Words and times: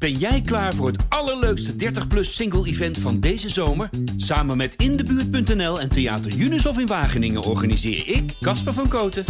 Ben 0.00 0.12
jij 0.12 0.40
klaar 0.40 0.74
voor 0.74 0.86
het 0.86 1.04
allerleukste 1.08 1.72
30-plus 1.72 2.34
single-event 2.34 2.98
van 2.98 3.20
deze 3.20 3.48
zomer? 3.48 3.90
Samen 4.16 4.56
met 4.56 4.74
Indebuurt.nl 4.74 5.80
en 5.80 5.90
Theater 5.90 6.36
Unisof 6.36 6.78
in 6.78 6.86
Wageningen 6.86 7.42
organiseer 7.42 8.08
ik, 8.08 8.34
Casper 8.40 8.72
van 8.72 8.88
Koten, 8.88 9.24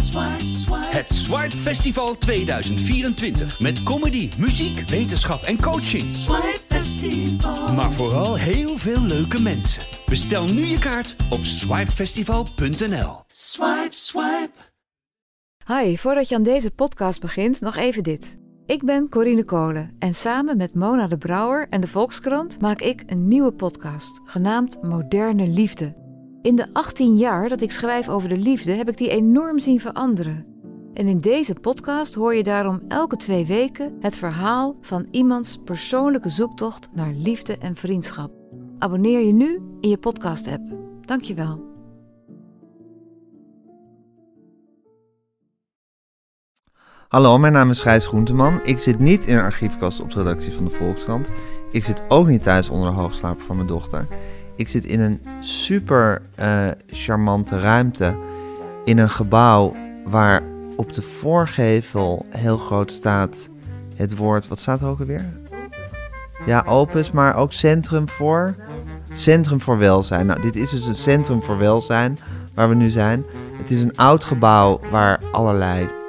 het 0.71 1.09
Swipe 1.09 1.57
Festival 1.57 2.17
2024. 2.17 3.59
Met 3.59 3.83
comedy, 3.83 4.29
muziek, 4.37 4.89
wetenschap 4.89 5.43
en 5.43 5.61
coaching. 5.61 6.03
Maar 7.75 7.91
vooral 7.91 8.37
heel 8.37 8.77
veel 8.77 9.01
leuke 9.01 9.41
mensen. 9.41 9.83
Bestel 10.05 10.45
nu 10.45 10.65
je 10.65 10.79
kaart 10.79 11.15
op 11.29 11.43
swipefestival.nl. 11.43 13.23
Swipe, 13.27 13.89
swipe. 13.89 14.51
Hi, 15.65 15.97
voordat 15.97 16.29
je 16.29 16.35
aan 16.35 16.43
deze 16.43 16.71
podcast 16.71 17.21
begint, 17.21 17.61
nog 17.61 17.75
even 17.75 18.03
dit. 18.03 18.40
Ik 18.71 18.83
ben 18.83 19.09
Corine 19.09 19.43
Kolen 19.43 19.91
en 19.99 20.13
samen 20.13 20.57
met 20.57 20.73
Mona 20.73 21.07
de 21.07 21.17
Brouwer 21.17 21.67
en 21.69 21.81
de 21.81 21.87
Volkskrant 21.87 22.61
maak 22.61 22.81
ik 22.81 23.03
een 23.05 23.27
nieuwe 23.27 23.51
podcast, 23.51 24.21
genaamd 24.25 24.81
Moderne 24.81 25.47
Liefde. 25.47 25.95
In 26.41 26.55
de 26.55 26.67
18 26.73 27.17
jaar 27.17 27.49
dat 27.49 27.61
ik 27.61 27.71
schrijf 27.71 28.09
over 28.09 28.29
de 28.29 28.37
liefde 28.37 28.71
heb 28.71 28.89
ik 28.89 28.97
die 28.97 29.09
enorm 29.09 29.59
zien 29.59 29.79
veranderen. 29.79 30.45
En 30.93 31.07
in 31.07 31.19
deze 31.19 31.53
podcast 31.53 32.13
hoor 32.13 32.35
je 32.35 32.43
daarom 32.43 32.81
elke 32.87 33.15
twee 33.15 33.45
weken 33.45 33.97
het 33.99 34.17
verhaal 34.17 34.75
van 34.81 35.07
iemands 35.11 35.59
persoonlijke 35.63 36.29
zoektocht 36.29 36.89
naar 36.93 37.13
liefde 37.13 37.57
en 37.57 37.75
vriendschap. 37.75 38.31
Abonneer 38.79 39.19
je 39.19 39.33
nu 39.33 39.61
in 39.79 39.89
je 39.89 39.97
podcast-app. 39.97 40.63
Dankjewel. 41.05 41.70
Hallo, 47.11 47.37
mijn 47.37 47.53
naam 47.53 47.69
is 47.69 47.81
Gijs 47.81 48.07
Groenteman. 48.07 48.59
Ik 48.63 48.79
zit 48.79 48.99
niet 48.99 49.25
in 49.25 49.37
een 49.37 49.43
archiefkast 49.43 50.01
op 50.01 50.11
de 50.11 50.17
redactie 50.17 50.53
van 50.53 50.63
de 50.63 50.69
Volkskrant. 50.69 51.29
Ik 51.71 51.83
zit 51.83 52.01
ook 52.07 52.27
niet 52.27 52.43
thuis 52.43 52.69
onder 52.69 52.91
de 52.91 52.97
hoogslaper 52.97 53.45
van 53.45 53.55
mijn 53.55 53.67
dochter. 53.67 54.07
Ik 54.55 54.69
zit 54.69 54.85
in 54.85 54.99
een 54.99 55.21
super 55.39 56.21
eh, 56.35 56.67
charmante 56.87 57.59
ruimte 57.59 58.15
in 58.85 58.97
een 58.97 59.09
gebouw 59.09 59.75
waar 60.05 60.43
op 60.75 60.93
de 60.93 61.01
voorgevel 61.01 62.25
heel 62.29 62.57
groot 62.57 62.91
staat 62.91 63.49
het 63.95 64.15
woord, 64.15 64.47
wat 64.47 64.59
staat 64.59 64.81
er 64.81 64.87
ook 64.87 64.99
alweer? 64.99 65.25
Ja, 66.45 66.63
Opus, 66.67 67.11
maar 67.11 67.35
ook 67.35 67.51
Centrum 67.51 68.09
voor, 68.09 68.55
Centrum 69.11 69.61
voor 69.61 69.77
Welzijn. 69.77 70.25
Nou, 70.25 70.41
dit 70.41 70.55
is 70.55 70.69
dus 70.69 70.85
een 70.85 70.95
Centrum 70.95 71.43
voor 71.43 71.57
Welzijn 71.57 72.17
waar 72.53 72.69
we 72.69 72.75
nu 72.75 72.89
zijn. 72.89 73.25
Het 73.57 73.71
is 73.71 73.81
een 73.81 73.97
oud 73.97 74.23
gebouw 74.23 74.79
waar 74.91 75.19
allerlei 75.31 75.99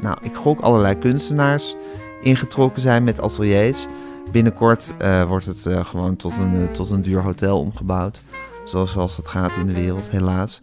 nou, 0.00 0.16
ik 0.22 0.34
gok 0.34 0.60
allerlei 0.60 0.98
kunstenaars 0.98 1.76
ingetrokken 2.22 2.82
zijn 2.82 3.04
met 3.04 3.20
ateliers. 3.20 3.86
Binnenkort 4.32 4.94
uh, 5.02 5.24
wordt 5.24 5.46
het 5.46 5.64
uh, 5.68 5.84
gewoon 5.84 6.16
tot 6.16 6.36
een, 6.36 6.54
uh, 6.54 6.66
tot 6.66 6.90
een 6.90 7.02
duur 7.02 7.22
hotel 7.22 7.60
omgebouwd. 7.60 8.22
Zoals, 8.64 8.90
zoals 8.90 9.16
dat 9.16 9.28
gaat 9.28 9.56
in 9.56 9.66
de 9.66 9.72
wereld, 9.72 10.10
helaas. 10.10 10.60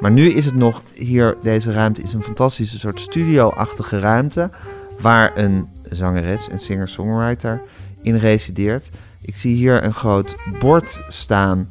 Maar 0.00 0.10
nu 0.10 0.30
is 0.30 0.44
het 0.44 0.54
nog 0.54 0.82
hier, 0.92 1.36
deze 1.42 1.70
ruimte 1.70 2.02
is 2.02 2.12
een 2.12 2.22
fantastische 2.22 2.78
soort 2.78 3.00
studio-achtige 3.00 3.98
ruimte. 3.98 4.50
Waar 5.00 5.38
een 5.38 5.68
zangeres, 5.90 6.48
een 6.50 6.60
singer-songwriter 6.60 7.60
in 8.02 8.16
resideert. 8.16 8.90
Ik 9.20 9.36
zie 9.36 9.54
hier 9.54 9.84
een 9.84 9.94
groot 9.94 10.36
bord 10.58 11.00
staan, 11.08 11.68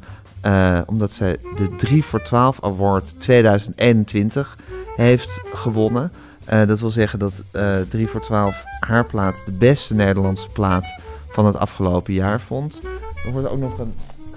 omdat 0.86 1.12
zij 1.12 1.38
de 1.56 1.76
3 1.76 2.04
voor 2.04 2.22
12 2.22 2.58
Award 2.62 3.20
2021 3.20 4.56
heeft 4.96 5.40
gewonnen. 5.52 6.10
Uh, 6.52 6.66
dat 6.66 6.80
wil 6.80 6.90
zeggen 6.90 7.18
dat 7.18 7.32
uh, 7.52 7.80
3 7.88 8.08
voor 8.08 8.20
12 8.20 8.64
haar 8.80 9.04
plaat 9.04 9.34
de 9.44 9.52
beste 9.52 9.94
Nederlandse 9.94 10.48
plaat 10.52 10.94
van 11.28 11.46
het 11.46 11.56
afgelopen 11.56 12.12
jaar 12.12 12.40
vond. 12.40 12.80
Er 13.26 13.32
wordt 13.32 13.48
ook 13.48 13.58
nog 13.58 13.78
een 13.78 13.94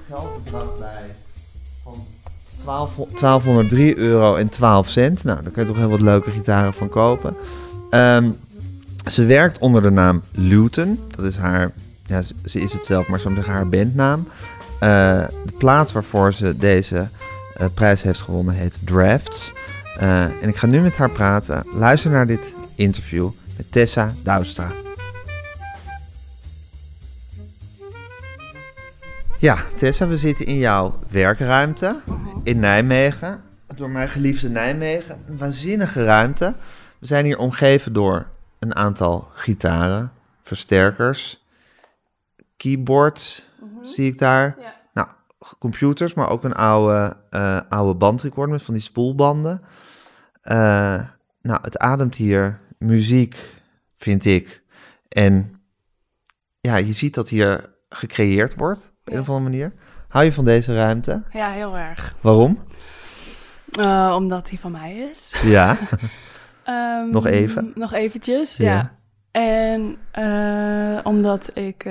geldbedrag 0.10 0.78
bij 0.78 1.16
van 1.84 2.06
12, 2.62 2.96
1203 2.96 3.98
euro 3.98 4.36
en 4.36 4.50
12 4.50 4.90
cent. 4.90 5.24
Nou, 5.24 5.42
daar 5.42 5.52
kun 5.52 5.62
je 5.62 5.68
toch 5.68 5.78
heel 5.78 5.90
wat 5.90 6.02
leuke 6.02 6.32
gitaren 6.32 6.74
van 6.74 6.90
kopen. 6.90 7.36
Um, 7.92 8.36
ze 9.10 9.26
werkt 9.26 9.60
onder 9.60 9.82
de 9.82 9.90
naam 9.90 10.22
Luton. 10.32 11.00
Dat 11.16 11.26
is 11.26 11.36
haar, 11.38 11.72
ja, 12.06 12.22
ze 12.46 12.60
is 12.62 12.74
het 12.74 12.86
zelf, 12.86 13.08
maar 13.08 13.20
zeggen 13.20 13.54
haar 13.54 13.70
bandnaam. 13.70 14.28
Uh, 14.74 14.80
de 15.46 15.54
plaat 15.58 15.92
waarvoor 15.92 16.34
ze 16.34 16.58
deze 16.58 17.08
prijs 17.74 18.02
heeft 18.02 18.22
gewonnen 18.22 18.56
heet 18.56 18.80
Drafts. 18.84 19.54
Uh, 20.02 20.24
en 20.24 20.50
ik 20.50 20.56
ga 20.56 20.68
nu 20.68 20.82
met 20.82 20.96
haar 20.96 21.10
praten. 21.10 21.64
Luister 21.72 22.12
naar 22.12 22.28
dit 22.28 22.56
interview 22.76 23.30
met 23.58 23.72
Tessa 23.72 24.14
Douwstra. 24.24 24.72
Ja, 29.40 29.58
Tessa, 29.76 30.08
we 30.08 30.18
zitten 30.18 30.46
in 30.46 30.58
jouw 30.58 31.00
werkruimte 31.10 32.00
in 32.44 32.60
Nijmegen. 32.60 33.42
Door 33.76 33.90
mijn 33.90 34.10
geliefde 34.10 34.50
Nijmegen. 34.50 35.20
Een 35.28 35.38
waanzinnige 35.38 36.04
ruimte. 36.04 36.54
We 37.00 37.06
zijn 37.06 37.26
hier 37.26 37.38
omgeven 37.38 37.94
door 37.94 38.28
een 38.60 38.76
aantal 38.76 39.28
gitaren, 39.34 40.12
versterkers, 40.44 41.44
keyboards, 42.58 43.46
mm 43.60 43.70
-hmm. 43.74 43.86
zie 43.86 44.12
ik 44.12 44.18
daar. 44.18 44.56
Ja. 44.60 44.76
Nou, 44.94 45.08
computers, 45.60 46.14
maar 46.14 46.30
ook 46.30 46.44
een 46.44 46.56
oude, 46.56 47.18
uh, 47.32 47.60
oude 47.70 47.94
bandrecorder 47.94 48.54
met 48.54 48.64
van 48.64 48.74
die 48.74 48.84
spoelbanden. 48.84 49.62
Uh, 50.52 51.02
nou, 51.42 51.60
het 51.62 51.78
ademt 51.78 52.16
hier 52.16 52.60
muziek, 52.78 53.36
vind 53.96 54.26
ik. 54.26 54.62
En 55.10 55.62
ja, 56.60 56.76
je 56.76 56.94
ziet 56.94 57.14
dat 57.14 57.30
hier 57.30 57.70
gecreëerd 57.90 58.56
wordt 58.56 58.94
op 59.00 59.14
een 59.14 59.20
of 59.20 59.30
andere 59.30 59.50
manier. 59.50 59.74
Hou 60.08 60.26
je 60.26 60.34
van 60.34 60.46
deze 60.46 60.76
ruimte? 60.76 61.24
Ja, 61.32 61.50
heel 61.50 61.78
erg. 61.78 62.16
Waarom? 62.22 62.64
Uh, 63.80 64.14
omdat 64.16 64.50
hij 64.50 64.58
van 64.60 64.72
mij 64.72 64.96
is. 64.96 65.34
Ja. 65.44 65.78
um, 66.68 67.10
nog 67.18 67.26
even. 67.26 67.72
Nog 67.76 67.94
eventjes, 67.94 68.58
ja. 68.58 68.74
ja. 68.74 68.96
En 69.32 69.98
uh, 70.20 71.00
omdat 71.04 71.52
ik, 71.54 71.84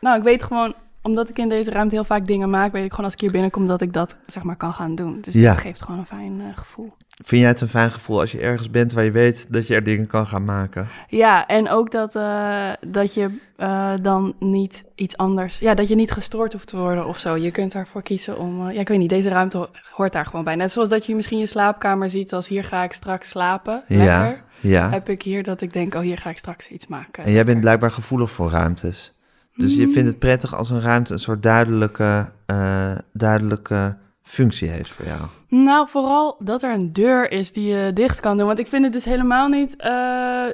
nou, 0.00 0.16
ik 0.16 0.22
weet 0.22 0.42
gewoon, 0.42 0.74
omdat 1.06 1.28
ik 1.28 1.38
in 1.38 1.48
deze 1.48 1.70
ruimte 1.70 1.94
heel 1.94 2.04
vaak 2.04 2.26
dingen 2.26 2.50
maak, 2.50 2.72
weet 2.72 2.84
ik 2.84 2.90
gewoon 2.90 3.04
als 3.04 3.14
ik 3.14 3.20
hier 3.20 3.30
binnenkom 3.30 3.66
dat 3.66 3.80
ik 3.80 3.92
dat 3.92 4.16
zeg 4.26 4.42
maar 4.42 4.56
kan 4.56 4.72
gaan 4.72 4.94
doen. 4.94 5.18
Dus 5.20 5.34
Ja. 5.34 5.52
dat 5.52 5.60
geeft 5.60 5.82
gewoon 5.82 5.98
een 6.00 6.06
fijn 6.06 6.40
eh, 6.40 6.46
gevoel. 6.58 6.92
Vind 7.24 7.40
jij 7.40 7.50
het 7.50 7.60
een 7.60 7.68
fijn 7.68 7.90
gevoel 7.90 8.20
als 8.20 8.32
je 8.32 8.40
ergens 8.40 8.70
bent 8.70 8.92
waar 8.92 9.04
je 9.04 9.10
weet 9.10 9.46
dat 9.52 9.66
je 9.66 9.74
er 9.74 9.84
dingen 9.84 10.06
kan 10.06 10.26
gaan 10.26 10.44
maken? 10.44 10.88
Ja, 11.08 11.46
en 11.46 11.68
ook 11.68 11.90
dat, 11.90 12.14
eh, 12.16 12.68
dat 12.86 13.14
je 13.14 13.38
eh, 13.56 13.92
dan 14.02 14.34
niet 14.38 14.84
iets 14.94 15.16
anders, 15.16 15.58
ja, 15.58 15.74
dat 15.74 15.88
je 15.88 15.94
niet 15.94 16.10
gestoord 16.10 16.52
hoeft 16.52 16.66
te 16.66 16.76
worden 16.76 17.06
of 17.06 17.18
zo. 17.18 17.36
Je 17.36 17.50
kunt 17.50 17.72
daarvoor 17.72 18.02
kiezen 18.02 18.38
om, 18.38 18.70
ja, 18.70 18.80
ik 18.80 18.88
weet 18.88 18.98
niet, 18.98 19.08
deze 19.10 19.28
ruimte 19.28 19.56
ho- 19.56 19.68
hoort 19.94 20.12
daar 20.12 20.26
gewoon 20.26 20.44
bij. 20.44 20.54
Net 20.56 20.72
zoals 20.72 20.88
dat 20.88 21.06
je 21.06 21.14
misschien 21.14 21.38
je 21.38 21.46
slaapkamer 21.46 22.08
ziet 22.10 22.32
als 22.32 22.48
hier 22.48 22.64
ga 22.64 22.82
ik 22.82 22.92
straks 22.92 23.28
slapen, 23.28 23.82
Ja, 23.86 23.96
lekker. 23.96 24.42
ja. 24.60 24.90
Heb 24.90 25.08
ik 25.08 25.22
hier 25.22 25.42
dat 25.42 25.60
ik 25.60 25.72
denk, 25.72 25.94
oh, 25.94 26.00
hier 26.00 26.18
ga 26.18 26.30
ik 26.30 26.38
straks 26.38 26.68
iets 26.68 26.86
maken. 26.86 27.24
En 27.24 27.32
jij 27.32 27.44
bent 27.44 27.60
blijkbaar 27.60 27.90
gevoelig 27.90 28.30
voor 28.30 28.50
ruimtes. 28.50 29.14
Dus 29.56 29.76
je 29.76 29.88
vindt 29.88 30.08
het 30.08 30.18
prettig 30.18 30.54
als 30.54 30.70
een 30.70 30.80
ruimte 30.80 31.12
een 31.12 31.18
soort 31.18 31.42
duidelijke, 31.42 32.32
eh, 32.46 32.96
duidelijke 33.12 33.96
functie 34.22 34.68
heeft 34.68 34.88
voor 34.88 35.04
jou. 35.04 35.20
Nou, 35.48 35.88
vooral 35.88 36.36
dat 36.38 36.62
er 36.62 36.74
een 36.74 36.92
deur 36.92 37.30
is 37.30 37.52
die 37.52 37.66
je 37.66 37.92
dicht 37.92 38.20
kan 38.20 38.36
doen. 38.36 38.46
Want 38.46 38.58
ik 38.58 38.66
vind 38.66 38.84
het 38.84 38.92
dus 38.92 39.04
helemaal 39.04 39.48
niet 39.48 39.76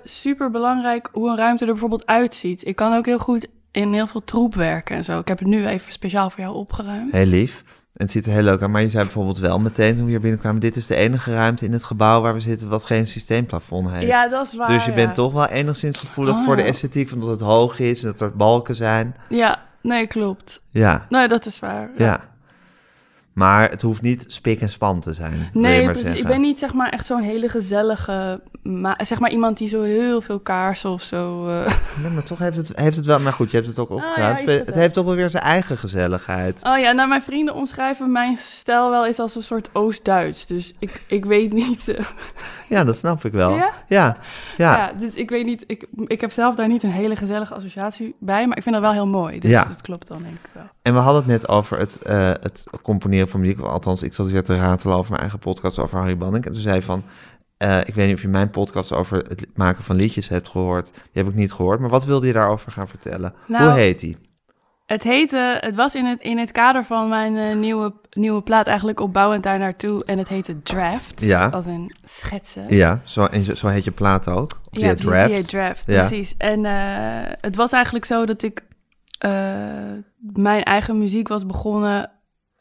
super 0.04 0.50
belangrijk 0.50 1.08
hoe 1.12 1.30
een 1.30 1.36
ruimte 1.36 1.64
er 1.64 1.70
bijvoorbeeld 1.70 2.06
uitziet. 2.06 2.66
Ik 2.66 2.76
kan 2.76 2.94
ook 2.96 3.06
heel 3.06 3.18
goed 3.18 3.46
in 3.70 3.92
heel 3.92 4.06
veel 4.06 4.24
troep 4.24 4.54
werken 4.54 4.96
en 4.96 5.04
zo. 5.04 5.18
Ik 5.18 5.28
heb 5.28 5.38
het 5.38 5.48
nu 5.48 5.66
even 5.66 5.92
speciaal 5.92 6.30
voor 6.30 6.40
jou 6.40 6.54
opgeruimd. 6.54 7.12
Heel 7.12 7.26
lief. 7.26 7.64
En 7.92 8.04
het 8.04 8.10
ziet 8.10 8.26
er 8.26 8.32
heel 8.32 8.42
leuk 8.42 8.60
uit. 8.60 8.70
Maar 8.70 8.82
je 8.82 8.88
zei 8.88 9.04
bijvoorbeeld 9.04 9.38
wel 9.38 9.58
meteen 9.58 9.94
toen 9.94 10.04
we 10.04 10.10
hier 10.10 10.20
binnenkwamen... 10.20 10.60
dit 10.60 10.76
is 10.76 10.86
de 10.86 10.94
enige 10.94 11.32
ruimte 11.34 11.64
in 11.64 11.72
het 11.72 11.84
gebouw 11.84 12.20
waar 12.20 12.34
we 12.34 12.40
zitten... 12.40 12.68
wat 12.68 12.84
geen 12.84 13.06
systeemplafond 13.06 13.90
heeft. 13.90 14.06
Ja, 14.06 14.28
dat 14.28 14.46
is 14.46 14.56
waar. 14.56 14.68
dus 14.68 14.84
je 14.84 14.90
ja. 14.90 14.96
bent 14.96 15.14
toch 15.14 15.32
wel 15.32 15.46
enigszins 15.46 15.98
gevoelig 15.98 16.34
Oh, 16.34 16.44
voor 16.44 16.56
de 16.56 16.62
ja. 16.62 16.68
esthetiek... 16.68 17.08
van 17.08 17.20
dat 17.20 17.28
het 17.28 17.40
hoog 17.40 17.78
is 17.78 18.02
en 18.02 18.10
dat 18.10 18.20
er 18.20 18.36
balken 18.36 18.74
zijn. 18.74 19.16
Ja, 19.28 19.62
nee, 19.82 20.06
klopt. 20.06 20.62
Ja, 20.70 21.06
Nee, 21.08 21.28
dat 21.28 21.46
is 21.46 21.58
waar. 21.58 21.90
ja. 21.96 22.30
Maar 23.32 23.70
het 23.70 23.82
hoeft 23.82 24.02
niet 24.02 24.24
spik 24.28 24.60
en 24.60 24.68
span 24.68 25.00
te 25.00 25.12
zijn. 25.12 25.48
Nee, 25.52 25.74
maar 25.76 25.84
precies. 25.84 26.02
zeggen. 26.02 26.22
ik 26.22 26.26
ben 26.28 26.40
niet 26.40 26.58
zeg 26.58 26.72
maar 26.72 26.88
echt 26.88 27.06
zo'n 27.06 27.20
hele 27.22 27.48
gezellige, 27.48 28.40
ma- 28.62 28.98
zeg 28.98 29.18
maar 29.20 29.30
iemand 29.30 29.58
die 29.58 29.68
zo 29.68 29.82
heel 29.82 30.20
veel 30.20 30.40
kaarsen 30.40 30.90
of 30.90 31.02
zo. 31.02 31.48
eh. 31.48 31.72
Nee, 32.02 32.10
maar 32.10 32.22
toch 32.22 32.38
heeft 32.38 32.56
het, 32.56 32.70
heeft 32.74 32.96
het 32.96 33.06
wel... 33.06 33.18
Maar 33.20 33.32
goed, 33.32 33.50
je 33.50 33.56
hebt 33.56 33.68
het 33.68 33.78
ook 33.78 33.90
opgeruimd. 33.90 34.40
Oh, 34.40 34.46
ja, 34.46 34.52
iets 34.58 34.66
het 34.66 34.74
heeft 34.74 34.94
toch 34.94 35.04
wel 35.04 35.14
weer 35.14 35.30
zijn 35.30 35.42
eigen 35.42 35.76
gezelligheid. 35.78 36.60
Oh 36.64 36.78
ja, 36.78 36.92
nou 36.92 37.08
mijn 37.08 37.22
vrienden 37.22 37.54
omschrijven 37.54 38.12
mijn 38.12 38.36
stijl 38.38 38.90
wel 38.90 39.06
eens 39.06 39.18
als 39.18 39.34
een 39.36 39.42
soort 39.42 39.68
Oost-Duits. 39.72 40.46
Dus 40.46 40.72
ik, 40.78 41.02
ik 41.06 41.24
weet 41.24 41.52
niet. 41.52 41.88
eh, 41.88 42.04
Ja, 42.68 42.84
dat 42.84 42.96
snap 42.96 43.24
ik 43.24 43.32
wel. 43.32 43.50
Ja? 43.54 43.72
Ja, 43.88 44.16
ja. 44.56 44.76
ja. 44.76 44.92
dus 44.98 45.14
ik 45.14 45.30
weet 45.30 45.44
niet. 45.44 45.64
Ik, 45.66 45.86
ik 46.06 46.20
heb 46.20 46.32
zelf 46.32 46.54
daar 46.54 46.68
niet 46.68 46.82
een 46.82 46.90
hele 46.90 47.16
gezellige 47.16 47.54
associatie 47.54 48.14
bij, 48.18 48.46
maar 48.46 48.56
ik 48.56 48.62
vind 48.62 48.74
dat 48.74 48.84
wel 48.84 48.92
heel 48.92 49.06
mooi. 49.06 49.38
Dus 49.38 49.50
Ja. 49.50 49.64
dat 49.64 49.82
klopt 49.82 50.08
dan 50.08 50.22
denk 50.22 50.34
ik 50.34 50.50
wel. 50.52 50.62
En 50.82 50.94
we 50.94 50.98
hadden 51.00 51.22
het 51.22 51.30
net 51.30 51.48
over 51.48 51.78
het, 51.78 52.02
eh, 52.02 52.28
het 52.28 52.64
componeren 52.82 53.21
van 53.26 53.40
muziek. 53.40 53.60
Althans, 53.60 54.02
ik 54.02 54.12
zat 54.14 54.30
weer 54.30 54.42
te 54.42 54.56
ratelen 54.56 54.96
over 54.96 55.08
mijn 55.10 55.20
eigen 55.22 55.38
podcast 55.38 55.78
over 55.78 55.98
Harry 55.98 56.16
Banning. 56.16 56.44
En 56.46 56.52
toen 56.52 56.60
zei 56.62 56.82
van, 56.82 57.02
eh, 57.56 57.78
ik 57.84 57.94
weet 57.94 58.06
niet 58.06 58.16
of 58.16 58.22
je 58.22 58.28
mijn 58.28 58.50
podcast 58.50 58.92
over 58.92 59.16
het 59.18 59.46
maken 59.54 59.84
van 59.84 59.96
liedjes 59.96 60.28
hebt 60.28 60.48
gehoord. 60.48 60.90
Die 60.92 61.22
heb 61.22 61.26
ik 61.28 61.34
niet 61.34 61.52
gehoord. 61.52 61.80
Maar 61.80 61.90
wat 61.90 62.04
wilde 62.04 62.26
je 62.26 62.32
daarover 62.32 62.72
gaan 62.72 62.88
vertellen? 62.88 63.34
Nou, 63.46 63.64
Hoe 63.64 63.72
heet 63.72 64.00
die? 64.00 64.16
Het 64.86 65.02
heette, 65.02 65.58
het 65.60 65.74
was 65.74 65.94
in 65.94 66.04
het, 66.04 66.20
in 66.20 66.38
het 66.38 66.52
kader 66.52 66.84
van 66.84 67.08
mijn 67.08 67.36
eh, 67.36 67.56
nieuwe, 67.56 67.92
nieuwe 68.10 68.42
plaat 68.42 68.66
eigenlijk 68.66 69.00
opbouwend 69.00 69.42
daar 69.42 69.58
naartoe. 69.58 70.04
En 70.04 70.18
het 70.18 70.28
heette 70.28 70.62
Draft, 70.62 71.20
Ja. 71.20 71.48
als 71.48 71.66
in 71.66 71.94
schetsen. 72.04 72.64
Ja, 72.68 73.00
zo, 73.04 73.24
en 73.24 73.42
zo- 73.42 73.54
zo 73.54 73.68
heet 73.68 73.84
je 73.84 73.90
plaat 73.90 74.28
ook. 74.28 74.50
Of 74.52 74.58
die 74.70 74.80
Ja, 74.80 74.86
heet 74.88 75.00
Draft. 75.00 75.26
die 75.26 75.34
heet 75.34 75.48
Draft, 75.48 75.82
Ja. 75.86 75.98
precies. 76.06 76.34
En 76.38 76.64
eh, 76.64 77.32
het 77.40 77.56
was 77.56 77.72
eigenlijk 77.72 78.04
zo 78.04 78.26
dat 78.26 78.42
ik 78.42 78.62
mijn 80.32 80.62
eigen 80.62 80.98
muziek 80.98 81.28
was 81.28 81.46
begonnen 81.46 82.10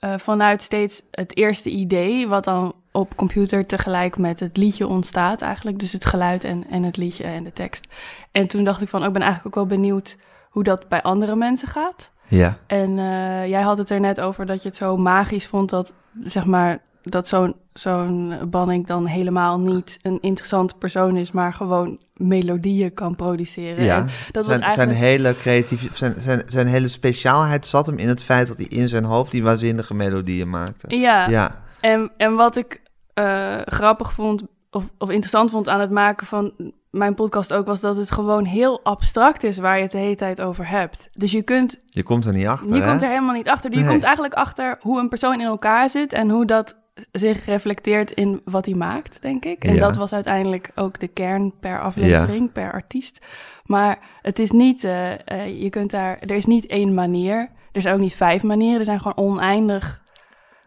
eh, 0.01 0.13
vanuit 0.18 0.62
steeds 0.62 1.01
het 1.12 1.38
eerste 1.38 1.69
idee, 1.69 2.27
wat 2.27 2.44
dan 2.44 2.74
op 2.92 3.15
computer 3.15 3.65
tegelijk 3.65 4.18
met 4.18 4.39
het 4.39 4.57
liedje 4.57 4.88
ontstaat 4.88 5.42
eigenlijk. 5.42 5.80
Dus 5.80 5.92
het 5.92 6.06
geluid 6.06 6.44
en, 6.44 6.65
en 6.69 6.83
het 6.83 6.98
liedje 6.98 7.24
en 7.24 7.44
de 7.44 7.53
tekst. 7.53 7.88
En 8.31 8.48
toen 8.48 8.63
dacht 8.63 8.81
ik 8.81 8.88
van, 8.88 9.01
oh, 9.01 9.07
ik 9.07 9.13
ben 9.13 9.21
eigenlijk 9.21 9.57
ook 9.57 9.68
wel 9.68 9.77
benieuwd 9.77 10.18
hoe 10.50 10.63
dat 10.63 10.88
bij 10.88 11.01
andere 11.01 11.36
mensen 11.36 11.68
gaat. 11.68 12.12
Ja, 12.27 12.57
En 12.68 13.00
eh, 13.00 13.48
jij 13.48 13.62
had 13.62 13.77
het 13.77 13.89
er 13.89 14.00
net 14.00 14.19
over 14.19 14.45
dat 14.45 14.62
je 14.62 14.68
het 14.68 14.77
zo 14.77 14.98
magisch 14.98 15.48
vond 15.48 15.69
dat, 15.69 15.94
zeg 16.24 16.45
maar, 16.45 16.80
dat 17.03 17.27
zo'n 17.27 17.56
zo'n 17.74 18.33
Banning 18.50 18.88
dan 18.88 19.06
helemaal 19.06 19.59
niet 19.59 20.00
een 20.01 20.18
interessante 20.21 20.75
persoon 20.77 21.18
is, 21.18 21.31
maar 21.31 21.53
gewoon 21.53 22.00
melodieën 22.13 22.94
kan 22.94 23.15
produceren. 23.15 23.83
ja. 23.83 23.98
En 23.98 24.09
dat 24.31 24.45
zijn, 24.45 24.62
eigenlijk... 24.62 24.92
zijn, 24.98 25.03
hele 25.03 25.36
creatieve, 25.36 25.88
zijn, 25.94 26.13
zijn, 26.18 26.42
zijn 26.45 26.68
hele 26.68 26.88
speciaalheid 26.88 27.65
zat 27.65 27.86
hem 27.86 27.98
in 27.98 28.07
het 28.07 28.24
feit 28.24 28.48
dat 28.48 28.57
hij 28.57 28.65
in 28.65 28.89
zijn 28.89 29.03
hoofd 29.03 29.31
die 29.31 29.44
waanzinnige 29.44 29.94
melodieën 29.94 30.50
maakte. 30.50 30.98
Ja, 30.98 31.30
Ja, 31.30 31.62
En, 31.80 32.12
en 32.18 32.36
wat 32.36 32.56
ik 32.56 32.81
eh, 33.13 33.56
grappig 33.65 34.13
vond, 34.13 34.44
of, 34.71 34.83
of 34.98 35.09
interessant 35.09 35.51
vond 35.51 35.69
aan 35.69 35.80
het 35.80 35.92
maken 35.92 36.27
van 36.27 36.53
mijn 36.89 37.15
podcast 37.15 37.53
ook, 37.53 37.65
was 37.65 37.80
dat 37.80 37.98
het 37.98 38.12
gewoon 38.12 38.45
heel 38.45 38.80
abstract 38.83 39.44
is 39.44 39.57
waar 39.57 39.75
je 39.77 39.81
het 39.83 39.92
de 39.92 39.98
hele 39.98 40.15
tijd 40.15 40.42
over 40.42 40.68
hebt. 40.69 41.09
Dus 41.13 41.31
je 41.31 41.42
kunt 41.42 41.80
je 41.86 42.03
komt 42.03 42.25
er 42.25 42.33
niet 42.33 42.48
achter, 42.48 42.75
Je 42.75 42.81
hè? 42.81 42.89
komt 42.89 43.01
er 43.01 43.07
helemaal 43.09 43.36
niet 43.36 43.50
achter. 43.50 43.71
Je 43.71 43.77
Nee. 43.77 43.88
komt 43.88 44.03
eigenlijk 44.03 44.33
achter 44.33 44.77
hoe 44.80 45.00
een 45.00 45.09
persoon 45.09 45.39
in 45.39 45.48
elkaar 45.48 45.89
zit 45.89 46.13
en 46.13 46.30
hoe 46.30 46.45
dat 46.45 46.80
zich 47.12 47.46
reflecteert 47.46 48.12
in 48.12 48.42
wat 48.46 48.66
hij 48.66 48.76
maakt, 48.76 49.22
denk 49.22 49.46
ik. 49.46 49.64
En 49.64 49.74
Ja. 49.74 49.80
dat 49.80 49.96
was 49.96 50.14
uiteindelijk 50.14 50.72
ook 50.76 51.00
de 51.00 51.08
kern 51.08 51.54
per 51.60 51.82
aflevering, 51.82 52.52
per 52.52 52.72
artiest. 52.72 53.26
Maar 53.66 54.00
het 54.22 54.40
is 54.40 54.52
niet, 54.52 54.84
eh, 54.84 55.12
eh, 55.28 55.62
je 55.62 55.70
kunt 55.70 55.92
daar, 55.92 56.18
er 56.20 56.36
is 56.36 56.46
niet 56.46 56.66
één 56.66 56.94
manier. 56.94 57.50
Er 57.72 57.82
zijn 57.82 57.94
ook 57.96 58.00
niet 58.02 58.16
vijf 58.16 58.44
manieren. 58.44 58.80
Er 58.80 58.86
zijn 58.86 59.02
gewoon 59.02 59.30
oneindig 59.30 60.02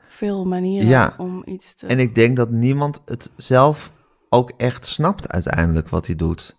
veel 0.06 0.44
manieren 0.44 0.88
Ja. 0.88 1.14
om 1.18 1.42
iets 1.46 1.74
te. 1.74 1.86
En 1.86 1.98
ik 1.98 2.14
denk 2.14 2.36
dat 2.36 2.50
niemand 2.50 3.00
het 3.04 3.30
zelf 3.36 3.92
ook 4.28 4.52
echt 4.56 4.86
snapt 4.86 5.28
uiteindelijk 5.28 5.88
wat 5.88 6.06
hij 6.06 6.16
doet. 6.16 6.56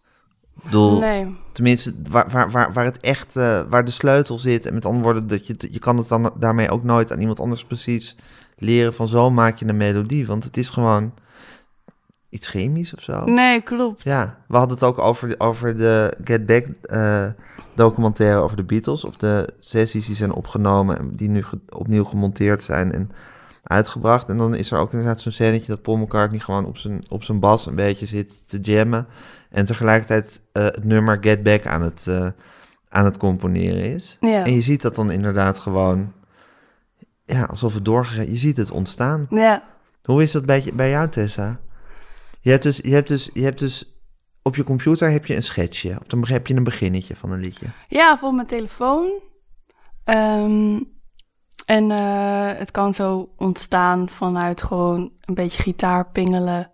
Ik 0.57 0.63
bedoel, 0.63 0.99
nee. 0.99 1.35
tenminste, 1.51 1.93
waar, 2.09 2.29
waar, 2.29 2.51
waar, 2.51 2.73
waar 2.73 2.85
het 2.85 2.99
echt, 2.99 3.35
eh, 3.35 3.61
waar 3.69 3.85
de 3.85 3.91
sleutel 3.91 4.37
zit. 4.37 4.65
En 4.65 4.73
met 4.73 4.85
andere 4.85 5.03
woorden, 5.03 5.27
dat 5.27 5.47
je, 5.47 5.55
je 5.71 5.79
kan 5.79 5.97
het 5.97 6.07
dan 6.07 6.31
daarmee 6.39 6.69
ook 6.69 6.83
nooit 6.83 7.11
aan 7.11 7.19
iemand 7.19 7.39
anders 7.39 7.65
precies 7.65 8.15
leren 8.57 8.93
van 8.93 9.07
zo 9.07 9.31
maak 9.31 9.57
je 9.57 9.67
een 9.67 9.77
melodie. 9.77 10.25
Want 10.27 10.43
het 10.43 10.57
is 10.57 10.69
gewoon 10.69 11.13
iets 12.29 12.47
chemisch 12.47 12.93
of 12.93 13.01
zo. 13.01 13.23
Nee, 13.25 13.61
klopt. 13.61 14.03
Ja, 14.03 14.37
we 14.47 14.57
hadden 14.57 14.77
het 14.77 14.85
ook 14.87 14.99
over, 14.99 15.27
de- 15.29 15.39
over 15.39 15.77
de 15.77 16.13
Get 16.23 16.45
Back 16.45 16.65
eh, 16.81 17.25
documentaire 17.75 18.39
over 18.39 18.57
de 18.57 18.63
Beatles. 18.63 19.05
Of 19.05 19.17
de 19.17 19.49
sessies 19.59 20.05
die 20.05 20.15
zijn 20.15 20.33
opgenomen 20.33 20.97
en 20.97 21.15
die 21.15 21.29
nu 21.29 21.43
ge- 21.43 21.59
opnieuw 21.69 22.03
gemonteerd 22.03 22.61
zijn 22.63 22.91
en 22.91 23.11
uitgebracht. 23.63 24.29
En 24.29 24.37
dan 24.37 24.55
is 24.55 24.71
er 24.71 24.77
ook 24.77 24.91
inderdaad 24.91 25.19
zo'n 25.19 25.31
scènetje 25.31 25.67
dat 25.67 25.81
Paul 25.81 25.97
McCartney 25.97 26.39
gewoon 26.39 26.65
op 26.65 26.77
zijn, 26.77 27.03
op 27.09 27.23
zijn 27.23 27.39
bas 27.39 27.65
een 27.65 27.75
beetje 27.75 28.05
zit 28.05 28.49
te 28.49 28.59
jammen. 28.59 29.07
En 29.49 29.65
tegelijkertijd 29.65 30.41
eh, 30.51 30.63
het 30.63 30.83
nummer 30.83 31.17
Get 31.21 31.43
Back 31.43 31.65
aan 31.65 31.81
het, 31.81 32.05
eh, 32.07 32.27
aan 32.89 33.05
het 33.05 33.17
componeren 33.17 33.83
is. 33.83 34.17
Ja. 34.19 34.45
En 34.45 34.53
je 34.53 34.61
ziet 34.61 34.81
dat 34.81 34.95
dan 34.95 35.11
inderdaad 35.11 35.59
gewoon, 35.59 36.11
ja, 37.25 37.43
alsof 37.43 37.73
het 37.73 37.85
doorgegaan 37.85 38.25
Je 38.25 38.35
ziet 38.35 38.57
het 38.57 38.71
ontstaan. 38.71 39.27
ja. 39.29 39.63
Hoe 40.03 40.23
is 40.23 40.31
dat 40.31 40.45
bij, 40.45 40.71
bij 40.73 40.89
jou, 40.89 41.09
Tessa? 41.09 41.59
Je 42.41 42.49
hebt, 42.49 42.63
dus, 42.63 42.77
je, 42.77 42.93
hebt 42.93 43.07
dus, 43.07 43.29
je 43.33 43.43
hebt 43.43 43.59
dus 43.59 43.99
op 44.41 44.55
je 44.55 44.63
computer 44.63 45.11
heb 45.11 45.25
je 45.25 45.35
een 45.35 45.43
schetsje. 45.43 45.97
Of 46.01 46.07
dan 46.07 46.25
heb 46.27 46.47
je 46.47 46.55
een 46.55 46.63
beginnetje 46.63 47.15
van 47.15 47.31
een 47.31 47.39
liedje. 47.39 47.65
Ja, 47.87 48.17
voor 48.17 48.33
mijn 48.33 48.47
telefoon. 48.47 49.09
Ehm, 50.03 50.79
en 51.65 51.91
eh, 51.91 52.57
het 52.57 52.71
kan 52.71 52.93
zo 52.93 53.29
ontstaan 53.37 54.09
vanuit 54.09 54.63
gewoon 54.63 55.11
een 55.21 55.33
beetje 55.33 55.61
gitaar 55.61 56.09
pingelen. 56.11 56.57
Weet 56.57 56.67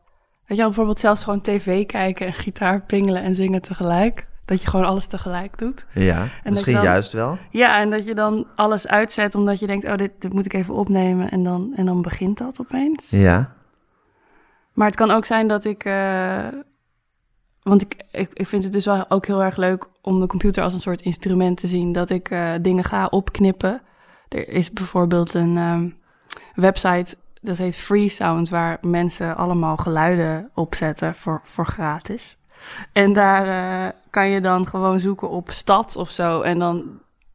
je 0.47 0.55
wel, 0.55 0.65
bijvoorbeeld 0.65 0.99
zelfs 0.99 1.23
gewoon 1.23 1.41
tv 1.41 1.85
kijken 1.85 2.25
en 2.25 2.33
gitaar 2.33 2.81
pingelen 2.81 3.23
en 3.23 3.35
zingen 3.35 3.61
tegelijk. 3.61 4.27
Dat 4.45 4.61
je 4.61 4.67
gewoon 4.67 4.85
alles 4.85 5.05
tegelijk 5.05 5.57
doet. 5.57 5.85
Ja, 5.93 6.27
misschien 6.43 6.73
dan- 6.73 6.83
juist 6.83 7.11
wel. 7.11 7.37
Ja, 7.49 7.79
en 7.79 7.89
dat 7.89 8.05
je 8.05 8.15
dan 8.15 8.47
alles 8.55 8.87
uitzet 8.87 9.35
omdat 9.35 9.59
je 9.59 9.67
denkt, 9.67 9.85
oh, 9.85 9.95
dit, 9.95 10.11
dit 10.19 10.33
moet 10.33 10.45
ik 10.45 10.53
even 10.53 10.73
opnemen. 10.73 11.31
En 11.31 11.43
dan, 11.43 11.73
en 11.75 11.85
dan 11.85 12.01
begint 12.01 12.37
dat 12.37 12.59
opeens. 12.61 13.09
Ja, 13.09 13.53
Maar 14.73 14.87
het 14.87 14.95
kan 14.95 15.11
ook 15.11 15.25
zijn 15.25 15.47
dat 15.47 15.65
ik. 15.65 15.83
eh, 15.83 16.47
want 17.63 17.81
ik, 17.81 17.95
ik, 18.11 18.29
ik 18.33 18.47
vind 18.47 18.63
het 18.63 18.71
dus 18.71 18.85
wel 18.85 19.09
ook 19.09 19.25
heel 19.25 19.43
erg 19.43 19.57
leuk 19.57 19.85
om 20.01 20.19
de 20.19 20.27
computer 20.27 20.63
als 20.63 20.73
een 20.73 20.79
soort 20.79 21.01
instrument 21.01 21.57
te 21.57 21.67
zien. 21.67 21.91
Dat 21.91 22.09
ik 22.09 22.29
eh, 22.29 22.51
dingen 22.61 22.83
ga 22.83 23.05
opknippen. 23.05 23.81
Er 24.29 24.49
is 24.49 24.71
bijvoorbeeld 24.73 25.33
een 25.33 25.57
ehm, 25.57 25.89
website, 26.53 27.15
dat 27.41 27.57
heet 27.57 27.77
Free 27.77 28.09
Sounds, 28.09 28.49
waar 28.49 28.77
mensen 28.81 29.35
allemaal 29.37 29.77
geluiden 29.77 30.49
opzetten 30.53 31.15
voor, 31.15 31.41
voor 31.43 31.65
gratis. 31.65 32.37
En 32.91 33.13
daar 33.13 33.47
eh, 33.47 33.89
kan 34.09 34.29
je 34.29 34.41
dan 34.41 34.67
gewoon 34.67 34.99
zoeken 34.99 35.29
op 35.29 35.51
stad 35.51 35.95
of 35.95 36.09
zo. 36.09 36.41
En 36.41 36.59
dan 36.59 36.83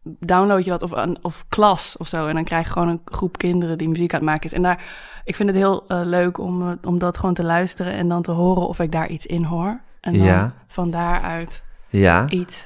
download 0.02 0.64
je 0.64 0.70
dat 0.70 0.82
of, 0.82 0.90
een- 0.90 1.18
of 1.22 1.44
klas 1.48 1.96
of 1.96 2.06
zo. 2.08 2.26
En 2.26 2.34
dan 2.34 2.44
krijg 2.44 2.66
je 2.66 2.72
gewoon 2.72 2.88
een 2.88 3.00
groep 3.04 3.38
kinderen 3.38 3.78
die 3.78 3.88
muziek 3.88 4.12
aan 4.12 4.20
het 4.20 4.28
maken 4.28 4.44
is. 4.44 4.52
En 4.52 4.62
daar, 4.62 4.84
ik 5.24 5.36
vind 5.36 5.48
het 5.48 5.58
heel 5.58 5.84
eh, 5.88 6.00
leuk 6.04 6.38
om, 6.38 6.62
eh, 6.68 6.72
om 6.84 6.98
dat 6.98 7.18
gewoon 7.18 7.34
te 7.34 7.44
luisteren 7.44 7.92
en 7.92 8.08
dan 8.08 8.22
te 8.22 8.30
horen 8.30 8.68
of 8.68 8.80
ik 8.80 8.92
daar 8.92 9.08
iets 9.08 9.26
in 9.26 9.44
hoor. 9.44 9.80
En 10.00 10.12
dan 10.12 10.22
Ja. 10.26 10.54
van 10.68 10.90
daaruit 10.90 11.62
ja. 11.88 12.28
iets... 12.28 12.64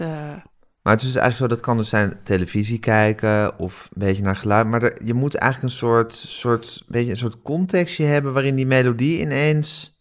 Maar 0.83 0.93
het 0.93 1.03
is 1.03 1.13
dus 1.13 1.21
eigenlijk 1.23 1.51
zo, 1.53 1.57
dat 1.57 1.67
kan 1.67 1.77
dus 1.77 1.89
zijn 1.89 2.19
televisie 2.23 2.79
kijken 2.79 3.59
of 3.59 3.89
een 3.93 4.01
beetje 4.07 4.23
naar 4.23 4.37
geluid. 4.37 4.67
Maar 4.67 4.83
er- 4.83 5.05
je 5.05 5.15
moet 5.15 5.35
eigenlijk 5.35 5.73
een 5.73 5.79
soort, 5.79 6.15
soort, 6.15 6.83
beetje 6.87 7.11
een 7.11 7.17
soort 7.17 7.43
contextje 7.43 8.05
hebben 8.05 8.33
waarin 8.33 8.55
die 8.55 8.67
melodie 8.67 9.21
ineens... 9.21 9.99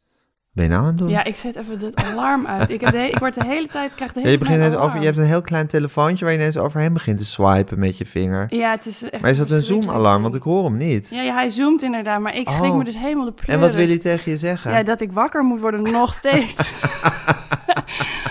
Ben 0.51 0.63
je 0.63 0.69
nou 0.69 0.81
aan 0.81 0.87
het 0.87 0.97
doen? 0.97 1.09
Ja, 1.09 1.23
ik 1.23 1.35
zet 1.35 1.55
even 1.55 1.79
dit 1.79 2.03
alarm 2.03 2.47
uit. 2.47 2.69
Ik, 2.69 2.81
heb 2.81 2.91
de, 2.91 3.09
ik 3.09 3.17
word 3.17 3.33
de 3.33 3.45
hele 3.45 3.67
tijd, 3.67 3.95
krijg 3.95 4.11
de 4.13 4.19
Ja, 4.19 4.25
hele 4.25 4.37
je, 4.37 4.43
begint 4.43 4.59
tijd 4.61 4.75
over, 4.75 4.99
je 4.99 5.05
hebt 5.05 5.17
een 5.17 5.23
heel 5.25 5.41
klein 5.41 5.67
telefoontje 5.67 6.25
waar 6.25 6.33
je 6.33 6.39
ineens 6.39 6.57
overheen 6.57 6.93
begint 6.93 7.17
te 7.17 7.25
swipen 7.25 7.79
met 7.79 7.97
je 7.97 8.05
vinger. 8.05 8.45
Ja, 8.49 8.71
het 8.71 8.85
is 8.85 9.09
echt 9.09 9.21
Maar 9.21 9.31
is 9.31 9.37
dat 9.37 9.51
een 9.51 9.61
zoom-alarm? 9.63 10.21
Want 10.21 10.35
ik 10.35 10.41
hoor 10.41 10.63
hem 10.63 10.77
niet. 10.77 11.09
Ja, 11.09 11.21
ja, 11.21 11.33
hij 11.33 11.49
zoomt 11.49 11.83
inderdaad, 11.83 12.19
maar 12.19 12.35
ik 12.35 12.49
schrik 12.49 12.71
Oh. 12.71 12.77
me 12.77 12.83
dus 12.83 12.97
helemaal 12.97 13.25
de 13.25 13.31
pleuris. 13.31 13.56
En 13.56 13.59
wat 13.61 13.73
wil 13.73 13.87
hij 13.87 13.97
tegen 13.97 14.31
je 14.31 14.37
zeggen? 14.37 14.71
Ja, 14.71 14.83
dat 14.83 15.01
ik 15.01 15.11
wakker 15.11 15.44
moet 15.44 15.59
worden 15.59 15.81
nog 15.91 16.13
steeds. 16.13 16.73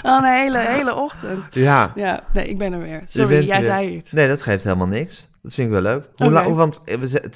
Al 0.03 0.19
een 0.19 0.25
hele, 0.25 0.59
hele 0.59 0.95
ochtend. 0.95 1.47
ja. 1.51 1.93
Ja, 1.95 2.21
nee, 2.33 2.49
ik 2.49 2.59
ben 2.59 2.73
er 2.73 2.79
weer. 2.83 3.03
Sorry, 3.07 3.45
jij 3.47 3.57
weer. 3.57 3.65
zei 3.65 3.97
het. 3.97 4.13
Nee, 4.13 4.29
dat 4.29 4.43
geeft 4.43 4.65
helemaal 4.65 4.87
niks. 4.87 5.29
Dat 5.43 5.55
vind 5.55 5.67
ik 5.67 5.73
wel 5.73 5.83
leuk. 5.83 6.09
Hoe 6.17 6.55
want 6.55 6.81
eh, 6.85 6.95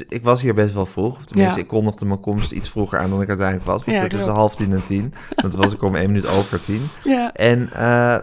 ik 0.08 0.24
was 0.24 0.40
hier 0.42 0.54
best 0.54 0.74
wel 0.74 0.86
vroeg. 0.86 1.24
Tenminste, 1.24 1.56
Ja. 1.58 1.62
ik 1.62 1.68
kondigde 1.68 2.04
mijn 2.04 2.20
komst 2.20 2.52
iets 2.52 2.68
vroeger 2.68 2.98
aan 2.98 3.10
dan 3.10 3.22
ik 3.22 3.28
uiteindelijk 3.28 3.66
was. 3.66 3.76
Want 3.84 3.96
Ja, 3.96 4.02
het 4.02 4.10
tussen 4.10 4.28
klopt. 4.32 4.40
half 4.46 4.54
tien 4.56 4.72
en 4.72 4.84
tien. 4.86 5.14
Want 5.34 5.54
was 5.54 5.72
ik 5.72 5.82
om 5.82 5.94
één 5.94 6.06
minuut 6.06 6.26
over 6.38 6.60
tien. 6.62 6.88
Ja. 7.04 7.32
En 7.32 7.72
eh, 7.72 8.16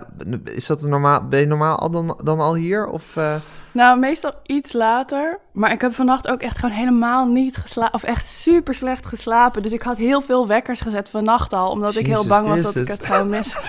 is 0.44 0.66
dat 0.66 0.82
normaal, 0.82 1.28
ben 1.28 1.40
je 1.40 1.46
normaal 1.46 1.80
al 1.80 1.90
dan, 1.92 2.20
dan 2.24 2.40
al 2.40 2.56
hier? 2.56 2.88
Of, 2.88 3.16
eh, 3.16 3.36
Nou, 3.72 4.00
meestal 4.00 4.32
iets 4.46 4.74
later. 4.74 5.40
Maar 5.52 5.72
ik 5.72 5.82
heb 5.82 5.94
vannacht 5.94 6.28
ook 6.28 6.42
echt 6.42 6.58
gewoon 6.58 6.76
helemaal 6.76 7.26
niet 7.26 7.58
geslapen. 7.58 7.94
Of 7.94 8.04
echt 8.04 8.28
super 8.28 8.74
slecht 8.74 9.06
geslapen. 9.06 9.62
Dus 9.62 9.72
ik 9.72 9.82
had 9.82 9.98
heel 9.98 10.22
veel 10.22 10.48
wekkers 10.48 10.82
gezet 10.82 11.10
vannacht 11.10 11.54
al. 11.54 11.70
Omdat 11.70 11.96
ik 11.96 12.06
heel 12.06 12.28
bang 12.28 12.48
was 12.48 12.62
dat 12.62 12.76
ik 12.76 12.88
het 12.88 13.04
zou 13.04 13.28
missen. 13.28 13.62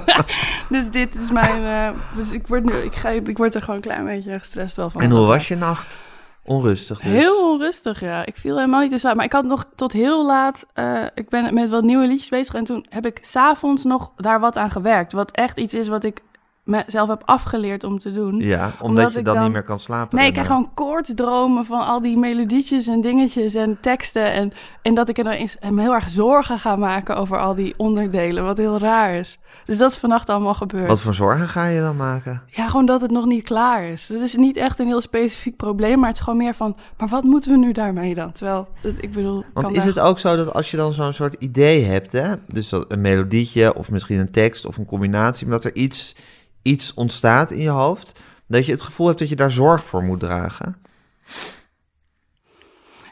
dus 0.68 0.90
dit 0.90 1.14
is 1.14 1.30
mijn... 1.30 1.64
eh, 1.64 1.98
dus 2.16 2.30
ik 2.32 2.46
word, 2.46 2.64
nu, 2.64 2.72
ik, 2.72 2.94
ga, 2.94 3.08
ik 3.08 3.36
word 3.38 3.54
er 3.54 3.60
gewoon 3.60 3.76
een 3.76 3.82
klein 3.82 4.04
beetje 4.04 4.38
gestrest 4.38 4.76
wel 4.76 4.90
van. 4.90 5.00
en 5.02 5.10
hoe 5.10 5.26
was 5.26 5.48
je 5.48 5.56
nacht? 5.56 5.96
Onrustig 6.44 7.00
dus. 7.00 7.12
Heel 7.12 7.50
onrustig, 7.52 8.00
ja. 8.00 8.26
Ik 8.26 8.36
viel 8.36 8.56
helemaal 8.56 8.80
niet 8.80 8.92
in 8.92 8.98
slaap. 8.98 9.14
Maar 9.16 9.24
ik 9.24 9.32
had 9.32 9.44
nog 9.44 9.66
tot 9.76 9.92
heel 9.92 10.26
laat... 10.26 10.66
eh, 10.74 11.00
ik 11.14 11.28
ben 11.28 11.54
met 11.54 11.70
wat 11.70 11.82
nieuwe 11.84 12.06
liedjes 12.06 12.28
bezig. 12.28 12.54
En 12.54 12.64
toen 12.64 12.86
heb 12.88 13.06
ik 13.06 13.18
s'avonds 13.20 13.84
nog 13.84 14.12
daar 14.16 14.40
wat 14.40 14.56
aan 14.56 14.70
gewerkt. 14.70 15.12
Wat 15.12 15.30
echt 15.30 15.58
iets 15.58 15.74
is 15.74 15.88
wat 15.88 16.04
ik 16.04 16.22
mezelf 16.64 17.08
heb 17.08 17.22
afgeleerd 17.24 17.84
om 17.84 17.98
te 17.98 18.12
doen. 18.12 18.38
Ja, 18.38 18.64
omdat, 18.64 18.80
Omdat 18.80 19.12
je 19.12 19.18
ik 19.18 19.24
dan, 19.24 19.34
dan- 19.34 19.44
niet 19.44 19.52
meer 19.52 19.62
kan 19.62 19.80
slapen. 19.80 20.16
Nee, 20.18 20.26
ik 20.26 20.32
krijg 20.32 20.46
gewoon 20.46 20.70
koortsdromen 20.74 21.64
van 21.64 21.86
al 21.86 22.00
die 22.00 22.16
melodietjes 22.18 22.86
en 22.86 23.00
dingetjes 23.00 23.54
en 23.54 23.78
teksten. 23.80 24.32
En, 24.32 24.52
en 24.82 24.94
dat 24.94 25.08
ik 25.08 25.18
er 25.18 25.24
dan 25.24 25.32
eens 25.32 25.56
me 25.70 25.80
heel 25.80 25.94
erg 25.94 26.08
zorgen 26.10 26.58
ga 26.58 26.76
maken 26.76 27.16
over 27.16 27.38
al 27.38 27.54
die 27.54 27.74
onderdelen, 27.76 28.44
wat 28.44 28.56
heel 28.56 28.78
raar 28.78 29.14
is. 29.14 29.38
Dus 29.64 29.78
dat 29.78 29.90
is 29.90 29.96
vannacht 29.96 30.28
allemaal 30.30 30.54
gebeurd. 30.54 30.86
Wat 30.88 31.00
voor 31.00 31.14
zorgen 31.14 31.48
ga 31.48 31.66
je 31.66 31.80
dan 31.80 31.96
maken? 31.96 32.42
Ja, 32.46 32.66
gewoon 32.68 32.86
dat 32.86 33.00
het 33.00 33.10
nog 33.10 33.24
niet 33.26 33.44
klaar 33.44 33.84
is. 33.84 34.08
Het 34.08 34.20
is 34.20 34.36
niet 34.36 34.56
echt 34.56 34.78
een 34.78 34.86
heel 34.86 35.00
specifiek 35.00 35.56
probleem, 35.56 35.98
maar 35.98 36.08
het 36.08 36.16
is 36.18 36.22
gewoon 36.24 36.38
meer 36.38 36.54
van... 36.54 36.76
maar 36.98 37.08
wat 37.08 37.22
moeten 37.22 37.50
we 37.50 37.56
nu 37.56 37.72
daarmee 37.72 38.14
dan? 38.14 38.32
Terwijl, 38.32 38.68
ik 39.00 39.12
bedoel... 39.12 39.44
Want 39.54 39.68
is 39.70 39.76
daar- 39.76 39.86
het 39.86 39.98
ook 40.00 40.18
zo 40.18 40.36
dat 40.36 40.52
als 40.54 40.70
je 40.70 40.76
dan 40.76 40.92
zo'n 40.92 41.12
soort 41.12 41.36
idee 41.38 41.84
hebt, 41.84 42.12
hè, 42.12 42.32
dus 42.46 42.68
dat 42.68 42.84
een 42.88 43.00
melodietje 43.00 43.74
of 43.74 43.90
misschien 43.90 44.18
een 44.20 44.30
tekst 44.30 44.66
of 44.66 44.76
een 44.76 44.86
combinatie, 44.86 45.46
maar 45.46 45.60
dat 45.60 45.64
er 45.64 45.76
iets, 45.76 46.16
iets 46.62 46.94
ontstaat 46.94 47.50
in 47.50 47.60
je 47.60 47.68
hoofd, 47.68 48.20
dat 48.46 48.66
je 48.66 48.72
het 48.72 48.82
gevoel 48.82 49.06
hebt 49.06 49.18
dat 49.18 49.28
je 49.28 49.36
daar 49.36 49.50
zorg 49.50 49.84
voor 49.86 50.02
moet 50.02 50.20
dragen? 50.20 50.76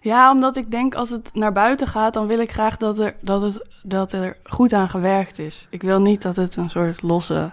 Ja, 0.00 0.30
omdat 0.30 0.56
ik 0.56 0.70
denk 0.70 0.94
als 0.94 1.10
het 1.10 1.30
naar 1.34 1.52
buiten 1.52 1.86
gaat, 1.86 2.14
dan 2.14 2.26
wil 2.26 2.38
ik 2.40 2.52
graag 2.52 2.76
dat 2.76 2.98
er, 2.98 3.14
dat 3.20 3.40
het, 3.42 3.66
dat 3.82 4.12
er 4.12 4.36
goed 4.44 4.72
aan 4.72 4.88
gewerkt 4.88 5.38
is. 5.38 5.66
Ik 5.70 5.82
wil 5.82 6.00
niet 6.00 6.22
dat 6.22 6.36
het 6.36 6.56
een 6.56 6.70
soort 6.70 7.02
losse 7.02 7.52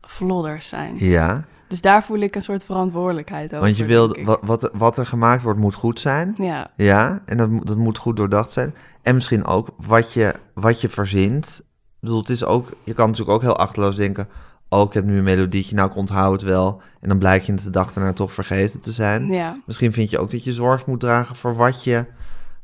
flodders 0.00 0.66
zijn. 0.68 0.96
Ja, 0.98 1.44
Dus 1.68 1.80
daar 1.80 2.04
voel 2.04 2.18
ik 2.18 2.34
een 2.36 2.42
soort 2.42 2.64
verantwoordelijkheid 2.64 3.50
over. 3.50 3.64
want 3.64 3.76
je 3.76 3.84
wil, 3.84 4.16
wat, 4.24 4.38
wat, 4.42 4.70
wat 4.72 4.96
er 4.98 5.06
gemaakt 5.06 5.42
wordt 5.42 5.58
moet 5.58 5.74
goed 5.74 6.00
zijn. 6.00 6.32
Ja, 6.34 6.70
Ja, 6.76 7.22
en 7.26 7.36
dat, 7.36 7.48
moet- 7.48 7.66
dat 7.66 7.76
moet 7.76 7.98
goed 7.98 8.16
doordacht 8.16 8.50
zijn. 8.50 8.74
En 9.02 9.14
misschien 9.14 9.44
ook 9.44 9.68
wat 9.76 10.12
je, 10.12 10.34
wat 10.54 10.80
je 10.80 10.88
verzint. 10.88 11.60
Ik 11.64 12.00
bedoel, 12.00 12.18
het 12.18 12.30
is 12.30 12.44
ook, 12.44 12.68
je 12.84 12.94
kan 12.94 13.06
natuurlijk 13.08 13.36
ook 13.36 13.42
heel 13.42 13.56
achterloos 13.56 13.96
denken... 13.96 14.28
oh, 14.80 14.86
ik 14.86 14.92
heb 14.92 15.04
nu 15.04 15.18
een 15.18 15.24
melodietje, 15.24 15.74
nou, 15.76 15.88
ik 15.88 15.96
onthoud 15.96 16.32
het 16.32 16.42
wel. 16.50 16.80
En 17.00 17.08
dan 17.08 17.18
blijkt 17.18 17.46
je 17.46 17.52
het 17.52 17.64
de 17.64 17.70
dag 17.70 17.92
daarna 17.92 18.12
toch 18.12 18.32
vergeten 18.32 18.80
te 18.80 18.92
zijn. 18.92 19.26
ja. 19.26 19.56
Misschien 19.66 19.92
vind 19.92 20.10
je 20.10 20.18
ook 20.18 20.30
dat 20.30 20.44
je 20.44 20.52
zorg 20.52 20.86
moet 20.86 21.00
dragen 21.00 21.36
voor 21.36 21.56
wat 21.56 21.84
je, 21.84 22.04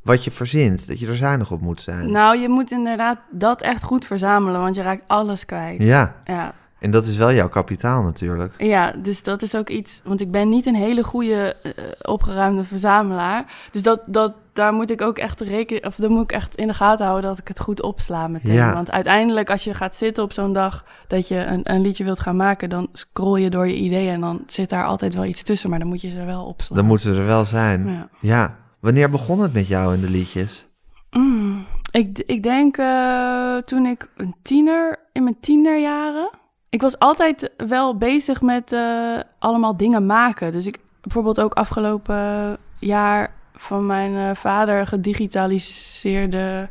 wat 0.02 0.25
je 0.25 0.31
verzint. 0.31 0.87
Dat 0.88 1.00
je 1.00 1.07
er 1.07 1.17
zuinig 1.17 1.50
op 1.50 1.61
moet 1.61 1.81
zijn. 1.81 2.11
Nou, 2.12 2.38
je 2.38 2.49
moet 2.49 2.71
inderdaad 2.71 3.19
dat 3.31 3.62
echt 3.62 3.83
goed 3.83 4.05
verzamelen, 4.07 4.61
want 4.61 4.75
je 4.75 4.83
raakt 4.83 5.02
alles 5.07 5.47
kwijt. 5.47 5.83
ja, 5.83 6.14
Ja. 6.25 6.52
en 6.79 6.90
dat 6.90 7.07
is 7.07 7.17
wel 7.17 7.33
jouw 7.33 7.49
kapitaal 7.49 8.02
natuurlijk. 8.02 8.55
Ja, 8.59 8.93
dus 9.02 9.23
dat 9.23 9.43
is 9.43 9.57
ook 9.57 9.69
iets. 9.69 10.00
Want 10.05 10.21
ik 10.21 10.31
ben 10.31 10.49
niet 10.49 10.67
een 10.67 10.75
hele 10.75 11.02
goede 11.05 11.57
eh, 11.62 11.73
opgeruimde 12.02 12.64
verzamelaar. 12.64 13.45
Dus 13.73 13.83
dat, 13.83 14.00
dat, 14.07 14.33
daar 14.61 14.73
moet 14.73 14.90
ik 14.90 15.00
ook 15.00 15.19
echt 15.19 15.40
rekenen. 15.40 15.87
Of 15.87 15.97
dan 15.97 16.11
moet 16.11 16.23
ik 16.23 16.33
echt 16.33 16.55
in 16.55 16.67
de 16.67 16.75
gaten 16.75 17.07
houden 17.07 17.31
dat 17.31 17.38
ik 17.38 17.49
het 17.49 17.61
goed 17.61 17.83
opsla 17.83 18.29
meteen. 18.29 18.55
Ja. 18.55 18.75
Want 18.75 18.90
uiteindelijk, 18.90 19.50
als 19.50 19.64
je 19.64 19.75
gaat 19.75 19.95
zitten 19.95 20.23
op 20.23 20.33
zo'n 20.33 20.52
dag 20.52 20.85
dat 21.09 21.29
je 21.29 21.45
een, 21.45 21.61
een 21.62 21.81
liedje 21.81 22.05
wilt 22.05 22.21
gaan 22.21 22.37
maken, 22.37 22.71
dan 22.71 22.88
scroll 22.93 23.40
je 23.40 23.50
door 23.50 23.67
je 23.67 23.76
ideeën 23.76 24.12
en 24.12 24.21
dan 24.21 24.43
zit 24.47 24.69
daar 24.69 24.87
altijd 24.87 25.14
wel 25.14 25.25
iets 25.25 25.43
tussen. 25.43 25.71
Maar 25.71 25.79
dan 25.79 25.88
moet 25.88 26.00
je 26.00 26.11
ze 26.11 26.25
wel 26.25 26.45
opslaan. 26.45 26.76
Dan 26.76 26.87
moeten 26.87 27.14
ze 27.14 27.21
er 27.21 27.26
wel 27.26 27.45
zijn. 27.45 27.87
Ja. 27.87 28.09
Ja. 28.21 28.57
Wanneer 28.81 29.11
begon 29.11 29.40
het 29.40 29.52
met 29.52 29.69
jou 29.69 29.95
in 29.95 30.00
de 30.00 30.11
liedjes? 30.11 30.67
Mm, 31.11 31.64
ik, 31.93 32.23
ik 32.26 32.43
denk 32.43 32.76
eh, 32.76 33.57
toen 33.57 33.87
ik 33.87 34.09
een 34.17 34.35
tiener, 34.43 34.99
in 35.12 35.23
mijn 35.23 35.40
tienerjaren. 35.40 36.31
Ik 36.71 36.81
was 36.81 36.99
altijd 36.99 37.50
wel 37.57 37.97
bezig 37.97 38.40
met 38.40 38.73
eh, 38.73 39.19
allemaal 39.38 39.76
dingen 39.76 40.07
maken. 40.07 40.52
Dus 40.52 40.67
ik 40.67 40.79
bijvoorbeeld 41.00 41.40
ook 41.40 41.55
afgelopen 41.55 42.57
jaar 42.79 43.38
van 43.54 43.87
mijn 43.87 44.16
eh, 44.16 44.35
vader 44.35 44.87
gedigitaliseerde 44.87 46.69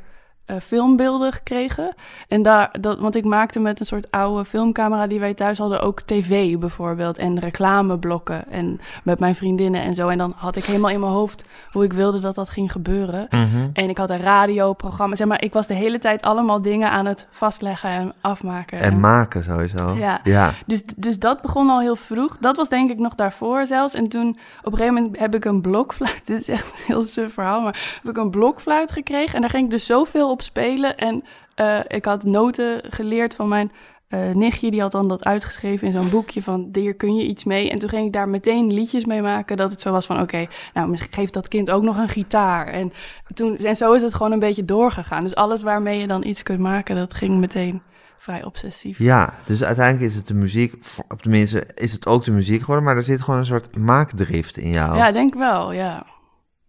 eh, 0.50 0.56
filmbeelden 0.62 1.34
gekregen. 1.34 1.96
En 2.28 2.42
daar, 2.42 2.76
dat, 2.82 3.00
want 3.00 3.16
ik 3.16 3.26
maakte 3.26 3.60
met 3.60 3.80
een 3.80 3.86
soort 3.86 4.12
oude 4.12 4.46
filmcamera 4.46 5.08
die 5.08 5.20
wij 5.20 5.34
thuis 5.34 5.58
hadden 5.58 5.82
ook 5.82 6.02
tv 6.02 6.58
bijvoorbeeld. 6.58 7.18
En 7.18 7.40
reclameblokken 7.40 8.52
en 8.52 8.80
met 9.04 9.20
mijn 9.20 9.36
vriendinnen 9.36 9.82
en 9.82 9.94
zo. 9.94 10.08
En 10.08 10.18
dan 10.18 10.34
had 10.36 10.56
ik 10.56 10.66
helemaal 10.66 10.90
in 10.90 11.00
mijn 11.00 11.12
hoofd 11.12 11.44
hoe 11.72 11.84
ik 11.84 11.94
wilde 11.94 12.20
dat 12.20 12.36
dat 12.36 12.50
ging 12.50 12.72
gebeuren. 12.72 13.28
En 13.74 13.90
ik 13.90 13.98
had 13.98 14.10
een 14.10 14.22
radioprogramma. 14.22 15.16
Zeg 15.16 15.28
maar, 15.28 15.44
ik 15.44 15.54
was 15.54 15.68
de 15.68 15.74
hele 15.74 16.00
tijd 16.00 16.22
allemaal 16.22 16.62
dingen 16.62 16.92
aan 16.92 17.06
het 17.06 17.28
vastleggen 17.32 17.90
en 17.90 18.14
afmaken. 18.22 18.80
En 18.80 19.00
maken 19.00 19.44
sowieso. 19.44 19.94
Ja. 19.94 20.20
ja. 20.24 20.54
Dus, 20.66 20.84
dus 20.96 21.20
dat 21.20 21.42
begon 21.42 21.70
al 21.70 21.80
heel 21.80 21.96
vroeg. 21.96 22.38
Dat 22.38 22.58
was 22.58 22.70
denk 22.70 22.92
ik 22.92 23.00
nog 23.00 23.16
daarvoor 23.16 23.66
zelfs. 23.66 23.94
En 23.94 24.08
toen 24.08 24.30
op 24.64 24.72
een 24.72 24.78
gegeven 24.78 24.94
moment 24.94 25.20
heb 25.20 25.36
ik 25.36 25.46
een 25.46 25.62
blokfluit. 25.62 26.22
Dit 26.28 26.40
is 26.40 26.48
echt 26.48 26.66
een 26.66 26.84
heel 26.86 27.06
suf 27.08 27.34
verhaal. 27.34 27.62
Maar 27.62 28.00
heb 28.02 28.12
ik 28.12 28.18
een 28.18 28.32
blokfluit 28.32 28.92
gekregen. 28.92 29.36
En 29.36 29.42
daar 29.42 29.50
ging 29.50 29.64
ik 29.64 29.70
dus 29.70 29.86
zoveel 29.86 30.30
op 30.30 30.39
spelen. 30.42 30.98
En 30.98 31.24
eh, 31.56 31.80
ik 31.88 32.06
had 32.06 32.24
noten 32.24 32.82
geleerd 32.90 33.36
van 33.36 33.48
mijn 33.48 33.72
eh, 34.08 34.32
nichtje. 34.32 34.72
Die 34.72 34.82
had 34.82 34.92
dan 34.92 35.08
dat 35.08 35.24
uitgeschreven 35.24 35.88
in 35.88 35.94
zo'n 35.94 36.10
boekje 36.10 36.44
van... 36.44 36.70
hier 36.72 36.96
kun 36.96 37.16
je 37.16 37.26
iets 37.26 37.44
mee. 37.44 37.70
En 37.70 37.80
toen 37.80 37.90
ging 37.90 38.06
ik 38.06 38.14
daar 38.14 38.30
meteen 38.30 38.74
liedjes 38.74 39.06
mee 39.06 39.22
maken. 39.22 39.58
Dat 39.58 39.72
het 39.72 39.82
zo 39.82 39.92
was 39.92 40.06
van 40.06 40.22
oké, 40.22 40.48
nou 40.74 40.90
misschien 40.90 41.14
geeft 41.14 41.34
dat 41.34 41.48
kind 41.48 41.72
ook 41.72 41.84
nog 41.84 41.98
een 41.98 42.10
gitaar. 42.10 42.68
En, 42.68 42.94
toen, 43.34 43.58
en 43.58 43.76
zo 43.76 43.94
is 43.94 44.02
het 44.02 44.14
gewoon 44.14 44.32
een 44.32 44.40
beetje 44.40 44.66
doorgegaan. 44.66 45.24
Dus 45.24 45.36
alles 45.36 45.62
waarmee 45.62 46.00
je 46.00 46.08
dan 46.08 46.26
iets 46.26 46.44
kunt 46.44 46.60
maken, 46.60 46.96
dat 46.96 47.14
ging 47.14 47.38
meteen 47.38 47.82
vrij 48.18 48.44
obsessief. 48.44 48.98
Ja, 48.98 49.34
dus 49.46 49.64
uiteindelijk 49.64 50.12
is 50.12 50.16
het 50.16 50.28
de 50.28 50.34
muziek, 50.34 50.74
of 51.08 51.20
tenminste 51.22 51.68
is 51.76 51.92
het 51.92 52.08
ook 52.08 52.24
de 52.24 52.32
muziek 52.32 52.60
geworden, 52.60 52.84
maar 52.84 52.96
er 52.96 53.04
zit 53.04 53.22
gewoon 53.22 53.40
een 53.40 53.46
soort 53.46 53.78
maakdrift 53.78 54.58
in 54.58 54.70
jou. 54.70 54.98
Ja, 54.98 55.12
denk 55.12 55.34
wel, 55.34 55.72
ja. 55.72 56.06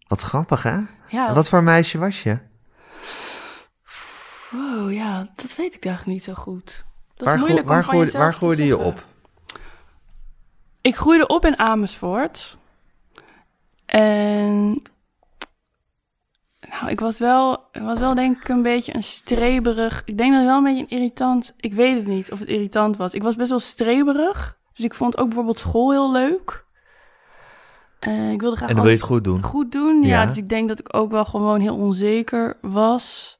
Wat 0.09 0.21
grappig, 0.21 0.62
hè? 0.62 0.77
ja 1.09 1.29
En 1.29 1.35
wat 1.35 1.49
voor 1.49 1.62
meisje 1.62 1.99
was 1.99 2.23
je? 2.23 2.39
Wow, 4.50 4.92
ja, 4.92 5.30
dat 5.35 5.57
weet 5.57 5.75
ik 5.75 5.85
eigenlijk 5.85 6.16
niet 6.16 6.25
zo 6.25 6.35
goed. 6.35 6.85
Dat 7.14 7.26
waar 7.26 7.35
is 7.35 7.40
moeilijk 7.40 7.69
waar 7.69 7.83
om 7.83 7.88
groeide, 7.88 8.19
waar 8.19 8.35
groeide 8.35 8.66
je 8.66 8.78
op? 8.78 9.04
Ik 10.80 10.97
groeide 10.97 11.26
op 11.26 11.45
in 11.45 11.59
Amersfoort. 11.59 12.57
En... 13.87 14.83
Nou, 16.71 16.90
ik 16.90 17.00
was 17.00 17.19
wel, 17.19 17.64
was 17.73 17.99
wel 17.99 18.14
denk 18.14 18.40
ik 18.40 18.49
een 18.49 18.62
beetje 18.62 18.95
een 18.95 19.02
streberig... 19.02 20.02
Ik 20.04 20.19
denk 20.19 20.30
dat 20.30 20.40
het 20.40 20.49
wel 20.49 20.59
een 20.59 20.64
beetje 20.64 20.83
een 20.83 20.88
irritant... 20.88 21.52
Ik 21.57 21.75
weet 21.75 21.97
het 21.97 22.07
niet 22.07 22.33
of 22.33 22.38
het 22.38 22.49
irritant 22.49 22.97
was. 22.97 23.14
Ik 23.14 23.23
was 23.23 23.37
best 23.37 23.50
wel 23.50 23.59
streberig. 23.59 24.59
Dus 24.73 24.85
ik 24.85 24.95
vond 24.95 25.19
ook 25.19 25.26
bijvoorbeeld 25.26 25.59
school 25.59 25.90
heel 25.90 26.12
leuk. 26.12 26.64
Eh, 27.99 28.33
ik 28.33 28.40
wilde 28.40 28.57
graag 28.57 28.69
En 28.69 28.75
dan 28.75 28.85
wil 28.85 28.92
je 28.92 28.99
het 28.99 29.09
goed 29.09 29.25
doen. 29.25 29.42
goed 29.42 29.73
doen. 29.73 30.02
Ja. 30.02 30.09
Ja. 30.09 30.26
dus 30.26 30.37
ik 30.37 30.49
denk 30.49 30.69
dat 30.69 30.78
ik 30.78 30.97
ook 30.97 31.11
wel 31.11 31.25
gewoon 31.25 31.61
heel 31.61 31.76
onzeker 31.76 32.59
was. 32.61 33.39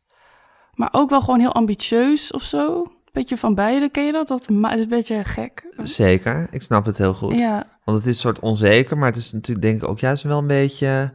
Maar 0.81 0.89
ook 0.93 1.11
wel 1.11 1.21
gewoon 1.21 1.41
heel 1.41 1.53
ambitieus 1.53 2.33
of 2.33 2.43
zo. 2.43 2.93
Beetje 3.13 3.37
van 3.37 3.55
beide. 3.55 3.89
Ken 3.89 4.05
je 4.07 4.13
dat? 4.13 4.29
Dat 4.29 4.41
is 4.41 4.47
een 4.47 4.89
beetje 4.89 5.25
gek. 5.25 5.65
Zeker, 5.83 6.49
ik 6.51 6.63
snap 6.63 6.85
het 6.85 6.99
heel 6.99 7.15
goed. 7.15 7.35
Ja, 7.35 7.67
Want 7.85 7.99
het 7.99 8.07
is 8.07 8.15
een 8.15 8.21
soort 8.21 8.39
onzeker, 8.39 8.99
maar 8.99 9.09
het 9.09 9.17
is 9.17 9.33
natuurlijk 9.33 9.67
denk 9.67 9.83
ik 9.83 9.89
ook 9.89 9.99
juist 9.99 10.23
wel 10.23 10.39
een 10.39 10.47
beetje, 10.47 11.13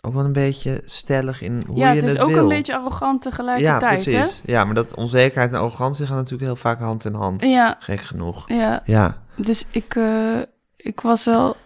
ook 0.00 0.14
wel 0.14 0.24
een 0.24 0.32
beetje 0.32 0.82
stellig 0.84 1.40
in 1.42 1.62
hoe 1.66 1.76
ja 1.76 1.88
je 1.90 1.94
het 1.94 2.04
is 2.04 2.12
het 2.12 2.22
ook 2.22 2.28
wil. 2.28 2.42
een 2.42 2.48
beetje 2.48 2.76
arrogant 2.76 3.24
ja, 3.24 3.30
tegelijkertijd. 3.30 4.02
precies. 4.02 4.42
Ja, 4.44 4.64
maar 4.64 4.74
dat 4.74 4.94
onzekerheid 4.94 5.52
en 5.52 5.58
arrogantie 5.58 6.06
gaan 6.06 6.16
natuurlijk 6.16 6.44
heel 6.44 6.56
vaak 6.56 6.80
hand 6.80 7.04
in 7.04 7.14
hand. 7.14 7.42
Ja, 7.42 7.76
Gek 7.80 8.00
genoeg. 8.00 8.48
ja, 8.48 8.82
Ja, 8.84 9.22
dus 9.36 9.64
ik, 9.70 9.94
eh, 9.94 10.38
ik 10.76 11.00
was 11.00 11.24
wel 11.24 11.56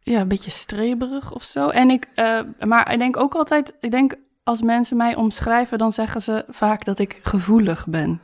ja, 0.00 0.20
een 0.20 0.28
beetje 0.28 0.50
streberig 0.50 1.32
of 1.34 1.42
zo. 1.42 1.68
En 1.68 1.90
ik, 1.90 2.08
eh, 2.14 2.40
maar 2.66 2.92
ik 2.92 2.98
denk 2.98 3.16
ook 3.16 3.34
altijd, 3.34 3.72
ik 3.80 3.90
denk 3.90 4.14
als 4.48 4.62
mensen 4.62 4.96
mij 4.96 5.14
omschrijven, 5.14 5.78
dan 5.78 5.92
zeggen 5.92 6.22
ze 6.22 6.44
vaak 6.48 6.84
dat 6.84 6.98
ik 6.98 7.20
gevoelig 7.22 7.86
ben. 7.86 8.20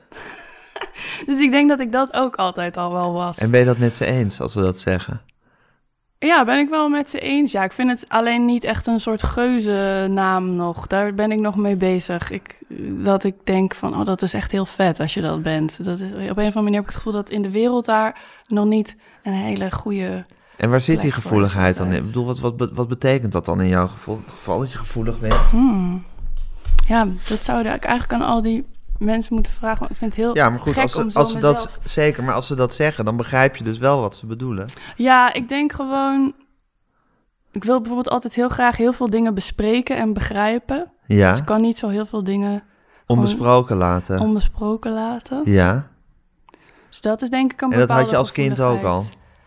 dus 1.26 1.38
ik 1.38 1.50
denk 1.50 1.69
dat 1.69 1.81
ik 1.81 1.93
dat 1.93 2.12
ook 2.12 2.37
altijd 2.37 2.76
al 2.76 2.93
wel 2.93 3.12
was. 3.12 3.38
en 3.38 3.50
ben 3.50 3.61
je 3.61 3.66
dat 3.66 3.78
met 3.78 3.97
ze 3.97 4.04
eens 4.04 4.40
als 4.40 4.52
ze 4.52 4.61
dat 4.61 4.78
zeggen? 4.78 5.21
Ja, 6.19 6.45
ben 6.45 6.59
ik 6.59 6.69
wel 6.69 6.88
met 6.88 7.11
ze 7.11 7.21
eens. 7.21 7.52
Ja, 7.52 7.64
ik 7.64 7.73
vind 7.73 7.90
het 7.90 8.04
alleen 8.09 8.45
niet 8.45 8.64
echt 8.64 8.87
een 8.87 9.00
soort 9.00 9.23
geuzennaam 9.23 10.57
nog. 10.57 10.87
Daar 10.87 11.14
ben 11.14 11.33
ik 11.33 11.40
nog 11.40 11.57
mee 11.57 11.76
bezig. 11.76 12.31
Ik, 12.31 12.59
dat 13.04 13.25
ik 13.25 13.35
denk 13.45 13.75
van, 13.75 13.99
oh, 13.99 14.04
dat 14.04 14.23
is 14.23 14.35
echt 14.35 14.52
heel 14.52 14.66
vet 14.66 15.00
als 15.00 15.14
je 15.14 15.21
dat 15.21 15.43
bent. 15.43 15.85
Dat 15.85 16.00
is, 16.00 16.09
op 16.11 16.16
een 16.16 16.28
of 16.28 16.37
andere 16.37 16.62
manier 16.62 16.75
heb 16.75 16.83
ik 16.83 16.87
het 16.87 16.97
gevoel 16.97 17.12
dat 17.12 17.31
in 17.31 17.43
de 17.43 17.50
wereld 17.50 17.85
daar 17.85 18.21
nog 18.47 18.64
niet 18.64 18.97
een 19.23 19.33
hele 19.33 19.71
goede... 19.71 20.25
En 20.57 20.71
waar 20.71 20.81
zit 20.81 21.00
die 21.00 21.12
gevoeligheid 21.12 21.76
dan 21.76 21.87
in? 21.87 21.97
Ik 21.97 22.04
bedoel, 22.04 22.25
wat, 22.25 22.38
wat, 22.38 22.71
wat 22.73 22.88
betekent 22.88 23.33
dat 23.33 23.45
dan 23.45 23.61
in 23.61 23.69
jouw 23.69 23.87
geval, 23.87 24.21
geval 24.26 24.59
dat 24.59 24.73
je 24.73 24.78
gevoelig 24.78 25.21
bent? 25.21 25.35
Hmm. 25.35 26.04
Ja, 26.88 27.07
dat 27.29 27.45
zou 27.45 27.59
ik 27.61 27.67
eigenlijk 27.85 28.12
aan 28.23 28.29
al 28.29 28.43
die 28.43 28.67
mensen 28.99 29.35
moeten 29.35 29.53
vragen. 29.53 29.79
Maar 29.81 29.91
ik 29.91 29.97
vind 29.97 30.17
het 30.17 30.25
heel 30.25 30.35
Ja, 30.37 30.50
maar 30.50 30.59
goed, 30.59 30.79
als 30.79 30.93
ze, 30.93 31.11
als 31.12 31.33
ze 31.33 31.38
dat, 31.38 31.71
zeker, 31.83 32.25
maar 32.25 32.35
als 32.35 32.47
ze 32.47 32.55
dat 32.55 32.75
zeggen, 32.75 33.05
dan 33.05 33.17
begrijp 33.17 33.57
je 33.57 33.64
dus 33.64 33.79
wel 33.79 34.00
wat 34.00 34.14
ze 34.14 34.26
bedoelen. 34.26 34.67
Ja, 34.97 35.33
ik 35.33 35.49
denk 35.49 35.73
gewoon... 35.73 36.35
Ik 37.53 37.64
wil 37.64 37.76
bijvoorbeeld 37.79 38.09
altijd 38.11 38.35
heel 38.35 38.49
graag 38.49 38.76
heel 38.76 38.93
veel 38.93 39.11
dingen 39.11 39.35
bespreken 39.35 39.97
en 39.97 40.12
begrijpen. 40.12 40.93
Ja, 41.07 41.31
Dus 41.31 41.38
ik 41.38 41.45
kan 41.45 41.61
niet 41.61 41.79
zo 41.79 41.88
heel 41.88 42.07
veel 42.07 42.25
dingen 42.25 42.62
onbesproken 43.07 43.76
laten. 43.76 44.21
onbesproken 44.21 44.93
laten. 44.93 45.41
Ja, 45.45 45.87
Dus 46.88 47.00
dat 47.00 47.23
is 47.23 47.31
denk 47.31 47.53
ik 47.53 47.61
een 47.62 47.73
en 47.73 47.79
dat 47.79 47.88
had 47.88 47.97
je 47.99 48.05
bepaalde 48.05 48.19
als 48.19 48.33
kind 48.33 48.61
ook 48.61 48.83
al. 48.83 49.05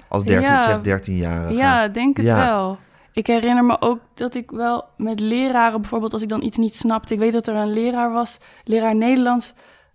Als 0.08 0.24
13, 0.24 0.48
Ja. 0.50 0.62
zeg 0.64 0.82
13 0.82 1.16
jaar. 1.16 1.54
Ja, 1.54 1.84
ik 1.84 1.94
denk 1.94 2.18
het 2.18 2.26
Ja. 2.26 2.46
wel. 2.46 2.78
Ik 3.18 3.28
herinner 3.28 3.66
me 3.66 3.82
ook 3.82 4.00
dat 4.14 4.34
ik 4.34 4.52
wel 4.52 4.86
met 4.98 5.20
leraren, 5.20 5.82
bijvoorbeeld 5.82 6.14
als 6.14 6.22
ik 6.22 6.30
dan 6.30 6.44
iets 6.44 6.58
niet 6.58 6.76
snapte. 6.76 7.14
Ik 7.14 7.20
weet 7.20 7.34
dat 7.34 7.48
er 7.48 7.56
een 7.56 7.74
leraar 7.74 8.12
was, 8.12 8.38
leraar 8.64 8.96
Nederlands, 8.96 9.54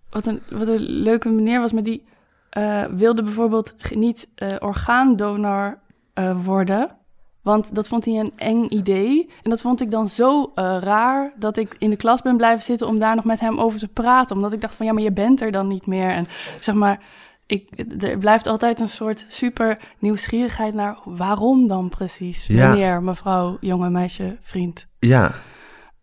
wat 0.09 0.25
een, 0.25 0.41
wat 0.49 0.67
een 0.67 0.81
leuke 0.81 1.29
meneer 1.29 1.59
was, 1.59 1.73
maar 1.73 1.83
die 1.83 2.03
eh, 2.49 2.83
wilde 2.85 3.23
bijvoorbeeld 3.23 3.95
niet 3.95 4.29
eh, 4.35 4.55
orgaandonor 4.59 5.79
eh, 6.13 6.45
worden. 6.45 6.97
Want 7.41 7.75
dat 7.75 7.87
vond 7.87 8.05
hij 8.05 8.13
een 8.15 8.33
eng 8.35 8.65
idee. 8.69 9.29
En 9.43 9.49
dat 9.49 9.61
vond 9.61 9.81
ik 9.81 9.91
dan 9.91 10.07
zo 10.07 10.51
raar 10.79 11.33
dat 11.35 11.57
ik 11.57 11.75
in 11.79 11.89
de 11.89 11.95
klas 11.97 12.21
ben 12.21 12.37
blijven 12.37 12.63
zitten 12.63 12.87
om 12.87 12.99
daar 12.99 13.15
nog 13.15 13.25
met 13.25 13.39
hem 13.39 13.59
over 13.59 13.79
te 13.79 13.87
praten. 13.87 14.35
Omdat 14.35 14.53
ik 14.53 14.61
dacht 14.61 14.75
van 14.75 14.85
ja, 14.85 14.93
maar 14.93 15.03
je 15.03 15.11
bent 15.11 15.41
er 15.41 15.51
dan 15.51 15.67
niet 15.67 15.85
meer. 15.85 16.09
En 16.09 16.27
zeg 16.59 16.75
maar, 16.75 16.99
ik, 17.45 17.85
er 18.03 18.17
blijft 18.17 18.47
altijd 18.47 18.79
een 18.79 18.89
soort 18.89 19.25
super 19.27 19.79
nieuwsgierigheid 19.99 20.73
naar 20.73 20.97
waarom 21.05 21.67
dan 21.67 21.89
precies? 21.89 22.47
Ja. 22.47 22.67
Wanneer, 22.67 23.03
mevrouw, 23.03 23.57
jonge 23.59 23.89
meisje, 23.89 24.37
vriend. 24.41 24.87
Ja, 24.99 25.35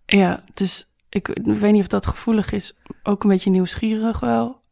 Ja, 0.07 0.45
dus 0.55 0.95
ik, 1.09 1.29
ik 1.29 1.45
weet 1.45 1.73
niet 1.73 1.81
of 1.81 1.89
dat 1.89 2.07
gevoelig 2.07 2.53
is. 2.53 2.79
Ook 3.03 3.23
een 3.23 3.31
beetje 3.31 3.51
nieuwsgierig 3.51 4.21
wel. 4.21 4.63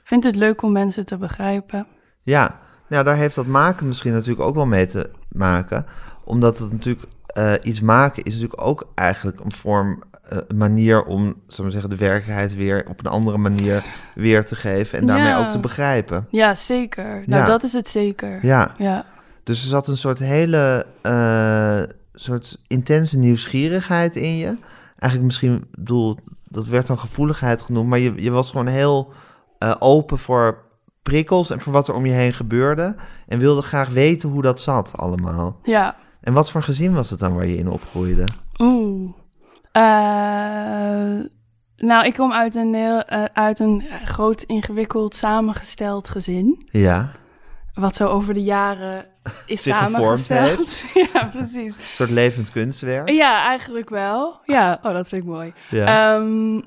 Ik 0.00 0.06
vind 0.16 0.24
het 0.24 0.36
leuk 0.36 0.62
om 0.62 0.72
mensen 0.72 1.06
te 1.06 1.16
begrijpen. 1.16 1.86
ja. 2.22 2.60
Nou, 2.88 3.04
daar 3.04 3.16
heeft 3.16 3.34
dat 3.34 3.46
maken 3.46 3.86
misschien 3.86 4.12
natuurlijk 4.12 4.40
ook 4.40 4.54
wel 4.54 4.66
mee 4.66 4.86
te 4.86 5.10
maken. 5.28 5.86
Omdat 6.24 6.58
het 6.58 6.72
natuurlijk 6.72 7.06
eh, 7.32 7.52
iets 7.62 7.80
maken 7.80 8.22
is 8.22 8.34
natuurlijk 8.34 8.62
ook 8.62 8.88
eigenlijk 8.94 9.40
een 9.40 9.52
vorm, 9.52 10.02
eh, 10.22 10.38
een 10.48 10.56
manier 10.56 11.02
om, 11.04 11.20
zullen 11.22 11.42
we 11.56 11.62
maar 11.62 11.70
zeggen, 11.70 11.90
de 11.90 11.96
werkelijkheid 11.96 12.54
weer 12.54 12.84
op 12.88 12.98
een 13.00 13.10
andere 13.10 13.38
manier 13.38 13.84
weer 14.14 14.44
te 14.44 14.54
geven. 14.56 14.98
En 14.98 15.06
daarmee 15.06 15.26
Ja. 15.28 15.38
ook 15.46 15.50
te 15.50 15.58
begrijpen. 15.58 16.26
Ja, 16.30 16.54
zeker. 16.54 17.04
Nou, 17.26 17.40
Ja. 17.42 17.44
dat 17.44 17.62
is 17.62 17.72
het 17.72 17.88
zeker. 17.88 18.38
Ja, 18.46 18.74
Ja. 18.78 19.04
dus 19.44 19.62
er 19.62 19.68
zat 19.68 19.88
een 19.88 19.96
soort 19.96 20.18
hele, 20.18 20.86
eh, 21.02 21.80
soort 22.12 22.58
intense 22.66 23.18
nieuwsgierigheid 23.18 24.16
in 24.16 24.36
je. 24.36 24.56
Eigenlijk 24.98 25.22
misschien, 25.22 25.54
ik 25.54 25.70
bedoel, 25.70 26.16
dat 26.48 26.66
werd 26.66 26.86
dan 26.86 26.98
gevoeligheid 26.98 27.62
genoemd, 27.62 27.88
maar 27.88 27.98
je, 27.98 28.12
je 28.22 28.30
was 28.30 28.50
gewoon 28.50 28.66
heel 28.66 29.12
open 29.78 30.18
voor 30.18 30.58
prikkels 31.02 31.50
en 31.50 31.60
voor 31.60 31.72
wat 31.72 31.88
er 31.88 31.94
om 31.94 32.06
je 32.06 32.12
heen 32.12 32.32
gebeurde. 32.32 32.94
En 33.28 33.38
wilde 33.38 33.62
graag 33.62 33.88
weten 33.88 34.28
hoe 34.28 34.42
dat 34.42 34.60
zat 34.60 34.92
allemaal. 34.96 35.58
Ja. 35.62 35.96
En 36.20 36.32
wat 36.32 36.50
voor 36.50 36.62
gezin 36.62 36.94
was 36.94 37.10
het 37.10 37.18
dan 37.18 37.34
waar 37.34 37.46
je 37.46 37.56
in 37.56 37.68
opgroeide? 37.68 38.24
Oeh. 38.58 39.10
Eh, 39.72 41.24
nou, 41.76 42.04
ik 42.06 42.14
kom 42.14 42.32
uit 42.32 42.54
een, 42.54 42.74
heel, 42.74 43.02
eh, 43.02 43.24
uit 43.32 43.58
een 43.58 43.84
groot, 44.04 44.42
ingewikkeld, 44.42 45.14
samengesteld 45.14 46.08
gezin. 46.08 46.68
Ja, 46.70 47.10
Wat 47.74 47.96
zo 47.96 48.06
over 48.06 48.34
de 48.34 48.42
jaren 48.42 49.04
is 49.46 49.62
Zich 49.62 49.76
samengesteld. 49.76 50.82
ja, 51.12 51.24
precies. 51.24 51.74
een 51.74 51.82
soort 51.94 52.10
levend 52.10 52.50
kunstwerk. 52.50 53.08
Ja, 53.10 53.44
eigenlijk 53.46 53.88
wel. 53.88 54.40
Ja, 54.44 54.78
oh, 54.82 54.92
dat 54.92 55.08
vind 55.08 55.22
ik 55.22 55.28
mooi. 55.28 55.52
Ja. 55.70 56.14
Ehm, 56.14 56.60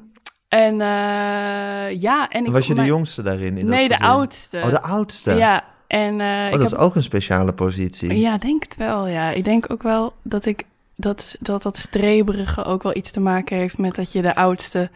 en 0.47 0.81
eh, 0.81 1.99
ja, 2.01 2.29
en 2.29 2.45
ik 2.45 2.51
was 2.51 2.67
je 2.67 2.75
de 2.75 2.83
jongste 2.83 3.21
daarin? 3.21 3.57
In 3.57 3.65
dat 3.65 3.75
Nee, 3.75 3.87
de 3.87 3.93
gezin? 3.93 4.09
oudste. 4.09 4.57
Oh, 4.63 4.69
de 4.69 4.81
oudste. 4.81 5.33
Ja, 5.33 5.63
en 5.93 6.21
eh, 6.21 6.27
Oh, 6.27 6.45
ik 6.45 6.51
dat 6.51 6.59
heb 6.61 6.71
is 6.71 6.75
ook 6.75 6.95
een 6.95 7.03
speciale 7.03 7.51
positie. 7.53 8.19
Ja, 8.19 8.37
denk 8.37 8.63
het 8.63 8.75
wel. 8.75 9.07
Ja, 9.07 9.29
ik 9.31 9.43
denk 9.43 9.65
ook 9.71 9.83
wel 9.83 10.13
dat 10.23 10.45
ik 10.45 10.63
dat 10.95 11.35
dat 11.39 11.61
dat 11.63 11.77
streberige 11.77 12.63
ook 12.63 12.83
wel 12.83 12.95
iets 12.95 13.11
te 13.11 13.19
maken 13.19 13.57
heeft 13.57 13.77
met 13.77 13.95
dat 13.95 14.11
je 14.11 14.21
de 14.21 14.35
oudste 14.35 14.89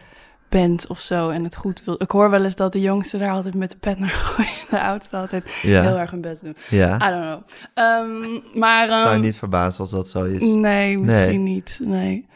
bent 0.48 0.86
of 0.86 1.00
zo 1.00 1.28
en 1.28 1.44
het 1.44 1.56
goed 1.56 1.82
wil. 1.84 1.94
Ik 1.98 2.10
hoor 2.10 2.30
wel 2.30 2.44
eens 2.44 2.54
dat 2.54 2.72
de 2.72 2.80
jongste 2.80 3.18
daar 3.18 3.30
altijd 3.30 3.54
met 3.54 3.70
de 3.70 3.76
pet 3.76 3.98
naar 3.98 4.08
gooien, 4.24 4.50
de 4.70 4.80
oudste 4.82 5.16
altijd 5.16 5.58
Ja. 5.62 5.82
heel 5.82 5.98
erg 5.98 6.10
hun 6.10 6.20
best 6.20 6.42
doen. 6.42 6.56
ja. 6.68 6.94
I 6.94 7.10
don't 7.10 7.22
know. 7.24 7.40
Ehm, 7.74 8.58
maar 8.58 8.88
Zou 8.88 9.00
je 9.00 9.06
ehm, 9.08 9.20
niet 9.20 9.36
verbazen 9.36 9.80
als 9.80 9.90
dat 9.90 10.08
zo 10.08 10.24
is. 10.24 10.42
Nee, 10.44 10.98
misschien 10.98 11.42
niet. 11.42 11.78
Nee. 11.82 12.26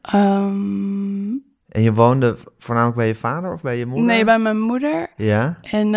Ehm, 0.00 1.32
En 1.68 1.82
je 1.82 1.92
woonde 1.92 2.36
voornamelijk 2.58 2.96
bij 2.98 3.06
je 3.08 3.14
vader 3.14 3.52
of 3.52 3.60
bij 3.62 3.78
je 3.78 3.86
moeder? 3.86 4.06
nee, 4.06 4.24
bij 4.24 4.38
mijn 4.38 4.60
moeder. 4.60 5.10
Ja? 5.16 5.58
En, 5.62 5.94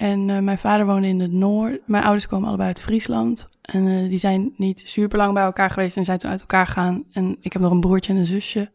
en 0.00 0.30
eh, 0.30 0.38
mijn 0.38 0.58
vader 0.58 0.86
woonde 0.86 1.08
in 1.08 1.20
het 1.20 1.32
noord. 1.32 1.80
Mijn 1.86 2.04
ouders 2.04 2.26
komen 2.26 2.48
allebei 2.48 2.68
uit 2.68 2.80
Friesland. 2.80 3.48
En 3.62 3.86
eh, 3.86 4.08
die 4.08 4.18
zijn 4.18 4.52
niet 4.56 4.82
super 4.84 5.18
lang 5.18 5.34
bij 5.34 5.42
elkaar 5.42 5.70
geweest 5.70 5.96
en 5.96 6.04
zijn 6.04 6.18
toen 6.18 6.30
uit 6.30 6.40
elkaar 6.40 6.66
gegaan. 6.66 7.04
En 7.12 7.36
ik 7.40 7.52
heb 7.52 7.62
nog 7.62 7.70
een 7.70 7.80
broertje 7.80 8.12
en 8.12 8.18
een 8.18 8.26
zusje. 8.26 8.72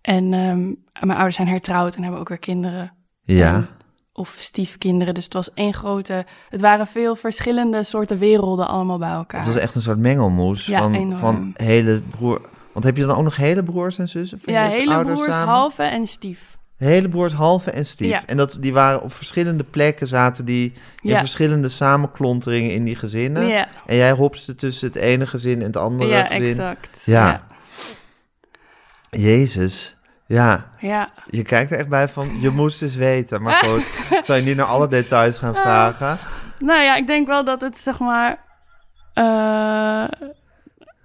En 0.00 0.24
ehm, 0.32 0.64
mijn 1.06 1.10
ouders 1.10 1.36
zijn 1.36 1.48
hertrouwd 1.48 1.94
en 1.94 2.02
hebben 2.02 2.20
ook 2.20 2.28
weer 2.28 2.38
kinderen. 2.38 2.92
Ja. 3.22 3.54
En- 3.54 3.68
of 4.12 4.34
stiefkinderen. 4.38 5.14
Dus 5.14 5.24
het 5.24 5.32
was 5.32 5.54
één 5.54 5.74
grote... 5.74 6.26
Het 6.48 6.60
waren 6.60 6.86
veel 6.86 7.16
verschillende 7.16 7.84
soorten 7.84 8.18
werelden 8.18 8.68
allemaal 8.68 8.98
bij 8.98 9.10
elkaar. 9.10 9.40
Het 9.40 9.48
was 9.48 9.62
echt 9.62 9.74
een 9.74 9.80
soort 9.82 9.98
mengelmoes 9.98 10.66
Ja, 10.66 10.78
van, 10.78 10.94
enorm. 10.94 11.18
van 11.18 11.54
hele 11.56 12.00
broer... 12.10 12.40
Want 12.72 12.84
heb 12.84 12.96
je 12.96 13.06
dan 13.06 13.16
ook 13.16 13.24
nog 13.24 13.36
hele 13.36 13.62
broers 13.62 13.98
en 13.98 14.08
zussen? 14.08 14.40
van 14.40 14.52
ja, 14.52 14.66
hele 14.68 15.04
broers, 15.04 15.24
samen? 15.24 15.54
halve 15.54 15.82
en 15.82 16.06
stief. 16.06 16.57
Hele 16.78 17.08
broers, 17.08 17.32
halve 17.32 17.70
en 17.70 17.84
stief. 17.86 18.08
Ja. 18.10 18.22
En 18.26 18.36
dat, 18.36 18.56
die 18.60 18.72
waren 18.72 19.02
op 19.02 19.12
verschillende 19.12 19.64
plekken, 19.64 20.06
zaten 20.06 20.44
die 20.44 20.72
in 21.00 21.10
Ja. 21.10 21.18
verschillende 21.18 21.68
samenklonteringen 21.68 22.70
in 22.72 22.84
die 22.84 22.96
gezinnen. 22.96 23.46
Ja, 23.46 23.66
En 23.86 23.96
jij 23.96 24.10
hopste 24.12 24.54
tussen 24.54 24.86
het 24.88 24.96
ene 24.96 25.26
gezin 25.26 25.60
en 25.60 25.66
het 25.66 25.76
andere 25.76 26.10
ja 26.10 26.26
gezin. 26.26 26.48
exact. 26.48 27.02
Ja. 27.04 27.46
Jezus. 29.10 29.96
Ja, 30.26 30.70
Ja. 30.78 31.10
je 31.30 31.42
kijkt 31.42 31.70
er 31.72 31.78
echt 31.78 31.88
bij 31.88 32.08
van, 32.08 32.40
je 32.40 32.50
moest 32.50 32.82
eens 32.82 32.96
weten. 32.96 33.42
Maar 33.42 33.64
goed, 33.64 33.92
ik 34.10 34.24
zal 34.24 34.36
je 34.36 34.42
niet 34.42 34.56
naar 34.56 34.66
alle 34.66 34.88
details 34.88 35.38
gaan 35.38 35.54
vragen. 35.54 36.18
Nou 36.58 36.82
ja, 36.82 36.96
ik 36.96 37.06
denk 37.06 37.26
wel 37.26 37.44
dat 37.44 37.60
het 37.60 37.78
zeg 37.78 37.98
maar. 37.98 38.46
eh, 39.14 40.04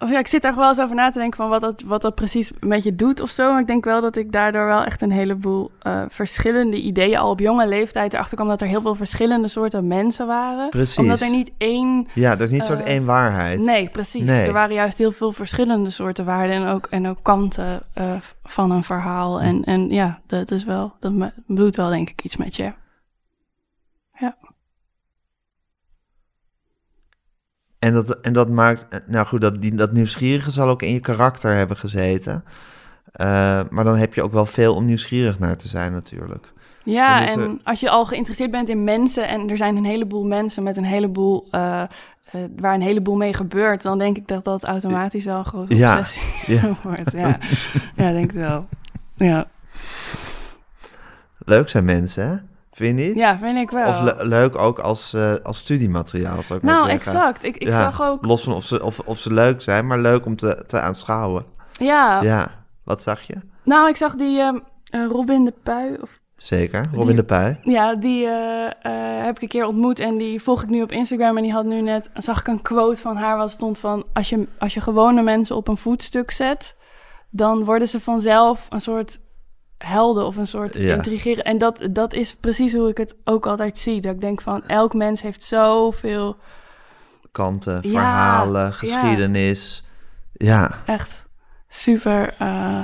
of 0.04 0.10
ja, 0.10 0.20
ik 0.20 0.28
zit 0.28 0.42
daar 0.42 0.56
wel 0.56 0.68
eens 0.68 0.80
over 0.80 0.96
na 0.96 1.10
te 1.10 1.20
denken 1.20 1.38
van 1.38 1.50
wat 1.50 1.62
dat, 1.62 1.82
wat 1.86 2.02
dat 2.02 2.16
precies 2.16 2.52
met 2.60 2.84
je 2.84 2.96
doet 2.96 3.22
of 3.22 3.30
zo. 3.30 3.52
Maar 3.52 3.62
ik 3.62 3.68
denk 3.68 3.84
wel 3.86 4.02
dat 4.02 4.16
ik 4.16 4.32
daardoor 4.32 4.66
wel 4.66 4.84
echt 4.84 5.02
een 5.02 5.12
heleboel 5.12 5.72
eh, 5.80 6.02
verschillende 6.10 6.82
ideeën 6.82 7.18
al 7.18 7.30
op 7.30 7.40
jonge 7.40 7.68
leeftijd 7.68 8.14
erachter 8.14 8.36
kwam 8.36 8.48
dat 8.48 8.62
er 8.62 8.68
heel 8.68 8.82
veel 8.82 8.96
verschillende 8.96 9.48
soorten 9.48 9.88
mensen 9.88 10.28
waren. 10.28 10.70
Precies. 10.70 10.98
Omdat 10.98 11.22
er 11.22 11.30
niet 11.30 11.52
één. 11.58 12.08
Ja, 12.14 12.36
dat 12.36 12.48
is 12.48 12.54
niet 12.54 12.66
soort 12.66 12.82
Eh, 12.84 12.94
één 12.94 13.06
waarheid. 13.06 13.60
Nee, 13.60 13.90
precies. 13.90 14.24
Nee. 14.24 14.46
Er 14.46 14.54
waren 14.54 14.76
juist 14.76 14.98
heel 14.98 15.12
veel 15.12 15.32
verschillende 15.32 15.90
soorten 15.90 16.26
waarden 16.26 16.56
en 16.56 16.68
ook, 16.68 16.88
en 16.90 17.08
ook 17.08 17.20
kanten 17.22 17.82
eh, 17.94 18.16
van 18.44 18.72
een 18.72 18.84
verhaal. 18.84 19.42
En, 19.42 19.64
en 19.64 19.90
ja, 19.90 20.22
dat 20.28 20.52
is 20.52 20.64
wel, 20.64 20.94
dat 21.00 21.32
doet 21.48 21.76
wel 21.76 21.90
denk 21.90 22.10
ik 22.10 22.24
iets 22.24 22.38
met 22.38 22.56
je. 22.56 22.72
En 27.84 27.94
dat, 27.94 28.20
en 28.22 28.34
dat 28.34 28.50
maakt, 28.50 28.86
nou 29.08 29.26
goed, 29.26 29.42
dat, 29.42 29.62
die, 29.62 29.76
dat 29.76 29.92
nieuwsgierige 29.92 30.52
zal 30.52 30.70
ook 30.70 30.82
in 30.82 30.94
je 30.94 31.00
karakter 31.00 31.56
hebben 31.56 31.78
gezeten. 31.78 32.44
Eh, 33.12 33.62
maar 33.70 33.84
dan 33.84 33.96
heb 33.96 34.14
je 34.14 34.24
ook 34.24 34.32
wel 34.32 34.46
veel 34.46 34.76
om 34.76 34.86
nieuwsgierig 34.86 35.40
naar 35.40 35.58
te 35.58 35.68
zijn 35.68 35.92
natuurlijk. 35.92 36.52
Ja, 36.84 37.28
en 37.28 37.60
als 37.64 37.80
je 37.80 37.90
al 37.90 38.06
geïnteresseerd 38.06 38.52
bent 38.52 38.70
in 38.70 38.84
mensen 38.84 39.28
en 39.28 39.50
er 39.50 39.58
zijn 39.58 39.76
een 39.76 39.86
heleboel 39.86 40.26
mensen 40.26 40.64
met 40.64 40.78
een 40.78 40.86
heleboel, 40.86 41.48
eh, 41.52 41.82
eh, 41.82 41.90
waar 42.56 42.74
een 42.74 42.82
heleboel 42.82 43.16
mee 43.16 43.34
gebeurt, 43.34 43.82
dan 43.82 43.98
denk 43.98 44.18
ik 44.18 44.28
dat 44.28 44.44
dat 44.44 44.64
automatisch 44.64 45.26
wel 45.26 45.38
een 45.38 45.46
grote 45.46 45.76
Ja, 45.76 46.00
obsessie 46.00 46.22
ja. 46.56 46.70
wordt. 46.84 47.12
Ja, 47.12 47.38
ja 47.96 48.12
denk 48.12 48.32
het 48.32 48.40
wel. 48.40 48.68
Ja, 49.16 49.48
Leuk 51.38 51.70
zijn 51.70 51.86
mensen, 51.86 52.28
hè? 52.28 52.36
Vind 52.74 53.00
je 53.00 53.06
niet? 53.06 53.16
ja 53.16 53.38
vind 53.38 53.58
ik 53.58 53.70
wel. 53.72 53.90
Of 53.90 54.02
le- 54.02 54.24
leuk 54.24 54.58
ook 54.58 54.80
als, 54.80 55.14
eh, 55.14 55.34
als 55.44 55.58
studiemateriaal, 55.58 56.44
zou 56.44 56.60
ik 56.60 56.66
nou, 56.66 56.76
zeggen. 56.78 56.94
exact. 56.94 57.44
Ik, 57.44 57.58
ik 57.58 57.68
Ja, 57.68 57.78
zag 57.78 58.02
ook, 58.02 58.26
Los 58.26 58.44
van 58.44 58.54
of 58.54 58.64
ze, 58.64 58.84
of, 58.84 59.00
of 59.00 59.18
ze 59.20 59.34
leuk 59.34 59.62
zijn, 59.62 59.88
maar 59.88 60.00
leuk 60.00 60.26
om 60.26 60.36
te, 60.36 60.64
te 60.68 60.80
aanschouwen. 60.80 61.46
ja, 61.80 62.22
Ja, 62.22 62.52
wat 62.84 63.02
zag 63.02 63.22
je? 63.22 63.36
nou, 63.64 63.90
ik 63.90 63.96
zag 63.96 64.16
die 64.16 64.40
ehm, 64.40 64.58
eh, 64.90 65.06
Robin 65.06 65.46
de 65.46 65.54
Pui, 65.64 65.98
of 66.02 66.22
Zeker. 66.38 66.86
Robin 66.92 67.08
Die- 67.08 67.16
de 67.16 67.24
Pui. 67.24 67.58
Ja, 67.64 67.96
die 67.96 68.28
eh, 68.28 68.72
heb 69.26 69.36
ik 69.36 69.42
een 69.42 69.48
keer 69.48 69.66
ontmoet 69.66 70.00
en 70.00 70.18
die 70.18 70.42
volg 70.42 70.64
ik 70.64 70.70
nu 70.70 70.82
op 70.82 70.92
Instagram. 70.92 71.38
En 71.38 71.44
die 71.44 71.52
had 71.52 71.66
nu 71.66 71.82
net, 71.82 72.10
zag 72.14 72.40
ik 72.40 72.48
een 72.48 72.62
quote 72.62 73.02
van 73.02 73.16
haar 73.18 73.38
waar 73.38 73.50
stond 73.50 73.80
van... 73.80 74.04
Als 74.14 74.30
je, 74.30 74.48
als 74.60 74.74
je 74.74 74.82
gewone 74.82 75.22
mensen 75.22 75.56
op 75.56 75.68
een 75.68 75.78
voetstuk 75.78 76.32
zet, 76.32 76.76
dan 77.30 77.64
worden 77.64 77.88
ze 77.88 78.00
vanzelf 78.00 78.68
een 78.70 78.82
soort 78.82 79.20
helden 79.86 80.26
of 80.26 80.38
een 80.38 80.48
soort 80.48 80.76
Ja. 80.76 80.96
intrigeren. 80.96 81.44
En 81.44 81.58
dat, 81.58 81.88
dat 81.92 82.14
is 82.14 82.36
precies 82.36 82.74
hoe 82.74 82.90
ik 82.90 82.98
het 82.98 83.16
ook 83.24 83.46
altijd 83.46 83.78
zie. 83.78 84.02
Dat 84.02 84.14
ik 84.14 84.22
denk 84.22 84.42
van, 84.42 84.66
elk 84.66 84.94
mens 84.94 85.22
heeft 85.22 85.44
zoveel, 85.44 86.36
Kanten, 87.32 87.74
Ja, 87.82 87.90
verhalen, 87.90 88.74
geschiedenis. 88.74 89.84
Ja, 90.34 90.78
echt 90.86 91.26
super... 91.68 92.36
eh, 92.40 92.82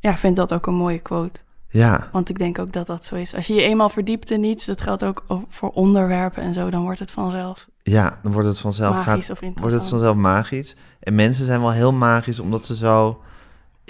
ja, 0.00 0.10
ik 0.10 0.16
vind 0.16 0.36
dat 0.36 0.54
ook 0.54 0.66
een 0.66 0.74
mooie 0.74 0.98
quote. 0.98 1.40
ja, 1.68 2.08
Want 2.12 2.28
ik 2.28 2.38
denk 2.38 2.58
ook 2.58 2.72
dat 2.72 2.86
dat 2.86 3.04
zo 3.04 3.14
is. 3.14 3.34
Als 3.34 3.46
je 3.46 3.54
je 3.54 3.62
eenmaal 3.62 3.88
verdiept 3.88 4.30
in 4.30 4.44
iets, 4.44 4.64
dat 4.66 4.80
geldt 4.80 5.04
ook 5.04 5.24
voor 5.48 5.70
onderwerpen 5.70 6.42
en 6.42 6.54
zo, 6.54 6.70
dan 6.70 6.82
wordt 6.82 6.98
het 6.98 7.10
vanzelf 7.10 7.66
ja. 7.82 8.18
Dan 8.22 8.32
wordt 8.32 8.48
het 8.48 8.58
vanzelf, 8.58 8.94
magisch 8.94 9.26
gaat, 9.26 9.42
of 9.42 9.60
wordt 9.60 9.74
het 9.74 9.88
vanzelf 9.88 10.16
magisch. 10.16 10.76
En 11.00 11.14
mensen 11.14 11.46
zijn 11.46 11.60
wel 11.60 11.70
heel 11.72 11.92
magisch, 11.92 12.40
omdat 12.40 12.64
ze 12.64 12.76
zo 12.76 13.22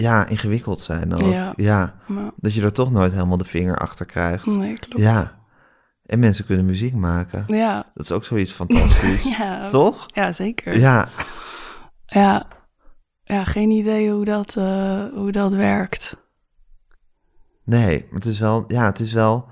ja, 0.01 0.25
ingewikkeld 0.25 0.81
zijn 0.81 1.13
ook. 1.13 1.55
Ja. 1.55 1.95
Dat 2.35 2.53
je 2.53 2.61
er 2.61 2.73
toch 2.73 2.91
nooit 2.91 3.11
helemaal 3.11 3.37
de 3.37 3.45
vinger 3.45 3.77
achter 3.77 4.05
krijgt. 4.05 4.45
nee, 4.45 4.73
klopt. 4.73 5.01
Ja. 5.01 5.37
En 6.05 6.19
mensen 6.19 6.45
kunnen 6.45 6.65
muziek 6.65 6.93
maken. 6.93 7.43
Ja. 7.47 7.91
Dat 7.93 8.03
is 8.03 8.11
ook 8.11 8.23
zoiets 8.23 8.51
fantastisch. 8.51 9.23
Ja, 9.37 9.67
Toch? 9.67 10.05
ja 10.13 10.31
zeker. 10.31 10.79
Ja. 10.79 11.09
Ja. 12.05 12.47
ja. 13.23 13.43
geen 13.43 13.69
idee 13.69 14.11
hoe 14.11 14.25
dat, 14.25 14.55
eh, 14.55 15.03
hoe 15.13 15.31
dat 15.31 15.53
werkt. 15.53 16.15
Nee, 17.63 18.05
maar 18.09 18.19
het 18.19 18.25
is 18.25 18.39
wel, 18.39 18.63
ja, 18.67 18.85
het 18.85 18.99
is 18.99 19.13
wel, 19.13 19.45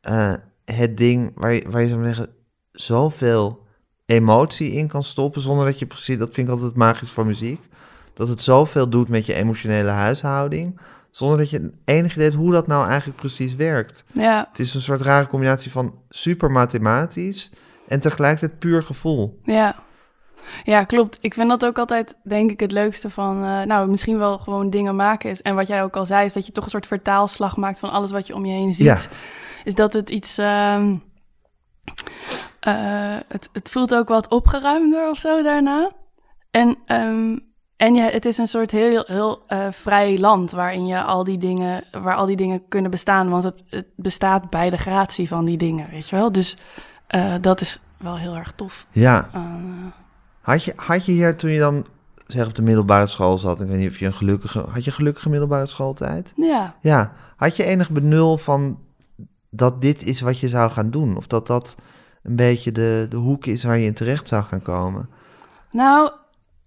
eh, 0.00 0.34
het 0.64 0.96
ding 0.96 1.32
waar 1.34 1.52
je, 1.52 1.64
waar 1.70 1.82
je 1.82 1.88
zou 1.88 2.04
zeggen, 2.04 2.28
zoveel 2.72 3.66
emotie 4.06 4.70
in 4.72 4.88
kan 4.88 5.02
stoppen 5.02 5.40
zonder 5.40 5.64
dat 5.66 5.78
je 5.78 5.86
precies, 5.86 6.18
dat 6.18 6.34
vind 6.34 6.48
ik 6.48 6.54
altijd 6.54 6.74
magisch 6.74 7.10
voor 7.10 7.26
muziek, 7.26 7.60
dat 8.14 8.28
het 8.28 8.40
zoveel 8.40 8.88
doet 8.88 9.08
met 9.08 9.26
je 9.26 9.34
emotionele 9.34 9.90
huishouding, 9.90 10.80
zonder 11.10 11.38
dat 11.38 11.50
je 11.50 11.70
enig 11.84 12.12
idee 12.12 12.24
hebt 12.24 12.36
hoe 12.36 12.52
dat 12.52 12.66
nou 12.66 12.86
eigenlijk 12.88 13.18
precies 13.18 13.54
werkt. 13.54 14.04
Ja, 14.12 14.46
Het 14.50 14.58
is 14.58 14.74
een 14.74 14.80
soort 14.80 15.00
rare 15.00 15.26
combinatie 15.26 15.70
van 15.70 15.98
super 16.08 16.50
mathematisch 16.50 17.50
en 17.88 18.00
tegelijkertijd 18.00 18.58
puur 18.58 18.82
gevoel. 18.82 19.40
ja. 19.42 19.82
Ja, 20.64 20.84
klopt. 20.84 21.18
Ik 21.20 21.34
vind 21.34 21.48
dat 21.48 21.64
ook 21.64 21.78
altijd, 21.78 22.16
denk 22.24 22.50
ik, 22.50 22.60
het 22.60 22.72
leukste 22.72 23.10
van... 23.10 23.44
eh, 23.44 23.62
nou, 23.62 23.88
misschien 23.90 24.18
wel 24.18 24.38
gewoon 24.38 24.70
dingen 24.70 24.96
maken 24.96 25.30
is. 25.30 25.42
En 25.42 25.54
wat 25.54 25.66
jij 25.66 25.82
ook 25.82 25.96
al 25.96 26.06
zei, 26.06 26.24
is 26.26 26.32
dat 26.32 26.46
je 26.46 26.52
toch 26.52 26.64
een 26.64 26.70
soort 26.70 26.86
vertaalslag 26.86 27.56
maakt... 27.56 27.78
van 27.78 27.90
alles 27.90 28.10
wat 28.10 28.26
je 28.26 28.34
om 28.34 28.44
je 28.46 28.52
heen 28.52 28.74
ziet. 28.74 28.86
Ja. 28.86 28.98
Is 29.64 29.74
dat 29.74 29.92
het 29.92 30.10
iets... 30.10 30.38
ehm, 30.38 30.96
eh, 32.60 33.16
het, 33.28 33.48
het 33.52 33.70
voelt 33.70 33.94
ook 33.94 34.08
wat 34.08 34.28
opgeruimder 34.28 35.08
of 35.10 35.18
zo 35.18 35.42
daarna. 35.42 35.90
En, 36.50 36.76
ehm, 36.86 37.38
en 37.84 37.94
ja, 37.94 38.10
het 38.10 38.24
is 38.24 38.38
een 38.38 38.46
soort 38.46 38.70
heel, 38.70 39.04
heel 39.06 39.42
eh, 39.46 39.66
vrij 39.70 40.18
land... 40.18 40.50
waarin 40.50 40.86
je 40.86 41.02
al 41.02 41.24
die 41.24 41.38
dingen, 41.38 41.84
waar 42.02 42.14
al 42.14 42.26
die 42.26 42.36
dingen 42.36 42.62
kunnen 42.68 42.90
bestaan. 42.90 43.28
Want 43.28 43.44
het, 43.44 43.64
het 43.68 43.86
bestaat 43.96 44.50
bij 44.50 44.70
de 44.70 44.76
gratie 44.76 45.28
van 45.28 45.44
die 45.44 45.56
dingen, 45.56 45.90
weet 45.90 46.08
je 46.08 46.16
wel? 46.16 46.32
Dus 46.32 46.56
eh, 47.06 47.34
dat 47.40 47.60
is 47.60 47.80
wel 47.96 48.16
heel 48.16 48.36
erg 48.36 48.52
tof. 48.56 48.86
Ja, 48.90 49.28
eh, 49.32 49.42
had 50.40 50.64
je, 50.64 50.72
had 50.76 51.04
je 51.04 51.12
hier 51.12 51.36
toen 51.36 51.50
je 51.50 51.58
dan 51.58 51.86
zeg 52.26 52.46
op 52.46 52.54
de 52.54 52.62
middelbare 52.62 53.06
school 53.06 53.38
zat, 53.38 53.60
ik 53.60 53.68
weet 53.68 53.78
niet 53.78 53.90
of 53.90 53.98
je 53.98 54.06
een 54.06 54.14
gelukkige, 54.14 54.58
had 54.58 54.84
je 54.84 54.90
een 54.90 54.96
gelukkige 54.96 55.28
middelbare 55.28 55.66
schooltijd? 55.66 56.32
Ja, 56.36 56.74
Ja, 56.80 57.12
had 57.36 57.56
je 57.56 57.64
enig 57.64 57.90
benul 57.90 58.36
van 58.36 58.78
dat 59.50 59.82
dit 59.82 60.02
is 60.02 60.20
wat 60.20 60.38
je 60.38 60.48
zou 60.48 60.70
gaan 60.70 60.90
doen? 60.90 61.16
Of 61.16 61.26
dat 61.26 61.46
dat 61.46 61.76
een 62.22 62.36
beetje 62.36 62.72
de, 62.72 63.06
de 63.08 63.16
hoek 63.16 63.46
is 63.46 63.64
waar 63.64 63.78
je 63.78 63.86
in 63.86 63.94
terecht 63.94 64.28
zou 64.28 64.42
gaan 64.44 64.62
komen? 64.62 65.08
nou, 65.70 66.10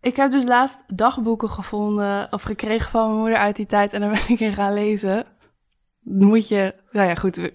ik 0.07 0.15
heb 0.15 0.31
dus 0.31 0.43
laatst 0.43 0.77
dagboeken 0.87 1.49
gevonden 1.49 2.27
of 2.31 2.41
gekregen 2.41 2.91
van 2.91 3.07
mijn 3.07 3.19
moeder 3.19 3.37
uit 3.37 3.55
die 3.55 3.65
tijd 3.65 3.93
en 3.93 4.01
daar 4.01 4.09
ben 4.09 4.21
ik 4.27 4.39
in 4.39 4.53
gaan 4.53 4.73
lezen. 4.73 5.25
Moet 6.01 6.47
je, 6.47 6.73
nou 6.91 7.07
ja, 7.07 7.15
goed, 7.15 7.51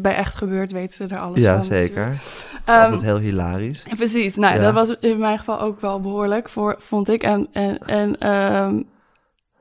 bij 0.00 0.14
echt 0.14 0.34
gebeurd 0.34 0.72
weten 0.72 0.94
ze 0.94 1.14
er 1.14 1.20
alles 1.20 1.42
ja, 1.42 1.54
van. 1.54 1.62
zeker. 1.62 2.08
natuurlijk. 2.08 2.22
Ehm, 2.64 2.82
Altijd 2.82 3.02
heel 3.02 3.18
hilarisch. 3.18 3.82
Ja, 3.86 3.94
Precies, 3.94 4.36
nou 4.36 4.54
Ja. 4.54 4.60
dat 4.60 4.74
was 4.74 4.96
in 5.00 5.18
mijn 5.18 5.38
geval 5.38 5.60
ook 5.60 5.80
wel 5.80 6.00
behoorlijk, 6.00 6.48
voor, 6.48 6.76
vond 6.78 7.08
ik. 7.08 7.22
En, 7.22 7.48
en, 7.52 7.78
en, 7.78 8.18
ehm, 8.18 8.82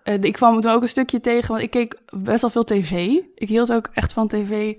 en 0.04 0.24
ik 0.24 0.34
kwam 0.34 0.62
toen 0.62 0.72
ook 0.72 0.82
een 0.82 0.88
stukje 0.90 1.20
tegen, 1.22 1.48
want 1.50 1.62
ik 1.62 1.70
keek 1.70 2.00
best 2.10 2.42
wel 2.42 2.50
veel 2.50 2.64
tv. 2.64 2.92
Ik 3.36 3.50
hield 3.50 3.72
ook 3.74 3.90
echt 3.94 4.14
van 4.14 4.28
tv 4.28 4.74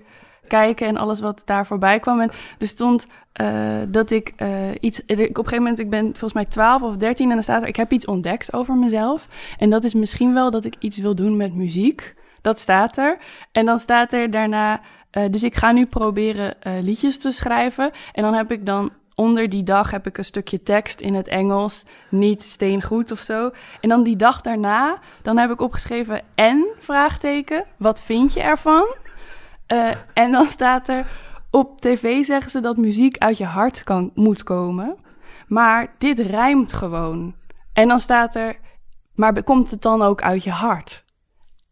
kijken 0.47 0.87
en 0.87 0.97
alles 0.97 1.19
wat 1.19 1.41
daar 1.45 1.65
voorbij 1.65 1.99
kwam. 1.99 2.19
En 2.19 2.31
er 2.59 2.67
stond 2.67 3.07
eh, 3.33 3.47
dat 3.87 4.11
ik 4.11 4.33
eh, 4.35 4.49
iets... 4.79 4.99
Op 5.01 5.09
een 5.09 5.17
gegeven 5.17 5.57
moment, 5.57 5.79
ik 5.79 5.89
ben 5.89 6.05
volgens 6.05 6.33
mij 6.33 6.45
12 6.45 6.81
of 6.81 6.95
13 6.95 7.27
en 7.27 7.33
dan 7.33 7.43
staat 7.43 7.61
er... 7.61 7.67
Ik 7.67 7.75
heb 7.75 7.91
iets 7.91 8.05
ontdekt 8.05 8.53
over 8.53 8.75
mezelf. 8.75 9.27
En 9.57 9.69
dat 9.69 9.83
is 9.83 9.93
misschien 9.93 10.33
wel 10.33 10.51
dat 10.51 10.65
ik 10.65 10.75
iets 10.79 10.97
wil 10.97 11.15
doen 11.15 11.37
met 11.37 11.53
muziek. 11.53 12.15
Dat 12.41 12.59
staat 12.59 12.97
er. 12.97 13.17
En 13.51 13.65
dan 13.65 13.79
staat 13.79 14.13
er 14.13 14.31
daarna... 14.31 14.81
eh, 15.11 15.23
dus 15.31 15.43
ik 15.43 15.55
ga 15.55 15.71
nu 15.71 15.85
proberen 15.85 16.55
liedjes 16.81 17.17
te 17.17 17.31
schrijven. 17.31 17.91
En 18.13 18.23
dan 18.23 18.33
heb 18.33 18.51
ik 18.51 18.65
dan 18.65 18.91
onder 19.17 19.49
die 19.49 19.63
dag 19.63 19.91
heb 19.91 20.07
ik 20.07 20.17
een 20.17 20.25
stukje 20.25 20.63
tekst 20.63 21.01
in 21.01 21.13
het 21.13 21.27
Engels, 21.27 21.83
niet 22.09 22.41
steengoed 22.41 23.11
of 23.11 23.19
zo. 23.19 23.51
En 23.81 23.89
dan 23.89 24.03
die 24.03 24.15
dag 24.15 24.41
daarna, 24.41 24.99
dan 25.21 25.37
heb 25.37 25.51
ik 25.51 25.61
opgeschreven 25.61 26.21
en 26.35 26.67
vraagteken, 26.79 27.65
wat 27.77 28.01
vind 28.01 28.33
je 28.33 28.41
ervan? 28.41 28.85
Eh, 29.67 29.89
en 30.13 30.31
dan 30.31 30.45
staat 30.45 30.87
er 30.87 31.05
op 31.51 31.81
tv 31.81 32.23
zeggen 32.23 32.51
ze 32.51 32.59
dat 32.59 32.77
muziek 32.77 33.17
uit 33.17 33.37
je 33.37 33.45
hart 33.45 33.83
kan, 33.83 34.11
moet 34.13 34.43
komen, 34.43 34.95
maar 35.47 35.95
dit 35.97 36.19
rijmt 36.19 36.73
gewoon. 36.73 37.35
En 37.73 37.87
dan 37.87 37.99
staat 37.99 38.35
er, 38.35 38.57
maar 39.15 39.43
komt 39.43 39.71
het 39.71 39.81
dan 39.81 40.01
ook 40.01 40.21
uit 40.21 40.43
je 40.43 40.51
hart? 40.51 41.05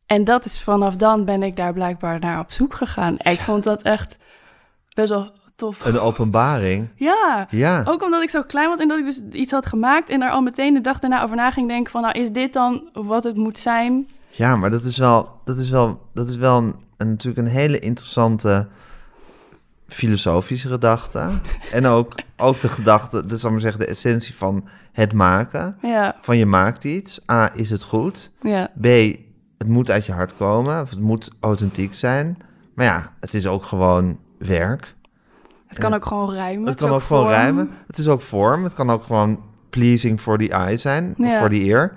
En 0.06 0.24
dat 0.24 0.46
is 0.46 0.62
vanaf 0.62 0.96
dan 0.96 1.26
ben 1.26 1.44
ik 1.44 1.56
daar 1.56 1.74
blijkbaar 1.74 2.20
naar 2.20 2.40
op 2.40 2.52
zoek 2.52 2.74
gegaan. 2.74 3.16
Ik 3.18 3.40
vond 3.40 3.64
dat 3.64 3.82
echt 3.82 4.18
best 4.94 5.10
wel 5.10 5.32
tof. 5.56 5.86
Een 5.86 6.00
openbaring. 6.00 6.90
Ja, 6.96 7.48
Ja, 7.50 7.84
ook 7.88 8.04
omdat 8.04 8.22
ik 8.22 8.30
zo 8.30 8.42
klein 8.42 8.70
was 8.70 8.80
en 8.80 8.88
dat 8.88 8.98
ik 8.98 9.06
dus 9.06 9.22
iets 9.32 9.52
had 9.52 9.66
gemaakt 9.66 10.10
en 10.10 10.20
daar 10.20 10.32
al 10.32 10.42
meteen 10.42 10.74
de 10.74 10.82
dag 10.82 11.00
daarna 11.00 11.24
over 11.24 11.36
na 11.36 11.52
ging 11.52 11.68
denken 11.68 11.92
van, 11.92 12.02
nou 12.02 12.20
is 12.20 12.32
dit 12.32 12.54
dan 12.54 12.90
wat 12.94 13.24
het 13.24 13.36
moet 13.36 13.60
zijn? 13.60 14.08
ja 14.30 14.56
maar 14.56 14.72
dat 14.72 14.84
is 14.84 14.98
wel, 14.98 15.42
dat 15.46 15.58
is 15.58 15.70
wel, 15.70 16.00
dat 16.14 16.28
is 16.28 16.36
wel 16.36 16.58
een, 16.58 16.76
een- 16.98 17.10
natuurlijk 17.10 17.48
een 17.48 17.54
hele 17.54 17.80
interessante 17.80 18.68
filosofische 19.88 20.68
gedachte. 20.68 21.30
En 21.72 21.86
ook, 21.86 22.14
ook 22.38 22.60
de 22.60 22.68
gedachte, 22.70 23.26
dus 23.26 23.42
zal 23.42 23.52
maar 23.52 23.60
zeggen, 23.60 23.80
de 23.80 23.86
essentie 23.88 24.36
van 24.36 24.68
het 24.92 25.14
maken. 25.14 25.78
Ja, 25.82 26.16
Van 26.22 26.38
je 26.38 26.46
maakt 26.46 26.84
iets. 26.84 27.20
A, 27.32 27.52
is 27.56 27.70
het 27.70 27.84
goed? 27.84 28.32
ja, 28.40 28.72
B, 28.82 28.86
het 29.58 29.68
moet 29.68 29.92
uit 29.92 30.06
je 30.06 30.12
hart 30.12 30.36
komen. 30.38 30.82
Of 30.82 30.90
het 30.90 31.00
moet 31.00 31.32
authentiek 31.40 31.94
zijn. 31.94 32.38
Maar 32.76 32.86
ja, 32.86 33.12
het 33.20 33.34
is 33.34 33.48
ook 33.48 33.64
gewoon 33.64 34.20
werk. 34.38 34.96
het 35.68 35.78
kan 35.78 35.94
ook 35.94 36.06
gewoon 36.06 36.32
rijmen. 36.32 36.68
Het 36.68 36.76
kan 36.80 36.90
ook 36.90 37.02
gewoon 37.02 37.28
rijmen. 37.28 37.70
Het 37.88 37.98
is 37.98 38.08
ook 38.08 38.22
vorm. 38.22 38.64
Het 38.64 38.74
kan 38.74 38.90
ook 38.90 39.04
gewoon 39.04 39.44
pleasing 39.70 40.20
for 40.22 40.38
the 40.38 40.50
eye 40.50 40.78
zijn. 40.78 41.14
Ja. 41.18 41.40
voor 41.40 41.50
the 41.50 41.56
ear. 41.56 41.94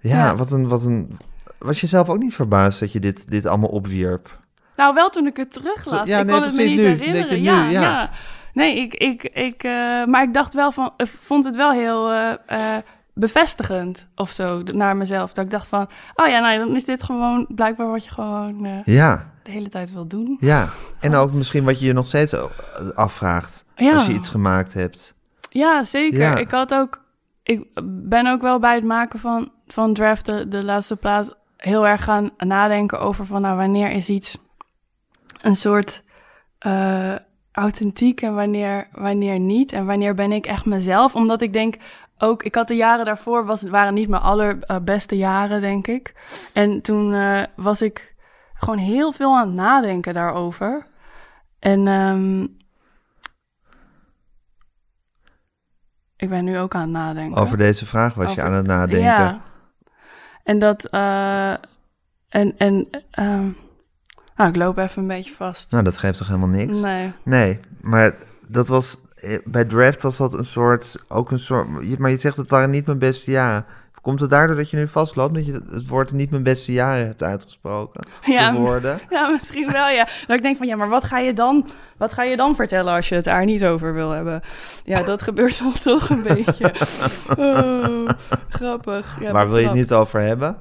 Ja, 0.00 0.16
Ja. 0.16 0.36
Wat, 0.36 0.52
een, 0.52 0.68
wat 0.68 0.86
een... 0.86 1.16
Was 1.58 1.80
je 1.80 1.86
zelf 1.86 2.08
ook 2.08 2.18
niet 2.18 2.34
verbaasd 2.34 2.80
dat 2.80 2.92
je 2.92 3.00
dit, 3.00 3.30
dit 3.30 3.46
allemaal 3.46 3.68
opwierp? 3.70 4.38
Nou, 4.76 4.94
wel 4.94 5.08
toen 5.10 5.26
ik 5.26 5.36
het 5.36 5.52
teruglas. 5.52 6.08
Ja, 6.08 6.18
ik 6.18 6.26
nee, 6.26 6.34
kon 6.34 6.44
het 6.44 6.56
me 6.56 6.62
niet 6.62 6.76
nu. 6.76 6.84
herinneren. 6.84 7.38
Nu, 7.38 7.44
ja, 7.44 7.64
ja. 7.64 7.80
ja. 7.80 8.10
Nee, 8.52 8.76
ik, 8.76 8.94
ik, 8.94 9.22
ik, 9.22 9.62
eh, 9.62 10.04
maar 10.04 10.22
ik 10.22 10.34
dacht 10.34 10.54
wel 10.54 10.72
van, 10.72 10.92
ik 10.96 11.06
vond 11.20 11.44
het 11.44 11.56
wel 11.56 11.72
heel 11.72 12.12
eh, 12.12 12.76
bevestigend 13.14 14.06
of 14.14 14.30
zo 14.30 14.62
naar 14.62 14.96
mezelf. 14.96 15.32
Dat 15.32 15.44
ik 15.44 15.50
dacht 15.50 15.66
van, 15.68 15.88
oh 16.14 16.26
ja, 16.28 16.40
nou, 16.40 16.58
dan 16.58 16.76
is 16.76 16.84
dit 16.84 17.02
gewoon 17.02 17.46
blijkbaar 17.48 17.90
wat 17.90 18.04
je 18.04 18.10
gewoon 18.10 18.82
Ja, 18.84 19.30
de 19.42 19.50
hele 19.50 19.68
tijd 19.68 19.92
wil 19.92 20.06
doen. 20.06 20.36
ja. 20.40 20.68
En 21.00 21.14
ook 21.14 21.32
misschien 21.32 21.64
wat 21.64 21.78
je 21.80 21.86
je 21.86 21.92
nog 21.92 22.06
steeds 22.06 22.34
afvraagt 22.94 23.64
Ja. 23.76 23.94
als 23.94 24.06
je 24.06 24.12
iets 24.12 24.28
gemaakt 24.28 24.72
hebt. 24.74 25.14
Ja, 25.50 25.84
zeker. 25.84 26.18
Ja. 26.18 26.36
Ik 26.36 26.50
had 26.50 26.74
ook. 26.74 27.04
Ik 27.42 27.66
ben 27.84 28.26
ook 28.26 28.40
wel 28.40 28.58
bij 28.58 28.74
het 28.74 28.84
maken 28.84 29.18
van, 29.20 29.50
van 29.66 29.94
draft, 29.94 30.26
de, 30.26 30.48
de 30.48 30.64
laatste 30.64 30.96
plaat, 30.96 31.36
heel 31.66 31.86
erg 31.86 32.04
gaan 32.04 32.30
nadenken 32.38 33.00
over 33.00 33.26
van 33.26 33.40
nou, 33.40 33.56
wanneer 33.56 33.90
is 33.90 34.08
iets 34.08 34.38
een 35.40 35.56
soort 35.56 36.02
eh, 36.58 37.14
authentiek 37.52 38.20
en 38.20 38.34
wanneer, 38.34 38.88
wanneer 38.92 39.38
niet. 39.38 39.72
En 39.72 39.86
wanneer 39.86 40.14
ben 40.14 40.32
ik 40.32 40.46
echt 40.46 40.64
mezelf. 40.64 41.14
Omdat 41.14 41.40
ik 41.40 41.52
denk 41.52 41.76
ook, 42.18 42.42
ik 42.42 42.54
had 42.54 42.68
de 42.68 42.74
jaren 42.74 43.04
daarvoor, 43.04 43.46
was, 43.46 43.62
waren 43.62 43.94
niet 43.94 44.08
mijn 44.08 44.22
allerbeste 44.22 45.16
jaren, 45.16 45.60
denk 45.60 45.86
ik. 45.86 46.14
En 46.52 46.80
toen 46.82 47.14
eh, 47.14 47.42
was 47.56 47.82
ik 47.82 48.14
gewoon 48.54 48.78
heel 48.78 49.12
veel 49.12 49.36
aan 49.36 49.46
het 49.46 49.56
nadenken 49.56 50.14
daarover. 50.14 50.86
En 51.58 51.86
ehm, 51.88 52.42
ik 56.16 56.28
ben 56.28 56.44
nu 56.44 56.58
ook 56.58 56.74
aan 56.74 56.80
het 56.80 56.90
nadenken. 56.90 57.40
Over 57.40 57.56
deze 57.56 57.86
vraag 57.86 58.14
was 58.14 58.34
je 58.34 58.42
aan 58.42 58.52
het 58.52 58.66
nadenken. 58.66 59.00
Ja. 59.00 59.44
En 60.46 60.58
dat, 60.58 60.84
eh, 60.84 61.50
en, 62.28 62.54
en, 62.58 62.88
ehm, 63.10 63.48
nou, 64.36 64.48
ik 64.50 64.56
loop 64.56 64.78
even 64.78 65.02
een 65.02 65.08
beetje 65.08 65.34
vast. 65.34 65.70
Nou, 65.70 65.84
dat 65.84 65.98
geeft 65.98 66.18
toch 66.18 66.26
helemaal 66.26 66.48
niks? 66.48 66.78
Nee. 66.80 67.12
Nee, 67.22 67.60
maar 67.80 68.14
dat 68.46 68.66
was... 68.66 68.96
eh, 69.14 69.38
Bij 69.44 69.64
draft 69.64 70.02
was 70.02 70.16
dat 70.16 70.32
een 70.32 70.44
soort... 70.44 71.04
Ook 71.08 71.30
een 71.30 71.38
soort... 71.38 71.98
Maar 71.98 72.10
je 72.10 72.16
zegt 72.18 72.36
het 72.36 72.50
waren 72.50 72.70
niet 72.70 72.86
mijn 72.86 72.98
beste 72.98 73.30
jaren. 73.30 73.64
Komt 74.06 74.20
het 74.20 74.30
daardoor 74.30 74.56
dat 74.56 74.70
je 74.70 74.76
nu 74.76 74.88
vastloopt? 74.88 75.34
Dat 75.34 75.46
je 75.46 75.52
het 75.52 75.88
woord 75.88 76.12
niet 76.12 76.30
mijn 76.30 76.42
beste 76.42 76.72
jaren 76.72 77.06
hebt 77.06 77.22
uitgesproken? 77.22 78.06
Ja, 78.24 78.50
De 78.50 78.58
woorden? 78.58 79.00
ja, 79.10 79.28
misschien 79.28 79.72
wel, 79.72 79.88
ja. 79.88 80.08
Dat 80.26 80.36
ik 80.36 80.42
denk 80.42 80.56
van, 80.56 80.66
ja, 80.66 80.76
maar 80.76 80.88
wat 80.88 81.04
ga 81.04 81.18
je 81.18 81.32
dan, 81.32 81.66
wat 81.96 82.12
ga 82.12 82.22
je 82.22 82.36
dan 82.36 82.54
vertellen 82.54 82.94
als 82.94 83.08
je 83.08 83.14
het 83.14 83.24
daar 83.24 83.44
niet 83.44 83.64
over 83.64 83.94
wil 83.94 84.10
hebben? 84.10 84.42
Ja, 84.84 85.02
dat 85.02 85.22
gebeurt 85.22 85.58
dan 85.58 85.72
toch 85.92 86.08
een 86.08 86.22
beetje. 86.22 86.74
Oh, 87.38 88.08
grappig. 88.48 89.16
Ja, 89.20 89.32
Waar 89.32 89.48
wil 89.48 89.58
je 89.58 89.66
het 89.66 89.74
niet 89.74 89.92
over 89.92 90.20
hebben? 90.20 90.56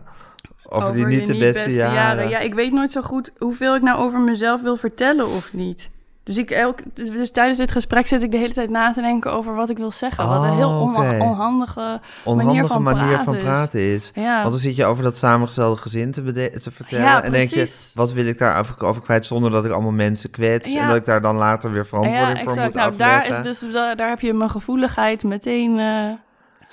Over, 0.63 0.93
die 0.93 1.05
niet 1.05 1.27
de 1.27 1.38
beste, 1.38 1.71
jaren. 1.71 2.29
Ja, 2.29 2.39
ik 2.39 2.53
weet 2.53 2.71
nooit 2.71 2.91
zo 2.91 3.01
goed 3.01 3.34
hoeveel 3.38 3.75
ik 3.75 3.81
nou 3.81 3.99
over 3.99 4.19
mezelf 4.19 4.62
wil 4.62 4.77
vertellen 4.77 5.27
of 5.27 5.53
niet. 5.53 5.91
Dus, 6.25 6.38
ik 6.38 6.51
elk, 6.51 6.79
dus 6.93 7.31
tijdens 7.31 7.57
dit 7.57 7.71
gesprek 7.71 8.07
zit 8.07 8.23
ik 8.23 8.31
de 8.31 8.38
hele 8.38 8.53
tijd 8.53 8.69
na 8.69 8.93
te 8.93 9.01
denken 9.01 9.31
over 9.33 9.55
wat 9.55 9.69
ik 9.69 9.77
wil 9.77 9.91
zeggen. 9.91 10.27
wat 10.27 10.43
een 10.43 10.53
heel 10.53 10.69
onha- 10.69 11.13
oké. 11.13 11.23
onhandige 11.23 11.99
Onhandige 12.23 12.67
van 12.67 12.83
manier 12.83 13.07
praten 13.07 13.25
van 13.25 13.38
praten 13.38 13.79
is. 13.79 14.11
Ja. 14.15 14.39
Want 14.39 14.51
dan 14.51 14.59
zit 14.59 14.75
je 14.75 14.85
over 14.85 15.03
dat 15.03 15.15
samengestelde 15.15 15.81
gezin 15.81 16.11
te, 16.11 16.23
vertellen. 16.71 17.05
Ja, 17.05 17.23
en 17.23 17.31
denk 17.31 17.49
je, 17.49 17.89
wat 17.93 18.13
wil 18.13 18.25
ik 18.25 18.38
daar 18.38 18.59
over, 18.59 18.83
over 18.85 19.01
kwijt 19.01 19.25
zonder 19.25 19.51
dat 19.51 19.65
ik 19.65 19.71
allemaal 19.71 19.91
mensen 19.91 20.29
kwets. 20.29 20.73
Ja. 20.73 20.81
En 20.81 20.88
dat 20.88 20.95
ik 20.95 21.05
daar 21.05 21.21
dan 21.21 21.35
later 21.35 21.71
weer 21.71 21.85
verantwoording 21.85 22.38
ja, 22.38 22.43
voor 22.43 22.61
moet 22.63 22.73
Nou, 22.73 22.91
afleggen. 22.91 23.29
daar, 23.29 23.45
is 23.45 23.59
dus, 23.59 23.73
daar, 23.73 23.95
daar 23.95 24.09
heb 24.09 24.19
je 24.19 24.33
mijn 24.33 24.49
gevoeligheid 24.49 25.23
meteen 25.23 25.79
eh, 25.79 25.85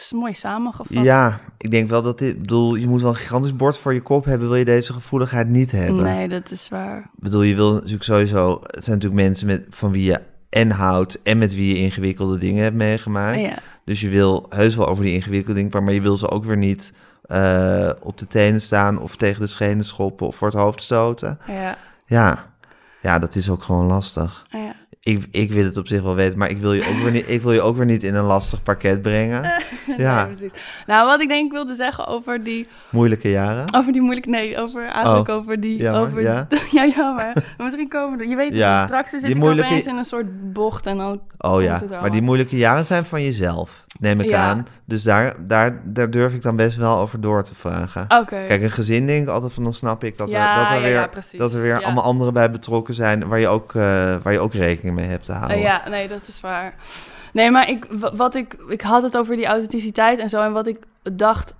is 0.02 0.12
mooi 0.12 0.34
samengevat. 0.34 1.04
Ja, 1.04 1.40
ik 1.58 1.70
denk 1.70 1.88
wel 1.88 2.02
dat 2.02 2.18
dit... 2.18 2.34
Ik 2.34 2.40
bedoel, 2.40 2.74
je 2.74 2.88
moet 2.88 3.00
wel 3.00 3.10
een 3.10 3.16
gigantisch 3.16 3.56
bord 3.56 3.78
voor 3.78 3.94
je 3.94 4.00
kop 4.00 4.24
hebben... 4.24 4.48
wil 4.48 4.56
je 4.56 4.64
deze 4.64 4.92
gevoeligheid 4.92 5.48
niet 5.48 5.70
hebben. 5.70 6.02
Nee, 6.02 6.28
dat 6.28 6.50
is 6.50 6.68
waar. 6.68 6.98
Ik 6.98 7.22
bedoel, 7.22 7.42
je 7.42 7.54
wil 7.54 7.72
natuurlijk 7.72 8.02
sowieso... 8.02 8.58
Het 8.60 8.84
zijn 8.84 8.96
natuurlijk 8.96 9.22
mensen 9.22 9.46
met, 9.46 9.64
van 9.70 9.92
wie 9.92 10.04
je 10.04 10.20
en 10.48 10.70
houdt... 10.70 11.22
en 11.22 11.38
met 11.38 11.54
wie 11.54 11.74
je 11.74 11.80
ingewikkelde 11.80 12.38
dingen 12.38 12.62
hebt 12.62 12.76
meegemaakt. 12.76 13.40
Ja. 13.40 13.58
Dus 13.84 14.00
je 14.00 14.08
wil 14.08 14.46
heus 14.48 14.74
wel 14.76 14.88
over 14.88 15.04
die 15.04 15.14
ingewikkelde 15.14 15.60
dingen... 15.60 15.84
maar 15.84 15.94
je 15.94 16.00
wil 16.00 16.16
ze 16.16 16.30
ook 16.30 16.44
weer 16.44 16.56
niet 16.56 16.92
eh, 17.22 17.90
op 18.00 18.18
de 18.18 18.26
tenen 18.26 18.60
staan... 18.60 18.98
of 18.98 19.16
tegen 19.16 19.40
de 19.40 19.46
schenen 19.46 19.84
schoppen 19.84 20.26
of 20.26 20.36
voor 20.36 20.48
het 20.48 20.56
hoofd 20.56 20.80
stoten. 20.80 21.38
Ja. 21.46 21.76
Ja, 22.06 22.46
ja 23.00 23.18
dat 23.18 23.34
is 23.34 23.50
ook 23.50 23.62
gewoon 23.62 23.86
lastig. 23.86 24.46
ja. 24.48 24.80
Ik, 25.00 25.26
ik 25.30 25.52
wil 25.52 25.64
het 25.64 25.76
op 25.76 25.86
zich 25.86 26.02
wel 26.02 26.14
weten, 26.14 26.38
maar 26.38 26.50
ik 26.50 26.58
wil 26.58 26.72
je 26.72 26.88
ook 26.88 26.96
weer 27.02 27.10
niet, 27.12 27.28
ik 27.28 27.42
wil 27.42 27.52
je 27.52 27.60
ook 27.60 27.76
weer 27.76 27.84
niet 27.86 28.04
in 28.04 28.14
een 28.14 28.24
lastig 28.24 28.62
pakket 28.62 29.02
brengen. 29.02 29.42
Ja, 29.96 30.16
Nee, 30.16 30.26
precies. 30.26 30.52
Nou, 30.86 31.06
wat 31.06 31.20
ik 31.20 31.28
denk 31.28 31.46
ik 31.46 31.52
wilde 31.52 31.74
zeggen 31.74 32.06
over 32.06 32.42
die, 32.42 32.68
moeilijke 32.90 33.30
jaren. 33.30 33.74
over 33.74 33.92
die 33.92 34.00
moeilijke... 34.02 34.28
Nee, 34.30 34.58
over, 34.58 34.84
eigenlijk 34.84 35.28
Oh, 35.28 35.34
over 35.36 35.60
die... 35.60 35.76
jammer, 35.76 36.00
over, 36.02 36.20
ja. 36.22 36.46
ja, 36.72 36.86
jammer. 36.96 37.32
Maar 37.34 37.54
misschien 37.58 37.88
komen 37.88 38.20
er... 38.20 38.26
Je 38.28 38.36
weet 38.36 38.54
Ja, 38.54 38.78
niet, 38.78 38.86
straks 38.86 39.10
zit 39.10 39.20
die 39.20 39.30
ik 39.30 39.36
moeilijke- 39.36 39.70
opeens 39.70 39.86
in 39.86 39.96
een 39.96 40.04
soort 40.04 40.52
bocht 40.52 40.86
en 40.86 40.96
dan... 40.96 41.20
Oh 41.38 41.62
ja, 41.62 41.80
maar 42.00 42.10
die 42.10 42.22
moeilijke 42.22 42.56
jaren 42.56 42.86
zijn 42.86 43.04
van 43.04 43.22
jezelf, 43.22 43.84
neem 44.00 44.20
ik 44.20 44.26
Ja. 44.28 44.42
aan. 44.48 44.66
Dus 44.84 45.02
daar, 45.02 45.34
daar, 45.46 45.80
daar 45.84 46.10
durf 46.10 46.34
ik 46.34 46.42
dan 46.42 46.56
best 46.56 46.76
wel 46.76 46.98
over 46.98 47.20
door 47.20 47.42
te 47.42 47.54
vragen. 47.54 48.02
Oké. 48.02 48.44
Kijk, 48.46 48.62
een 48.62 48.70
gezin 48.70 49.06
denk 49.06 49.22
ik 49.22 49.28
altijd 49.28 49.52
van, 49.52 49.62
dan 49.62 49.72
snap 49.74 50.04
ik 50.04 50.16
dat 50.18 50.32
er, 50.32 50.54
dat 50.56 50.70
er 50.70 50.82
weer, 50.82 51.08
dat 51.36 51.54
er 51.54 51.62
weer 51.62 51.82
allemaal 51.82 52.04
anderen 52.04 52.32
bij 52.34 52.50
betrokken 52.50 52.94
zijn 52.94 53.28
waar 53.28 53.38
je 53.38 53.48
ook, 53.48 53.74
eh, 53.74 53.82
waar 54.22 54.32
je 54.32 54.40
ook 54.40 54.54
rekening 54.54 54.81
mee 54.90 55.06
hebt 55.06 55.24
te 55.24 55.32
houden. 55.32 55.56
Eh, 55.56 55.62
ja, 55.62 55.88
nee, 55.88 56.08
dat 56.08 56.28
is 56.28 56.40
waar. 56.40 56.74
Nee, 57.32 57.50
maar 57.50 57.68
ik, 57.68 57.86
wa- 57.90 58.14
wat 58.14 58.34
ik, 58.34 58.56
ik 58.68 58.80
had 58.80 59.02
het 59.02 59.16
over 59.16 59.36
die 59.36 59.46
authenticiteit 59.46 60.18
en 60.18 60.28
zo. 60.28 60.40
En 60.40 60.52
wat 60.52 60.66
ik 60.66 60.78
dacht 61.02 61.54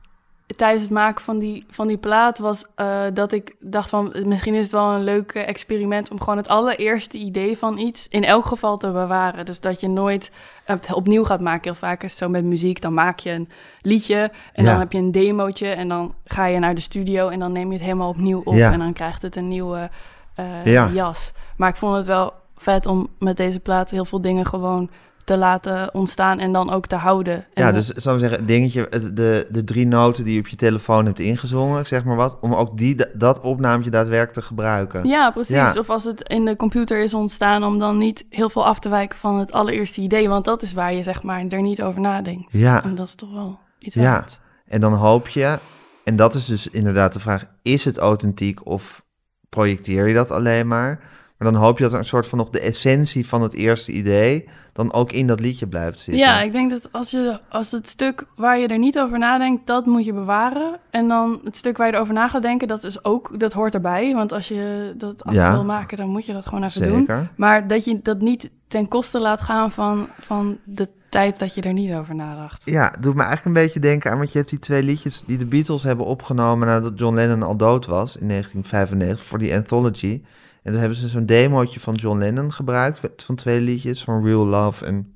tijdens 0.57 0.83
het 0.83 0.93
maken 0.93 1.25
van 1.25 1.39
die, 1.39 1.65
van 1.71 1.87
die 1.87 1.97
plaat 1.97 2.39
was 2.39 2.65
eh, 2.75 3.01
dat 3.15 3.33
ik 3.33 3.55
dacht 3.61 3.89
van... 3.89 4.15
misschien 4.25 4.55
is 4.55 4.63
het 4.63 4.73
wel 4.73 4.91
een 4.93 5.05
leuk 5.05 5.33
experiment 5.33 6.11
om 6.11 6.19
gewoon 6.21 6.37
het 6.37 6.49
allereerste 6.49 7.19
idee 7.19 7.59
van 7.59 7.79
iets... 7.79 8.07
in 8.09 8.25
elk 8.25 8.47
geval 8.47 8.77
te 8.77 8.91
bewaren. 8.91 9.45
Dus 9.45 9.61
dat 9.61 9.81
je 9.81 9.89
nooit 9.89 10.31
het 10.65 10.93
opnieuw 10.93 11.25
gaat 11.25 11.41
maken. 11.41 11.63
Heel 11.63 11.75
vaak 11.75 12.03
is 12.03 12.11
het 12.11 12.19
zo 12.19 12.29
met 12.29 12.45
muziek, 12.45 12.81
dan 12.81 12.95
maak 12.95 13.19
je 13.19 13.31
een 13.31 13.49
liedje... 13.81 14.31
en 14.53 14.65
Ja. 14.65 14.71
dan 14.71 14.79
heb 14.81 14.93
je 14.93 14.99
een 14.99 15.13
demootje 15.13 15.69
en 15.69 15.89
dan 15.89 16.15
ga 16.25 16.47
je 16.47 16.59
naar 16.59 16.75
de 16.75 16.81
studio... 16.81 17.29
en 17.29 17.39
dan 17.39 17.53
neem 17.53 17.67
je 17.67 17.73
het 17.75 17.83
helemaal 17.83 18.09
opnieuw 18.09 18.41
op 18.45 18.55
Ja. 18.55 18.73
en 18.73 18.79
dan 18.79 18.93
krijgt 18.93 19.23
het 19.23 19.37
een 19.37 19.49
nieuwe 19.49 19.91
eh, 20.35 20.65
Ja. 20.65 20.89
jas. 20.89 21.33
Maar 21.57 21.69
ik 21.69 21.77
vond 21.77 21.97
het 21.97 22.07
wel 22.07 22.33
vet 22.57 22.87
om 22.87 23.09
met 23.19 23.37
deze 23.37 23.61
plaat 23.61 23.91
heel 23.91 24.05
veel 24.05 24.21
dingen 24.21 24.47
gewoon 24.47 24.91
te 25.25 25.37
laten 25.37 25.95
ontstaan 25.95 26.39
en 26.39 26.53
dan 26.53 26.71
ook 26.71 26.87
te 26.87 26.97
houden. 26.97 27.35
En 27.55 27.65
Ja, 27.65 27.73
dus 27.73 27.89
zou 27.89 28.17
ik 28.17 28.29
zeggen, 28.29 28.47
dingetje, 28.47 28.89
de, 29.15 29.47
de 29.51 29.65
drie 29.65 29.87
noten 29.87 30.25
die 30.25 30.35
je 30.35 30.41
op 30.41 30.47
je 30.47 30.57
telefoon 30.57 31.07
hebt 31.07 31.21
ingezongen, 31.21 31.87
zeg 31.87 32.05
maar 32.05 32.17
wat, 32.17 32.39
om 32.41 32.55
ook 32.55 32.77
die, 32.77 32.97
dat 33.15 33.41
opnaamtje 33.41 33.91
daadwerkelijk 33.91 34.33
te 34.39 34.43
gebruiken. 34.43 35.05
Ja, 35.05 35.31
precies. 35.31 35.55
Ja. 35.55 35.75
Of 35.79 35.91
als 35.91 36.05
het 36.05 36.21
in 36.29 36.45
de 36.45 36.57
computer 36.57 37.03
is 37.03 37.15
ontstaan, 37.15 37.65
om 37.65 37.79
dan 37.79 37.99
niet 37.99 38.25
heel 38.29 38.51
veel 38.51 38.67
af 38.67 38.79
te 38.79 38.89
wijken 38.89 39.19
van 39.19 39.39
het 39.39 39.53
allereerste 39.53 40.01
idee. 40.01 40.29
Want 40.29 40.45
dat 40.45 40.63
is 40.63 40.73
waar 40.73 40.93
je 40.95 41.03
zeg 41.03 41.23
maar 41.23 41.45
er 41.49 41.63
niet 41.63 41.83
over 41.83 42.01
nadenkt. 42.01 42.53
Ja. 42.53 42.85
En 42.85 42.95
dat 42.95 43.07
is 43.07 43.15
toch 43.15 43.33
wel 43.33 43.59
iets 43.79 43.95
Ja. 43.95 44.03
waard. 44.13 44.39
En 44.67 44.81
dan 44.81 44.93
hoop 44.95 45.29
je, 45.29 45.59
en 46.05 46.17
dat 46.17 46.35
is 46.35 46.45
dus 46.45 46.69
inderdaad 46.69 47.13
de 47.13 47.21
vraag, 47.21 47.45
is 47.63 47.85
het 47.85 47.99
authentiek 47.99 48.67
of 48.67 49.03
projecteer 49.49 50.09
je 50.09 50.15
dat 50.15 50.31
alleen 50.31 50.67
maar? 50.69 51.01
Maar 51.43 51.53
dan 51.53 51.61
hoop 51.63 51.79
je 51.79 51.83
dat 51.85 51.93
er 51.93 51.99
een 51.99 52.05
soort 52.05 52.27
van 52.27 52.39
nog 52.39 52.51
de 52.51 52.61
essentie 52.61 53.27
van 53.27 53.43
het 53.43 53.55
eerste 53.55 53.93
idee 53.93 54.49
dan 54.73 54.93
ook 54.93 55.13
in 55.13 55.27
dat 55.27 55.41
liedje 55.41 55.67
blijft 55.67 56.01
zitten. 56.01 56.23
Ja, 56.25 56.41
ik 56.41 56.53
denk 56.53 56.71
dat 56.71 56.89
als, 56.93 57.11
je, 57.11 57.41
als 57.49 57.71
het 57.71 57.89
stuk 57.89 58.27
waar 58.37 58.59
je 58.59 58.67
er 58.67 58.79
niet 58.79 58.99
over 58.99 59.19
nadenkt, 59.19 59.67
dat 59.67 59.87
moet 59.87 60.05
je 60.05 60.13
bewaren. 60.13 60.79
En 60.91 61.09
dan 61.09 61.41
het 61.45 61.57
stuk 61.57 61.77
waar 61.77 61.87
je 61.87 61.93
erover 61.93 62.15
na 62.15 62.29
gaat 62.29 62.43
denken, 62.43 62.69
dat, 62.69 62.85
is 62.85 63.05
ook, 63.05 63.41
dat 63.41 63.53
hoort 63.53 63.75
erbij. 63.75 64.15
Want 64.15 64.33
als 64.33 64.49
je 64.49 64.93
dat 64.97 65.25
af 65.25 65.35
Ja. 65.35 65.53
wil 65.53 65.65
maken, 65.65 65.97
dan 65.97 66.09
moet 66.09 66.27
je 66.27 66.33
dat 66.33 66.47
gewoon 66.47 66.65
even 66.65 66.83
doen. 66.89 66.99
Zeker. 66.99 67.31
Maar 67.37 67.67
dat 67.67 67.85
je 67.85 68.01
dat 68.03 68.21
niet 68.21 68.51
ten 68.69 68.89
koste 68.89 69.21
laat 69.21 69.41
gaan 69.41 69.71
van, 69.71 70.09
van 70.21 70.59
de 70.65 70.89
tijd 71.09 71.39
dat 71.39 71.55
je 71.55 71.63
er 71.63 71.73
niet 71.73 71.95
over 71.95 72.15
nadacht. 72.15 72.63
Ja, 72.65 72.95
doet 73.01 73.15
me 73.15 73.23
eigenlijk 73.23 73.57
een 73.57 73.63
beetje 73.65 73.81
denken 73.81 74.11
aan, 74.11 74.19
want 74.19 74.33
je 74.33 74.39
hebt 74.39 74.51
die 74.51 74.59
twee 74.59 74.83
liedjes 74.83 75.23
die 75.27 75.39
de 75.39 75.47
Beatles 75.47 75.83
hebben 75.83 76.07
opgenomen 76.07 76.67
nadat 76.67 76.99
John 76.99 77.15
Lennon 77.15 77.43
al 77.43 77.57
dood 77.57 77.87
was 77.87 78.17
in 78.17 78.29
1995 78.29 79.27
voor 79.27 79.39
die 79.39 79.55
anthology. 79.55 80.23
En 80.63 80.71
toen 80.73 80.81
hebben 80.81 80.99
ze 80.99 81.09
zo'n 81.09 81.27
demootje 81.27 81.81
van 81.81 81.95
John 81.95 82.19
Lennon 82.19 82.53
gebruikt 82.53 83.01
van 83.17 83.35
twee 83.35 83.61
liedjes, 83.61 84.05
van 84.05 84.25
Real 84.25 84.47
Love 84.47 84.85
en 84.87 85.13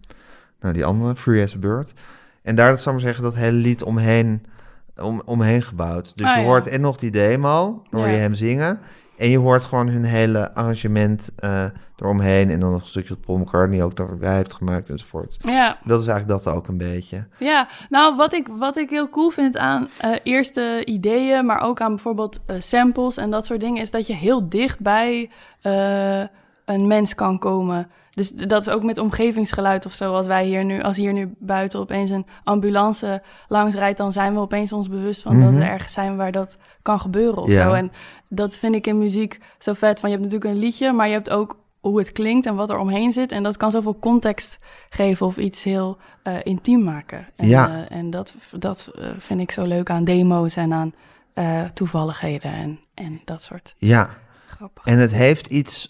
nou, 0.61 0.75
die 0.75 0.85
andere, 0.85 1.17
Free 1.17 1.43
as 1.43 1.55
a 1.55 1.59
Bird. 1.59 1.93
En 2.43 2.55
daar, 2.55 2.71
dat 2.71 2.81
zou 2.81 2.97
ik 2.97 3.03
maar 3.03 3.13
zeggen, 3.13 3.31
dat 3.33 3.43
hele 3.43 3.57
lied 3.57 3.83
omheen, 3.83 4.47
om, 4.97 5.23
omheen 5.25 5.63
gebouwd. 5.63 6.13
Dus 6.17 6.27
Ah, 6.27 6.35
je 6.35 6.41
ja. 6.41 6.47
hoort 6.47 6.67
en 6.67 6.81
nog 6.81 6.97
die 6.97 7.11
demo, 7.11 7.83
dan 7.91 8.01
hoor 8.01 8.09
je 8.09 8.15
Ja. 8.15 8.21
hem 8.21 8.35
zingen. 8.35 8.79
En 9.17 9.29
je 9.29 9.39
hoort 9.39 9.65
gewoon 9.65 9.89
hun 9.89 10.05
hele 10.05 10.55
arrangement 10.55 11.31
eh, 11.37 11.65
eromheen. 11.97 12.51
En 12.51 12.61
dan 12.61 12.71
nog 12.71 12.81
een 12.81 12.87
stukje 12.87 13.15
wat 13.15 13.21
Paul 13.21 13.39
McCartney 13.39 13.83
ook 13.83 13.97
daarbij 13.97 14.35
heeft 14.37 14.55
gemaakt 14.55 14.91
enzovoort. 14.91 15.39
Ja, 15.41 15.79
Dat 15.85 16.01
is 16.01 16.07
eigenlijk 16.07 16.45
dat 16.45 16.55
ook 16.55 16.69
een 16.69 16.79
beetje. 16.79 17.27
ja. 17.39 17.69
nou 17.89 18.17
wat 18.17 18.33
ik, 18.33 18.49
wat 18.59 18.77
ik 18.77 18.91
heel 18.91 19.09
cool 19.09 19.31
vind 19.31 19.57
aan 19.57 19.89
eh, 20.01 20.11
eerste 20.23 20.83
ideeën, 20.85 21.47
maar 21.47 21.61
ook 21.61 21.81
aan 21.81 21.95
bijvoorbeeld 21.95 22.39
eh, 22.47 22.57
samples 22.59 23.17
en 23.17 23.31
dat 23.31 23.47
soort 23.47 23.61
dingen, 23.61 23.83
is 23.83 23.91
dat 23.91 24.07
je 24.07 24.15
heel 24.15 24.49
dicht 24.49 24.81
bij 24.81 25.31
een 26.65 26.87
mens 26.87 27.15
kan 27.15 27.39
komen. 27.39 27.91
Dus 28.17 28.31
dat 28.31 28.67
is 28.67 28.73
ook 28.73 28.83
met 28.83 28.99
omgevingsgeluid 28.99 29.87
of 29.87 29.93
zo. 29.93 30.13
Als 30.13 30.27
wij 30.27 30.45
hier 30.45 30.65
nu, 30.65 30.83
als 30.83 30.97
hier 30.97 31.13
nu 31.13 31.35
buiten 31.39 31.79
opeens 31.81 32.11
een 32.11 32.27
ambulance 32.45 33.23
langs 33.49 33.75
rijdt, 33.75 33.99
dan 33.99 34.13
zijn 34.13 34.35
we 34.35 34.41
opeens 34.41 34.73
ons 34.73 34.89
bewust 34.89 35.23
van 35.23 35.41
dat 35.41 35.53
Mhm. 35.53 35.61
er 35.63 35.69
ergens 35.69 35.93
zijn 35.93 36.17
waar 36.17 36.33
dat 36.33 36.57
kan 36.83 37.01
gebeuren 37.01 37.43
of 37.43 37.51
Ja. 37.51 37.69
zo. 37.69 37.73
En 37.75 37.93
dat 38.29 38.57
vind 38.57 38.75
ik 38.75 38.87
in 38.87 38.99
muziek 38.99 39.39
zo 39.59 39.73
vet. 39.73 40.01
Van 40.01 40.11
je 40.11 40.17
hebt 40.17 40.29
natuurlijk 40.29 40.55
een 40.55 40.61
liedje, 40.65 40.93
maar 40.93 41.07
je 41.07 41.13
hebt 41.13 41.31
ook 41.31 41.57
hoe 41.81 41.99
het 41.99 42.13
klinkt 42.13 42.47
en 42.47 42.55
wat 42.55 42.71
er 42.71 42.79
omheen 42.79 43.13
zit. 43.13 43.33
En 43.33 43.43
dat 43.43 43.57
kan 43.57 43.71
zoveel 43.71 43.99
context 43.99 44.59
geven 44.91 45.27
of 45.27 45.37
iets 45.37 45.65
heel 45.65 45.99
eh, 46.23 46.35
intiem 46.43 46.83
maken. 46.85 47.27
En, 47.37 47.49
Ja. 47.49 47.87
eh, 47.89 47.97
en 47.97 48.11
dat, 48.11 48.35
dat 48.59 48.91
eh, 48.99 49.09
vind 49.19 49.41
ik 49.41 49.51
zo 49.51 49.65
leuk 49.65 49.91
aan 49.91 50.05
demo's 50.05 50.57
en 50.57 50.73
aan 50.73 50.95
eh, 51.35 51.63
toevalligheden 51.75 52.53
en, 52.53 52.81
en 52.95 53.21
dat 53.25 53.43
soort 53.43 53.75
Ja, 53.77 54.09
grappige. 54.47 54.91
en 54.91 54.99
het 54.99 55.13
heeft 55.13 55.47
iets 55.47 55.89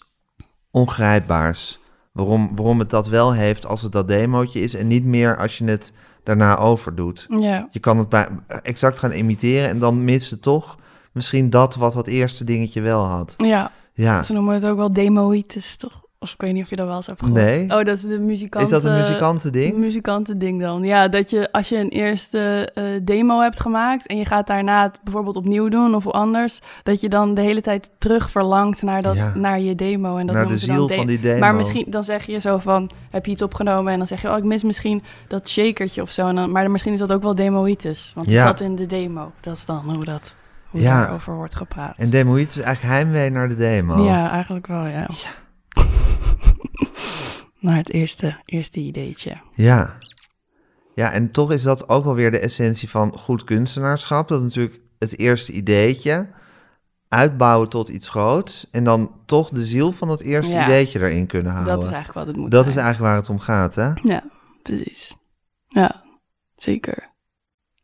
ongrijpbaars. 0.71 1.79
Waarom, 2.17 2.55
waarom 2.55 2.79
het 2.79 2.89
dat 2.89 3.07
wel 3.07 3.33
heeft 3.33 3.65
als 3.65 3.81
het 3.81 3.91
dat 3.91 4.07
demootje 4.07 4.59
is 4.59 4.73
en 4.75 4.87
niet 4.87 5.05
meer 5.05 5.37
als 5.37 5.57
je 5.57 5.65
het 5.65 5.91
daarna 6.23 6.57
overdoet. 6.57 7.25
Ja, 7.39 7.67
Je 7.71 7.79
kan 7.79 7.97
het 7.97 8.09
bij, 8.09 8.27
exact 8.63 8.99
gaan 8.99 9.11
imiteren 9.11 9.69
en 9.69 9.79
dan 9.79 10.03
mist 10.03 10.31
het 10.31 10.41
toch 10.41 10.77
misschien 11.11 11.49
dat 11.49 11.75
wat 11.75 11.93
dat 11.93 12.07
eerste 12.07 12.43
dingetje 12.43 12.81
wel 12.81 13.03
had. 13.03 13.33
ja, 13.37 13.71
Ja, 13.93 14.23
ze 14.23 14.33
noemen 14.33 14.53
het 14.53 14.65
ook 14.65 14.77
wel 14.77 14.93
demoitis, 14.93 15.75
toch? 15.75 16.01
Of 16.19 16.33
ik 16.33 16.41
weet 16.41 16.53
niet 16.53 16.63
of 16.63 16.69
je 16.69 16.75
dat 16.75 16.87
wel 16.87 16.95
eens 16.95 17.05
hebt 17.05 17.19
gehoord. 17.19 17.41
Nee. 17.41 17.63
Oh, 17.63 17.69
dat 17.83 17.87
is 17.87 18.01
de 18.01 18.19
muzikant. 18.19 18.63
is 18.65 18.69
dat 18.71 18.83
een 18.85 18.91
eh, 18.91 18.97
muzikantending? 19.07 19.77
muzikantending 19.77 20.61
dan. 20.61 20.83
Ja, 20.83 21.07
dat 21.07 21.29
je 21.29 21.51
als 21.51 21.69
je 21.69 21.77
een 21.77 21.89
eerste 21.89 22.71
eh, 22.73 22.83
demo 23.03 23.39
hebt 23.39 23.59
gemaakt 23.59 24.07
en 24.07 24.17
je 24.17 24.25
gaat 24.25 24.47
daarna 24.47 24.83
het 24.83 24.99
bijvoorbeeld 25.03 25.35
opnieuw 25.35 25.69
doen 25.69 25.95
of 25.95 26.07
anders, 26.07 26.59
dat 26.83 27.01
je 27.01 27.09
dan 27.09 27.33
de 27.33 27.41
hele 27.41 27.61
tijd 27.61 27.89
terug 27.97 28.31
verlangt 28.31 28.81
naar, 28.81 29.01
dat, 29.01 29.15
Ja. 29.15 29.31
naar 29.35 29.59
je 29.59 29.75
demo. 29.75 30.17
En 30.17 30.25
dat 30.25 30.35
Naar 30.35 30.47
de 30.47 30.49
noemen 30.49 30.59
ze 30.59 30.65
dan 30.67 30.75
ziel 30.75 30.87
de- 30.87 30.95
van 30.95 31.05
die 31.07 31.19
demo. 31.19 31.39
Maar 31.39 31.55
misschien 31.55 31.85
dan 31.89 32.03
zeg 32.03 32.25
je 32.25 32.39
zo 32.39 32.57
van, 32.57 32.89
heb 33.09 33.25
je 33.25 33.31
iets 33.31 33.41
opgenomen 33.41 33.91
en 33.91 33.97
dan 33.97 34.07
zeg 34.07 34.21
je, 34.21 34.29
oh, 34.31 34.37
ik 34.37 34.43
mis 34.43 34.63
misschien 34.63 35.03
dat 35.27 35.49
shakertje 35.49 36.01
of 36.01 36.11
zo. 36.11 36.27
En 36.27 36.35
dan, 36.35 36.51
maar 36.51 36.71
misschien 36.71 36.93
is 36.93 36.99
dat 36.99 37.11
ook 37.11 37.23
wel 37.23 37.35
demoitis, 37.35 38.11
want 38.15 38.25
het 38.27 38.35
Ja. 38.35 38.47
zat 38.47 38.61
in 38.61 38.75
de 38.75 38.85
demo. 38.85 39.31
Dat 39.41 39.55
is 39.57 39.65
dan 39.65 39.77
hoe 39.95 40.05
dat 40.05 40.35
hoe 40.69 40.81
Ja. 40.81 41.01
daarover 41.01 41.35
wordt 41.35 41.55
gepraat. 41.55 41.97
En 41.97 42.09
demoïd 42.09 42.49
is 42.49 42.57
eigenlijk 42.61 42.93
heimwee 42.95 43.29
naar 43.29 43.47
de 43.47 43.55
demo. 43.55 44.03
Ja, 44.05 44.29
eigenlijk 44.31 44.67
wel, 44.67 44.85
ja. 44.85 45.07
naar 47.59 47.75
het 47.75 47.89
eerste, 47.91 48.37
eerste 48.45 48.79
ideetje. 48.79 49.37
Ja. 49.55 49.97
Ja, 50.95 51.11
en 51.11 51.31
toch 51.31 51.51
is 51.51 51.63
dat 51.63 51.89
ook 51.89 52.03
wel 52.03 52.15
weer 52.15 52.31
de 52.31 52.39
essentie 52.39 52.89
van 52.89 53.17
goed 53.17 53.43
kunstenaarschap. 53.43 54.27
Dat 54.27 54.41
natuurlijk 54.41 54.79
het 54.99 55.17
eerste 55.19 55.51
ideetje 55.51 56.29
uitbouwen 57.09 57.69
tot 57.69 57.89
iets 57.89 58.09
groots. 58.09 58.67
En 58.71 58.83
dan 58.83 59.11
toch 59.25 59.49
de 59.49 59.65
ziel 59.65 59.91
van 59.91 60.07
dat 60.07 60.21
eerste 60.21 60.53
Ja. 60.53 60.63
ideetje 60.63 60.99
erin 60.99 61.25
kunnen 61.27 61.51
houden. 61.51 61.73
Dat 61.75 61.83
is 61.83 61.91
eigenlijk 61.91 62.17
wat 62.25 62.27
het 62.27 62.35
moet 62.35 62.51
Dat 62.51 62.63
zijn. 62.65 62.75
is 62.77 62.81
eigenlijk 62.83 63.11
waar 63.13 63.21
het 63.21 63.29
om 63.29 63.39
gaat, 63.39 63.75
hè? 63.75 63.91
Ja, 64.03 64.23
precies. 64.63 65.15
Ja, 65.67 66.03
zeker. 66.55 67.09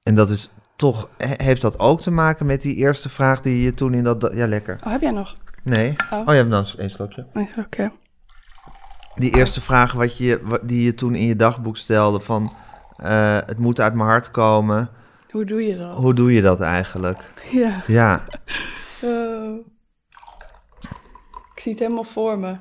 En 0.03 0.15
dat 0.15 0.29
is 0.29 0.49
toch, 0.75 1.09
he- 1.17 1.43
heeft 1.43 1.61
dat 1.61 1.79
ook 1.79 2.01
te 2.01 2.11
maken 2.11 2.45
met 2.45 2.61
die 2.61 2.75
eerste 2.75 3.09
vraag 3.09 3.41
die 3.41 3.61
je 3.61 3.73
toen 3.73 3.93
in 3.93 4.03
dat... 4.03 4.31
Ja, 4.33 4.47
lekker. 4.47 4.79
Oh, 4.83 4.91
heb 4.91 5.01
jij 5.01 5.11
nog? 5.11 5.37
Nee. 5.63 5.95
Oh. 6.11 6.19
Oh, 6.19 6.25
je 6.25 6.31
hebt 6.31 6.49
dan 6.49 6.65
één 6.77 6.89
slokje. 6.89 7.27
Oké. 7.57 7.91
Die 9.15 9.35
eerste 9.35 9.61
vraag 9.61 9.91
wat 9.93 10.17
je, 10.17 10.59
die 10.63 10.83
je 10.83 10.93
toen 10.93 11.15
in 11.15 11.25
je 11.25 11.35
dagboek 11.35 11.77
stelde 11.77 12.19
van... 12.19 12.53
eh, 12.97 13.37
het 13.45 13.57
moet 13.57 13.79
uit 13.79 13.93
mijn 13.93 14.07
hart 14.09 14.31
komen. 14.31 14.89
Hoe 15.31 15.45
doe 15.45 15.61
je 15.67 15.77
dat? 15.77 15.93
Hoe 15.93 16.13
doe 16.13 16.33
je 16.33 16.41
dat 16.41 16.61
eigenlijk? 16.61 17.19
Ja. 17.51 17.81
Ja, 17.87 18.23
Oh. 19.01 19.57
Ik 21.55 21.59
zie 21.59 21.71
het 21.71 21.81
helemaal 21.81 22.03
voor 22.03 22.39
me. 22.39 22.57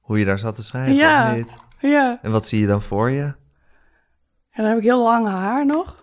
hoe 0.00 0.18
je 0.18 0.24
daar 0.24 0.38
zat 0.38 0.54
te 0.54 0.62
schrijven 0.62 0.94
Ja. 0.94 1.30
of 1.30 1.36
niet? 1.36 1.56
Ja. 1.78 2.18
En 2.22 2.30
wat 2.30 2.46
zie 2.46 2.60
je 2.60 2.66
dan 2.66 2.82
voor 2.82 3.10
je? 3.10 3.22
En 3.22 4.62
dan 4.62 4.64
heb 4.64 4.76
ik 4.78 4.84
heel 4.84 5.02
lang 5.02 5.26
haar 5.26 5.66
nog. 5.66 6.02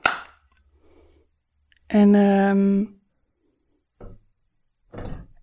En, 1.87 2.15
ehm, 2.15 2.85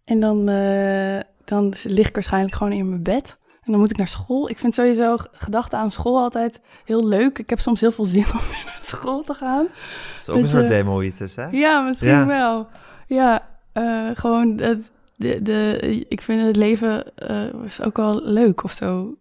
en 0.05 0.21
dan, 0.21 0.49
eh, 0.49 1.21
dan 1.45 1.75
lig 1.83 2.09
ik 2.09 2.15
waarschijnlijk 2.15 2.55
gewoon 2.55 2.73
in 2.73 2.89
mijn 2.89 3.03
bed. 3.03 3.39
En 3.71 3.77
dan 3.77 3.85
moet 3.85 3.91
ik 3.95 3.97
naar 3.97 4.09
school. 4.09 4.49
Ik 4.51 4.59
vind 4.59 4.75
sowieso 4.75 5.17
gedachten 5.33 5.79
aan 5.79 5.91
school 5.93 6.19
altijd 6.19 6.61
heel 6.85 7.07
leuk. 7.09 7.39
Ik 7.39 7.51
heb 7.51 7.61
soms 7.61 7.81
heel 7.81 7.93
veel 7.93 8.05
zin 8.05 8.25
om 8.33 8.39
weer 8.51 8.63
naar 8.65 8.79
school 8.81 9.23
te 9.23 9.35
gaan. 9.35 9.63
Dat 9.63 10.21
is 10.21 10.29
ook 10.29 10.35
Dat 10.35 10.45
een 10.45 10.51
soort 10.51 10.63
je- 10.63 10.69
demoïtis, 10.69 11.35
hè? 11.37 11.47
Ja, 11.51 11.81
misschien 11.81 12.09
Ja. 12.09 12.27
wel. 12.27 12.69
Ja, 13.07 13.43
eh, 13.73 13.85
gewoon 14.15 14.59
het, 14.61 14.91
de, 15.17 15.43
de, 15.43 15.79
ik 16.09 16.21
vind 16.23 16.43
het 16.47 16.57
leven 16.57 17.17
eh, 17.17 17.37
is 17.67 17.83
ook 17.83 17.97
wel 17.97 18.21
leuk 18.25 18.65
of 18.65 18.73
zo. 18.73 19.15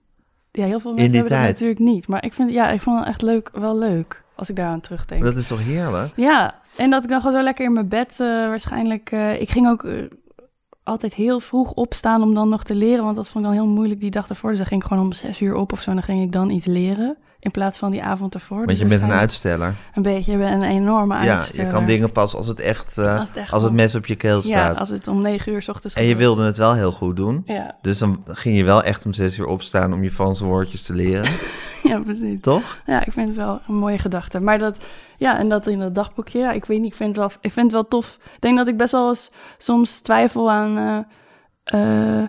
Ja, 0.51 0.65
heel 0.65 0.79
veel 0.79 0.93
mensen 0.93 1.13
hebben 1.17 1.31
dat 1.31 1.39
tijd. 1.41 1.51
natuurlijk 1.53 1.79
niet. 1.79 2.07
Maar 2.07 2.23
ik 2.25 2.33
vind, 2.33 2.51
ja, 2.51 2.69
ik 2.69 2.81
vond 2.81 2.99
het 2.99 3.07
echt 3.07 3.21
leuk, 3.21 3.49
wel 3.53 3.77
leuk 3.77 4.23
als 4.35 4.49
ik 4.49 4.55
daaraan 4.55 4.79
terugdenk. 4.79 5.21
Maar 5.23 5.31
dat 5.31 5.41
is 5.41 5.47
toch 5.47 5.63
heerlijk? 5.63 6.11
Ja, 6.15 6.55
en 6.75 6.89
dat 6.89 7.03
ik 7.03 7.09
dan 7.09 7.19
gewoon 7.21 7.35
zo 7.35 7.43
lekker 7.43 7.65
in 7.65 7.73
mijn 7.73 7.87
bed 7.87 8.11
eh, 8.19 8.27
waarschijnlijk... 8.27 9.11
eh, 9.11 9.41
ik 9.41 9.49
ging 9.49 9.69
ook 9.69 9.83
eh, 9.83 9.93
altijd 10.89 11.13
heel 11.13 11.39
vroeg 11.39 11.71
opstaan 11.71 12.21
om 12.21 12.33
dan 12.33 12.49
nog 12.49 12.63
te 12.63 12.75
leren, 12.75 13.03
want 13.03 13.15
dat 13.15 13.29
vond 13.29 13.45
ik 13.45 13.51
dan 13.51 13.59
heel 13.59 13.73
moeilijk 13.73 13.99
die 13.99 14.11
dag 14.11 14.29
ervoor. 14.29 14.49
Dus 14.49 14.59
dan 14.59 14.67
ging 14.67 14.81
ik 14.81 14.87
gewoon 14.87 15.03
om 15.03 15.13
zes 15.13 15.41
uur 15.41 15.55
op 15.55 15.71
of 15.71 15.81
zo 15.81 15.89
en 15.89 15.95
dan 15.95 16.05
ging 16.05 16.23
ik 16.23 16.31
dan 16.31 16.49
iets 16.49 16.65
leren. 16.65 17.17
In 17.41 17.51
plaats 17.51 17.77
van 17.77 17.91
die 17.91 18.03
avond 18.03 18.33
ervoor. 18.33 18.57
Want 18.57 18.69
Dus 18.69 18.79
je 18.79 18.85
bent 18.85 19.01
een 19.01 19.11
uitsteller. 19.11 19.75
Een 19.93 20.01
beetje, 20.01 20.31
je 20.31 20.37
bent 20.37 20.61
een 20.63 20.69
enorme 20.69 21.23
Ja, 21.23 21.37
uitsteller. 21.37 21.65
je 21.65 21.71
kan 21.71 21.85
dingen 21.85 22.11
pas 22.11 22.35
als 22.35 22.47
het 22.47 22.59
echt, 22.59 22.97
eh, 22.97 23.17
Als 23.19 23.27
het 23.27 23.37
echt 23.37 23.51
als 23.51 23.61
het 23.61 23.71
wel- 23.71 23.81
mes 23.81 23.95
op 23.95 24.05
je 24.05 24.15
keel 24.15 24.35
Ja, 24.35 24.41
staat. 24.41 24.79
als 24.79 24.89
het 24.89 25.07
om 25.07 25.21
negen 25.21 25.51
uur 25.53 25.61
's 25.61 25.67
ochtends 25.67 25.95
En 25.95 26.03
je 26.03 26.15
wilde 26.15 26.45
het 26.45 26.57
wel 26.57 26.73
heel 26.73 26.91
goed 26.91 27.15
doen. 27.15 27.41
Ja, 27.45 27.77
Dus 27.81 27.97
dan 27.97 28.23
ging 28.27 28.57
je 28.57 28.63
wel 28.63 28.83
echt 28.83 29.05
om 29.05 29.13
zes 29.13 29.37
uur 29.37 29.45
opstaan 29.45 29.93
om 29.93 30.03
je 30.03 30.11
Franse 30.11 30.45
woordjes 30.45 30.83
te 30.83 30.93
leren. 30.95 31.31
ja, 31.83 31.99
precies. 31.99 32.41
toch? 32.41 32.77
Ja, 32.85 33.05
ik 33.05 33.11
vind 33.11 33.27
het 33.27 33.37
wel 33.37 33.59
een 33.67 33.75
mooie 33.75 33.97
gedachte. 33.99 34.39
Maar 34.39 34.57
dat, 34.59 34.77
ja, 35.17 35.37
en 35.37 35.49
dat 35.49 35.67
in 35.67 35.79
dat 35.79 35.95
dagboekje, 35.95 36.39
ja, 36.39 36.51
ik 36.51 36.65
weet 36.65 36.79
niet, 36.81 36.91
ik 36.91 36.97
vind 36.97 37.09
het 37.09 37.17
wel, 37.17 37.31
ik 37.41 37.51
vind 37.51 37.65
het 37.65 37.73
wel 37.73 37.87
tof. 37.87 38.17
Ik 38.35 38.41
denk 38.41 38.57
dat 38.57 38.67
ik 38.67 38.77
best 38.77 38.91
wel 38.91 39.09
eens 39.09 39.31
soms 39.57 39.99
twijfel 40.01 40.51
aan 40.51 40.77
eh, 40.77 42.19
eh, 42.21 42.27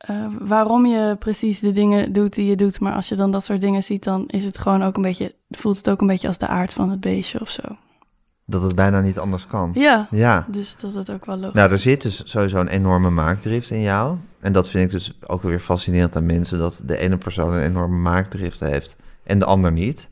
eh, 0.00 0.26
waarom 0.38 0.86
je 0.86 1.16
precies 1.18 1.60
de 1.60 1.72
dingen 1.72 2.12
doet 2.12 2.34
die 2.34 2.46
je 2.46 2.56
doet. 2.56 2.80
Maar 2.80 2.92
als 2.92 3.08
je 3.08 3.14
dan 3.14 3.30
dat 3.30 3.44
soort 3.44 3.60
dingen 3.60 3.82
ziet, 3.82 4.04
dan 4.04 4.24
is 4.26 4.44
het 4.44 4.58
gewoon 4.58 4.82
ook 4.82 4.96
een 4.96 5.02
beetje, 5.02 5.34
voelt 5.50 5.76
het 5.76 5.90
ook 5.90 6.00
een 6.00 6.06
beetje 6.06 6.28
als 6.28 6.38
de 6.38 6.46
aard 6.48 6.72
van 6.72 6.90
het 6.90 7.00
beestje 7.00 7.40
of 7.40 7.48
zo. 7.50 7.62
Dat 8.46 8.62
het 8.62 8.74
bijna 8.74 9.00
niet 9.00 9.18
anders 9.18 9.46
kan. 9.46 9.70
Ja, 9.74 10.06
Ja. 10.10 10.46
dus 10.50 10.76
dat 10.76 10.94
het 10.94 11.10
ook 11.10 11.24
wel 11.24 11.36
logisch 11.36 11.54
Nou, 11.54 11.70
er 11.72 11.78
zit 11.78 12.02
dus 12.02 12.22
sowieso 12.30 12.60
een 12.60 12.68
enorme 12.68 13.10
maakdrift 13.10 13.70
in 13.70 13.80
jou. 13.80 14.16
En 14.40 14.52
dat 14.52 14.68
vind 14.68 14.84
ik 14.84 14.90
dus 14.90 15.18
ook 15.26 15.42
weer 15.42 15.60
fascinerend 15.60 16.16
aan 16.16 16.26
mensen, 16.26 16.58
dat 16.58 16.80
de 16.84 16.98
ene 16.98 17.16
persoon 17.16 17.52
een 17.52 17.62
enorme 17.62 17.96
maakdrift 17.96 18.60
heeft 18.60 18.96
en 19.24 19.38
de 19.38 19.44
ander 19.44 19.72
niet. 19.72 20.08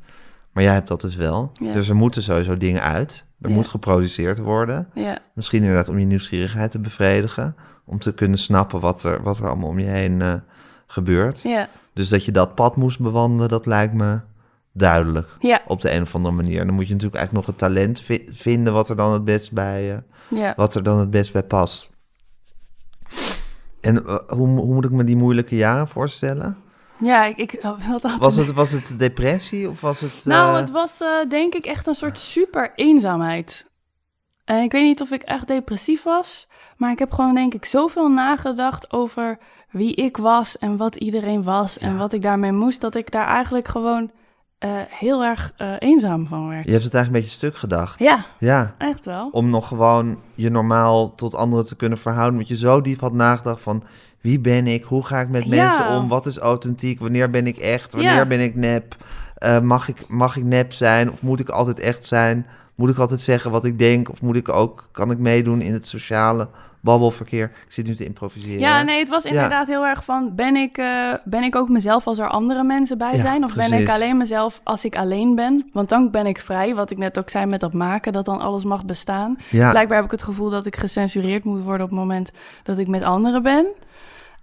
Maar 0.53 0.62
jij 0.64 0.72
hebt 0.72 0.88
dat 0.88 1.01
dus 1.01 1.16
wel. 1.16 1.51
Ja. 1.62 1.72
Dus 1.72 1.88
er 1.88 1.96
moeten 1.96 2.22
sowieso 2.22 2.57
dingen 2.57 2.83
uit. 2.83 3.27
Er 3.40 3.48
Ja. 3.48 3.55
moet 3.55 3.68
geproduceerd 3.68 4.38
worden. 4.38 4.88
Ja, 4.94 5.18
Misschien 5.35 5.61
inderdaad 5.62 5.88
om 5.88 5.98
je 5.98 6.07
nieuwsgierigheid 6.07 6.70
te 6.70 6.79
bevredigen. 6.79 7.57
Om 7.88 7.98
te 7.98 8.14
kunnen 8.14 8.38
snappen 8.38 8.81
wat 8.81 9.03
er, 9.03 9.22
wat 9.22 9.38
er 9.38 9.46
allemaal 9.46 9.68
om 9.68 9.79
je 9.79 9.87
heen 9.87 10.22
eh, 10.22 10.33
gebeurt. 10.87 11.42
ja, 11.42 11.68
Dus 11.92 12.09
dat 12.09 12.24
je 12.24 12.33
dat 12.33 12.55
pad 12.55 12.77
moest 12.77 13.01
bewandelen, 13.01 13.48
dat 13.48 13.66
lijkt 13.66 13.94
me 13.94 14.20
duidelijk. 14.72 15.29
ja, 15.40 15.61
Op 15.66 15.81
de 15.81 15.90
een 15.90 16.03
of 16.03 16.14
andere 16.14 16.35
manier. 16.35 16.66
Dan 16.66 16.74
moet 16.74 16.87
je 16.87 16.92
natuurlijk 16.92 17.18
eigenlijk 17.20 17.46
nog 17.46 17.55
een 17.55 17.61
talent 17.61 18.01
vi- 18.01 18.29
vinden 18.31 18.72
wat 18.72 18.88
er 18.88 18.96
dan 18.96 19.12
het 19.12 19.24
best 19.24 19.53
bij, 19.53 19.92
eh, 19.92 19.98
ja. 20.40 20.53
wat 20.57 20.74
er 20.74 20.83
dan 20.83 20.98
het 20.98 21.11
best 21.11 21.33
bij 21.33 21.42
past. 21.42 21.90
En 23.81 24.07
eh, 24.07 24.18
hoe, 24.29 24.48
hoe 24.48 24.74
moet 24.74 24.85
ik 24.85 24.90
me 24.90 25.05
die 25.05 25.16
moeilijke 25.16 25.57
jaren 25.57 25.88
voorstellen? 25.88 26.57
Ja, 27.01 27.24
ik, 27.24 27.64
altijd... 27.64 28.18
Was 28.18 28.37
het, 28.37 28.53
was 28.53 28.70
het 28.70 28.94
depressie 28.98 29.70
of 29.70 29.81
was 29.81 30.01
het... 30.01 30.20
Nou, 30.24 30.57
het 30.57 30.70
was 30.70 30.98
denk 31.29 31.55
ik 31.55 31.64
echt 31.64 31.87
een 31.87 31.94
soort 31.94 32.18
super 32.18 32.72
eenzaamheid. 32.74 33.66
En 34.49 34.63
ik 34.63 34.73
weet 34.73 34.83
niet 34.85 35.01
of 35.01 35.11
ik 35.11 35.23
echt 35.23 35.47
depressief 35.47 36.03
was, 36.03 36.49
maar 36.77 36.91
ik 36.91 36.99
heb 36.99 37.13
gewoon 37.13 37.35
denk 37.35 37.55
ik 37.55 37.65
zoveel 37.65 38.09
nagedacht 38.09 38.93
over 38.93 39.39
wie 39.71 39.95
ik 39.95 40.17
was 40.17 40.59
en 40.59 40.77
wat 40.77 40.97
iedereen 40.97 41.43
was 41.43 41.79
en 41.79 41.97
wat 41.97 42.13
ik 42.13 42.23
daarmee 42.23 42.53
moest, 42.53 42.81
dat 42.81 42.95
ik 42.95 43.11
daar 43.11 43.27
eigenlijk 43.27 43.69
gewoon 43.69 44.11
eh, 44.59 44.71
heel 44.89 45.25
erg 45.25 45.53
eh, 45.57 45.73
eenzaam 45.79 46.27
van 46.27 46.49
werd. 46.49 46.65
Je 46.65 46.73
hebt 46.73 46.85
het 46.85 46.95
eigenlijk 46.95 47.07
een 47.25 47.31
beetje 47.31 47.47
stuk 47.47 47.57
gedacht. 47.57 47.99
Ja, 47.99 48.25
Ja, 48.39 48.75
echt 48.79 49.05
wel. 49.05 49.29
om 49.33 49.51
nog 49.51 49.69
gewoon 49.69 50.19
je 50.35 50.51
normaal 50.51 51.15
tot 51.15 51.35
anderen 51.35 51.67
te 51.67 51.77
kunnen 51.77 51.99
verhouden. 51.99 52.37
Want 52.37 52.49
je 52.49 52.57
zo 52.57 52.81
diep 52.81 53.01
had 53.01 53.13
nagedacht 53.13 53.61
van... 53.63 53.83
Wie 54.21 54.41
ben 54.41 54.67
ik? 54.67 54.85
Hoe 54.85 55.05
ga 55.07 55.21
ik 55.21 55.29
met 55.29 55.45
Ja. 55.45 55.51
mensen 55.51 55.97
om? 55.97 56.09
Wat 56.09 56.27
is 56.27 56.39
authentiek? 56.39 57.01
Wanneer 57.01 57.31
ben 57.31 57.47
ik 57.47 57.57
echt? 57.59 57.93
Wanneer 57.93 58.15
Ja. 58.15 58.27
ben 58.27 58.41
ik 58.41 58.55
nep? 58.55 58.97
Eh, 59.35 59.61
mag, 59.61 59.89
ik, 59.89 60.09
mag 60.09 60.37
ik 60.37 60.45
nep 60.45 60.73
zijn? 60.73 61.11
Of 61.13 61.23
moet 61.23 61.41
ik 61.41 61.49
altijd 61.49 61.81
echt 61.81 62.05
zijn? 62.05 62.47
Moet 62.79 62.91
ik 62.91 62.99
altijd 62.99 63.21
zeggen 63.21 63.51
wat 63.51 63.64
ik 63.64 63.79
denk? 63.79 64.11
Of 64.11 64.23
moet 64.23 64.37
ik 64.37 64.49
ook, 64.49 64.88
kan 64.93 65.11
ik 65.11 65.19
meedoen 65.19 65.61
in 65.61 65.73
het 65.73 65.87
sociale 65.87 66.49
babbelverkeer? 66.81 67.45
Ik 67.67 67.73
zit 67.73 67.87
nu 67.87 67.95
te 67.95 68.05
improviseren. 68.05 68.59
Ja, 68.59 68.83
nee, 68.83 68.99
het 68.99 69.09
was 69.09 69.23
Ja. 69.23 69.31
inderdaad 69.31 69.67
heel 69.67 69.87
erg 69.87 70.05
van, 70.05 70.35
ben 70.35 70.57
ik, 70.57 70.79
eh, 70.79 71.12
ben 71.25 71.43
ik 71.43 71.57
ook 71.57 71.69
mezelf 71.69 72.07
als 72.07 72.19
er 72.19 72.29
andere 72.29 72.62
mensen 72.64 72.99
bij 72.99 73.12
Ja, 73.14 73.21
zijn? 73.21 73.45
Of 73.45 73.55
ben 73.55 73.73
ik 73.73 73.88
alleen 73.88 74.17
mezelf 74.17 74.61
als 74.64 74.85
ik 74.85 74.97
alleen 74.97 75.35
ben? 75.35 75.71
Want 75.73 75.88
dan 75.88 76.11
ben 76.11 76.27
ik 76.27 76.38
vrij, 76.38 76.75
wat 76.75 76.91
ik 76.91 76.99
net 76.99 77.19
ook 77.19 77.31
zei 77.31 77.47
met 77.47 77.61
dat 77.61 77.73
maken, 77.73 78.12
dat 78.12 78.25
dan 78.25 78.41
alles 78.41 78.64
mag 78.64 78.85
bestaan. 78.85 79.38
Ja, 79.51 79.71
Blijkbaar 79.71 79.97
heb 79.97 80.07
ik 80.07 80.11
het 80.11 80.23
gevoel 80.23 80.51
dat 80.51 80.67
ik 80.67 80.77
gecensureerd 80.77 81.45
moet 81.45 81.62
worden 81.62 81.83
op 81.85 81.91
het 81.91 81.99
moment 81.99 82.31
dat 82.62 82.79
ik 82.79 82.88
met 82.88 83.03
anderen 83.05 83.43
ben. 83.43 83.67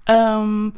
Ehm, 0.04 0.70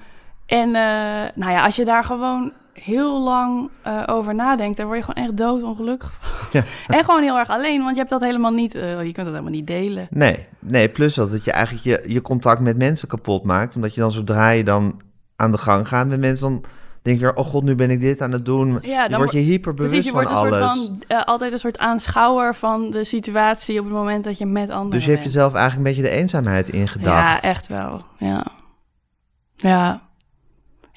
en 0.45 0.75
eh, 0.75 1.31
nou 1.35 1.51
ja, 1.51 1.63
als 1.65 1.75
je 1.75 1.85
daar 1.85 2.03
gewoon 2.03 2.51
heel 2.81 3.23
lang 3.23 3.69
eh, 3.81 4.03
over 4.05 4.35
nadenkt, 4.35 4.77
dan 4.77 4.85
word 4.85 4.97
je 4.97 5.03
gewoon 5.03 5.23
echt 5.25 5.37
doodongelukkig. 5.37 6.11
Ja. 6.51 6.63
En 6.87 7.03
gewoon 7.03 7.21
heel 7.21 7.37
erg 7.37 7.49
alleen, 7.49 7.79
want 7.79 7.91
je 7.91 7.97
hebt 7.97 8.09
dat 8.09 8.21
helemaal 8.21 8.51
niet, 8.51 8.75
eh, 8.75 8.89
je 8.89 9.11
kunt 9.11 9.15
dat 9.15 9.25
helemaal 9.25 9.51
niet 9.51 9.67
delen. 9.67 10.07
nee, 10.09 10.45
nee, 10.59 10.89
plus 10.89 11.15
dat 11.15 11.31
het 11.31 11.43
je 11.43 11.51
eigenlijk 11.51 11.83
je, 11.83 12.13
je 12.13 12.21
contact 12.21 12.59
met 12.59 12.77
mensen 12.77 13.07
kapot 13.07 13.43
maakt. 13.43 13.75
Omdat 13.75 13.93
je 13.93 14.01
dan 14.01 14.11
zodra 14.11 14.49
je 14.49 14.63
dan 14.63 15.01
aan 15.35 15.51
de 15.51 15.57
gang 15.57 15.87
gaat 15.87 16.07
met 16.07 16.19
mensen... 16.19 16.49
dan 16.49 16.63
denk 17.01 17.19
je 17.19 17.25
weer, 17.25 17.35
oh 17.35 17.45
god, 17.45 17.63
nu 17.63 17.75
ben 17.75 17.89
ik 17.89 17.99
dit 17.99 18.21
aan 18.21 18.31
het 18.31 18.45
doen. 18.45 18.79
Ja, 18.81 19.03
je 19.03 19.09
dan 19.09 19.17
wordt 19.17 19.33
je 19.33 19.39
hyperbewust 19.39 19.91
Precies, 19.91 20.09
je 20.09 20.15
wordt 20.15 20.29
van 20.29 20.45
een 20.45 20.53
alles. 20.53 20.73
soort 20.73 20.87
van, 20.87 21.03
eh, 21.07 21.23
altijd 21.23 21.51
een 21.51 21.59
soort 21.59 21.77
aanschouwer 21.77 22.55
van 22.55 22.91
de 22.91 23.03
situatie 23.03 23.79
op 23.79 23.85
het 23.85 23.93
moment 23.93 24.23
dat 24.23 24.37
je 24.37 24.45
met 24.45 24.69
anderen 24.69 24.91
Dus 24.91 25.05
je 25.05 25.11
hebt 25.11 25.23
jezelf 25.23 25.53
eigenlijk 25.53 25.87
een 25.87 25.95
beetje 25.95 26.09
de 26.09 26.17
eenzaamheid 26.21 26.69
ingedacht. 26.69 27.41
Ja, 27.41 27.49
echt 27.49 27.67
wel. 27.67 28.01
Ja. 28.17 28.45
Ja. 29.55 30.01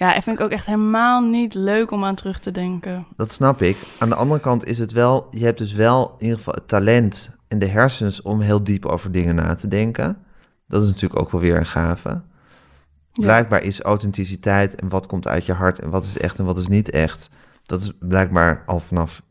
Ja, 0.01 0.15
dat 0.15 0.23
vind 0.23 0.39
ik 0.39 0.45
ook 0.45 0.51
echt 0.51 0.67
helemaal 0.67 1.23
niet 1.23 1.55
leuk 1.55 1.91
om 1.91 2.05
aan 2.05 2.15
terug 2.15 2.39
te 2.39 2.51
denken. 2.51 3.07
Dat 3.17 3.33
snap 3.33 3.63
ik. 3.63 3.77
Aan 3.99 4.09
de 4.09 4.15
andere 4.15 4.41
kant 4.41 4.65
is 4.65 4.79
het 4.79 4.93
wel, 4.93 5.27
je 5.31 5.45
hebt 5.45 5.59
dus 5.59 5.73
wel 5.73 6.15
in 6.19 6.23
ieder 6.25 6.37
geval 6.37 6.55
het 6.55 6.69
talent 6.69 7.37
en 7.49 7.59
de 7.59 7.67
hersens 7.67 8.23
om 8.23 8.41
heel 8.41 8.63
diep 8.63 8.87
over 8.87 9.13
dingen 9.13 9.35
na 9.35 9.55
te 9.55 9.69
denken. 9.69 10.17
Dat 10.69 10.83
is 10.83 10.89
natuurlijk 10.89 11.21
ook 11.21 11.31
wel 11.31 11.41
weer 11.41 11.57
een 11.57 11.67
gave. 11.67 12.21
Blijkbaar 13.13 13.63
is 13.63 13.81
authenticiteit 13.81 14.75
en 14.75 14.89
wat 14.89 15.07
komt 15.07 15.29
uit 15.29 15.47
je 15.47 15.53
hart 15.53 15.81
en 15.81 15.91
wat 15.91 16.05
is 16.05 16.19
echt 16.19 16.39
en 16.39 16.45
wat 16.45 16.59
is 16.59 16.69
niet 16.69 16.91
echt. 16.91 17.29
Dat 17.67 17.83
is 17.83 17.93
blijkbaar 17.99 18.63
al 18.67 18.81
vanaf 18.81 19.23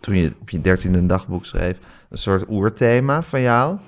toen 0.00 0.16
je 0.16 0.32
op 0.40 0.50
je 0.50 0.60
dertiende 0.60 1.06
dagboek 1.06 1.44
schreef, 1.44 1.78
een 2.08 2.18
soort 2.18 2.48
oerthema 2.48 3.22
van 3.22 3.40
jou. 3.40 3.78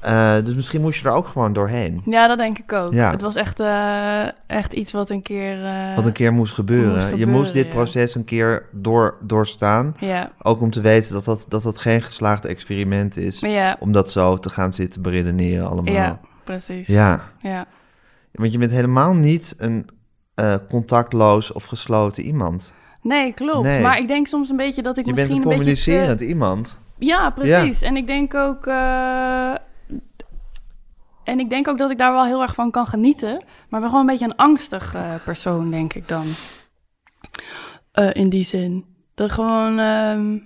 Eh, 0.00 0.34
dus 0.44 0.54
misschien 0.54 0.80
moest 0.80 1.00
je 1.00 1.08
er 1.08 1.14
ook 1.14 1.26
gewoon 1.26 1.52
doorheen. 1.52 2.00
Ja, 2.04 2.26
dat 2.26 2.38
denk 2.38 2.58
ik 2.58 2.72
ook. 2.72 2.92
Ja. 2.92 3.10
Het 3.10 3.20
was 3.20 3.34
echt, 3.34 3.60
eh, 3.60 4.22
echt 4.46 4.72
iets 4.72 4.92
wat 4.92 5.10
een 5.10 5.22
keer... 5.22 5.64
eh, 5.64 5.96
Wat 5.96 6.04
een 6.06 6.12
keer 6.12 6.32
moest 6.32 6.54
gebeuren. 6.54 7.04
moest 7.08 7.16
je 7.18 7.26
moest 7.26 7.52
dit 7.52 7.66
ja. 7.66 7.70
proces 7.72 8.14
een 8.14 8.24
keer 8.24 8.66
door, 8.72 9.16
doorstaan. 9.22 9.94
Ja, 9.98 10.30
Ook 10.42 10.60
om 10.60 10.70
te 10.70 10.80
weten 10.80 11.12
dat 11.12 11.24
dat, 11.24 11.44
dat 11.48 11.62
dat 11.62 11.78
geen 11.78 12.02
geslaagd 12.02 12.44
experiment 12.46 13.16
is. 13.16 13.44
Om 13.78 13.92
dat 13.92 14.10
zo 14.10 14.38
te 14.38 14.50
gaan 14.50 14.72
zitten 14.72 15.02
beredeneren 15.02 15.68
allemaal. 15.68 15.92
ja, 15.94 16.20
precies. 16.44 16.86
Ja, 16.88 17.20
Ja. 17.40 17.66
want 18.32 18.52
je 18.52 18.58
bent 18.58 18.70
helemaal 18.70 19.14
niet 19.14 19.54
een 19.58 19.86
contactloos 20.68 21.52
of 21.52 21.64
gesloten 21.64 22.22
iemand. 22.22 22.72
Nee, 23.02 23.32
klopt. 23.32 23.62
Nee. 23.66 23.82
Maar 23.82 23.98
ik 23.98 24.08
denk 24.08 24.26
soms 24.26 24.48
een 24.50 24.56
beetje 24.56 24.82
dat 24.82 24.98
ik 24.98 25.06
Je 25.06 25.12
bent 25.12 25.28
misschien 25.28 25.50
een 25.50 25.58
een 25.58 25.64
beetje... 25.64 25.74
te- 25.84 25.90
communicerend 25.90 26.20
iemand. 26.30 26.78
Ja, 26.98 27.30
precies. 27.30 27.82
En 27.82 27.96
ik 27.96 28.06
denk 28.06 28.34
ook. 28.34 28.66
En 31.28 31.40
ik 31.40 31.50
denk 31.50 31.68
ook 31.68 31.78
dat 31.78 31.90
ik 31.90 31.98
daar 31.98 32.12
wel 32.12 32.24
heel 32.24 32.42
erg 32.42 32.54
van 32.54 32.70
kan 32.70 32.86
genieten. 32.86 33.30
Maar 33.32 33.40
ik 33.58 33.68
ben 33.70 33.82
gewoon 33.82 34.00
een 34.00 34.06
beetje 34.06 34.24
een 34.24 34.36
angstig 34.36 34.94
eh, 34.94 35.14
persoon, 35.24 35.70
denk 35.70 35.92
ik 35.94 36.08
dan. 36.08 36.26
Eh, 37.92 38.14
in 38.14 38.28
die 38.28 38.44
zin. 38.44 38.84
Dat 39.14 39.32
gewoon. 39.32 39.78
ehm, 39.78 40.38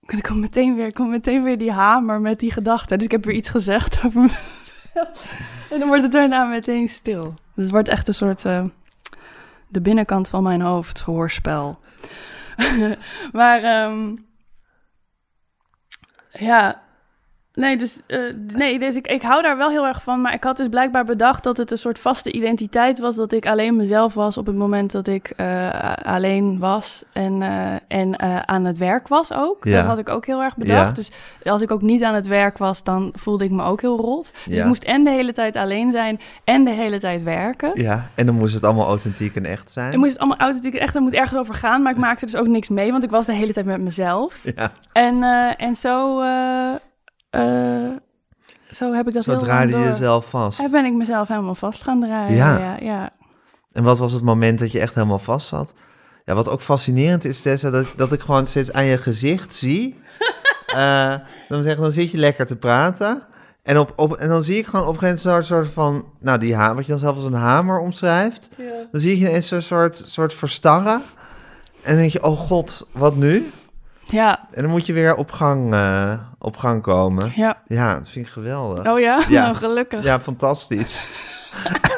Er 0.16 0.20
komt 0.20 0.40
meteen 0.40 0.74
weer, 0.74 0.84
er 0.84 0.92
komt 0.92 1.10
meteen 1.10 1.42
weer 1.42 1.58
die 1.58 1.72
hamer 1.72 2.20
met 2.20 2.38
die 2.38 2.52
gedachten. 2.52 2.96
Dus 2.96 3.06
ik 3.06 3.12
heb 3.12 3.24
weer 3.24 3.34
iets 3.34 3.48
gezegd 3.48 3.98
over 4.04 4.20
mezelf. 4.22 5.40
En 5.70 5.78
dan 5.78 5.88
wordt 5.88 6.02
het 6.02 6.12
daarna 6.12 6.44
meteen 6.44 6.88
stil. 6.88 7.22
Dus 7.54 7.64
het 7.64 7.70
wordt 7.70 7.88
echt 7.88 8.08
een 8.08 8.14
soort. 8.14 8.44
eh, 8.44 8.64
de 9.68 9.80
binnenkant 9.80 10.28
van 10.28 10.42
mijn 10.42 10.60
hoofd 10.60 11.00
hoorspel. 11.00 11.78
maar 13.32 13.62
ehm, 13.62 14.16
ja, 16.32 16.82
Nee, 17.60 17.76
dus, 17.76 18.00
eh, 18.06 18.18
nee, 18.54 18.78
dus 18.78 18.94
ik, 18.94 19.06
ik 19.06 19.22
hou 19.22 19.42
daar 19.42 19.56
wel 19.56 19.70
heel 19.70 19.86
erg 19.86 20.02
van. 20.02 20.20
Maar 20.20 20.34
ik 20.34 20.44
had 20.44 20.56
dus 20.56 20.68
blijkbaar 20.68 21.04
bedacht 21.04 21.42
dat 21.44 21.56
het 21.56 21.70
een 21.70 21.78
soort 21.78 21.98
vaste 21.98 22.32
identiteit 22.32 22.98
was. 22.98 23.14
Dat 23.16 23.32
ik 23.32 23.46
alleen 23.46 23.76
mezelf 23.76 24.14
was 24.14 24.36
op 24.36 24.46
het 24.46 24.56
moment 24.56 24.92
dat 24.92 25.06
ik 25.06 25.32
eh, 25.36 25.68
alleen 26.02 26.58
was. 26.58 27.04
En, 27.12 27.42
eh, 27.42 27.98
en 27.98 28.20
aan 28.48 28.64
het 28.64 28.78
werk 28.78 29.08
was 29.08 29.32
ook. 29.32 29.64
Ja. 29.64 29.76
Dat 29.76 29.84
had 29.86 29.98
ik 29.98 30.08
ook 30.08 30.26
heel 30.26 30.42
erg 30.42 30.56
bedacht. 30.56 30.88
Ja. 30.88 30.92
Dus 30.92 31.10
als 31.44 31.60
ik 31.62 31.70
ook 31.70 31.82
niet 31.82 32.02
aan 32.02 32.14
het 32.14 32.26
werk 32.26 32.58
was, 32.58 32.82
dan 32.82 33.12
voelde 33.14 33.44
ik 33.44 33.50
me 33.50 33.62
ook 33.62 33.80
heel 33.80 33.98
rot. 33.98 34.32
Dus 34.46 34.56
Ja. 34.56 34.60
ik 34.60 34.66
moest 34.68 34.82
en 34.84 35.04
de 35.04 35.10
hele 35.10 35.32
tijd 35.32 35.56
alleen 35.56 35.90
zijn 35.90 36.20
en 36.44 36.64
de 36.64 36.70
hele 36.70 36.98
tijd 36.98 37.22
werken. 37.22 37.70
Ja, 37.74 38.10
en 38.14 38.26
dan 38.26 38.34
moest 38.34 38.54
het 38.54 38.64
allemaal 38.64 38.86
authentiek 38.86 39.36
en 39.36 39.44
echt 39.46 39.70
zijn. 39.70 39.92
Ik 39.92 39.98
moest 39.98 40.10
het 40.10 40.18
allemaal 40.18 40.38
authentiek 40.38 40.74
echt, 40.74 40.94
er 40.94 41.00
moet 41.02 41.14
ergens 41.14 41.40
over 41.40 41.54
gaan. 41.54 41.82
Maar 41.82 41.92
ik 41.92 41.98
maakte 41.98 42.24
dus 42.24 42.36
ook 42.36 42.46
niks 42.46 42.68
mee, 42.68 42.90
want 42.92 43.04
ik 43.04 43.10
was 43.10 43.26
de 43.26 43.32
hele 43.32 43.52
tijd 43.52 43.66
met 43.66 43.80
mezelf. 43.80 44.40
Ja, 44.56 44.72
En, 44.92 45.22
en 45.56 45.74
zo, 45.76 46.22
eh, 47.30 47.96
zo 48.70 48.92
heb 48.92 49.08
ik 49.08 49.14
dat 49.14 49.22
zo 49.22 49.30
heel 49.30 49.40
draaide 49.40 49.78
je 49.78 49.84
jezelf 49.84 50.30
vast. 50.30 50.58
Daar 50.58 50.70
ben 50.70 50.84
ik 50.84 50.92
mezelf 50.92 51.28
helemaal 51.28 51.54
vast 51.54 51.82
gaan 51.82 52.00
draaien. 52.00 52.36
Ja. 52.36 52.58
Ja, 52.58 52.76
ja. 52.80 53.10
En 53.72 53.82
wat 53.82 53.98
was 53.98 54.12
het 54.12 54.22
moment 54.22 54.58
dat 54.58 54.72
je 54.72 54.80
echt 54.80 54.94
helemaal 54.94 55.18
vast 55.18 55.48
zat? 55.48 55.72
Ja, 56.24 56.34
wat 56.34 56.48
ook 56.48 56.60
fascinerend 56.60 57.24
is, 57.24 57.40
Tessa, 57.40 57.70
dat, 57.70 57.86
dat 57.96 58.12
ik 58.12 58.20
gewoon 58.20 58.46
steeds 58.46 58.72
aan 58.72 58.84
je 58.84 58.98
gezicht 58.98 59.54
zie. 59.54 59.98
Eh, 60.70 61.14
dan, 61.48 61.62
zeg, 61.62 61.76
dan 61.76 61.90
zit 61.90 62.10
je 62.10 62.18
lekker 62.18 62.46
te 62.46 62.56
praten. 62.56 63.22
En, 63.62 63.78
op, 63.78 63.92
op, 63.96 64.16
en 64.16 64.28
dan 64.28 64.42
zie 64.42 64.56
ik 64.56 64.66
gewoon 64.66 64.86
op 64.86 64.92
een 64.92 64.98
gegeven 64.98 65.28
moment 65.28 65.46
soort 65.46 65.68
van... 65.68 66.04
Nou, 66.20 66.38
die 66.38 66.56
ha 66.56 66.74
wat 66.74 66.84
je 66.84 66.90
dan 66.90 67.00
zelf 67.00 67.14
als 67.14 67.24
een 67.24 67.32
hamer 67.32 67.78
omschrijft. 67.78 68.50
Dan 68.90 69.00
zie 69.00 69.12
ik 69.12 69.18
ineens 69.18 69.48
zo'n 69.48 69.60
soort, 69.60 70.02
soort 70.06 70.34
verstarren. 70.34 71.02
En 71.82 71.92
dan 71.92 71.96
denk 71.96 72.12
je, 72.12 72.24
oh 72.24 72.38
god, 72.38 72.86
wat 72.92 73.16
nu? 73.16 73.50
Ja, 74.10 74.46
En 74.50 74.62
dan 74.62 74.70
moet 74.70 74.86
je 74.86 74.92
weer 74.92 75.14
op 75.16 75.30
gang, 75.32 75.72
eh, 75.74 76.12
op 76.38 76.56
gang 76.56 76.82
komen. 76.82 77.32
ja. 77.34 77.62
Ja, 77.66 77.94
dat 77.94 78.08
vind 78.08 78.26
ik 78.26 78.32
geweldig. 78.32 78.86
Oh 78.92 79.00
ja? 79.00 79.22
Ja. 79.28 79.42
Nou, 79.44 79.54
gelukkig. 79.54 80.04
Ja, 80.04 80.20
fantastisch. 80.20 81.08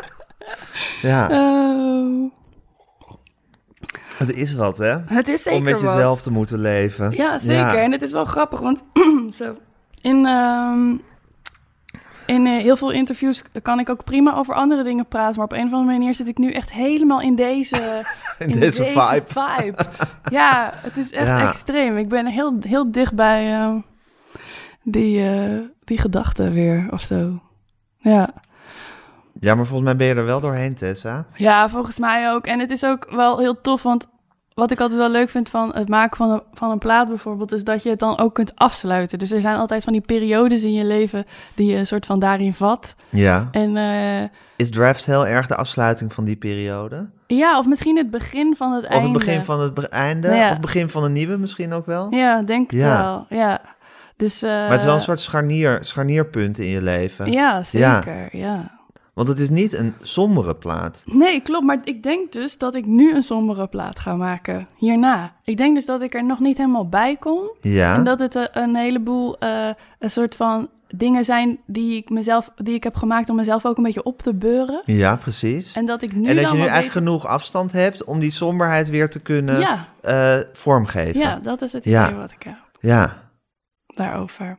ja, 1.03 1.29
Oh. 1.31 2.31
het 4.17 4.31
is 4.35 4.55
wat, 4.55 4.79
hè? 4.79 4.97
het 5.07 5.29
is 5.29 5.43
zeker 5.43 5.59
Om 5.59 5.65
met 5.65 5.81
wat. 5.81 5.93
jezelf 5.93 6.23
te 6.23 6.31
moeten 6.33 6.59
leven. 6.59 7.11
Ja, 7.13 7.39
zeker. 7.39 7.79
En 7.79 7.93
het 7.93 8.03
is 8.03 8.13
wel 8.13 8.25
grappig, 8.25 8.61
want 8.61 8.83
zo, 9.41 9.55
in, 10.01 10.27
ehm, 10.27 10.91
in 12.27 12.47
eh, 12.47 12.63
heel 12.63 12.77
veel 12.77 12.91
interviews 12.91 13.43
kan 13.63 13.79
ik 13.79 13.91
ook 13.91 14.05
prima 14.05 14.35
over 14.35 14.55
andere 14.55 14.83
dingen 14.83 15.07
praten. 15.07 15.35
Maar 15.37 15.45
op 15.45 15.53
een 15.53 15.67
of 15.67 15.73
andere 15.73 15.99
manier 15.99 16.15
zit 16.15 16.29
ik 16.29 16.39
nu 16.39 16.53
echt 16.53 16.73
helemaal 16.73 17.21
in 17.21 17.35
deze, 17.37 18.03
In 18.39 18.61
deze 18.61 18.85
vibe. 18.85 19.25
vibe. 19.27 19.85
Ja, 20.31 20.73
het 20.77 20.97
is 20.97 21.11
echt 21.13 21.27
Ja. 21.27 21.49
extreem. 21.49 21.97
Ik 21.97 22.09
ben 22.09 22.27
heel, 22.27 22.57
heel 22.61 22.93
dicht 22.93 23.15
bij 23.15 23.53
ehm, 23.53 23.81
die, 24.83 25.29
eh, 25.29 25.59
die 25.85 25.99
gedachte 25.99 26.51
weer 26.51 26.87
of 26.91 27.01
zo. 27.01 27.41
Ja. 27.97 28.31
Ja, 29.41 29.55
maar 29.55 29.67
volgens 29.67 29.89
mij 29.89 29.97
ben 29.97 30.07
je 30.07 30.15
er 30.15 30.25
wel 30.25 30.41
doorheen, 30.41 30.75
Tessa. 30.75 31.27
Ja, 31.35 31.69
volgens 31.69 31.99
mij 31.99 32.33
ook. 32.33 32.47
En 32.47 32.61
het 32.61 32.71
is 32.71 32.85
ook 32.85 33.07
wel 33.11 33.39
heel 33.39 33.61
tof, 33.61 33.83
want 33.83 34.07
wat 34.55 34.71
ik 34.71 34.81
altijd 34.81 34.99
wel 34.99 35.11
leuk 35.11 35.31
vind 35.31 35.49
van 35.49 35.71
het 35.75 35.89
maken 35.89 36.17
van 36.17 36.31
een, 36.31 36.43
van 36.53 36.71
een 36.71 36.79
plaat 36.79 37.09
bijvoorbeeld, 37.09 37.53
is 37.53 37.65
dat 37.65 37.83
je 37.83 37.89
het 37.91 37.99
dan 37.99 38.19
ook 38.19 38.35
kunt 38.35 38.53
afsluiten. 38.57 39.19
Dus 39.19 39.31
er 39.31 39.41
zijn 39.41 39.57
altijd 39.57 39.85
van 39.85 39.93
die 39.93 40.03
periodes 40.03 40.63
in 40.63 40.73
je 40.73 40.85
leven 40.85 41.25
die 41.55 41.71
je 41.71 41.77
een 41.77 41.87
soort 41.87 42.07
van 42.07 42.19
daarin 42.19 42.55
vat. 42.55 42.95
Ja. 43.11 43.49
En 43.51 43.77
eh, 43.77 44.29
Is 44.57 44.71
Draft 44.71 45.07
heel 45.07 45.27
erg 45.27 45.47
de 45.47 45.57
afsluiting 45.57 46.13
van 46.13 46.25
die 46.25 46.37
periode? 46.37 47.11
Ja, 47.37 47.59
of 47.59 47.67
misschien 47.67 47.97
het 47.97 48.11
begin 48.11 48.57
van 48.57 48.73
het 48.73 48.85
Of 48.85 48.91
einde. 48.91 49.09
het 49.09 49.19
begin 49.19 49.45
van 49.45 49.61
het 49.61 49.89
einde? 49.89 50.29
Ja. 50.29 50.45
Of 50.45 50.51
het 50.51 50.61
begin 50.61 50.89
van 50.89 51.05
een 51.05 51.13
nieuwe 51.13 51.37
misschien 51.37 51.73
ook 51.73 51.87
wel? 51.87 52.07
Ja, 52.15 52.43
denk 52.43 52.71
het 52.71 52.81
Ja. 52.81 53.03
wel. 53.03 53.39
Ja. 53.39 53.61
Dus, 54.17 54.43
eh, 54.43 54.51
Maar 54.51 54.71
het 54.71 54.79
is 54.81 54.85
wel 54.85 54.95
een 54.95 55.01
soort 55.01 55.21
scharnier, 55.21 55.79
scharnierpunt 55.81 56.59
in 56.59 56.67
je 56.67 56.83
leven. 56.83 57.33
Ja, 57.33 57.63
zeker. 57.63 58.29
Ja. 58.33 58.81
Want 59.15 59.29
het 59.29 59.39
is 59.39 59.51
niet 59.51 59.79
een 59.79 59.95
sombere 60.01 60.55
plaat. 60.55 61.03
Nee, 61.07 61.41
klopt. 61.41 61.65
Maar 61.65 61.81
ik 61.85 62.03
denk 62.03 62.33
dus 62.33 62.59
dat 62.59 62.75
ik 62.75 62.87
nu 62.87 63.15
een 63.15 63.23
sombere 63.23 63.67
plaat 63.67 63.99
ga 63.99 64.15
maken. 64.17 64.67
Hierna. 64.77 65.33
Ik 65.45 65.57
denk 65.57 65.75
dus 65.75 65.87
dat 65.87 66.03
ik 66.03 66.15
er 66.15 66.25
nog 66.25 66.39
niet 66.39 66.57
helemaal 66.59 66.89
bij 66.89 67.17
kom. 67.17 67.41
Ja. 67.61 67.95
En 67.95 68.05
dat 68.05 68.19
het 68.19 68.37
eh, 68.37 68.45
een 68.53 68.77
heleboel 68.77 69.39
eh, 69.39 69.69
een 69.99 70.11
soort 70.11 70.37
van 70.37 70.69
dingen 70.95 71.25
zijn 71.25 71.59
die 71.67 71.97
ik 71.97 72.11
mezelf, 72.11 72.51
die 72.57 72.75
ik 72.75 72.83
heb 72.85 72.97
gemaakt 72.97 73.31
om 73.31 73.37
mezelf 73.37 73.67
ook 73.67 73.77
een 73.77 73.83
beetje 73.83 74.03
op 74.03 74.23
te 74.23 74.35
beuren. 74.35 74.83
Ja, 74.85 75.17
precies. 75.17 75.73
En 75.73 75.87
dat 75.87 76.03
ik 76.03 76.15
nu 76.15 76.29
en 76.29 76.35
dat 76.35 76.45
dan 76.45 76.53
je 76.53 76.59
nu 76.59 76.69
eigenlijk 76.69 76.93
genoeg 76.93 77.27
afstand 77.27 77.73
hebt 77.73 78.05
om 78.05 78.21
die 78.21 78.31
somberheid 78.31 78.89
weer 78.89 79.11
te 79.11 79.21
kunnen 79.21 79.59
Ja, 79.61 79.87
eh, 80.01 80.37
vormgeven. 80.53 81.21
ja, 81.21 81.37
dat 81.43 81.63
is 81.63 81.73
het 81.73 81.87
idee 81.87 81.99
Ja. 81.99 82.15
wat 82.15 82.31
ik 82.31 82.43
heb 82.43 82.57
Ja. 82.81 83.17
daarover. 83.87 84.59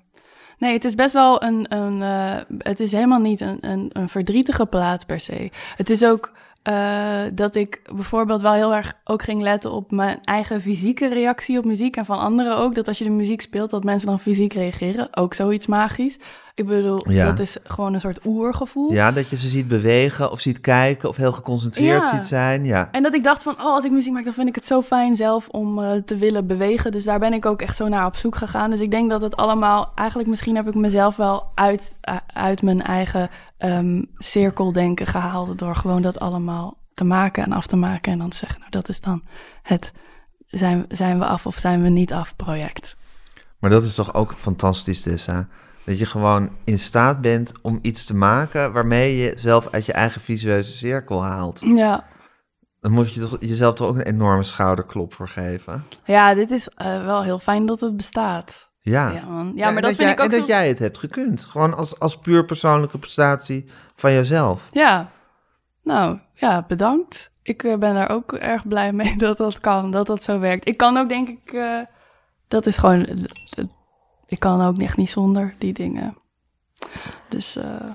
Nee, 0.58 0.74
het 0.74 0.86
is 0.86 0.96
best 0.96 1.14
wel 1.14 1.44
een. 1.44 1.74
een 1.76 2.02
eh, 2.02 2.56
het 2.58 2.80
is 2.80 2.92
helemaal 2.92 3.20
niet 3.20 3.42
een, 3.42 3.58
een, 3.62 3.90
een 3.94 4.10
verdrietige 4.10 4.66
plaat 4.66 5.06
per 5.06 5.20
se. 5.20 5.52
Het 5.76 5.90
is 5.90 6.06
ook 6.06 6.32
eh, 6.64 7.22
dat 7.34 7.56
ik 7.56 7.82
bijvoorbeeld 7.96 8.42
wel 8.42 8.54
heel 8.54 8.74
erg 8.74 8.94
ook 9.04 9.24
ging 9.24 9.42
letten 9.42 9.72
op 9.72 9.92
mijn 9.92 10.20
eigen 10.22 10.62
fysieke 10.62 11.08
reactie 11.08 11.58
op 11.58 11.66
muziek. 11.66 11.96
En 11.96 12.06
van 12.06 12.20
anderen 12.20 12.58
ook. 12.58 12.76
Dat 12.76 12.88
als 12.88 12.98
je 12.98 13.04
de 13.04 13.10
muziek 13.10 13.42
speelt, 13.42 13.70
dat 13.70 13.84
mensen 13.84 14.08
dan 14.08 14.20
fysiek 14.20 14.54
reageren. 14.54 15.18
Ook 15.18 15.34
zoiets 15.34 15.68
magisch. 15.68 16.20
Ik 16.56 16.66
bedoel, 16.68 17.12
Ja. 17.12 17.26
dat 17.26 17.40
is 17.40 17.58
gewoon 17.64 17.94
een 17.94 18.00
soort 18.00 18.26
oergevoel. 18.26 18.92
ja, 18.92 19.12
dat 19.12 19.30
je 19.30 19.36
ze 19.36 19.48
ziet 19.48 19.68
bewegen 19.68 20.32
of 20.32 20.40
ziet 20.40 20.62
kijken 20.62 21.10
of 21.10 21.16
heel 21.18 21.32
geconcentreerd 21.32 22.04
Ja. 22.04 22.10
ziet 22.10 22.24
zijn. 22.26 22.66
Ja. 22.66 22.90
En 22.92 23.04
dat 23.04 23.14
ik 23.14 23.24
dacht 23.24 23.44
van, 23.44 23.54
oh, 23.54 23.64
als 23.74 23.86
ik 23.86 23.92
muziek 23.92 24.14
maak, 24.14 24.24
dan 24.24 24.34
vind 24.34 24.50
ik 24.50 24.56
het 24.56 24.66
zo 24.66 24.82
fijn 24.82 25.16
zelf 25.16 25.48
om 25.48 25.80
eh, 25.84 25.92
te 26.06 26.16
willen 26.16 26.48
bewegen. 26.48 26.92
Dus 26.92 27.04
daar 27.04 27.20
ben 27.20 27.34
ik 27.34 27.46
ook 27.46 27.62
echt 27.62 27.76
zo 27.76 27.88
naar 27.88 28.06
op 28.06 28.16
zoek 28.16 28.36
gegaan. 28.36 28.70
Dus 28.70 28.82
ik 28.82 28.92
denk 28.92 29.10
dat 29.10 29.22
het 29.22 29.36
allemaal, 29.36 29.92
eigenlijk 29.96 30.30
misschien 30.30 30.56
heb 30.56 30.68
ik 30.68 30.76
mezelf 30.76 31.16
wel 31.16 31.52
uit, 31.56 31.98
eh, 32.02 32.16
uit 32.28 32.62
mijn 32.62 32.82
eigen 32.82 33.30
ehm, 33.58 34.04
cirkeldenken 34.18 35.08
gehaald. 35.08 35.58
Door 35.60 35.76
gewoon 35.76 36.02
dat 36.02 36.20
allemaal 36.20 36.78
te 36.94 37.04
maken 37.04 37.44
en 37.44 37.52
af 37.54 37.68
te 37.68 37.76
maken. 37.76 38.12
En 38.12 38.18
dan 38.18 38.30
te 38.30 38.38
zeggen, 38.38 38.60
nou 38.60 38.72
dat 38.72 38.90
is 38.90 39.02
dan 39.02 39.24
het 39.64 39.92
zijn, 40.48 40.86
zijn 40.90 41.20
we 41.20 41.26
af 41.26 41.46
of 41.46 41.58
zijn 41.58 41.82
we 41.82 41.90
niet 41.90 42.14
af 42.14 42.36
project. 42.36 42.96
Maar 43.60 43.70
dat 43.70 43.84
is 43.84 43.96
toch 43.96 44.14
ook 44.14 44.34
fantastisch, 44.38 45.02
Tessa? 45.02 45.48
Dat 45.86 46.00
je 46.00 46.06
gewoon 46.06 46.50
in 46.64 46.78
staat 46.78 47.22
bent 47.22 47.52
om 47.62 47.80
iets 47.82 48.06
te 48.06 48.16
maken 48.16 48.74
waarmee 48.74 49.18
je 49.18 49.34
zelf 49.38 49.68
uit 49.72 49.86
je 49.86 49.94
eigen 49.94 50.22
visueuze 50.22 50.72
cirkel 50.72 51.24
haalt. 51.24 51.60
Ja, 51.60 52.06
Dan 52.80 52.92
moet 52.92 53.14
je 53.14 53.20
toch 53.20 53.38
jezelf 53.40 53.76
toch 53.76 53.88
ook 53.88 53.96
een 53.96 54.02
enorme 54.02 54.44
schouderklop 54.44 55.14
voor 55.14 55.30
geven. 55.30 55.86
ja 56.06 56.34
dit 56.34 56.52
is 56.52 56.68
eh, 56.68 57.06
wel 57.06 57.24
heel 57.24 57.40
fijn 57.40 57.66
dat 57.66 57.80
het 57.80 57.98
bestaat. 57.98 58.72
Ja. 58.80 59.12
Ja, 59.12 59.26
man. 59.26 59.46
ja, 59.46 59.52
Ja, 59.56 59.66
maar 59.66 59.76
en 59.76 59.82
dat 59.82 59.96
vind 59.96 59.98
jij, 60.02 60.12
ik 60.12 60.20
ook 60.20 60.26
En 60.26 60.32
zo... 60.32 60.38
dat 60.38 60.48
jij 60.48 60.68
het 60.68 60.80
hebt 60.80 60.98
gekund. 60.98 61.46
Gewoon 61.46 61.78
als, 61.78 62.00
als 62.00 62.18
puur 62.18 62.46
persoonlijke 62.46 62.98
prestatie 62.98 63.70
van 63.96 64.14
jezelf. 64.14 64.68
Ja, 64.72 65.12
nou 65.84 66.20
ja, 66.34 66.66
bedankt. 66.68 67.32
Ik 67.44 67.64
eh, 67.64 67.78
ben 67.78 67.94
daar 67.94 68.10
ook 68.10 68.34
erg 68.34 68.68
blij 68.68 68.94
mee 68.94 69.18
dat 69.28 69.38
dat 69.38 69.60
kan, 69.60 69.92
dat 69.92 70.08
dat 70.08 70.24
zo 70.24 70.40
werkt. 70.40 70.68
Ik 70.68 70.78
kan 70.78 70.98
ook, 70.98 71.10
denk 71.10 71.28
ik, 71.28 71.54
eh, 71.54 71.80
dat 72.48 72.66
is 72.66 72.78
gewoon. 72.78 73.28
Ik 74.34 74.40
kan 74.40 74.62
ook 74.66 74.80
echt 74.80 74.98
niet 74.98 75.10
zonder 75.10 75.56
die 75.58 75.74
dingen. 75.74 76.18
Dus 77.30 77.56
eh, 77.56 77.90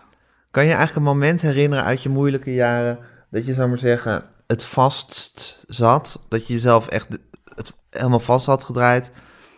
Kan 0.51 0.65
je 0.65 0.73
eigenlijk 0.73 0.97
een 0.97 1.13
moment 1.13 1.41
herinneren 1.41 1.85
uit 1.85 2.03
je 2.03 2.09
moeilijke 2.09 2.55
jaren... 2.55 2.99
dat 3.31 3.47
je, 3.47 3.55
zou 3.55 3.69
maar 3.69 3.79
zeggen, 3.79 4.25
het 4.47 4.65
vastst 4.65 5.65
zat? 5.67 6.25
Dat 6.29 6.47
je 6.47 6.53
jezelf 6.53 6.89
echt 6.89 7.09
het 7.55 7.75
helemaal 7.91 8.21
vast 8.21 8.47
had 8.47 8.65
gedraaid... 8.65 9.13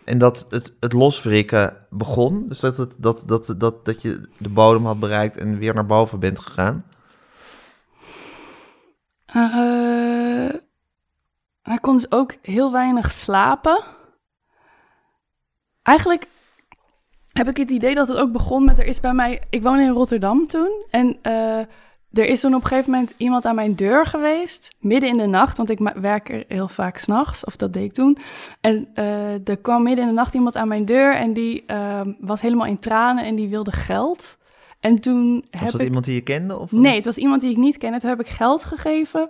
en 0.05 0.17
dat 0.17 0.47
het, 0.49 0.75
het 0.79 0.93
loswrikken 0.93 1.77
begon? 1.89 2.47
Dus 2.47 2.59
dat, 2.59 2.77
het, 2.77 2.95
dat, 2.97 3.23
dat, 3.25 3.53
dat, 3.57 3.85
dat 3.85 4.01
je 4.01 4.29
de 4.37 4.49
bodem 4.49 4.85
had 4.85 4.99
bereikt 4.99 5.37
en 5.37 5.57
weer 5.57 5.73
naar 5.73 5.85
boven 5.85 6.19
bent 6.19 6.39
gegaan? 6.39 6.85
eh, 9.25 10.59
hij 11.61 11.77
kon 11.81 11.95
dus 11.95 12.11
ook 12.11 12.35
heel 12.41 12.71
weinig 12.71 13.11
slapen. 13.11 13.83
Eigenlijk 15.81 16.27
heb 17.31 17.49
ik 17.49 17.57
het 17.57 17.71
idee 17.71 17.95
dat 17.95 18.07
het 18.07 18.17
ook 18.17 18.31
begon 18.31 18.65
met... 18.65 18.79
Er 18.79 18.85
is 18.85 18.99
bij 18.99 19.13
mij... 19.13 19.41
Ik 19.49 19.63
woonde 19.63 19.83
in 19.83 19.89
Rotterdam 19.89 20.47
toen. 20.47 20.85
En 20.89 21.17
eh, 21.21 21.57
er 22.13 22.25
is 22.25 22.39
toen 22.39 22.55
op 22.55 22.61
een 22.61 22.67
gegeven 22.67 22.91
moment 22.91 23.13
iemand 23.17 23.45
aan 23.45 23.55
mijn 23.55 23.75
deur 23.75 24.05
geweest. 24.05 24.75
Midden 24.79 25.09
in 25.09 25.17
de 25.17 25.25
nacht, 25.25 25.57
want 25.57 25.69
ik 25.69 25.79
werk 25.95 26.29
er 26.29 26.45
heel 26.47 26.67
vaak 26.67 26.97
s'nachts. 26.97 27.45
Of 27.45 27.55
dat 27.55 27.73
deed 27.73 27.83
ik 27.83 27.93
toen. 27.93 28.17
En 28.61 28.87
eh, 28.93 29.47
er 29.47 29.57
kwam 29.57 29.83
midden 29.83 30.03
in 30.03 30.09
de 30.09 30.15
nacht 30.15 30.33
iemand 30.33 30.55
aan 30.55 30.67
mijn 30.67 30.85
deur. 30.85 31.15
En 31.15 31.33
die 31.33 31.63
ehm, 31.65 32.13
was 32.19 32.41
helemaal 32.41 32.67
in 32.67 32.79
tranen 32.79 33.25
en 33.25 33.35
die 33.35 33.49
wilde 33.49 33.71
geld. 33.71 34.37
En 34.79 34.99
toen 34.99 35.45
Was 35.51 35.59
heb 35.59 35.71
dat 35.71 35.81
ik... 35.81 35.87
iemand 35.87 36.05
die 36.05 36.13
je 36.13 36.21
kende? 36.21 36.57
Of 36.57 36.71
Nee, 36.71 36.95
het 36.95 37.05
was 37.05 37.17
iemand 37.17 37.41
die 37.41 37.51
ik 37.51 37.57
niet 37.57 37.77
kende. 37.77 37.99
Toen 37.99 38.09
heb 38.09 38.19
ik 38.19 38.27
geld 38.27 38.63
gegeven. 38.63 39.29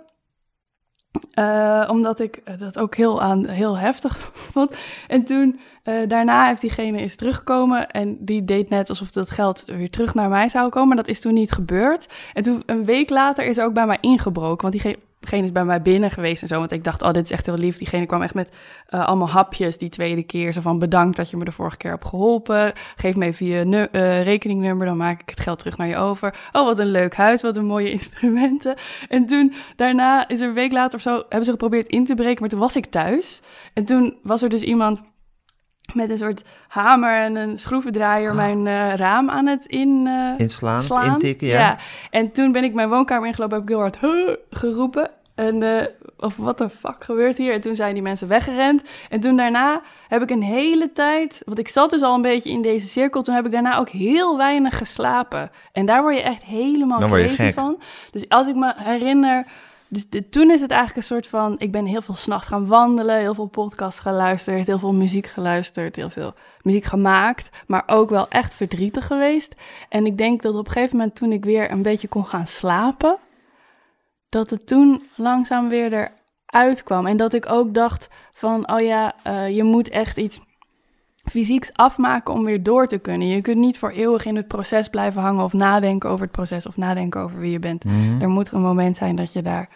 Eh, 1.32 1.84
omdat 1.90 2.20
ik 2.20 2.40
eh, 2.44 2.58
dat 2.58 2.78
ook 2.78 2.94
heel, 2.94 3.22
aan, 3.22 3.46
heel 3.46 3.78
heftig 3.78 4.18
vond. 4.52 4.74
En 5.08 5.24
toen, 5.24 5.60
eh, 5.82 6.08
daarna 6.08 6.46
heeft 6.46 6.60
diegene 6.60 7.00
is 7.00 7.16
teruggekomen. 7.16 7.90
En 7.90 8.16
die 8.24 8.44
deed 8.44 8.68
net 8.68 8.88
alsof 8.88 9.10
dat 9.10 9.30
geld 9.30 9.62
weer 9.66 9.90
terug 9.90 10.14
naar 10.14 10.28
mij 10.28 10.48
zou 10.48 10.68
komen. 10.68 10.88
Maar 10.88 10.96
dat 10.96 11.08
is 11.08 11.20
toen 11.20 11.34
niet 11.34 11.52
gebeurd. 11.52 12.08
En 12.32 12.42
toen, 12.42 12.62
een 12.66 12.84
week 12.84 13.10
later, 13.10 13.44
is 13.44 13.58
er 13.58 13.64
ook 13.64 13.74
bij 13.74 13.86
mij 13.86 13.98
ingebroken. 14.00 14.70
Want 14.70 14.72
diegene, 14.72 14.98
diegene 15.22 15.44
is 15.44 15.52
bij 15.52 15.64
mij 15.64 15.82
binnen 15.82 16.10
geweest 16.10 16.42
en 16.42 16.48
zo. 16.48 16.58
Want 16.58 16.70
ik 16.70 16.84
dacht, 16.84 17.02
oh, 17.02 17.10
dit 17.10 17.24
is 17.24 17.30
echt 17.30 17.46
heel 17.46 17.56
lief. 17.56 17.78
Diegene 17.78 18.06
kwam 18.06 18.22
echt 18.22 18.34
met 18.34 18.56
uh, 18.90 19.06
allemaal 19.06 19.28
hapjes 19.28 19.78
die 19.78 19.88
tweede 19.88 20.22
keer. 20.22 20.52
Zo 20.52 20.60
van, 20.60 20.78
bedankt 20.78 21.16
dat 21.16 21.30
je 21.30 21.36
me 21.36 21.44
de 21.44 21.52
vorige 21.52 21.76
keer 21.76 21.90
hebt 21.90 22.04
geholpen. 22.04 22.72
Geef 22.96 23.16
me 23.16 23.26
even 23.26 23.46
je 23.46 23.88
uh, 23.92 24.22
rekeningnummer, 24.22 24.86
dan 24.86 24.96
maak 24.96 25.20
ik 25.20 25.30
het 25.30 25.40
geld 25.40 25.58
terug 25.58 25.76
naar 25.76 25.88
je 25.88 25.96
over. 25.96 26.34
Oh, 26.52 26.64
wat 26.64 26.78
een 26.78 26.90
leuk 26.90 27.14
huis, 27.14 27.42
wat 27.42 27.56
een 27.56 27.64
mooie 27.64 27.90
instrumenten. 27.98 28.74
En 29.08 29.26
toen, 29.26 29.54
daarna 29.76 30.28
is 30.28 30.40
er 30.40 30.48
een 30.48 30.54
week 30.54 30.72
later 30.72 30.94
of 30.94 31.02
zo, 31.02 31.14
hebben 31.14 31.44
ze 31.44 31.50
geprobeerd 31.50 31.86
in 31.86 32.04
te 32.04 32.14
breken. 32.14 32.40
Maar 32.40 32.48
toen 32.48 32.58
was 32.58 32.76
ik 32.76 32.86
thuis. 32.86 33.40
En 33.72 33.84
toen 33.84 34.16
was 34.22 34.42
er 34.42 34.48
dus 34.48 34.62
iemand 34.62 35.02
met 35.94 36.10
een 36.10 36.18
soort 36.18 36.42
hamer 36.68 37.20
en 37.20 37.36
een 37.36 37.58
schroevendraaier 37.58 38.30
ah. 38.30 38.36
mijn 38.36 38.66
uh, 38.66 38.94
raam 38.94 39.30
aan 39.30 39.46
het 39.46 39.66
in, 39.66 40.06
uh, 40.06 40.30
inslaan, 40.36 40.82
slaan. 40.82 41.12
intikken, 41.12 41.46
ja. 41.46 41.58
ja. 41.58 41.76
En 42.10 42.32
toen 42.32 42.52
ben 42.52 42.64
ik 42.64 42.74
mijn 42.74 42.88
woonkamer 42.88 43.26
ingelopen, 43.28 43.54
heb 43.54 43.62
ik 43.62 43.70
heel 43.70 43.80
hard 43.80 43.98
huh, 43.98 44.34
geroepen. 44.50 45.10
En 45.34 45.62
uh, 45.62 45.82
of 46.18 46.36
wat 46.36 46.58
de 46.58 46.68
fuck 46.68 47.04
gebeurt 47.04 47.36
hier? 47.36 47.52
En 47.52 47.60
toen 47.60 47.74
zijn 47.74 47.94
die 47.94 48.02
mensen 48.02 48.28
weggerend. 48.28 48.82
En 49.08 49.20
toen 49.20 49.36
daarna 49.36 49.80
heb 50.08 50.22
ik 50.22 50.30
een 50.30 50.42
hele 50.42 50.92
tijd, 50.92 51.42
want 51.44 51.58
ik 51.58 51.68
zat 51.68 51.90
dus 51.90 52.02
al 52.02 52.14
een 52.14 52.22
beetje 52.22 52.50
in 52.50 52.62
deze 52.62 52.88
cirkel, 52.88 53.22
toen 53.22 53.34
heb 53.34 53.46
ik 53.46 53.52
daarna 53.52 53.78
ook 53.78 53.88
heel 53.88 54.36
weinig 54.36 54.78
geslapen. 54.78 55.50
En 55.72 55.86
daar 55.86 56.02
word 56.02 56.16
je 56.16 56.22
echt 56.22 56.42
helemaal 56.42 56.98
crazy 56.98 57.52
van. 57.52 57.82
Dus 58.10 58.28
als 58.28 58.46
ik 58.46 58.54
me 58.54 58.72
herinner 58.76 59.46
dus 59.92 60.06
toen 60.30 60.50
is 60.50 60.60
het 60.60 60.70
eigenlijk 60.70 61.00
een 61.00 61.14
soort 61.14 61.26
van... 61.26 61.54
Ik 61.58 61.72
ben 61.72 61.86
heel 61.86 62.02
veel 62.02 62.14
s'nachts 62.14 62.48
gaan 62.48 62.66
wandelen, 62.66 63.18
heel 63.18 63.34
veel 63.34 63.46
podcasts 63.46 64.00
geluisterd... 64.00 64.66
heel 64.66 64.78
veel 64.78 64.92
muziek 64.92 65.26
geluisterd, 65.26 65.96
heel 65.96 66.10
veel 66.10 66.34
muziek 66.62 66.84
gemaakt... 66.84 67.50
maar 67.66 67.82
ook 67.86 68.10
wel 68.10 68.28
echt 68.28 68.54
verdrietig 68.54 69.06
geweest. 69.06 69.54
En 69.88 70.06
ik 70.06 70.18
denk 70.18 70.42
dat 70.42 70.54
op 70.54 70.66
een 70.66 70.72
gegeven 70.72 70.96
moment 70.96 71.16
toen 71.16 71.32
ik 71.32 71.44
weer 71.44 71.70
een 71.70 71.82
beetje 71.82 72.08
kon 72.08 72.26
gaan 72.26 72.46
slapen... 72.46 73.16
dat 74.28 74.50
het 74.50 74.66
toen 74.66 75.02
langzaam 75.14 75.68
weer 75.68 76.10
eruit 76.46 76.82
kwam. 76.82 77.06
En 77.06 77.16
dat 77.16 77.32
ik 77.32 77.48
ook 77.48 77.74
dacht 77.74 78.08
van, 78.32 78.72
oh 78.72 78.80
ja, 78.80 79.14
uh, 79.26 79.56
je 79.56 79.62
moet 79.62 79.88
echt 79.88 80.16
iets 80.16 80.40
fysieks 81.24 81.72
afmaken 81.72 82.34
om 82.34 82.44
weer 82.44 82.62
door 82.62 82.86
te 82.86 82.98
kunnen. 82.98 83.28
Je 83.28 83.40
kunt 83.40 83.56
niet 83.56 83.78
voor 83.78 83.90
eeuwig 83.90 84.24
in 84.24 84.36
het 84.36 84.48
proces 84.48 84.88
blijven 84.88 85.22
hangen 85.22 85.44
of 85.44 85.52
nadenken 85.52 86.10
over 86.10 86.22
het 86.22 86.34
proces 86.34 86.66
of 86.66 86.76
nadenken 86.76 87.20
over 87.20 87.38
wie 87.38 87.50
je 87.50 87.58
bent. 87.58 87.84
Mm 87.84 88.20
Er 88.20 88.28
moet 88.28 88.52
een 88.52 88.60
moment 88.60 88.96
zijn 88.96 89.16
dat 89.16 89.32
je 89.32 89.42
daar, 89.42 89.68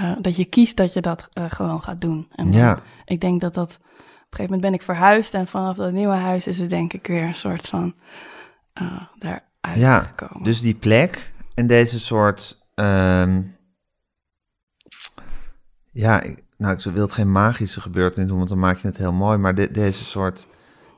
uh, 0.00 0.16
dat 0.20 0.36
je 0.36 0.44
kiest 0.44 0.76
dat 0.76 0.92
je 0.92 1.00
dat 1.00 1.28
uh, 1.34 1.44
gewoon 1.48 1.82
gaat 1.82 2.00
doen. 2.00 2.28
En 2.34 2.52
ja. 2.52 2.78
ik 3.04 3.20
denk 3.20 3.40
dat 3.40 3.54
dat, 3.54 3.78
op 3.78 3.80
een 3.80 4.16
gegeven 4.30 4.44
moment 4.44 4.60
ben 4.60 4.74
ik 4.74 4.82
verhuisd 4.82 5.34
en 5.34 5.46
vanaf 5.46 5.76
dat 5.76 5.92
nieuwe 5.92 6.14
huis 6.14 6.46
is 6.46 6.58
het 6.58 6.70
denk 6.70 6.92
ik 6.92 7.06
weer 7.06 7.22
een 7.22 7.34
soort 7.34 7.66
van 7.66 7.94
uh, 8.82 9.02
daaruit 9.18 9.42
ja, 9.74 10.00
gekomen. 10.00 10.44
Dus 10.44 10.60
die 10.60 10.74
plek 10.74 11.32
en 11.54 11.66
deze 11.66 12.00
soort, 12.00 12.66
um, 12.74 13.56
ja, 15.90 16.22
nou 16.56 16.76
ik 16.76 16.84
wil 16.84 17.02
het 17.02 17.12
geen 17.12 17.32
magische 17.32 17.80
gebeurtenis 17.80 18.28
doen, 18.28 18.36
want 18.36 18.48
dan 18.48 18.58
maak 18.58 18.78
je 18.78 18.86
het 18.86 18.96
heel 18.96 19.12
mooi, 19.12 19.38
maar 19.38 19.54
de, 19.54 19.70
deze 19.70 20.04
soort 20.04 20.46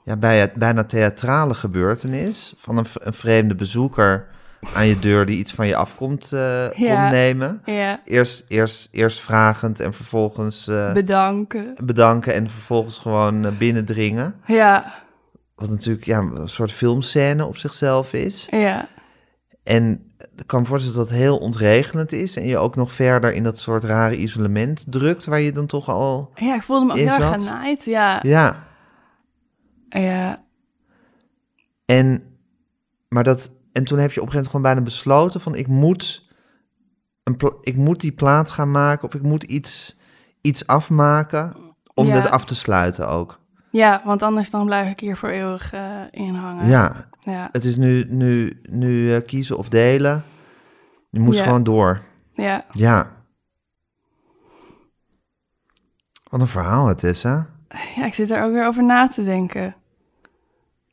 ja, 0.06 0.16
bij 0.16 0.40
het 0.40 0.54
bijna 0.54 0.84
theatrale 0.84 1.54
gebeurtenis 1.54 2.54
van 2.56 2.76
een, 2.76 2.86
een 2.94 3.14
vreemde 3.14 3.54
bezoeker 3.54 4.26
aan 4.74 4.86
je 4.86 4.98
deur 4.98 5.26
die 5.26 5.38
iets 5.38 5.52
van 5.52 5.66
je 5.66 5.76
afkomt 5.76 6.30
uh, 6.34 6.72
ja, 6.88 7.02
ontnemen. 7.02 7.62
Ja. 7.64 8.00
Eerst, 8.04 8.44
eerst, 8.48 8.88
eerst 8.92 9.20
vragend 9.20 9.80
en 9.80 9.94
vervolgens... 9.94 10.68
Uh, 10.68 10.92
bedanken. 10.92 11.74
Bedanken 11.84 12.34
en 12.34 12.50
vervolgens 12.50 12.98
gewoon 12.98 13.46
uh, 13.46 13.58
binnendringen. 13.58 14.34
Ja. 14.46 14.94
Wat 15.54 15.68
natuurlijk 15.70 16.06
ja, 16.06 16.18
een 16.18 16.48
soort 16.48 16.72
filmscène 16.72 17.46
op 17.46 17.56
zichzelf 17.56 18.12
is. 18.12 18.46
Ja. 18.50 18.88
En 19.62 20.12
ik 20.36 20.46
kan 20.46 20.60
me 20.60 20.66
voorstellen 20.66 20.98
dat 20.98 21.08
het 21.08 21.18
heel 21.18 21.36
ontregelend 21.36 22.12
is 22.12 22.36
en 22.36 22.46
je 22.46 22.58
ook 22.58 22.76
nog 22.76 22.92
verder 22.92 23.32
in 23.32 23.42
dat 23.42 23.58
soort 23.58 23.84
rare 23.84 24.16
isolement 24.16 24.84
drukt 24.88 25.24
waar 25.24 25.40
je 25.40 25.52
dan 25.52 25.66
toch 25.66 25.88
al 25.88 26.30
Ja, 26.34 26.54
ik 26.54 26.62
voelde 26.62 26.86
me 26.86 26.92
ook 26.92 26.98
heel 26.98 27.32
genaaid, 27.32 27.84
ja. 27.84 28.20
Ja. 28.22 28.65
Ja. 30.00 30.44
En, 31.84 32.36
maar 33.08 33.24
dat, 33.24 33.50
en 33.72 33.84
toen 33.84 33.98
heb 33.98 34.12
je 34.12 34.20
op 34.20 34.26
een 34.26 34.32
gegeven 34.32 34.32
moment 34.32 34.46
gewoon 34.46 34.62
bijna 34.62 34.80
besloten 34.80 35.40
van 35.40 35.54
ik 35.54 35.66
moet, 35.66 36.28
een 37.22 37.38
ik 37.60 37.76
moet 37.76 38.00
die 38.00 38.12
plaat 38.12 38.50
gaan 38.50 38.70
maken 38.70 39.08
of 39.08 39.14
ik 39.14 39.22
moet 39.22 39.42
iets, 39.42 39.98
iets 40.40 40.66
afmaken 40.66 41.56
om 41.94 42.06
ja. 42.06 42.20
dit 42.20 42.30
af 42.30 42.44
te 42.44 42.54
sluiten 42.54 43.08
ook. 43.08 43.40
Ja, 43.70 44.02
want 44.04 44.22
anders 44.22 44.50
dan 44.50 44.66
blijf 44.66 44.90
ik 44.90 45.00
hier 45.00 45.16
voor 45.16 45.28
eeuwig 45.28 45.74
uh, 45.74 46.00
in 46.10 46.34
hangen. 46.34 46.66
Ja. 46.66 47.08
ja, 47.20 47.48
het 47.52 47.64
is 47.64 47.76
nu, 47.76 48.04
nu, 48.08 48.60
nu 48.70 49.14
uh, 49.14 49.20
kiezen 49.26 49.58
of 49.58 49.68
delen. 49.68 50.24
Je 51.10 51.20
moet 51.20 51.36
gewoon 51.36 51.64
door. 51.64 52.02
Ja. 52.32 52.64
Ja. 52.70 53.12
Wat 56.30 56.40
een 56.40 56.46
verhaal 56.46 56.86
het 56.86 57.02
is, 57.02 57.22
hè? 57.22 57.34
Ja, 57.96 58.04
ik 58.04 58.14
zit 58.14 58.30
er 58.30 58.42
ook 58.42 58.52
weer 58.52 58.66
over 58.66 58.84
na 58.84 59.08
te 59.08 59.24
denken. 59.24 59.76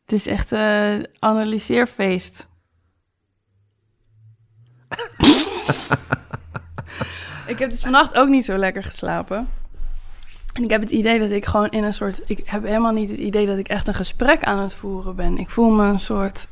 Het 0.04 0.12
is 0.12 0.28
echt 0.28 0.52
een 0.52 1.00
uh, 1.00 1.04
analyseerfeest. 1.20 2.48
ik 7.48 7.60
heb 7.60 7.70
dus 7.70 7.82
vannacht 7.82 8.16
ook 8.16 8.28
niet 8.28 8.46
zo 8.46 8.58
lekker 8.58 8.84
geslapen. 8.84 9.50
En 10.54 10.64
ik 10.64 10.70
heb 10.70 10.82
het 10.82 10.92
idee 10.92 11.20
dat 11.20 11.32
ik 11.32 11.46
gewoon 11.46 11.70
in 11.70 11.84
een 11.84 11.94
soort... 11.94 12.22
Ik 12.26 12.50
heb 12.50 12.64
helemaal 12.64 12.92
niet 12.92 13.10
het 13.10 13.20
idee 13.20 13.46
dat 13.46 13.58
ik 13.58 13.68
echt 13.68 13.88
een 13.88 13.94
gesprek 13.94 14.44
aan 14.44 14.60
het 14.60 14.76
voeren 14.76 15.16
ben. 15.16 15.38
Ik 15.38 15.50
voel 15.50 15.70
me 15.70 15.86
een 15.86 16.00
soort... 16.00 16.48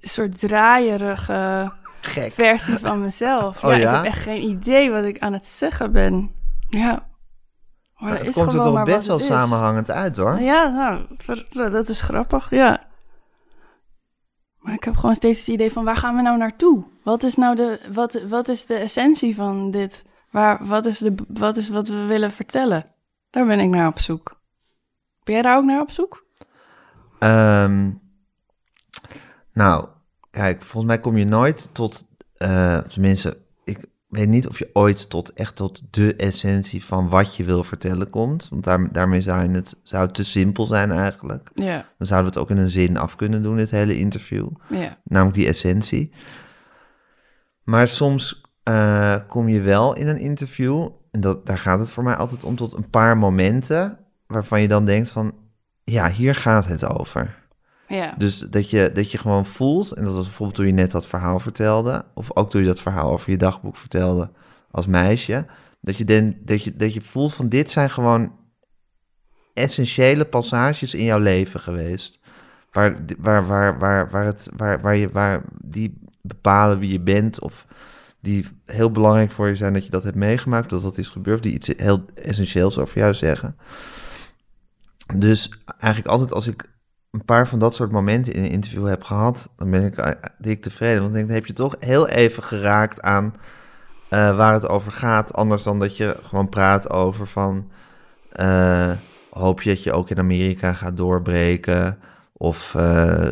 Een 0.00 0.08
soort 0.08 0.38
draaierige 0.38 1.72
Gek. 2.00 2.32
versie 2.32 2.78
van 2.78 3.00
mezelf. 3.00 3.64
Oh, 3.64 3.70
ja, 3.70 3.76
ik 3.76 3.96
heb 3.96 4.04
echt 4.04 4.22
geen 4.22 4.42
idee 4.42 4.90
wat 4.90 5.04
ik 5.04 5.18
aan 5.18 5.32
het 5.32 5.46
zeggen 5.46 5.92
ben. 5.92 6.30
Ja. 6.68 7.08
Maar 8.00 8.18
het 8.18 8.32
komt 8.32 8.52
er 8.52 8.60
toch 8.60 8.84
best 8.84 9.06
wel 9.06 9.18
samenhangend 9.18 9.90
uit, 9.90 10.16
hoor. 10.16 10.40
Ja, 10.40 10.68
nou, 10.68 11.70
dat 11.70 11.88
is 11.88 12.00
grappig, 12.00 12.50
ja. 12.50 12.88
Maar 14.58 14.74
ik 14.74 14.84
heb 14.84 14.96
gewoon 14.96 15.14
steeds 15.14 15.38
het 15.38 15.48
idee 15.48 15.72
van, 15.72 15.84
waar 15.84 15.96
gaan 15.96 16.16
we 16.16 16.22
nou 16.22 16.38
naartoe? 16.38 16.84
Wat 17.02 17.22
is 17.22 17.36
nou 17.36 17.56
de, 17.56 17.80
wat, 17.92 18.22
wat 18.28 18.48
is 18.48 18.66
de 18.66 18.74
essentie 18.74 19.34
van 19.34 19.70
dit? 19.70 20.04
Waar, 20.30 20.66
wat, 20.66 20.86
is 20.86 20.98
de, 20.98 21.14
wat 21.28 21.56
is 21.56 21.68
wat 21.68 21.88
we 21.88 22.04
willen 22.04 22.32
vertellen? 22.32 22.84
Daar 23.30 23.46
ben 23.46 23.58
ik 23.58 23.68
naar 23.68 23.88
op 23.88 24.00
zoek. 24.00 24.40
Ben 25.24 25.34
jij 25.34 25.42
daar 25.42 25.56
ook 25.56 25.64
naar 25.64 25.80
op 25.80 25.90
zoek? 25.90 26.24
Um, 27.18 28.00
nou, 29.52 29.86
kijk, 30.30 30.62
volgens 30.62 30.84
mij 30.84 31.00
kom 31.00 31.16
je 31.16 31.24
nooit 31.24 31.68
tot, 31.72 32.06
uh, 32.38 32.78
tenminste, 32.78 33.38
weet 34.10 34.28
niet 34.28 34.48
of 34.48 34.58
je 34.58 34.70
ooit 34.72 35.10
tot 35.10 35.32
echt 35.32 35.56
tot 35.56 35.82
de 35.90 36.16
essentie 36.16 36.84
van 36.84 37.08
wat 37.08 37.36
je 37.36 37.44
wil 37.44 37.64
vertellen 37.64 38.10
komt. 38.10 38.48
Want 38.48 38.64
daar, 38.64 38.92
daarmee 38.92 39.20
zou 39.20 39.50
het, 39.50 39.78
zou 39.82 40.04
het 40.04 40.14
te 40.14 40.24
simpel 40.24 40.66
zijn 40.66 40.90
eigenlijk. 40.90 41.50
Ja. 41.54 41.86
Dan 41.98 42.06
zouden 42.06 42.32
we 42.32 42.38
het 42.38 42.48
ook 42.48 42.56
in 42.56 42.62
een 42.62 42.70
zin 42.70 42.96
af 42.96 43.16
kunnen 43.16 43.42
doen, 43.42 43.56
het 43.56 43.70
hele 43.70 43.98
interview. 43.98 44.48
Ja. 44.68 44.98
Namelijk 45.04 45.36
die 45.36 45.46
essentie. 45.46 46.12
Maar 47.62 47.88
soms 47.88 48.40
uh, 48.68 49.16
kom 49.28 49.48
je 49.48 49.60
wel 49.60 49.96
in 49.96 50.08
een 50.08 50.18
interview, 50.18 50.88
en 51.10 51.20
dat, 51.20 51.46
daar 51.46 51.58
gaat 51.58 51.78
het 51.78 51.90
voor 51.90 52.04
mij 52.04 52.14
altijd 52.14 52.44
om, 52.44 52.56
tot 52.56 52.72
een 52.72 52.90
paar 52.90 53.18
momenten 53.18 53.98
waarvan 54.26 54.60
je 54.60 54.68
dan 54.68 54.84
denkt 54.84 55.10
van, 55.10 55.34
ja, 55.84 56.10
hier 56.10 56.34
gaat 56.34 56.66
het 56.66 56.84
over. 56.84 57.39
Ja. 57.90 58.14
Dus 58.18 58.38
dat 58.38 58.70
je, 58.70 58.90
dat 58.92 59.10
je 59.10 59.18
gewoon 59.18 59.46
voelt, 59.46 59.92
en 59.92 60.04
dat 60.04 60.14
was 60.14 60.24
bijvoorbeeld 60.24 60.56
toen 60.56 60.66
je 60.66 60.72
net 60.72 60.90
dat 60.90 61.06
verhaal 61.06 61.40
vertelde, 61.40 62.04
of 62.14 62.36
ook 62.36 62.50
toen 62.50 62.60
je 62.60 62.66
dat 62.66 62.80
verhaal 62.80 63.10
over 63.10 63.30
je 63.30 63.36
dagboek 63.36 63.76
vertelde 63.76 64.30
als 64.70 64.86
meisje, 64.86 65.46
dat 65.80 65.96
je, 65.96 66.04
den, 66.04 66.38
dat 66.44 66.64
je, 66.64 66.76
dat 66.76 66.94
je 66.94 67.00
voelt 67.00 67.34
van 67.34 67.48
dit 67.48 67.70
zijn 67.70 67.90
gewoon 67.90 68.32
essentiële 69.54 70.24
passages 70.24 70.94
in 70.94 71.04
jouw 71.04 71.18
leven 71.18 71.60
geweest. 71.60 72.20
Waar, 72.72 72.96
waar, 73.18 73.46
waar, 73.46 73.78
waar, 73.78 74.10
waar, 74.10 74.24
het, 74.24 74.48
waar, 74.56 74.80
waar, 74.80 74.96
je, 74.96 75.08
waar 75.08 75.42
die 75.62 75.98
bepalen 76.22 76.78
wie 76.78 76.92
je 76.92 77.00
bent 77.00 77.40
of 77.40 77.66
die 78.20 78.46
heel 78.64 78.90
belangrijk 78.90 79.30
voor 79.30 79.48
je 79.48 79.56
zijn 79.56 79.72
dat 79.72 79.84
je 79.84 79.90
dat 79.90 80.02
hebt 80.02 80.16
meegemaakt, 80.16 80.70
dat 80.70 80.82
dat 80.82 80.98
is 80.98 81.08
gebeurd, 81.08 81.42
die 81.42 81.52
iets 81.52 81.72
heel 81.76 82.04
essentieels 82.14 82.78
over 82.78 82.98
jou 82.98 83.14
zeggen. 83.14 83.56
Dus 85.16 85.50
eigenlijk 85.78 86.10
altijd 86.10 86.32
als 86.32 86.46
ik 86.46 86.68
een 87.10 87.24
paar 87.24 87.48
van 87.48 87.58
dat 87.58 87.74
soort 87.74 87.90
momenten 87.90 88.32
in 88.32 88.42
een 88.42 88.50
interview 88.50 88.86
heb 88.86 89.02
gehad, 89.02 89.50
dan 89.56 89.70
ben 89.70 89.84
ik 89.84 89.96
eh, 89.96 90.12
dik 90.38 90.62
tevreden. 90.62 91.02
Want 91.02 91.14
dan, 91.14 91.28
heb 91.28 91.46
je 91.46 91.52
toch 91.52 91.76
heel 91.78 92.08
even 92.08 92.42
geraakt 92.42 93.02
aan 93.02 93.34
uh, 94.10 94.36
waar 94.36 94.52
het 94.52 94.68
over 94.68 94.92
gaat. 94.92 95.34
Anders 95.34 95.62
dan 95.62 95.78
dat 95.78 95.96
je 95.96 96.16
gewoon 96.22 96.48
praat 96.48 96.90
over 96.90 97.26
van... 97.26 97.70
Uh, 98.40 98.90
hoop 99.30 99.62
je 99.62 99.70
dat 99.70 99.82
je 99.82 99.92
ook 99.92 100.10
in 100.10 100.18
Amerika 100.18 100.72
gaat 100.72 100.96
doorbreken? 100.96 101.98
Of 102.32 102.74
uh, 102.76 103.30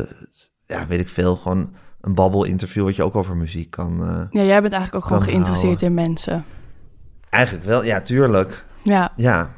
ja, 0.65 0.87
weet 0.87 0.99
ik 0.99 1.09
veel, 1.09 1.35
gewoon 1.35 1.73
een 2.01 2.13
babbel-interview 2.13 2.83
wat 2.83 2.95
je 2.95 3.03
ook 3.03 3.15
over 3.15 3.35
muziek 3.35 3.71
kan 3.71 3.97
Ja, 4.31 4.43
jij 4.43 4.61
bent 4.61 4.73
eigenlijk 4.73 4.95
ook 4.95 5.05
gewoon 5.05 5.23
geïnteresseerd 5.23 5.81
in 5.81 5.93
mensen. 5.93 6.45
Eigenlijk 7.29 7.65
wel, 7.65 7.83
ja, 7.83 8.01
tuurlijk. 8.01 8.65
Ja. 8.83 9.11
Ja. 9.15 9.51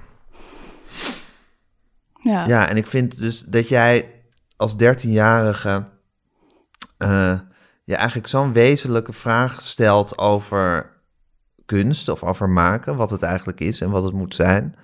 Ja. 2.21 2.45
ja, 2.47 2.69
en 2.69 2.77
ik 2.77 2.87
vind 2.87 3.17
dus 3.17 3.39
dat 3.39 3.67
jij 3.67 4.10
als 4.61 4.77
dertienjarige 4.77 5.83
uh, 6.99 7.39
je 7.83 7.95
eigenlijk 7.95 8.27
zo'n 8.27 8.53
wezenlijke 8.53 9.13
vraag 9.13 9.61
stelt 9.61 10.17
over 10.17 10.89
kunst 11.65 12.09
of 12.09 12.23
over 12.23 12.49
maken, 12.49 12.95
wat 12.95 13.09
het 13.09 13.21
eigenlijk 13.21 13.59
is 13.59 13.81
en 13.81 13.89
wat 13.89 14.03
het 14.03 14.13
moet 14.13 14.35
zijn, 14.35 14.75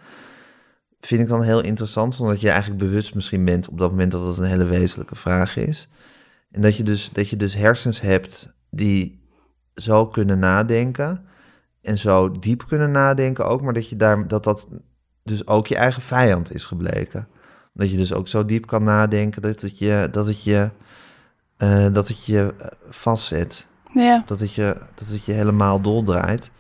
vind 1.02 1.22
ik 1.22 1.28
dan 1.28 1.42
heel 1.42 1.62
interessant, 1.62 2.20
omdat 2.20 2.42
je 2.42 2.50
eigenlijk 2.50 2.82
bewust 2.82 3.16
misschien 3.16 3.46
bent 3.46 3.68
op 3.68 3.78
dat 3.80 3.90
moment 3.90 4.12
dat 4.12 4.26
het 4.26 4.38
een 4.38 4.46
hele 4.46 4.64
wezenlijke 4.64 5.16
vraag 5.16 5.58
is. 5.58 5.90
En 6.52 6.62
dat 6.62 6.78
je 6.78 6.84
dus, 6.84 7.10
dat 7.10 7.30
je 7.30 7.36
dus 7.36 7.54
hersens 7.54 8.02
hebt 8.02 8.56
die 8.70 9.24
zo 9.76 10.08
kunnen 10.08 10.40
nadenken 10.40 11.26
en 11.82 11.98
zo 11.98 12.32
diep 12.32 12.68
kunnen 12.68 12.92
nadenken 12.92 13.46
ook, 13.46 13.62
maar 13.62 13.74
dat 13.74 13.90
je 13.90 13.96
daar 13.96 14.28
dat 14.28 14.44
dat 14.44 14.68
dus 15.24 15.48
ook 15.48 15.68
je 15.68 15.76
eigen 15.76 16.02
vijand 16.02 16.54
is 16.54 16.66
gebleken. 16.66 17.28
Dat 17.78 17.92
je 17.92 17.98
dus 17.98 18.14
ook 18.14 18.28
zo 18.28 18.46
diep 18.46 18.68
kan 18.68 18.84
nadenken 18.84 19.42
dat 19.42 19.62
het 19.62 19.78
je, 19.78 20.08
dat 20.12 20.28
het 20.28 20.44
je, 20.44 20.70
eh, 21.58 21.88
dat 21.92 22.08
het 22.08 22.26
je 22.26 22.54
eh, 22.58 22.68
vastzet. 22.90 23.68
Ja. 23.94 24.24
Dat 24.26 24.40
het, 24.40 24.54
je, 24.54 24.78
dat 24.96 25.08
het 25.08 25.26
je 25.26 25.32
helemaal 25.32 25.82
doldraait. 25.82 26.52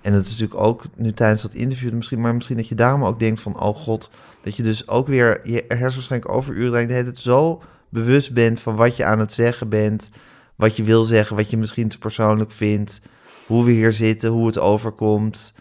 En 0.00 0.12
het 0.12 0.24
is 0.24 0.30
natuurlijk 0.30 0.60
ook 0.60 0.84
nu 0.96 1.12
tijdens 1.12 1.42
dat 1.42 1.54
interview 1.54 1.92
misschien, 1.92 2.20
maar 2.20 2.34
misschien 2.34 2.56
dat 2.56 2.68
je 2.68 2.74
daarom 2.74 3.04
ook 3.04 3.18
denkt 3.18 3.40
van, 3.40 3.60
oh 3.60 3.76
god, 3.76 4.10
dat 4.42 4.56
je 4.56 4.62
dus 4.62 4.88
ook 4.88 5.06
weer 5.06 5.40
je 5.42 5.64
hersenschenk 5.68 6.28
overuren 6.28 6.72
denkt, 6.72 6.92
dat 6.92 7.06
het 7.06 7.18
zo 7.18 7.62
bewust 7.88 8.32
bent 8.32 8.60
van 8.60 8.76
wat 8.76 8.96
je 8.96 9.04
aan 9.04 9.18
het 9.18 9.32
zeggen 9.32 9.68
bent, 9.68 10.10
wat 10.56 10.76
je 10.76 10.82
wil 10.82 11.02
zeggen, 11.02 11.36
wat 11.36 11.50
je 11.50 11.56
misschien 11.56 11.88
te 11.88 11.98
persoonlijk 11.98 12.52
vindt, 12.52 13.00
hoe 13.46 13.64
we 13.64 13.70
hier 13.70 13.92
zitten, 13.92 14.30
hoe 14.30 14.46
het 14.46 14.58
overkomt, 14.58 15.54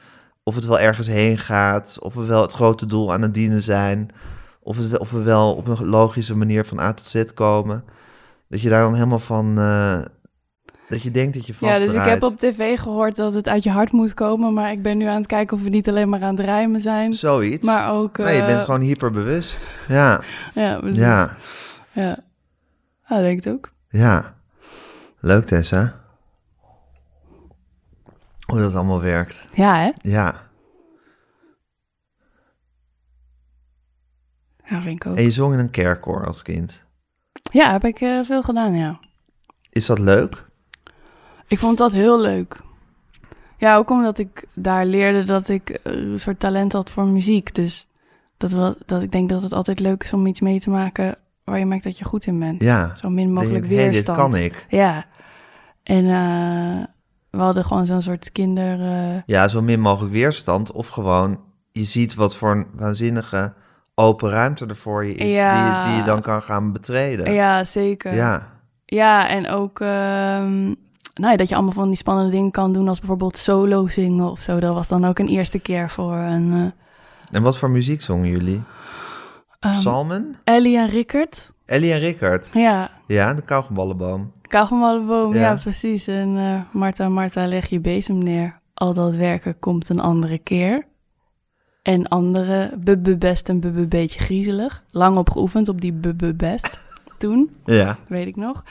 of 0.44 0.56
het 0.56 0.66
wel 0.66 0.80
ergens 0.80 1.08
heen 1.08 1.38
gaat, 1.38 1.98
of 2.02 2.14
we 2.14 2.26
wel 2.26 2.42
het 2.42 2.54
grote 2.54 2.86
doel 2.86 3.14
aan 3.14 3.22
het 3.22 3.34
dienen 3.34 3.62
zijn, 3.62 4.12
of, 4.70 4.78
het, 4.78 4.98
of 4.98 5.12
we 5.12 5.22
wel 5.22 5.56
op 5.56 5.68
een 5.68 5.86
logische 5.86 6.36
manier 6.36 6.66
van 6.66 6.80
A 6.80 6.94
tot 6.94 7.06
Z 7.06 7.24
komen. 7.34 7.84
Dat 8.48 8.62
je 8.62 8.70
daar 8.70 8.82
dan 8.82 8.94
helemaal 8.94 9.20
van, 9.20 9.58
eh, 9.58 10.02
dat 10.90 11.02
je 11.02 11.12
denkt 11.12 11.34
dat 11.34 11.46
je 11.48 11.54
vast 11.54 11.72
Ja, 11.80 11.86
dus 11.86 11.94
ik 11.94 12.04
heb 12.04 12.24
op 12.24 12.38
tv 12.38 12.80
gehoord 12.80 13.16
dat 13.16 13.34
het 13.34 13.48
uit 13.48 13.64
je 13.64 13.70
hart 13.70 13.92
moet 13.92 14.14
komen, 14.14 14.54
maar 14.54 14.72
ik 14.72 14.82
ben 14.82 14.98
nu 14.98 15.06
aan 15.06 15.16
het 15.16 15.26
kijken 15.26 15.58
of 15.58 15.64
we 15.64 15.70
niet 15.70 15.90
alleen 15.90 16.10
maar 16.10 16.22
aan 16.22 16.36
het 16.36 16.46
rijmen 16.46 16.82
zijn, 16.82 17.14
Zoiets. 17.14 17.66
maar 17.66 17.92
ook... 17.92 18.18
nee, 18.18 18.36
je 18.36 18.46
bent 18.46 18.60
eh, 18.60 18.66
gewoon 18.66 18.82
hyperbewust. 18.82 19.70
Ja, 19.88 20.22
Ja, 20.54 20.78
precies. 20.80 20.98
ja, 21.00 21.36
Ja, 21.92 22.04
ja 22.04 22.18
dat 23.08 23.20
denk 23.20 23.46
ik 23.46 23.54
ook. 23.54 23.72
ja. 23.90 24.38
Leuk 25.20 25.46
Tessa. 25.46 25.96
Hoe 28.46 28.60
dat 28.60 28.76
allemaal 28.76 29.02
werkt. 29.02 29.42
Ja, 29.54 29.76
hè? 29.78 29.92
Ja. 30.02 30.49
Ja, 34.70 34.82
vind 34.82 35.04
ik 35.04 35.10
ook. 35.12 35.18
En 35.18 35.24
je 35.24 35.32
zong 35.32 35.54
in 35.54 35.60
een 35.60 35.70
kerkkoor 35.70 36.26
als 36.26 36.42
kind. 36.42 36.84
Ja, 37.52 37.72
heb 37.72 37.86
ik 37.86 38.02
eh, 38.02 38.20
veel 38.24 38.42
gedaan, 38.42 38.74
ja. 38.74 39.00
Is 39.70 39.86
dat 39.86 40.00
leuk? 40.00 40.46
Ik 41.48 41.60
vond 41.60 41.78
dat 41.78 41.92
heel 41.92 42.20
leuk. 42.20 42.62
Ja, 43.58 43.76
ook 43.76 43.90
omdat 43.90 44.20
ik 44.20 44.44
daar 44.54 44.86
leerde 44.86 45.24
dat 45.24 45.50
ik 45.50 45.70
eh, 45.70 45.94
een 45.94 46.20
soort 46.20 46.40
talent 46.40 46.72
had 46.72 46.92
voor 46.92 47.06
muziek. 47.06 47.56
Dus 47.56 47.88
dat, 48.38 48.52
wel, 48.52 48.76
dat 48.86 49.02
ik 49.02 49.12
denk 49.12 49.30
dat 49.30 49.42
het 49.42 49.54
altijd 49.54 49.80
leuk 49.80 50.04
is 50.04 50.14
om 50.14 50.28
iets 50.28 50.42
mee 50.42 50.60
te 50.60 50.70
maken 50.70 51.16
waar 51.44 51.60
je 51.60 51.66
merkt 51.66 51.84
dat 51.84 51.98
je 51.98 52.06
goed 52.06 52.26
in 52.26 52.40
bent. 52.40 52.62
Ja. 52.62 52.96
Zo 52.96 53.10
min 53.10 53.34
mogelijk 53.34 53.64
je 53.64 53.70
denkt, 53.70 53.76
hey, 53.76 53.84
dit 53.84 53.94
weerstand. 53.94 54.18
kan 54.18 54.36
ik. 54.36 54.66
Ja. 54.70 55.06
En 55.84 56.04
eh, 56.04 56.86
we 57.30 57.38
hadden 57.38 57.66
gewoon 57.66 57.86
zo'n 57.86 58.02
soort 58.02 58.32
kinder... 58.32 58.80
Ja, 59.26 59.48
zo 59.48 59.62
min 59.62 59.80
mogelijk 59.80 60.14
weerstand. 60.14 60.72
Of 60.72 60.88
gewoon, 60.88 61.40
je 61.72 61.84
ziet 61.84 62.16
wat 62.16 62.36
voor 62.36 62.52
een 62.52 62.68
waanzinnige 62.74 63.54
open 64.00 64.30
ruimte 64.30 64.66
er 64.66 64.76
voor 64.76 65.06
je 65.06 65.14
is. 65.14 65.18
Die, 65.18 65.30
Ja. 65.32 65.86
die 65.88 65.96
je 65.96 66.04
dan 66.04 66.22
kan 66.22 66.42
gaan 66.42 66.72
betreden. 66.72 67.34
ja, 67.34 67.64
zeker. 67.64 68.14
Ja. 68.16 68.48
Ja, 68.86 69.28
en 69.30 69.48
ook 69.50 69.80
ehm, 69.80 70.64
nou 71.14 71.32
ja, 71.32 71.36
dat 71.36 71.50
je 71.50 71.56
allemaal 71.56 71.74
van 71.74 71.88
die 71.88 71.98
spannende 71.98 72.32
dingen 72.32 72.52
kan 72.52 72.74
doen, 72.74 72.88
als 72.88 73.00
bijvoorbeeld 73.00 73.38
solo 73.38 73.88
zingen 73.88 74.30
of 74.32 74.42
zo. 74.42 74.60
Dat 74.60 74.74
was 74.74 74.88
dan 74.88 75.06
ook 75.06 75.20
een 75.20 75.28
eerste 75.28 75.60
keer 75.60 75.90
voor 75.90 76.14
een 76.14 76.54
eh, 76.54 77.36
En 77.36 77.42
wat 77.42 77.58
voor 77.58 77.70
muziek 77.70 78.02
zongen 78.02 78.30
jullie? 78.30 78.64
ehm, 79.60 79.74
Psalmen? 79.74 80.36
Ellie 80.44 80.78
en 80.78 80.88
Rickert. 80.88 81.52
Ellie 81.66 81.94
en 81.94 82.00
Rickert. 82.00 82.50
Ja, 82.54 82.90
Ja, 83.08 83.34
de 83.34 83.42
kauwgomballenboom. 83.42 84.32
Kauwgomballenboom, 84.48 85.34
ja. 85.34 85.40
Ja. 85.40 85.56
precies. 85.56 86.08
En 86.08 86.38
eh 86.38 86.76
Marta, 86.76 87.10
Marta, 87.10 87.46
leg 87.48 87.68
je 87.70 87.80
bezem 87.80 88.18
neer. 88.24 88.60
Al 88.74 88.94
dat 88.94 89.16
werken 89.16 89.60
komt 89.60 89.90
een 89.90 90.00
andere 90.00 90.38
keer. 90.38 90.86
En 91.82 92.08
andere, 92.08 92.72
bubbe 92.78 93.18
best 93.18 93.50
en 93.50 93.60
bubbe 93.60 93.88
beetje 93.88 94.20
griezelig. 94.20 94.84
Lang 94.92 95.18
op 95.18 95.30
geoefend 95.30 95.68
op 95.68 95.82
die 95.82 95.94
bubbe 95.94 96.34
best 96.34 96.80
toen. 97.18 97.52
Ja. 97.66 97.98
weet 98.08 98.28
ik 98.28 98.36
nog. 98.36 98.64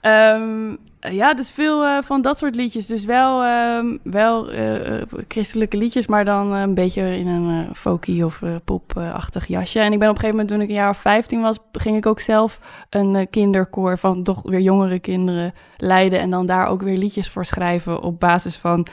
Ehm, 0.00 0.74
ja, 1.10 1.34
dus 1.34 1.50
veel 1.50 1.84
eh, 1.84 1.98
van 2.02 2.22
dat 2.22 2.38
soort 2.38 2.54
liedjes. 2.54 2.86
Dus 2.86 3.04
wel, 3.04 3.42
ehm, 3.42 3.96
wel 4.02 4.50
eh, 4.50 5.00
eh, 5.00 5.02
christelijke 5.28 5.76
liedjes, 5.76 6.06
maar 6.06 6.24
dan 6.24 6.52
een 6.52 6.74
beetje 6.74 7.18
in 7.18 7.26
een 7.26 7.66
eh 7.66 7.74
folky 7.74 8.22
of 8.22 8.42
popachtig 8.64 9.46
jasje. 9.46 9.80
En 9.80 9.92
ik 9.92 9.98
ben 9.98 10.08
op 10.08 10.14
een 10.14 10.20
gegeven 10.20 10.30
moment, 10.30 10.48
toen 10.48 10.60
ik 10.60 10.68
een 10.68 10.82
jaar 10.82 10.90
of 10.90 10.98
15 10.98 11.40
was, 11.40 11.58
ging 11.72 11.96
ik 11.96 12.06
ook 12.06 12.20
zelf 12.20 12.60
een 12.90 13.26
kinderkoor 13.30 13.98
van 13.98 14.22
toch 14.22 14.42
weer 14.42 14.60
jongere 14.60 14.98
kinderen 14.98 15.54
leiden. 15.76 16.20
En 16.20 16.30
dan 16.30 16.46
daar 16.46 16.68
ook 16.68 16.82
weer 16.82 16.96
liedjes 16.96 17.30
voor 17.30 17.44
schrijven 17.44 18.02
op 18.02 18.20
basis 18.20 18.56
van 18.56 18.86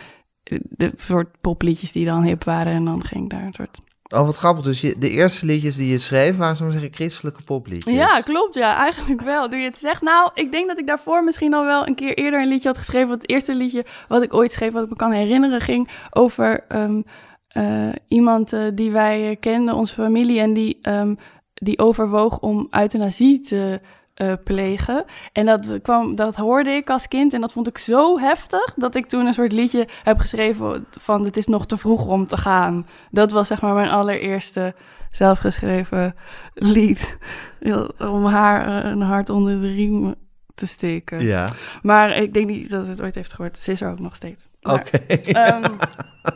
de 0.70 0.91
soort 0.97 1.28
popliedjes 1.41 1.91
die 1.91 2.06
dan 2.06 2.24
hip 2.24 2.43
waren. 2.43 2.74
En 2.74 2.86
dan 2.86 3.04
ging 3.04 3.24
ik 3.24 3.30
daar 3.30 3.43
een 3.43 3.54
soort... 3.54 3.80
Oh, 4.14 4.26
wat 4.26 4.38
grappig. 4.38 4.64
Dus 4.64 4.82
je, 4.82 4.95
de 4.99 5.10
eerste 5.10 5.45
liedjes 5.45 5.76
die 5.76 5.89
je 5.89 5.97
schreef, 5.97 6.38
waren 6.38 6.56
zo 6.56 6.64
maar 6.64 6.74
zeggen 6.74 6.93
christelijke 6.93 7.43
popliedjes. 7.43 7.93
Ja, 7.93 8.22
klopt. 8.22 8.56
Ja, 8.56 8.78
eigenlijk 8.78 9.22
wel. 9.22 9.49
Doe 9.49 9.60
je 9.60 9.66
het 9.66 9.78
zegt. 9.78 10.01
Nou, 10.01 10.32
ik 10.34 10.51
denk 10.51 10.68
dat 10.68 10.80
ik 10.80 10.88
daarvoor 10.88 11.24
misschien 11.24 11.54
al 11.54 11.66
wel 11.66 11.88
een 11.88 11.95
keer 11.95 12.18
eerder 12.18 12.41
een 12.41 12.47
liedje 12.47 12.68
had 12.68 12.78
geschreven. 12.78 13.08
Want 13.08 13.22
het 13.22 13.32
eerste 13.32 13.56
liedje 13.56 13.86
wat 14.08 14.24
ik 14.24 14.34
ooit 14.34 14.51
schreef, 14.51 14.72
wat 14.72 14.84
ik 14.84 14.89
me 14.89 14.95
kan 14.95 15.12
herinneren, 15.12 15.62
ging 15.62 15.89
over 16.12 16.66
ehm, 16.68 17.01
eh, 17.47 17.89
iemand 18.08 18.54
eh, 18.54 18.62
die 18.74 18.91
wij 18.91 19.30
eh, 19.30 19.36
kenden, 19.39 19.76
onze 19.76 19.93
familie. 19.93 20.39
En 20.39 20.54
die, 20.54 20.78
ehm, 20.82 21.16
die 21.54 21.80
overwoog 21.80 22.39
om 22.39 22.68
euthanasie 22.72 23.39
te 23.39 23.82
eh, 24.14 24.34
plegen. 24.43 25.05
En 25.32 25.45
dat, 25.45 25.82
kwam, 25.82 26.16
dat 26.16 26.36
hoorde 26.36 26.70
ik 26.70 26.89
als 26.89 27.07
kind 27.07 27.34
en 27.34 27.41
dat 27.41 27.53
vond 27.53 27.68
ik 27.68 27.78
zo 27.78 28.20
heftig 28.20 28.74
dat 28.76 28.95
ik 28.95 29.05
toen 29.05 29.26
een 29.26 29.34
soort 29.34 29.51
liedje 29.51 29.88
heb 30.03 30.20
geschreven 30.20 30.86
van 30.89 31.26
het 31.26 31.38
is 31.38 31.47
nog 31.47 31.66
te 31.66 31.78
vroeg 31.78 32.07
om 32.07 32.28
te 32.28 32.38
gaan. 32.38 32.88
Dat 33.11 33.32
was 33.32 33.47
zeg 33.47 33.61
maar 33.61 33.74
mijn 33.74 33.89
allereerste 33.89 34.76
zelfgeschreven 35.11 36.16
lied. 36.53 37.18
Om 37.97 38.26
haar 38.26 38.84
eh, 38.84 38.91
een 38.91 39.01
hart 39.01 39.30
onder 39.30 39.59
de 39.59 39.74
riem 39.74 40.16
te 40.55 40.68
steken. 40.68 41.22
Ja, 41.22 41.49
Maar 41.82 42.18
ik 42.18 42.34
denk 42.34 42.49
niet 42.49 42.70
dat 42.70 42.84
ze 42.86 42.91
het 42.91 43.01
ooit 43.01 43.16
heeft 43.16 43.34
gehoord. 43.34 43.57
Ze 43.57 43.72
is 43.72 43.82
er 43.82 43.91
ook 43.91 43.99
nog 43.99 44.16
steeds. 44.16 44.49
Oké. 44.64 44.97
ehm, 44.97 45.72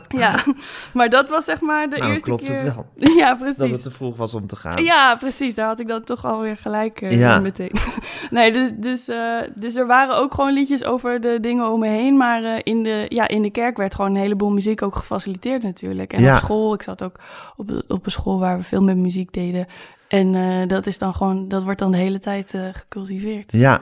ja, 0.22 0.44
maar 0.92 1.08
dat 1.08 1.28
was 1.28 1.44
zeg 1.44 1.60
maar 1.60 1.88
de 1.90 1.96
nou, 1.96 2.08
eerste 2.10 2.24
klopt 2.24 2.42
keer. 2.42 2.62
het 2.62 2.74
wel. 2.74 2.86
Ja, 3.16 3.34
Dat 3.34 3.38
precies. 3.38 3.72
het 3.72 3.82
te 3.82 3.90
vroeg 3.90 4.16
was 4.16 4.34
om 4.34 4.46
te 4.46 4.56
gaan. 4.56 4.84
Ja, 4.84 5.16
precies. 5.16 5.54
Daar 5.54 5.66
had 5.66 5.80
ik 5.80 5.88
dan 5.88 6.04
toch 6.04 6.24
alweer 6.24 6.56
gelijk 6.56 7.00
eh, 7.00 7.18
Ja. 7.18 7.38
meteen. 7.38 7.72
nee, 8.30 8.52
dus, 8.52 8.70
dus, 8.74 9.08
eh, 9.08 9.36
dus 9.54 9.74
er 9.74 9.86
waren 9.86 10.16
ook 10.16 10.34
gewoon 10.34 10.52
liedjes 10.52 10.84
over 10.84 11.20
de 11.20 11.38
dingen 11.40 11.70
om 11.72 11.80
me 11.80 11.88
heen. 11.88 12.16
Maar 12.16 12.42
eh, 12.44 12.58
in, 12.62 12.82
de, 12.82 13.06
ja, 13.08 13.28
in 13.28 13.42
de 13.42 13.50
kerk 13.50 13.76
werd 13.76 13.94
gewoon 13.94 14.10
een 14.10 14.22
heleboel 14.22 14.50
muziek 14.50 14.82
ook 14.82 14.96
gefaciliteerd 14.96 15.62
natuurlijk. 15.62 16.12
En 16.12 16.22
Ja. 16.22 16.32
op 16.34 16.38
school, 16.38 16.74
ik 16.74 16.82
zat 16.82 17.02
ook 17.02 17.16
op, 17.56 17.70
op 17.88 18.04
een 18.04 18.10
school 18.12 18.38
waar 18.38 18.56
we 18.56 18.62
veel 18.62 18.82
met 18.82 18.96
muziek 18.96 19.32
deden. 19.32 19.66
En 20.08 20.68
dat 20.68 20.86
is 20.86 20.98
dan 20.98 21.14
gewoon, 21.14 21.48
dat 21.48 21.62
wordt 21.62 21.78
dan 21.78 21.90
de 21.90 21.96
hele 21.96 22.18
tijd 22.18 22.54
gecultiveerd. 22.72 23.52
Ja. 23.52 23.80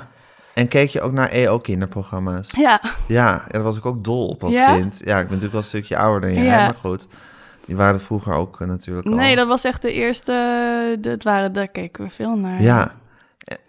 En 0.57 0.69
keek 0.69 0.91
je 0.91 1.01
ook 1.01 1.13
naar 1.13 1.29
EO-kinderprogramma's? 1.29 2.51
Ja, 2.57 2.81
Ja, 2.83 2.91
ja, 3.07 3.43
daar 3.51 3.63
was 3.63 3.77
ik 3.77 3.87
ook 3.87 4.05
dol 4.05 4.29
op 4.29 4.45
als 4.45 4.53
Ja? 4.53 4.75
kind. 4.77 5.01
Ja, 5.05 5.19
ik 5.21 5.29
ben 5.29 5.39
natuurlijk 5.39 5.53
wel 5.53 5.61
een 5.61 5.67
stukje 5.67 5.97
ouder 5.97 6.21
dan 6.21 6.35
jij, 6.35 6.45
Ja. 6.45 6.65
maar 6.65 6.75
goed. 6.75 7.07
Die 7.67 7.77
waren 7.77 7.95
er 7.95 8.01
vroeger 8.01 8.33
ook 8.35 8.61
eh, 8.61 8.67
natuurlijk 8.67 9.07
al. 9.07 9.13
nee, 9.15 9.37
dat 9.37 9.47
was 9.47 9.65
echt 9.65 9.83
de 9.83 9.93
eerste, 9.93 10.33
eh, 10.97 11.03
dat 11.03 11.23
waren, 11.23 11.53
daar 11.53 11.69
keken 11.69 12.05
we 12.05 12.11
veel 12.11 12.37
naar. 12.37 12.63
Ja. 12.63 12.93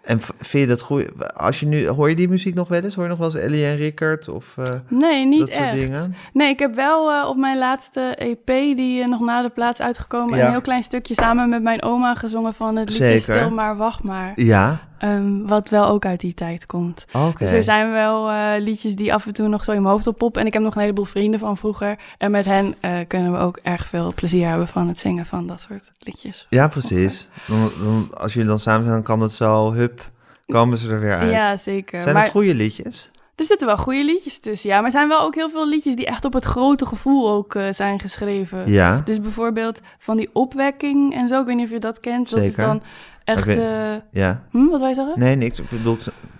En 0.02 0.20
vind 0.20 0.50
je 0.62 0.66
dat 0.66 0.80
goed? 0.82 1.34
Als 1.36 1.60
je 1.60 1.66
nu, 1.66 1.86
hoor 1.88 2.08
je 2.08 2.14
die 2.16 2.28
muziek 2.28 2.54
nog 2.54 2.68
wel 2.68 2.80
eens? 2.82 2.94
Hoor 2.94 3.04
je 3.04 3.10
nog 3.10 3.18
wel 3.18 3.26
eens 3.28 3.36
Ellie 3.38 3.64
en 3.66 3.76
Rickert 3.76 4.28
of 4.28 4.56
eh, 4.58 4.64
Nee, 4.88 5.26
niet 5.26 5.40
dat 5.40 5.50
soort 5.50 5.64
echt. 5.64 5.74
dingen? 5.74 6.14
Nee, 6.32 6.48
ik 6.48 6.58
heb 6.58 6.74
wel 6.74 7.28
op 7.28 7.36
mijn 7.36 7.58
laatste 7.58 8.00
EP, 8.00 8.46
die 8.76 9.06
nog 9.06 9.20
na 9.20 9.42
de 9.42 9.48
plaats 9.48 9.80
uitgekomen, 9.80 10.38
Ja. 10.38 10.44
een 10.44 10.50
heel 10.50 10.60
klein 10.60 10.82
stukje 10.82 11.14
samen 11.14 11.48
met 11.48 11.62
mijn 11.62 11.82
oma 11.82 12.14
gezongen 12.14 12.54
van 12.54 12.76
het 12.76 12.88
liedje 12.88 13.04
Zeker. 13.18 13.20
Stil 13.36 13.50
maar, 13.50 13.76
wacht 13.76 14.02
maar. 14.02 14.32
Ja, 14.36 14.87
Ehm, 14.98 15.46
wat 15.46 15.68
wel 15.68 15.86
ook 15.86 16.04
uit 16.04 16.20
die 16.20 16.34
tijd 16.34 16.66
komt. 16.66 17.04
Dus 17.38 17.52
er 17.52 17.64
zijn 17.64 17.92
wel 17.92 18.30
eh, 18.30 18.50
liedjes 18.58 18.96
die 18.96 19.14
af 19.14 19.26
en 19.26 19.32
toe 19.32 19.48
nog 19.48 19.64
zo 19.64 19.72
in 19.72 19.82
mijn 19.82 19.92
hoofd 19.94 20.06
oppoppen. 20.06 20.40
En 20.40 20.46
ik 20.46 20.52
heb 20.52 20.62
nog 20.62 20.74
een 20.74 20.80
heleboel 20.80 21.04
vrienden 21.04 21.40
van 21.40 21.56
vroeger. 21.56 21.98
En 22.18 22.30
met 22.30 22.44
hen 22.44 22.74
eh, 22.80 22.92
kunnen 23.08 23.32
we 23.32 23.38
ook 23.38 23.58
erg 23.62 23.86
veel 23.86 24.12
plezier 24.14 24.48
hebben 24.48 24.68
van 24.68 24.88
het 24.88 24.98
zingen 24.98 25.26
van 25.26 25.46
dat 25.46 25.60
soort 25.60 25.92
liedjes. 25.98 26.46
Ja, 26.50 26.68
precies. 26.68 27.28
Dan, 27.46 27.70
dan, 27.82 28.08
als 28.18 28.32
jullie 28.32 28.48
dan 28.48 28.60
samen 28.60 28.82
zijn, 28.82 28.94
dan 28.94 29.04
kan 29.04 29.20
het 29.20 29.32
zo, 29.32 29.72
hup, 29.72 30.10
komen 30.46 30.78
ze 30.78 30.90
er 30.90 31.00
weer 31.00 31.16
uit. 31.16 31.30
Ja, 31.30 31.56
zeker. 31.56 32.02
zijn 32.02 32.14
maar 32.14 32.22
het 32.22 32.32
goede 32.32 32.54
liedjes? 32.54 33.10
Er 33.38 33.44
zitten 33.44 33.66
wel 33.66 33.76
goede 33.76 34.04
liedjes 34.04 34.38
tussen, 34.38 34.70
ja. 34.70 34.76
Maar 34.76 34.84
er 34.84 34.90
zijn 34.90 35.08
wel 35.08 35.20
ook 35.20 35.34
heel 35.34 35.50
veel 35.50 35.68
liedjes 35.68 35.96
die 35.96 36.06
echt 36.06 36.24
op 36.24 36.32
het 36.32 36.44
grote 36.44 36.86
gevoel 36.86 37.30
ook 37.30 37.54
eh, 37.54 37.72
zijn 37.72 38.00
geschreven. 38.00 38.72
Ja, 38.72 39.02
Dus 39.04 39.20
bijvoorbeeld 39.20 39.80
van 39.98 40.16
die 40.16 40.30
opwekking 40.32 41.14
en 41.14 41.28
zo, 41.28 41.40
ik 41.40 41.46
weet 41.46 41.56
niet 41.56 41.64
of 41.64 41.70
je 41.70 41.78
dat 41.78 42.00
kent. 42.00 42.30
Dat 42.30 42.40
is 42.40 42.54
dan 42.54 42.82
echt... 43.28 43.44
Weet- 43.44 43.58
eh, 43.58 43.94
ja. 44.10 44.42
hm, 44.50 44.66
wat 44.66 44.80
wij 44.80 44.94
zeggen? 44.94 45.18
Nee, 45.18 45.36
niks. 45.36 45.60
Ik 45.60 45.68
bedoel, 45.68 45.96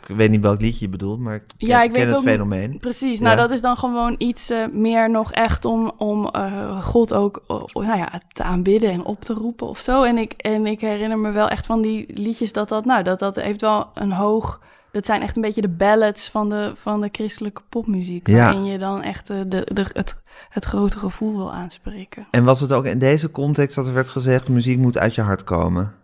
ik 0.07 0.17
weet 0.17 0.31
niet 0.31 0.41
welk 0.41 0.61
liedje 0.61 0.85
je 0.85 0.91
bedoelt, 0.91 1.19
maar 1.19 1.35
ik 1.35 1.43
ken, 1.57 1.69
Ja, 1.69 1.83
ik 1.83 1.93
ken 1.93 2.01
weet 2.01 2.11
het 2.11 2.19
ook 2.21 2.27
fenomeen. 2.27 2.79
Precies, 2.81 3.19
Ja. 3.19 3.25
nou 3.25 3.37
dat 3.37 3.51
is 3.51 3.61
dan 3.61 3.77
gewoon 3.77 4.15
iets 4.19 4.51
eh, 4.51 4.59
meer 4.73 5.11
nog 5.11 5.33
echt 5.33 5.65
om, 5.65 5.93
om 5.99 6.29
eh, 6.29 6.85
God 6.85 7.15
ook 7.15 7.43
nou 7.73 7.97
ja, 7.97 8.21
te 8.33 8.43
aanbidden 8.43 8.91
en 8.91 9.05
op 9.05 9.21
te 9.21 9.33
roepen 9.33 9.69
of 9.69 9.79
zo. 9.79 10.03
En 10.03 10.19
ik, 10.19 10.33
en 10.33 10.67
ik 10.67 10.81
herinner 10.81 11.19
me 11.19 11.31
wel 11.31 11.49
echt 11.49 11.67
van 11.67 11.83
die 11.83 12.05
liedjes 12.21 12.53
dat 12.53 12.69
dat, 12.69 12.85
nou 12.85 13.03
dat 13.03 13.19
dat 13.19 13.37
heeft 13.37 13.61
wel 13.61 13.87
een 13.95 14.13
hoog, 14.13 14.61
dat 14.93 15.07
zijn 15.07 15.23
echt 15.23 15.37
een 15.37 15.43
beetje 15.43 15.61
de 15.61 15.69
ballads 15.69 16.29
van 16.31 16.49
de, 16.49 16.73
van 16.75 17.01
de 17.01 17.09
christelijke 17.13 17.63
popmuziek. 17.69 18.27
Ja. 18.27 18.37
Waarin 18.45 18.65
je 18.65 18.79
dan 18.79 19.03
echt 19.03 19.27
de, 19.27 19.49
de, 19.49 19.87
het, 19.93 20.23
het 20.49 20.65
grote 20.65 20.99
gevoel 20.99 21.37
wil 21.37 21.53
aanspreken. 21.53 22.27
En 22.31 22.45
was 22.45 22.61
het 22.61 22.73
ook 22.73 22.85
in 22.85 22.99
deze 22.99 23.31
context 23.31 23.77
dat 23.77 23.87
er 23.87 23.93
werd 23.95 24.09
gezegd, 24.09 24.49
muziek 24.49 24.79
moet 24.79 24.99
uit 24.99 25.15
je 25.15 25.23
hart 25.23 25.45
komen? 25.45 25.95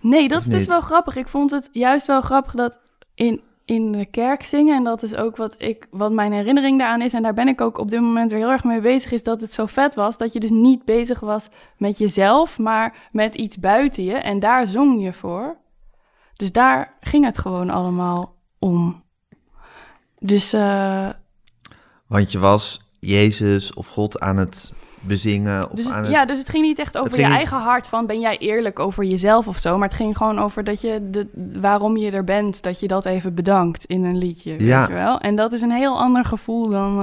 Nee, 0.00 0.28
dat 0.28 0.38
Of 0.38 0.44
is 0.44 0.50
dus 0.50 0.60
niet? 0.60 0.68
wel 0.68 0.80
grappig. 0.80 1.16
Ik 1.16 1.28
vond 1.28 1.50
het 1.50 1.68
juist 1.72 2.06
wel 2.06 2.20
grappig 2.20 2.54
dat 2.54 2.78
in, 3.14 3.40
in 3.64 3.92
de 3.92 4.06
kerk 4.06 4.42
zingen. 4.42 4.76
En 4.76 4.84
dat 4.84 5.02
is 5.02 5.14
ook 5.14 5.36
wat, 5.36 5.54
ik, 5.58 5.86
wat 5.90 6.12
mijn 6.12 6.32
herinnering 6.32 6.78
daaraan 6.78 7.02
is. 7.02 7.12
En 7.12 7.22
daar 7.22 7.34
ben 7.34 7.48
ik 7.48 7.60
ook 7.60 7.78
op 7.78 7.90
dit 7.90 8.00
moment 8.00 8.30
weer 8.30 8.40
heel 8.40 8.50
erg 8.50 8.64
mee 8.64 8.80
bezig. 8.80 9.12
Is 9.12 9.22
dat 9.22 9.40
het 9.40 9.52
zo 9.52 9.66
vet 9.66 9.94
was 9.94 10.16
dat 10.18 10.32
je 10.32 10.40
dus 10.40 10.50
niet 10.50 10.84
bezig 10.84 11.20
was 11.20 11.48
met 11.76 11.98
jezelf, 11.98 12.58
maar 12.58 13.08
met 13.12 13.34
iets 13.34 13.58
buiten 13.58 14.04
je. 14.04 14.14
En 14.14 14.40
daar 14.40 14.66
zong 14.66 15.02
je 15.02 15.12
voor. 15.12 15.56
Dus 16.34 16.52
daar 16.52 16.96
ging 17.00 17.24
het 17.24 17.38
gewoon 17.38 17.70
allemaal 17.70 18.34
om. 18.58 19.02
Dus 20.18 20.52
eh, 20.52 21.08
Want 22.06 22.32
je 22.32 22.38
was 22.38 22.90
Jezus 23.00 23.74
of 23.74 23.88
God 23.88 24.20
aan 24.20 24.36
het 24.36 24.72
bezingen 25.00 25.70
of 25.70 25.76
Dus, 25.76 25.88
aan 25.88 26.02
het... 26.02 26.12
Ja, 26.12 26.26
dus 26.26 26.38
het 26.38 26.48
ging 26.48 26.64
niet 26.64 26.78
echt 26.78 26.98
over 26.98 27.18
je 27.18 27.24
niet- 27.26 27.34
eigen 27.34 27.56
hart 27.58 27.88
van 27.88 28.06
ben 28.06 28.20
jij 28.20 28.38
eerlijk 28.38 28.78
over 28.78 29.04
jezelf 29.04 29.48
of 29.48 29.58
zo. 29.58 29.78
Maar 29.78 29.88
het 29.88 29.96
ging 29.96 30.16
gewoon 30.16 30.38
over 30.40 30.64
dat 30.64 30.80
je 30.80 31.08
de, 31.10 31.26
waarom 31.60 31.96
je 31.96 32.10
er 32.10 32.24
bent, 32.24 32.62
dat 32.62 32.80
je 32.80 32.86
dat 32.86 33.04
even 33.04 33.34
bedankt 33.34 33.84
in 33.84 34.04
een 34.04 34.18
liedje. 34.18 34.64
Ja. 34.64 34.78
Weet 34.78 34.88
je 34.88 34.94
wel? 34.94 35.20
En 35.20 35.34
dat 35.36 35.52
is 35.52 35.60
een 35.62 35.70
heel 35.70 35.98
ander 35.98 36.24
gevoel 36.24 36.68
dan. 36.68 37.00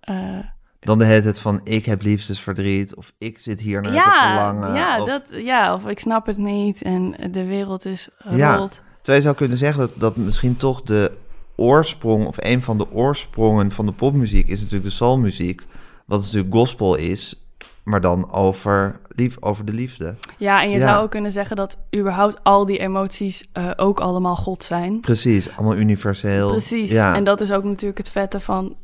eh, 0.00 0.36
eh, 0.38 0.44
Dan 0.80 0.98
de 0.98 1.04
hele 1.04 1.22
tijd 1.22 1.38
van, 1.40 1.60
ik 1.64 1.84
heb 1.86 2.02
liefdesverdriet 2.02 2.94
of 2.94 3.12
ik 3.18 3.38
zit 3.38 3.60
hier 3.60 3.80
naar 3.82 3.90
te 3.90 3.96
ja, 3.96 4.26
verlangen. 4.26 4.74
ja, 4.74 5.00
of, 5.00 5.08
dat, 5.08 5.22
ja, 5.30 5.74
of 5.74 5.86
ik 5.86 5.98
snap 6.00 6.26
het 6.26 6.36
niet 6.36 6.82
en 6.82 7.14
de 7.30 7.44
wereld 7.44 7.84
is 7.84 8.08
Ja. 8.30 8.56
rolt. 8.56 8.80
Terwijl 8.96 9.16
je 9.16 9.22
zou 9.22 9.34
kunnen 9.36 9.58
zeggen 9.58 9.80
dat, 9.80 9.90
dat 9.94 10.16
misschien 10.16 10.56
toch 10.56 10.82
de 10.82 11.12
oorsprong... 11.56 12.26
of 12.26 12.36
een 12.38 12.62
van 12.62 12.78
de 12.78 12.92
oorsprongen 12.92 13.70
van 13.70 13.86
de 13.86 13.92
popmuziek 13.92 14.48
is 14.48 14.58
natuurlijk 14.58 14.84
de 14.84 14.90
soulmuziek. 14.96 15.62
Wat 16.10 16.20
natuurlijk 16.20 16.54
gospel 16.54 16.94
is, 16.94 17.44
maar 17.82 18.00
dan 18.00 18.32
over, 18.32 19.00
lief, 19.08 19.36
over 19.40 19.64
de 19.64 19.72
liefde. 19.72 20.14
Ja, 20.36 20.62
en 20.62 20.70
je 20.70 20.78
Ja. 20.78 20.86
zou 20.86 21.02
ook 21.02 21.10
kunnen 21.10 21.32
zeggen 21.32 21.56
dat 21.56 21.76
überhaupt 21.96 22.38
al 22.42 22.66
die 22.66 22.78
emoties 22.78 23.48
eh, 23.52 23.70
ook 23.76 24.00
allemaal 24.00 24.36
God 24.36 24.64
zijn. 24.64 25.00
Precies, 25.00 25.56
allemaal 25.56 25.76
universeel. 25.76 26.48
Precies. 26.48 26.90
Ja. 26.90 27.14
En 27.14 27.24
dat 27.24 27.40
is 27.40 27.52
ook 27.52 27.64
natuurlijk 27.64 27.98
het 27.98 28.08
vette 28.10 28.40
van 28.40 28.76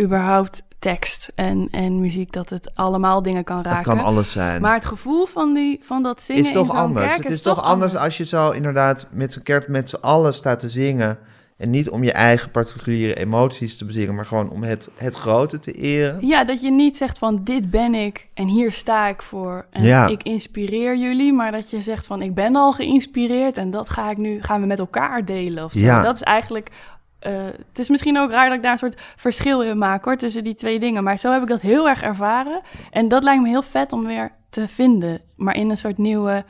überhaupt 0.00 0.62
tekst 0.78 1.32
en, 1.34 1.68
en 1.70 2.00
muziek, 2.00 2.32
dat 2.32 2.50
het 2.50 2.74
allemaal 2.74 3.22
dingen 3.22 3.44
kan 3.44 3.56
raken. 3.56 3.72
Het 3.72 3.86
kan 3.86 4.00
alles 4.00 4.30
zijn. 4.32 4.60
Maar 4.60 4.74
het 4.74 4.84
gevoel 4.84 5.26
van, 5.26 5.54
die, 5.54 5.80
van 5.82 6.02
dat 6.02 6.22
zingen 6.22 6.44
is 6.44 6.52
toch 6.52 6.74
anders. 6.74 7.06
kerk 7.06 7.22
het 7.22 7.32
is, 7.32 7.42
toch 7.42 7.62
anders 7.62 7.96
als 7.96 8.16
je 8.16 8.24
zo 8.24 8.50
inderdaad 8.50 9.06
met 9.10 9.32
z'n 9.32 9.42
kerk 9.42 9.68
met 9.68 9.88
z'n 9.88 9.96
allen 10.00 10.34
staat 10.34 10.60
te 10.60 10.70
zingen. 10.70 11.18
En 11.62 11.70
niet 11.70 11.90
om 11.90 12.04
je 12.04 12.12
eigen 12.12 12.50
particuliere 12.50 13.14
emoties 13.14 13.76
te 13.76 13.84
bezingen, 13.84 14.14
maar 14.14 14.26
gewoon 14.26 14.50
om 14.50 14.62
het, 14.62 14.90
het 14.96 15.14
grote 15.16 15.58
te 15.60 15.72
eren. 15.72 16.26
Ja, 16.26 16.44
dat 16.44 16.60
je 16.60 16.70
niet 16.70 16.96
zegt 16.96 17.18
van 17.18 17.40
dit 17.44 17.70
ben 17.70 17.94
ik 17.94 18.28
en 18.34 18.46
hier 18.46 18.72
sta 18.72 19.08
ik 19.08 19.22
voor 19.22 19.66
en 19.70 19.82
Ja. 19.82 20.06
ik 20.06 20.22
inspireer 20.22 20.96
jullie, 20.96 21.32
maar 21.32 21.52
dat 21.52 21.70
je 21.70 21.80
zegt 21.82 22.06
van 22.06 22.22
ik 22.22 22.34
ben 22.34 22.56
al 22.56 22.72
geïnspireerd 22.72 23.58
en 23.58 23.70
dat 23.70 23.90
ga 23.90 24.10
ik 24.10 24.16
nu 24.16 24.42
gaan 24.42 24.60
we 24.60 24.66
met 24.66 24.78
elkaar 24.78 25.24
delen 25.24 25.64
of 25.64 25.72
zo. 25.72 25.78
Ja. 25.78 26.02
Dat 26.02 26.14
is 26.14 26.22
eigenlijk 26.22 26.70
eh, 27.18 27.32
het 27.68 27.78
is 27.78 27.88
misschien 27.88 28.18
ook 28.18 28.30
raar 28.30 28.46
dat 28.46 28.56
ik 28.56 28.62
daar 28.62 28.72
een 28.72 28.78
soort 28.78 29.00
verschil 29.16 29.62
in 29.62 29.78
maak 29.78 30.04
hoor 30.04 30.16
tussen 30.16 30.44
die 30.44 30.54
twee 30.54 30.80
dingen, 30.80 31.04
maar 31.04 31.18
zo 31.18 31.32
heb 31.32 31.42
ik 31.42 31.48
dat 31.48 31.60
heel 31.60 31.88
erg 31.88 32.02
ervaren 32.02 32.60
en 32.90 33.08
dat 33.08 33.24
lijkt 33.24 33.42
me 33.42 33.48
heel 33.48 33.62
vet 33.62 33.92
om 33.92 34.04
weer 34.06 34.32
te 34.50 34.68
vinden, 34.68 35.20
maar 35.36 35.56
in 35.56 35.70
een 35.70 35.78
soort 35.78 35.98
nieuwe. 35.98 36.44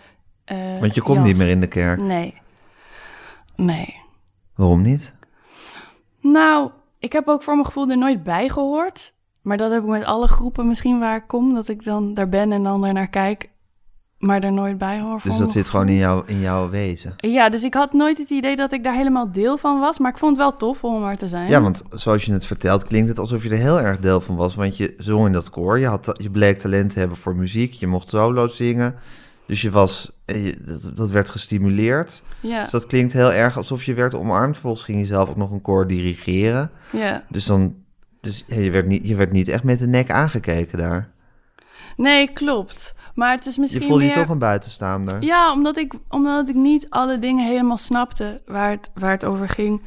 eh, 0.44 0.56
Want 0.80 0.94
je 0.94 1.02
komt 1.02 1.22
niet 1.24 1.36
meer 1.38 1.48
in 1.48 1.60
de 1.60 1.66
kerk. 1.66 1.98
Nee, 2.00 2.34
nee. 3.56 4.00
Waarom 4.54 4.82
niet? 4.82 5.12
Nou, 6.20 6.70
ik 6.98 7.12
heb 7.12 7.28
ook 7.28 7.42
voor 7.42 7.54
mijn 7.54 7.66
gevoel 7.66 7.90
er 7.90 7.98
nooit 7.98 8.22
bij 8.22 8.48
gehoord. 8.48 9.12
Maar 9.42 9.56
dat 9.56 9.72
heb 9.72 9.82
ik 9.82 9.88
met 9.88 10.04
alle 10.04 10.28
groepen 10.28 10.66
misschien 10.66 10.98
waar 10.98 11.16
ik 11.16 11.26
kom. 11.26 11.54
Dat 11.54 11.68
ik 11.68 11.84
dan 11.84 12.14
daar 12.14 12.28
ben 12.28 12.52
en 12.52 12.62
dan 12.62 12.84
er 12.84 12.92
naar 12.92 13.08
kijk. 13.08 13.50
Maar 14.18 14.42
er 14.42 14.52
nooit 14.52 14.78
bij 14.78 15.00
hoor. 15.00 15.20
Dus 15.24 15.36
dat 15.36 15.50
zit 15.50 15.68
gewoon 15.68 15.88
in, 15.88 15.96
jou, 15.96 16.22
in 16.26 16.40
jouw 16.40 16.68
wezen. 16.70 17.14
Ja, 17.16 17.48
dus 17.48 17.62
ik 17.62 17.74
had 17.74 17.92
nooit 17.92 18.18
het 18.18 18.30
idee 18.30 18.56
dat 18.56 18.72
ik 18.72 18.84
daar 18.84 18.94
helemaal 18.94 19.32
deel 19.32 19.58
van 19.58 19.78
was. 19.80 19.98
Maar 19.98 20.10
ik 20.10 20.18
vond 20.18 20.36
het 20.36 20.46
wel 20.46 20.56
tof 20.56 20.84
om 20.84 21.04
er 21.04 21.16
te 21.16 21.28
zijn. 21.28 21.48
Ja, 21.48 21.60
want 21.60 21.82
zoals 21.90 22.24
je 22.24 22.32
het 22.32 22.46
vertelt, 22.46 22.84
klinkt 22.84 23.08
het 23.08 23.18
alsof 23.18 23.42
je 23.42 23.50
er 23.50 23.56
heel 23.56 23.80
erg 23.80 23.98
deel 23.98 24.20
van 24.20 24.36
was. 24.36 24.54
Want 24.54 24.76
je 24.76 24.94
zong 24.96 25.26
in 25.26 25.32
dat 25.32 25.50
koor, 25.50 25.78
je, 25.78 25.86
had, 25.86 26.18
je 26.22 26.30
bleek 26.30 26.58
talent 26.58 26.90
te 26.90 26.98
hebben 26.98 27.16
voor 27.16 27.36
muziek, 27.36 27.72
je 27.72 27.86
mocht 27.86 28.10
solo 28.10 28.46
zingen. 28.46 28.94
Dus 29.46 29.62
je 29.62 29.70
was, 29.70 30.12
eh, 30.24 30.56
dat, 30.66 30.96
dat 30.96 31.10
werd 31.10 31.30
gestimuleerd. 31.30 32.22
Ja, 32.40 32.62
Dus 32.62 32.70
dat 32.70 32.86
klinkt 32.86 33.12
heel 33.12 33.32
erg 33.32 33.56
alsof 33.56 33.84
je 33.84 33.94
werd 33.94 34.14
omarmd. 34.14 34.58
Volgens 34.58 34.84
ging 34.84 34.98
je 34.98 35.06
zelf 35.06 35.28
ook 35.28 35.36
nog 35.36 35.50
een 35.50 35.62
koor 35.62 35.86
dirigeren. 35.86 36.70
ja. 36.92 37.24
Dus 37.28 37.44
dan, 37.44 37.74
dus 38.20 38.44
je, 38.46 38.70
werd 38.70 38.86
niet, 38.86 39.08
je 39.08 39.14
werd 39.16 39.32
niet 39.32 39.48
echt 39.48 39.62
met 39.64 39.78
de 39.78 39.86
nek 39.86 40.10
aangekeken 40.10 40.78
daar. 40.78 41.10
Nee, 41.96 42.32
klopt. 42.32 42.94
Maar 43.14 43.30
het 43.32 43.46
is 43.46 43.56
misschien 43.56 43.80
Je 43.82 43.86
voelde 43.88 44.04
meer... 44.04 44.12
je 44.14 44.20
toch 44.20 44.30
een 44.30 44.38
buitenstaander. 44.38 45.22
Ja, 45.22 45.52
omdat 45.52 45.76
ik, 45.76 45.94
omdat 46.08 46.48
ik 46.48 46.54
niet 46.54 46.86
alle 46.90 47.18
dingen 47.18 47.46
helemaal 47.46 47.76
snapte 47.78 48.42
waar 48.46 48.70
het, 48.70 48.90
waar 48.94 49.10
het 49.10 49.24
over 49.24 49.48
ging. 49.48 49.82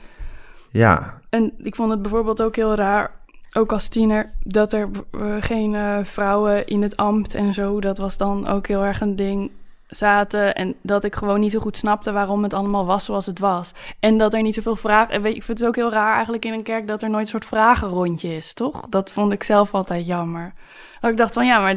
Ja, 0.69 1.19
En 1.29 1.53
ik 1.57 1.75
vond 1.75 1.91
het 1.91 2.01
bijvoorbeeld 2.01 2.41
ook 2.41 2.55
heel 2.55 2.75
raar, 2.75 3.11
ook 3.57 3.71
als 3.71 3.87
tiener, 3.87 4.31
dat 4.43 4.73
er 4.73 4.89
eh, 5.11 5.35
geen 5.39 5.75
eh, 5.75 5.97
vrouwen 6.03 6.67
in 6.67 6.81
het 6.81 6.97
ambt 6.97 7.33
en 7.35 7.53
zo. 7.53 7.79
Dat 7.81 7.97
was 7.97 8.17
dan 8.17 8.47
ook 8.47 8.67
heel 8.67 8.83
erg 8.83 9.01
een 9.01 9.15
ding 9.15 9.51
zaten. 9.87 10.55
En 10.55 10.75
dat 10.81 11.03
ik 11.03 11.15
gewoon 11.15 11.39
niet 11.39 11.51
zo 11.51 11.59
goed 11.59 11.77
snapte 11.77 12.11
waarom 12.11 12.43
het 12.43 12.53
allemaal 12.53 12.85
was 12.85 13.05
zoals 13.05 13.25
het 13.25 13.39
was. 13.39 13.71
En 13.99 14.17
dat 14.17 14.33
er 14.33 14.41
niet 14.41 14.53
zoveel 14.53 14.75
vragen... 14.75 15.13
en 15.13 15.21
Weet 15.21 15.31
je, 15.31 15.37
ik 15.37 15.43
vind 15.43 15.59
het 15.59 15.67
ook 15.67 15.75
heel 15.75 15.91
raar 15.91 16.13
eigenlijk 16.13 16.45
in 16.45 16.53
een 16.53 16.63
kerk 16.63 16.87
dat 16.87 17.03
er 17.03 17.09
nooit 17.09 17.21
een 17.21 17.27
soort 17.27 17.45
vragenrondje 17.45 18.35
is, 18.35 18.53
toch? 18.53 18.85
Dat 18.89 19.11
vond 19.11 19.31
ik 19.31 19.43
zelf 19.43 19.73
altijd 19.73 20.05
jammer. 20.05 20.53
Dat 20.99 21.11
ik 21.11 21.17
dacht 21.17 21.33
van 21.33 21.45
ja, 21.45 21.59
maar 21.59 21.75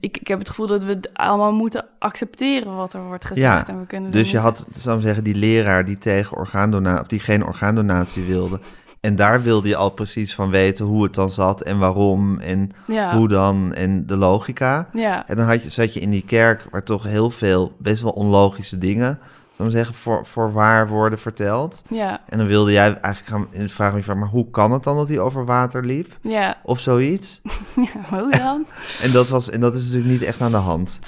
ik, 0.00 0.18
ik 0.18 0.28
heb 0.28 0.38
het 0.38 0.48
gevoel 0.48 0.66
dat 0.66 0.84
we 0.84 1.00
allemaal 1.12 1.52
moeten 1.52 1.84
accepteren 1.98 2.76
wat 2.76 2.92
er 2.92 3.04
wordt 3.04 3.24
gezegd. 3.24 3.66
Ja, 3.66 3.72
en 3.72 3.80
we 3.80 3.86
kunnen 3.86 4.10
dus 4.10 4.30
je 4.30 4.34
niet- 4.36 4.42
had, 4.44 4.66
zou 4.70 4.96
ik 4.96 5.02
zeggen, 5.02 5.24
die 5.24 5.34
leraar 5.34 5.84
die 5.84 5.98
tegen 5.98 6.36
orgaandonatie, 6.36 7.00
of 7.00 7.06
die 7.06 7.20
geen 7.20 7.44
orgaandonatie 7.44 8.24
wilde. 8.24 8.60
En 9.06 9.16
daar 9.16 9.42
wilde 9.42 9.68
je 9.68 9.76
al 9.76 9.90
precies 9.90 10.34
van 10.34 10.50
weten 10.50 10.84
hoe 10.84 11.02
het 11.02 11.14
dan 11.14 11.30
zat 11.30 11.62
en 11.62 11.78
waarom 11.78 12.38
en 12.40 12.70
ja, 12.86 13.16
hoe 13.16 13.28
dan 13.28 13.74
en 13.74 14.06
de 14.06 14.16
logica. 14.16 14.88
ja, 14.92 15.28
En 15.28 15.36
dan 15.36 15.46
had 15.46 15.64
je, 15.64 15.70
zat 15.70 15.94
je 15.94 16.00
in 16.00 16.10
die 16.10 16.24
kerk 16.24 16.66
waar 16.70 16.82
toch 16.82 17.02
heel 17.02 17.30
veel 17.30 17.72
best 17.78 18.02
wel 18.02 18.10
onlogische 18.10 18.78
dingen, 18.78 19.18
zou 19.56 19.68
ik 19.68 19.74
zeggen, 19.74 19.94
voor, 19.94 20.26
voor 20.26 20.52
waar 20.52 20.88
worden 20.88 21.18
verteld. 21.18 21.82
ja, 21.88 22.20
En 22.28 22.38
dan 22.38 22.46
wilde 22.46 22.72
jij 22.72 22.94
eigenlijk 23.00 23.26
gaan 23.26 23.46
in 23.50 23.62
de 23.62 23.68
vraag 23.68 24.04
van 24.04 24.18
maar 24.18 24.28
hoe 24.28 24.50
kan 24.50 24.72
het 24.72 24.82
dan 24.82 24.96
dat 24.96 25.08
hij 25.08 25.18
over 25.18 25.44
water 25.44 25.84
liep? 25.84 26.16
ja, 26.20 26.56
Of 26.62 26.80
zoiets. 26.80 27.40
ja, 27.92 28.18
hoe 28.18 28.30
dan? 28.30 28.66
En 29.02 29.12
dat, 29.12 29.28
was, 29.28 29.50
en 29.50 29.60
dat 29.60 29.74
is 29.74 29.84
natuurlijk 29.84 30.10
niet 30.10 30.22
echt 30.22 30.40
aan 30.40 30.50
de 30.50 30.56
hand. 30.56 30.98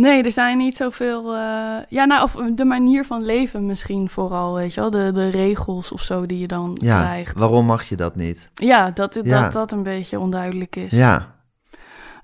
Nee, 0.00 0.22
er 0.22 0.32
zijn 0.32 0.58
niet 0.58 0.76
zoveel. 0.76 1.34
eh 1.34 1.76
ja, 1.88 2.04
nou, 2.04 2.22
of 2.22 2.32
de 2.54 2.64
manier 2.64 3.04
van 3.04 3.22
leven 3.24 3.66
misschien 3.66 4.08
vooral, 4.08 4.54
weet 4.54 4.74
je 4.74 4.80
wel. 4.80 4.90
De, 4.90 5.10
de 5.12 5.28
regels 5.28 5.92
of 5.92 6.02
zo 6.02 6.26
die 6.26 6.38
je 6.38 6.46
dan 6.46 6.70
Ja, 6.82 7.00
krijgt. 7.00 7.38
waarom 7.38 7.66
mag 7.66 7.88
je 7.88 7.96
dat 7.96 8.16
niet? 8.16 8.50
Ja, 8.54 8.90
dat, 8.90 9.12
dat 9.14 9.24
Ja. 9.24 9.48
dat 9.48 9.72
een 9.72 9.82
beetje 9.82 10.18
onduidelijk 10.18 10.76
is. 10.76 10.92
Ja, 10.92 11.28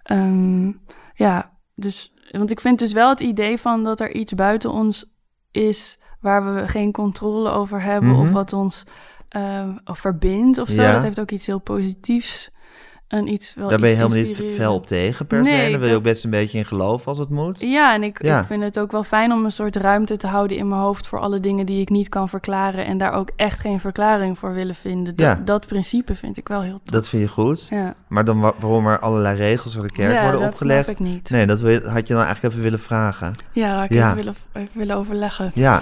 Ehm, 0.03 0.73
ja, 1.15 1.51
dus. 1.75 2.13
Want 2.31 2.51
ik 2.51 2.61
vind 2.61 2.79
dus 2.79 2.93
wel 2.93 3.09
het 3.09 3.21
idee 3.21 3.59
van 3.59 3.85
dat 3.85 4.01
er 4.01 4.15
iets 4.15 4.33
buiten 4.35 4.71
ons 4.73 5.05
is 5.51 5.99
waar 6.21 6.55
we 6.55 6.69
geen 6.69 6.93
controle 6.93 7.51
over 7.51 7.83
hebben. 7.83 8.11
Mhm. 8.11 8.21
Of 8.21 8.31
wat 8.31 8.53
ons 8.53 8.83
eh, 9.29 9.69
verbindt 9.85 10.59
of 10.59 10.69
zo. 10.69 10.83
Ja. 10.83 10.93
Dat 10.93 11.03
heeft 11.03 11.21
ook 11.21 11.31
iets 11.31 11.47
heel 11.47 11.59
positiefs. 11.61 12.51
Iets 13.25 13.55
wel 13.55 13.69
daar 13.69 13.79
ben 13.79 13.89
je 13.91 13.97
helemaal 13.97 14.17
niet 14.17 14.43
fel 14.55 14.75
op 14.75 14.87
tegen 14.87 15.27
per 15.27 15.45
se. 15.45 15.51
Nee, 15.51 15.61
Daar 15.71 15.71
wil 15.71 15.81
je 15.81 15.87
dat- 15.89 15.97
ook 15.97 16.03
best 16.03 16.25
een 16.25 16.31
beetje 16.31 16.59
in 16.59 16.65
geloven 16.67 17.07
als 17.07 17.19
het 17.19 17.29
moet. 17.29 17.61
Ja, 17.61 17.95
en 17.95 18.03
ik, 18.03 18.23
Ja. 18.25 18.39
ik 18.41 18.45
vind 18.47 18.63
het 18.63 18.79
ook 18.79 18.93
wel 18.93 19.03
fijn 19.05 19.33
om 19.33 19.45
een 19.45 19.51
soort 19.53 19.77
ruimte 19.77 20.17
te 20.17 20.27
houden 20.27 20.57
in 20.57 20.69
mijn 20.69 20.81
hoofd 20.81 21.07
voor 21.07 21.19
alle 21.19 21.41
dingen 21.41 21.67
die 21.67 21.81
ik 21.81 21.89
niet 21.89 22.09
kan 22.09 22.29
verklaren 22.29 22.85
en 22.87 22.99
daar 22.99 23.13
ook 23.13 23.31
echt 23.37 23.61
geen 23.61 23.81
verklaring 23.81 24.39
voor 24.39 24.55
willen 24.55 24.75
vinden. 24.75 25.17
Dat, 25.17 25.27
Ja. 25.27 25.41
dat 25.45 25.67
principe 25.67 26.15
vind 26.15 26.37
ik 26.37 26.49
wel 26.49 26.61
heel 26.63 26.81
tof. 26.85 26.95
Dat 26.95 27.09
vind 27.09 27.23
je 27.23 27.29
goed. 27.29 27.67
ja. 27.71 27.95
Maar 28.09 28.25
dan 28.25 28.41
wa- 28.41 28.55
waarom 28.61 28.87
er 28.87 28.99
allerlei 28.99 29.37
regels 29.37 29.75
door 29.75 29.87
de 29.87 29.93
kerk 29.93 30.13
ja, 30.13 30.23
worden 30.23 30.41
dat 30.41 30.51
opgelegd? 30.51 30.85
snap 30.85 30.95
ik 30.95 31.05
niet. 31.07 31.31
Nee, 31.31 31.47
dat 31.47 31.61
wil 31.61 31.81
had 31.83 32.07
je 32.07 32.15
dan 32.15 32.23
eigenlijk 32.23 32.53
even 32.53 32.63
willen 32.65 32.79
vragen. 32.81 33.35
Ja, 33.53 33.69
dat 33.71 33.77
had 33.81 33.85
ik 33.91 33.97
even, 33.97 34.15
willen, 34.15 34.35
even 34.53 34.69
willen 34.79 34.97
overleggen. 34.97 35.51
Ja. 35.55 35.81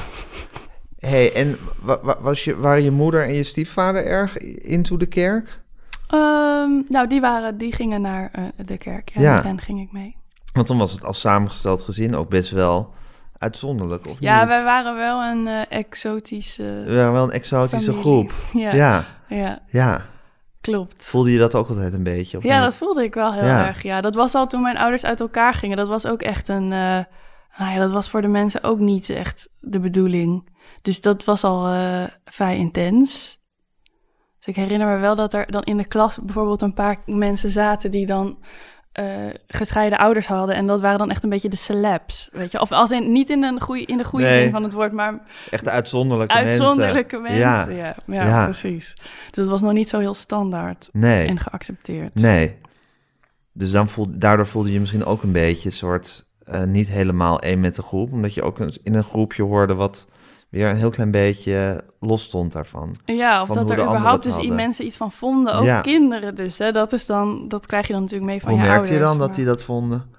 hey, 0.98 1.32
en 1.32 1.56
wa- 1.82 1.98
wa- 2.02 2.18
was 2.20 2.44
je, 2.44 2.56
waren 2.56 2.82
je 2.82 2.90
moeder 2.90 3.24
en 3.24 3.34
je 3.34 3.42
stiefvader 3.42 4.04
erg 4.06 4.36
into 4.58 4.96
de 4.96 5.06
kerk? 5.06 5.60
Ehm, 6.12 6.70
nou, 6.88 7.06
die, 7.08 7.20
waren, 7.20 7.58
die 7.58 7.72
gingen 7.72 8.00
naar 8.00 8.28
eh, 8.32 8.42
de 8.66 8.76
kerk. 8.78 9.10
Ja, 9.14 9.20
Ja. 9.20 9.34
met 9.34 9.42
hen 9.44 9.60
ging 9.60 9.80
ik 9.80 9.92
mee. 9.92 10.16
Want 10.52 10.66
dan 10.66 10.78
was 10.78 10.92
het 10.92 11.04
als 11.04 11.20
samengesteld 11.20 11.82
gezin 11.82 12.16
ook 12.16 12.28
best 12.28 12.50
wel 12.50 12.92
uitzonderlijk, 13.38 14.06
of 14.08 14.16
Ja, 14.20 14.38
niet? 14.40 14.48
wij 14.48 14.64
waren 14.64 14.94
wel 14.96 15.22
een 15.22 15.46
eh, 15.46 15.78
exotische 15.78 16.82
We 16.86 16.94
waren 16.94 17.12
wel 17.12 17.24
een 17.24 17.30
exotische 17.30 17.92
familie. 17.92 18.02
groep. 18.02 18.32
Ja, 18.52 18.74
Ja. 18.74 19.06
ja. 19.28 19.58
ja, 19.68 20.04
klopt. 20.60 21.06
Voelde 21.08 21.32
je 21.32 21.38
dat 21.38 21.54
ook 21.54 21.68
altijd 21.68 21.92
een 21.92 22.02
beetje? 22.02 22.36
Of 22.36 22.42
Ja, 22.42 22.54
niet? 22.54 22.64
dat 22.64 22.76
voelde 22.76 23.02
ik 23.04 23.14
wel 23.14 23.32
heel 23.32 23.44
Ja. 23.44 23.66
erg. 23.66 23.82
Ja, 23.82 24.00
dat 24.00 24.14
was 24.14 24.34
al 24.34 24.46
toen 24.46 24.62
mijn 24.62 24.78
ouders 24.78 25.04
uit 25.04 25.20
elkaar 25.20 25.54
gingen. 25.54 25.76
Dat 25.76 25.88
was 25.88 26.06
ook 26.06 26.22
echt 26.22 26.48
een. 26.48 26.68
nou 26.68 27.72
ja, 27.72 27.78
dat 27.78 27.90
was 27.90 28.10
voor 28.10 28.22
de 28.22 28.28
mensen 28.28 28.62
ook 28.62 28.78
niet 28.78 29.08
echt 29.10 29.48
de 29.60 29.80
bedoeling. 29.80 30.48
Dus 30.82 31.00
dat 31.00 31.24
was 31.24 31.44
al 31.44 31.74
vrij 32.24 32.56
intens. 32.56 33.38
Dus 34.44 34.54
ik 34.54 34.60
herinner 34.62 34.88
me 34.88 34.96
wel 34.98 35.14
dat 35.16 35.34
er 35.34 35.50
dan 35.50 35.62
in 35.62 35.76
de 35.76 35.86
klas 35.86 36.18
bijvoorbeeld 36.22 36.62
een 36.62 36.74
paar 36.74 36.96
mensen 37.06 37.50
zaten 37.50 37.90
die 37.90 38.06
dan 38.06 38.38
eh, 38.92 39.04
gescheiden 39.46 39.98
ouders 39.98 40.26
hadden. 40.26 40.54
En 40.54 40.66
dat 40.66 40.80
waren 40.80 40.98
dan 40.98 41.10
echt 41.10 41.24
een 41.24 41.30
beetje 41.30 41.48
de 41.48 41.56
celebs. 41.56 42.28
Weet 42.32 42.50
je? 42.50 42.60
Of 42.60 42.72
als 42.72 42.90
in, 42.90 43.12
niet 43.12 43.30
in, 43.30 43.42
een 43.42 43.60
goeie, 43.60 43.86
in 43.86 43.96
de 43.96 44.04
goede 44.04 44.24
Nee. 44.24 44.42
zin 44.42 44.50
van 44.50 44.62
het 44.62 44.72
woord, 44.72 44.92
maar 44.92 45.20
Echt 45.50 45.68
uitzonderlijke, 45.68 46.34
uitzonderlijke 46.34 47.18
mensen. 47.18 47.38
Ja. 47.38 47.66
Ja, 47.68 47.94
ja, 48.06 48.24
Ja. 48.26 48.44
precies. 48.44 48.94
Dus 48.96 49.34
dat 49.34 49.48
was 49.48 49.60
nog 49.60 49.72
niet 49.72 49.88
zo 49.88 49.98
heel 49.98 50.14
standaard 50.14 50.88
Nee, 50.92 51.26
en 51.26 51.40
geaccepteerd. 51.40 52.14
nee. 52.14 52.56
Dus 53.52 53.70
dan 53.70 53.88
voelde, 53.88 54.18
daardoor 54.18 54.46
voelde 54.46 54.72
je 54.72 54.80
misschien 54.80 55.04
ook 55.04 55.22
een 55.22 55.32
beetje 55.32 55.68
een 55.68 55.74
soort 55.74 56.24
eh, 56.44 56.62
niet 56.62 56.88
helemaal 56.88 57.40
één 57.40 57.60
met 57.60 57.74
de 57.74 57.82
groep. 57.82 58.12
Omdat 58.12 58.34
je 58.34 58.42
ook 58.42 58.58
in 58.82 58.94
een 58.94 59.04
groepje 59.04 59.42
hoorde 59.42 59.74
wat 59.74 60.06
weer 60.52 60.68
een 60.68 60.76
heel 60.76 60.90
klein 60.90 61.10
beetje 61.10 61.84
los 62.00 62.22
stond 62.22 62.52
daarvan. 62.52 62.96
Ja, 63.04 63.40
of 63.40 63.46
van 63.46 63.56
dat 63.56 63.68
hoe 63.68 63.78
er 63.78 63.84
überhaupt 63.88 64.22
dus 64.22 64.32
hadden. 64.32 64.54
mensen 64.54 64.84
iets 64.84 64.96
van 64.96 65.12
vonden. 65.12 65.54
Ook 65.54 65.64
Ja. 65.64 65.80
kinderen 65.80 66.34
dus. 66.34 66.58
Hè? 66.58 66.72
Dat, 66.72 66.92
is 66.92 67.06
dan, 67.06 67.48
dat 67.48 67.66
krijg 67.66 67.86
je 67.86 67.92
dan 67.92 68.02
natuurlijk 68.02 68.30
mee 68.30 68.40
van 68.40 68.50
Hoe 68.50 68.58
je 68.60 68.64
merkte 68.66 68.80
ouders. 68.88 69.00
je 69.00 69.08
dan 69.08 69.18
dat 69.26 69.34
die 69.36 69.44
dat 69.44 69.62
vonden? 69.62 70.10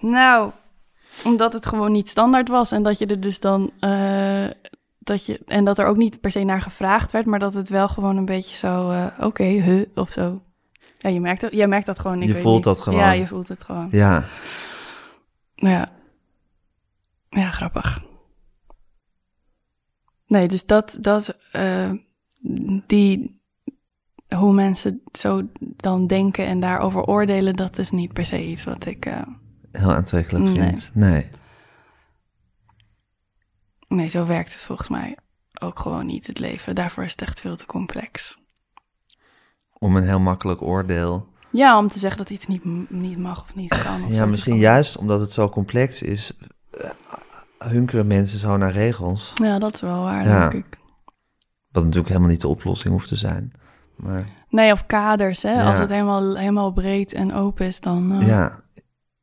Nou, 0.00 0.50
omdat 1.24 1.52
het 1.52 1.66
gewoon 1.66 1.92
niet 1.92 2.08
standaard 2.08 2.48
was. 2.48 2.72
En 2.72 2.82
dat 2.82 2.98
je 2.98 3.06
er 3.06 3.20
dus 3.20 3.40
dan... 3.40 3.70
eh, 3.80 4.46
dat 4.98 5.24
je, 5.26 5.40
en 5.46 5.64
dat 5.64 5.78
er 5.78 5.86
ook 5.86 5.96
niet 5.96 6.20
per 6.20 6.30
se 6.30 6.42
naar 6.44 6.62
gevraagd 6.62 7.12
werd. 7.12 7.26
Maar 7.26 7.38
dat 7.38 7.54
het 7.54 7.68
wel 7.68 7.88
gewoon 7.88 8.16
een 8.16 8.24
beetje 8.24 8.56
zo... 8.56 8.90
eh, 8.90 9.06
Oké, 9.20 9.44
huh, 9.44 9.86
of 9.94 10.10
zo. 10.12 10.40
Ja, 10.98 11.08
je 11.10 11.20
merkt 11.20 11.40
dat, 11.40 11.52
jij 11.52 11.66
merkt 11.68 11.86
dat 11.86 11.98
gewoon. 11.98 12.22
Ik 12.22 12.28
Je 12.28 12.32
weet 12.32 12.42
voelt 12.42 12.54
niet. 12.54 12.64
dat 12.64 12.80
gewoon. 12.80 12.98
Ja, 12.98 13.10
je 13.12 13.26
voelt 13.26 13.48
het 13.48 13.64
gewoon. 13.64 13.88
Ja, 13.90 14.24
Ja. 15.54 15.88
Ja, 17.30 17.50
grappig. 17.50 18.02
Nee, 20.28 20.48
dus 20.48 20.66
dat, 20.66 20.96
dat, 21.00 21.36
eh, 21.52 21.90
die, 22.86 23.40
hoe 24.36 24.52
mensen 24.52 25.02
zo 25.12 25.42
dan 25.60 26.06
denken 26.06 26.46
en 26.46 26.60
daarover 26.60 27.02
oordelen, 27.02 27.56
dat 27.56 27.78
is 27.78 27.90
niet 27.90 28.12
per 28.12 28.26
se 28.26 28.46
iets 28.46 28.64
wat 28.64 28.86
ik, 28.86 29.06
eh, 29.06 29.22
heel 29.72 29.94
aantrekkelijk 29.94 30.44
Nee. 30.44 30.54
vindt. 30.54 30.90
Nee. 30.94 31.30
nee, 33.88 34.08
zo 34.08 34.26
werkt 34.26 34.52
het 34.52 34.62
volgens 34.62 34.88
mij 34.88 35.16
ook 35.60 35.78
gewoon 35.78 36.06
niet, 36.06 36.26
het 36.26 36.38
leven. 36.38 36.74
Daarvoor 36.74 37.04
is 37.04 37.10
het 37.10 37.22
echt 37.22 37.40
veel 37.40 37.56
te 37.56 37.66
complex. 37.66 38.38
Om 39.78 39.96
een 39.96 40.02
heel 40.02 40.20
makkelijk 40.20 40.62
oordeel. 40.62 41.28
Ja, 41.50 41.78
om 41.78 41.88
te 41.88 41.98
zeggen 41.98 42.18
dat 42.18 42.30
iets 42.30 42.46
niet, 42.46 42.90
niet 42.90 43.18
mag 43.18 43.42
of 43.42 43.54
niet 43.54 43.82
kan. 43.82 44.04
Of 44.04 44.10
Ja, 44.10 44.26
misschien 44.26 44.56
juist 44.56 44.96
omdat 44.96 45.20
het 45.20 45.30
zo 45.30 45.48
complex 45.48 46.02
is, 46.02 46.32
eh, 46.70 46.90
hunkeren 47.58 48.06
mensen 48.06 48.38
zo 48.38 48.56
naar 48.56 48.72
regels. 48.72 49.32
Ja, 49.42 49.58
dat 49.58 49.74
is 49.74 49.80
wel 49.80 50.02
waar, 50.02 50.24
Ja. 50.26 50.48
denk 50.48 50.64
ik. 50.66 50.78
Wat 51.70 51.82
natuurlijk 51.82 52.08
helemaal 52.08 52.30
niet 52.30 52.40
de 52.40 52.48
oplossing 52.48 52.92
hoeft 52.94 53.08
te 53.08 53.16
zijn. 53.16 53.52
Maar 53.96 54.24
Nee, 54.48 54.72
of 54.72 54.86
kaders, 54.86 55.42
hè. 55.42 55.52
Ja. 55.52 55.70
Als 55.70 55.78
het 55.78 55.90
helemaal, 55.90 56.36
helemaal 56.36 56.72
breed 56.72 57.12
en 57.12 57.34
open 57.34 57.66
is, 57.66 57.80
dan... 57.80 58.12
eh, 58.20 58.26
ja, 58.26 58.60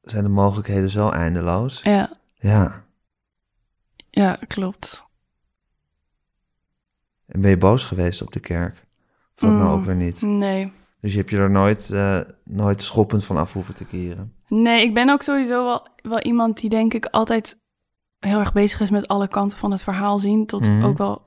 zijn 0.02 0.24
de 0.24 0.30
mogelijkheden 0.30 0.90
zo 0.90 1.10
eindeloos. 1.10 1.82
ja. 1.84 2.10
Ja. 2.38 2.84
Ja, 4.10 4.38
klopt. 4.48 5.04
En 7.26 7.42
ben 7.42 7.50
je 7.50 7.58
boos 7.58 7.84
geweest 7.84 8.22
op 8.22 8.32
de 8.32 8.40
kerk? 8.40 8.86
Of 9.36 9.42
dat 9.42 9.52
nou 9.52 9.64
Mm. 9.64 9.80
ook 9.80 9.86
weer 9.86 9.96
niet? 9.96 10.22
Nee. 10.22 10.72
Dus 11.02 11.12
je 11.12 11.18
hebt 11.20 11.30
je 11.30 11.38
er 11.38 11.50
nooit, 11.52 11.90
eh, 11.92 12.20
nooit 12.44 12.82
schoppend 12.82 13.26
van 13.26 13.38
af 13.38 13.54
hoeven 13.54 13.74
te 13.76 13.86
keren. 13.86 14.34
Nee, 14.48 14.82
ik 14.84 14.94
ben 14.94 15.10
ook 15.10 15.22
sowieso 15.22 15.64
wel, 15.64 15.88
wel 16.02 16.22
iemand 16.22 16.60
die 16.60 16.70
denk 16.70 16.94
ik 16.94 17.06
altijd 17.06 17.58
heel 18.26 18.40
erg 18.40 18.54
bezig 18.54 18.80
is 18.80 18.90
met 18.90 19.08
alle 19.08 19.28
kanten 19.28 19.58
van 19.58 19.72
het 19.72 19.84
verhaal 19.84 20.20
zien. 20.20 20.46
Tot 20.46 20.68
Mhm. 20.68 20.84
ook 20.84 20.98
wel, 20.98 21.22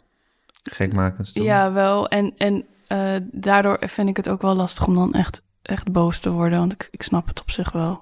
Gekmakend 0.70 1.30
ja, 1.34 1.72
wel. 1.72 2.08
En, 2.08 2.32
en 2.36 2.64
eh, 2.86 2.98
daardoor 3.32 3.78
vind 3.80 4.08
ik 4.08 4.16
het 4.16 4.28
ook 4.28 4.42
wel 4.42 4.54
lastig 4.54 4.86
om 4.86 4.94
dan 4.94 5.12
echt, 5.12 5.42
echt 5.62 5.92
boos 5.92 6.18
te 6.20 6.30
worden. 6.30 6.58
Want 6.58 6.72
ik, 6.72 6.88
ik 6.90 7.02
snap 7.02 7.26
het 7.28 7.40
op 7.40 7.50
zich 7.50 7.72
wel. 7.72 8.00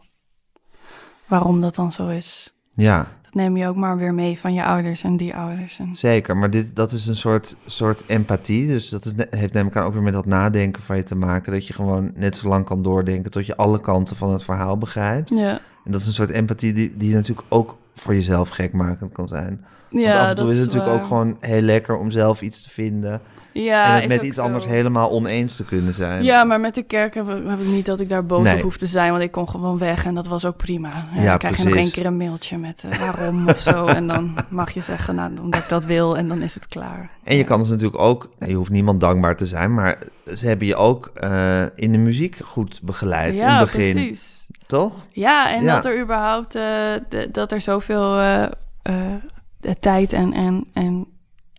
Waarom 1.26 1.61
dat 1.61 1.74
dan 1.74 1.92
zo 1.92 2.09
is. 2.09 2.53
Ja, 2.72 2.99
Dat 3.22 3.34
neem 3.34 3.57
je 3.57 3.66
ook 3.68 3.76
maar 3.76 3.97
weer 3.97 4.14
mee 4.14 4.38
van 4.38 4.55
je 4.55 4.64
ouders 4.64 5.03
en 5.03 5.16
die 5.16 5.34
ouders. 5.36 5.78
En, 5.78 5.97
zeker. 5.97 6.36
Maar 6.36 6.51
dit, 6.51 6.76
dat 6.76 6.92
is 6.92 7.07
een 7.07 7.16
soort, 7.16 7.57
soort 7.66 8.05
empathie. 8.07 8.66
Dus 8.66 8.88
dat 8.88 9.05
is, 9.05 9.12
heeft 9.30 9.57
aan 9.57 9.72
ook 9.84 9.92
weer 9.92 10.03
met 10.03 10.12
dat 10.12 10.26
nadenken 10.26 10.82
van 10.82 10.97
je 10.97 11.03
te 11.03 11.14
maken. 11.14 11.53
Dat 11.53 11.66
je 11.66 11.72
gewoon 11.72 12.12
net 12.14 12.36
zo 12.36 12.49
lang 12.49 12.64
kan 12.64 12.82
doordenken 12.82 13.30
tot 13.30 13.47
je 13.47 13.57
alle 13.57 13.80
kanten 13.80 14.16
van 14.16 14.32
het 14.32 14.42
verhaal 14.42 14.78
begrijpt. 14.78 15.34
ja, 15.36 15.61
En 15.84 15.92
dat 15.92 16.01
is 16.01 16.07
een 16.07 16.12
soort 16.12 16.30
empathie 16.30 16.72
die, 16.72 16.97
die 16.97 17.14
natuurlijk 17.14 17.47
ook 17.49 17.76
voor 18.01 18.14
jezelf 18.14 18.49
gekmakend 18.49 19.12
kan 19.12 19.28
zijn. 19.28 19.64
Want 19.90 20.05
ja 20.05 20.22
af 20.22 20.28
en 20.28 20.36
toe 20.36 20.44
dat 20.44 20.55
is 20.55 20.61
het 20.61 20.66
natuurlijk 20.66 20.92
waar. 20.92 21.03
ook 21.03 21.09
gewoon 21.09 21.36
heel 21.40 21.61
lekker 21.61 21.97
om 21.97 22.11
zelf 22.11 22.40
iets 22.42 22.62
te 22.62 22.68
vinden. 22.70 23.20
ja, 23.53 23.94
en 23.94 24.01
het 24.01 24.09
met 24.09 24.22
iets 24.22 24.36
zo. 24.36 24.42
anders 24.42 24.64
helemaal 24.66 25.11
oneens 25.11 25.57
te 25.57 25.64
kunnen 25.64 25.94
zijn. 25.94 26.24
Ja, 26.24 26.44
maar 26.44 26.61
met 26.61 26.74
de 26.74 26.82
kerk 26.82 27.14
heb 27.14 27.26
heb 27.26 27.61
ik 27.61 27.66
niet 27.66 27.86
dat 27.86 28.01
ik 28.01 28.09
daar 28.09 28.26
boos 28.26 28.42
Nee. 28.42 28.55
op 28.55 28.61
hoef 28.61 28.76
te 28.76 28.86
zijn, 28.86 29.11
want 29.11 29.22
ik 29.22 29.30
kon 29.30 29.49
gewoon 29.49 29.78
weg 29.78 30.05
en 30.05 30.14
dat 30.14 30.26
was 30.26 30.44
ook 30.44 30.57
prima. 30.57 30.88
Ja, 31.14 31.22
Ja, 31.22 31.28
dan 31.28 31.38
krijg 31.38 31.57
je 31.57 31.64
nog 31.64 31.74
één 31.74 31.90
keer 31.90 32.07
een 32.07 32.16
mailtje 32.16 32.59
met 32.59 32.84
eh, 32.90 32.99
waarom 33.01 33.49
of 33.49 33.61
zo 33.61 33.86
en 33.86 34.07
dan 34.07 34.34
mag 34.49 34.70
je 34.70 34.80
zeggen, 34.80 35.14
nou, 35.14 35.30
omdat 35.40 35.62
ik 35.62 35.68
dat 35.68 35.84
wil 35.84 36.16
en 36.16 36.28
dan 36.28 36.42
is 36.42 36.55
het 36.55 36.66
klaar. 36.66 37.11
En 37.24 37.36
je 37.36 37.44
kan 37.44 37.61
dus 37.61 37.68
natuurlijk 37.68 38.03
ook, 38.03 38.30
nou, 38.38 38.51
je 38.51 38.57
hoeft 38.57 38.70
niemand 38.70 39.01
dankbaar 39.01 39.36
te 39.36 39.47
zijn, 39.47 39.74
maar 39.74 39.99
ze 40.34 40.47
hebben 40.47 40.66
je 40.66 40.76
ook 40.76 41.11
eh, 41.14 41.62
in 41.74 41.92
de 41.92 41.99
muziek 41.99 42.36
goed 42.44 42.80
begeleid 42.82 43.34
in 43.34 43.44
het 43.44 43.61
begin. 43.72 43.92
precies. 43.92 44.36
Toch? 44.67 44.93
Ja, 45.11 45.51
en 45.55 45.62
Ja. 45.62 45.75
dat 45.75 45.85
er 45.85 46.01
überhaupt, 46.01 46.55
eh, 46.55 46.62
de- 47.09 47.29
dat 47.33 47.53
er 47.53 47.61
zoveel 47.61 48.19
eh, 48.19 48.43
eh, 48.83 49.14
de 49.61 49.79
tijd 49.81 50.12
en, 50.12 50.33
en, 50.33 50.67
en 50.73 51.07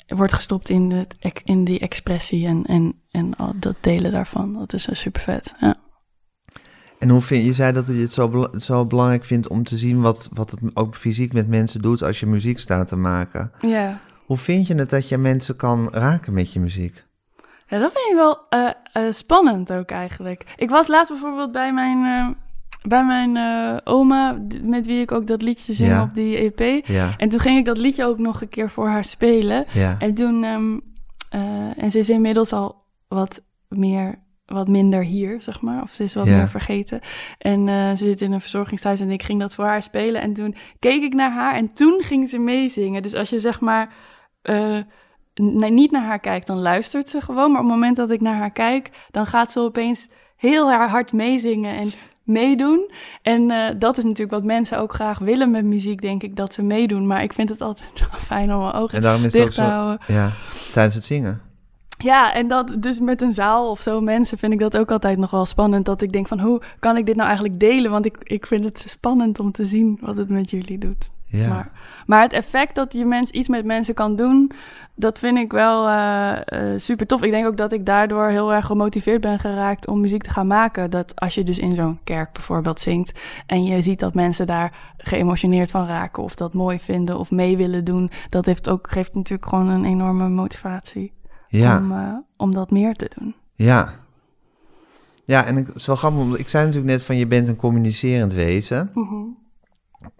wordt 0.07 0.33
gestopt 0.33 0.69
in, 0.69 1.05
ex- 1.19 1.41
in 1.43 1.63
die 1.63 1.79
expressie 1.79 2.47
en, 2.47 2.65
en, 2.65 3.01
en 3.11 3.35
al 3.35 3.53
dat 3.55 3.75
delen 3.81 4.11
daarvan. 4.11 4.53
Dat 4.53 4.73
is 4.73 4.87
super 4.91 5.21
vet. 5.21 5.53
Ja. 5.59 5.75
En 6.99 7.09
hoe 7.09 7.21
vind 7.21 7.45
je 7.45 7.53
zei 7.53 7.71
dat 7.73 7.87
je 7.87 7.93
het 7.93 8.11
zo, 8.11 8.47
zo 8.55 8.85
belangrijk 8.85 9.23
vindt 9.23 9.47
om 9.47 9.63
te 9.63 9.77
zien 9.77 10.01
wat, 10.01 10.29
wat 10.33 10.51
het 10.51 10.59
ook 10.73 10.95
fysiek 10.95 11.33
met 11.33 11.47
mensen 11.47 11.81
doet 11.81 12.03
als 12.03 12.19
je 12.19 12.25
muziek 12.25 12.59
staat 12.59 12.87
te 12.87 12.95
maken. 12.95 13.51
ja. 13.61 13.99
Hoe 14.25 14.37
vind 14.37 14.67
je 14.67 14.75
het 14.75 14.89
dat 14.89 15.09
je 15.09 15.17
mensen 15.17 15.55
kan 15.55 15.89
raken 15.91 16.33
met 16.33 16.53
je 16.53 16.59
muziek? 16.59 17.05
Ja, 17.67 17.79
dat 17.79 17.91
vind 17.91 18.09
ik 18.09 18.15
wel 18.15 19.11
spannend 19.11 19.73
ook 19.73 19.89
eigenlijk. 19.89 20.43
Ik 20.55 20.69
was 20.69 20.87
laatst 20.87 21.11
bijvoorbeeld 21.11 21.51
bij 21.51 21.73
mijn, 21.73 22.35
bij 22.87 23.05
mijn 23.05 23.37
eh, 23.37 23.77
oma, 23.83 24.37
met 24.61 24.85
wie 24.85 25.01
ik 25.01 25.11
ook 25.11 25.27
dat 25.27 25.41
liedje 25.41 25.73
zing 25.73 25.89
Ja. 25.89 26.01
op 26.03 26.13
die 26.13 26.37
EP. 26.55 26.85
Ja, 26.87 27.13
En 27.17 27.29
toen 27.29 27.39
ging 27.39 27.57
ik 27.57 27.65
dat 27.65 27.77
liedje 27.77 28.05
ook 28.05 28.17
nog 28.17 28.41
een 28.41 28.49
keer 28.49 28.69
voor 28.69 28.87
haar 28.87 29.05
spelen. 29.05 29.65
ja, 29.73 29.95
En 29.99 30.13
toen, 30.13 30.43
ehm, 30.43 30.79
eh, 31.29 31.83
en 31.83 31.91
ze 31.91 31.97
is 31.99 32.09
inmiddels 32.09 32.53
al 32.53 32.75
wat 33.07 33.41
meer, 33.69 34.19
wat 34.45 34.67
minder 34.67 35.03
hier, 35.03 35.41
zeg 35.41 35.61
maar. 35.61 35.81
Of 35.81 35.91
ze 35.91 36.03
is 36.03 36.13
wat 36.13 36.25
meer 36.25 36.49
vergeten. 36.49 36.99
En 37.37 37.67
eh, 37.67 37.89
ze 37.89 37.95
zit 37.95 38.21
in 38.21 38.31
een 38.31 38.41
verzorgingsthuis 38.41 38.99
en 39.01 39.11
ik 39.11 39.23
ging 39.23 39.39
dat 39.39 39.55
voor 39.55 39.65
haar 39.65 39.83
spelen. 39.83 40.21
En 40.21 40.33
toen 40.33 40.55
keek 40.79 41.03
ik 41.03 41.13
naar 41.13 41.31
haar 41.31 41.55
en 41.55 41.73
toen 41.73 42.01
ging 42.03 42.29
ze 42.29 42.37
meezingen. 42.39 43.01
Dus 43.01 43.13
als 43.13 43.29
je 43.29 43.39
zeg 43.39 43.59
maar 43.59 43.93
niet 45.69 45.91
naar 45.91 46.03
haar 46.05 46.19
kijkt, 46.19 46.47
dan 46.47 46.59
luistert 46.59 47.09
ze 47.09 47.21
gewoon. 47.21 47.51
Maar 47.51 47.61
op 47.61 47.65
het 47.67 47.75
moment 47.75 47.95
dat 47.97 48.11
ik 48.11 48.21
naar 48.21 48.35
haar 48.35 48.51
kijk, 48.51 48.89
dan 49.11 49.25
gaat 49.25 49.51
ze 49.51 49.59
opeens 49.59 50.09
heel 50.35 50.69
haar 50.71 50.89
hard 50.89 51.13
meezingen 51.13 51.75
en 51.77 51.91
meedoen. 52.27 52.91
En 53.21 53.51
eh, 53.51 53.75
dat 53.77 53.97
is 53.97 54.03
natuurlijk 54.03 54.31
wat 54.31 54.43
mensen 54.43 54.79
ook 54.79 54.93
graag 54.93 55.19
willen 55.19 55.51
met 55.51 55.65
muziek, 55.65 56.01
denk 56.01 56.23
ik, 56.23 56.35
dat 56.35 56.53
ze 56.53 56.63
meedoen. 56.63 57.07
Maar 57.07 57.23
ik 57.23 57.33
vind 57.33 57.49
het 57.49 57.61
altijd 57.61 58.07
fijn 58.29 58.53
om 58.53 58.59
mijn 58.59 58.73
ogen 58.73 58.95
en 58.95 59.01
daarom 59.01 59.23
is 59.23 59.33
het 59.33 59.41
ook 59.41 59.47
dicht 59.47 59.57
te 59.57 59.97
zo, 60.07 60.13
ja, 60.13 60.31
tijdens 60.73 60.95
het 60.95 61.03
zingen. 61.03 61.41
Ja, 61.97 62.33
en 62.33 62.47
dat 62.47 62.75
dus 62.79 62.99
met 62.99 63.21
een 63.21 63.31
zaal 63.31 63.69
of 63.69 63.81
zo 63.81 64.01
mensen 64.01 64.37
vind 64.37 64.53
ik 64.53 64.59
dat 64.59 64.77
ook 64.77 64.91
altijd 64.91 65.17
nog 65.17 65.31
wel 65.31 65.45
spannend. 65.45 65.85
Dat 65.85 66.01
ik 66.01 66.11
denk 66.11 66.27
van 66.27 66.39
hoe 66.39 66.61
kan 66.79 66.97
ik 66.97 67.05
dit 67.05 67.15
nou 67.15 67.27
eigenlijk 67.27 67.59
delen? 67.59 67.91
Want 67.91 68.05
ik, 68.05 68.17
ik 68.23 68.47
vind 68.47 68.63
het 68.63 68.85
spannend 68.87 69.39
om 69.39 69.51
te 69.51 69.65
zien 69.65 69.97
wat 70.01 70.17
het 70.17 70.29
met 70.29 70.49
jullie 70.49 70.77
doet. 70.77 71.09
Ja. 71.27 71.47
Maar, 71.47 71.71
maar 72.05 72.21
het 72.21 72.33
effect 72.33 72.75
dat 72.75 72.93
je 72.93 73.05
mens 73.05 73.29
iets 73.29 73.47
met 73.47 73.65
mensen 73.65 73.93
kan 73.93 74.15
doen, 74.15 74.51
dat 74.95 75.19
vind 75.19 75.37
ik 75.37 75.51
wel 75.51 75.87
eh, 75.87 76.31
eh, 76.73 76.79
super 76.79 77.07
tof. 77.07 77.23
Ik 77.23 77.31
denk 77.31 77.45
ook 77.47 77.57
dat 77.57 77.71
ik 77.71 77.85
daardoor 77.85 78.27
heel 78.27 78.53
erg 78.53 78.65
gemotiveerd 78.65 79.21
ben 79.21 79.39
geraakt 79.39 79.87
om 79.87 80.01
muziek 80.01 80.23
te 80.23 80.29
gaan 80.29 80.47
maken. 80.47 80.89
Dat 80.89 81.15
als 81.15 81.33
je 81.33 81.43
dus 81.43 81.59
in 81.59 81.75
zo'n 81.75 81.99
kerk 82.03 82.33
bijvoorbeeld 82.33 82.79
zingt 82.79 83.19
en 83.45 83.63
je 83.63 83.81
ziet 83.81 83.99
dat 83.99 84.13
mensen 84.13 84.47
daar 84.47 84.93
geëmotioneerd 84.97 85.71
van 85.71 85.85
raken 85.85 86.23
of 86.23 86.35
dat 86.35 86.53
mooi 86.53 86.79
vinden 86.79 87.19
of 87.19 87.31
mee 87.31 87.57
willen 87.57 87.83
doen, 87.83 88.11
dat 88.29 88.45
heeft 88.45 88.69
ook, 88.69 88.91
geeft 88.91 89.13
natuurlijk 89.13 89.49
gewoon 89.49 89.67
een 89.69 89.85
enorme 89.85 90.29
motivatie 90.29 91.13
Ja. 91.47 91.77
om, 91.77 91.91
eh, 91.91 92.13
om 92.37 92.53
dat 92.53 92.71
meer 92.71 92.93
te 92.93 93.09
doen. 93.17 93.35
Ja. 93.55 93.93
Ja, 95.25 95.45
en 95.45 95.57
ik, 95.57 95.67
het 95.67 95.75
is 95.75 95.85
wel 95.85 95.95
grappig, 95.95 96.21
omdat 96.21 96.39
ik 96.39 96.47
zei 96.49 96.65
natuurlijk 96.65 96.91
net 96.93 97.03
van 97.03 97.17
je 97.17 97.27
bent 97.27 97.47
een 97.47 97.55
communicerend 97.55 98.33
wezen. 98.33 98.91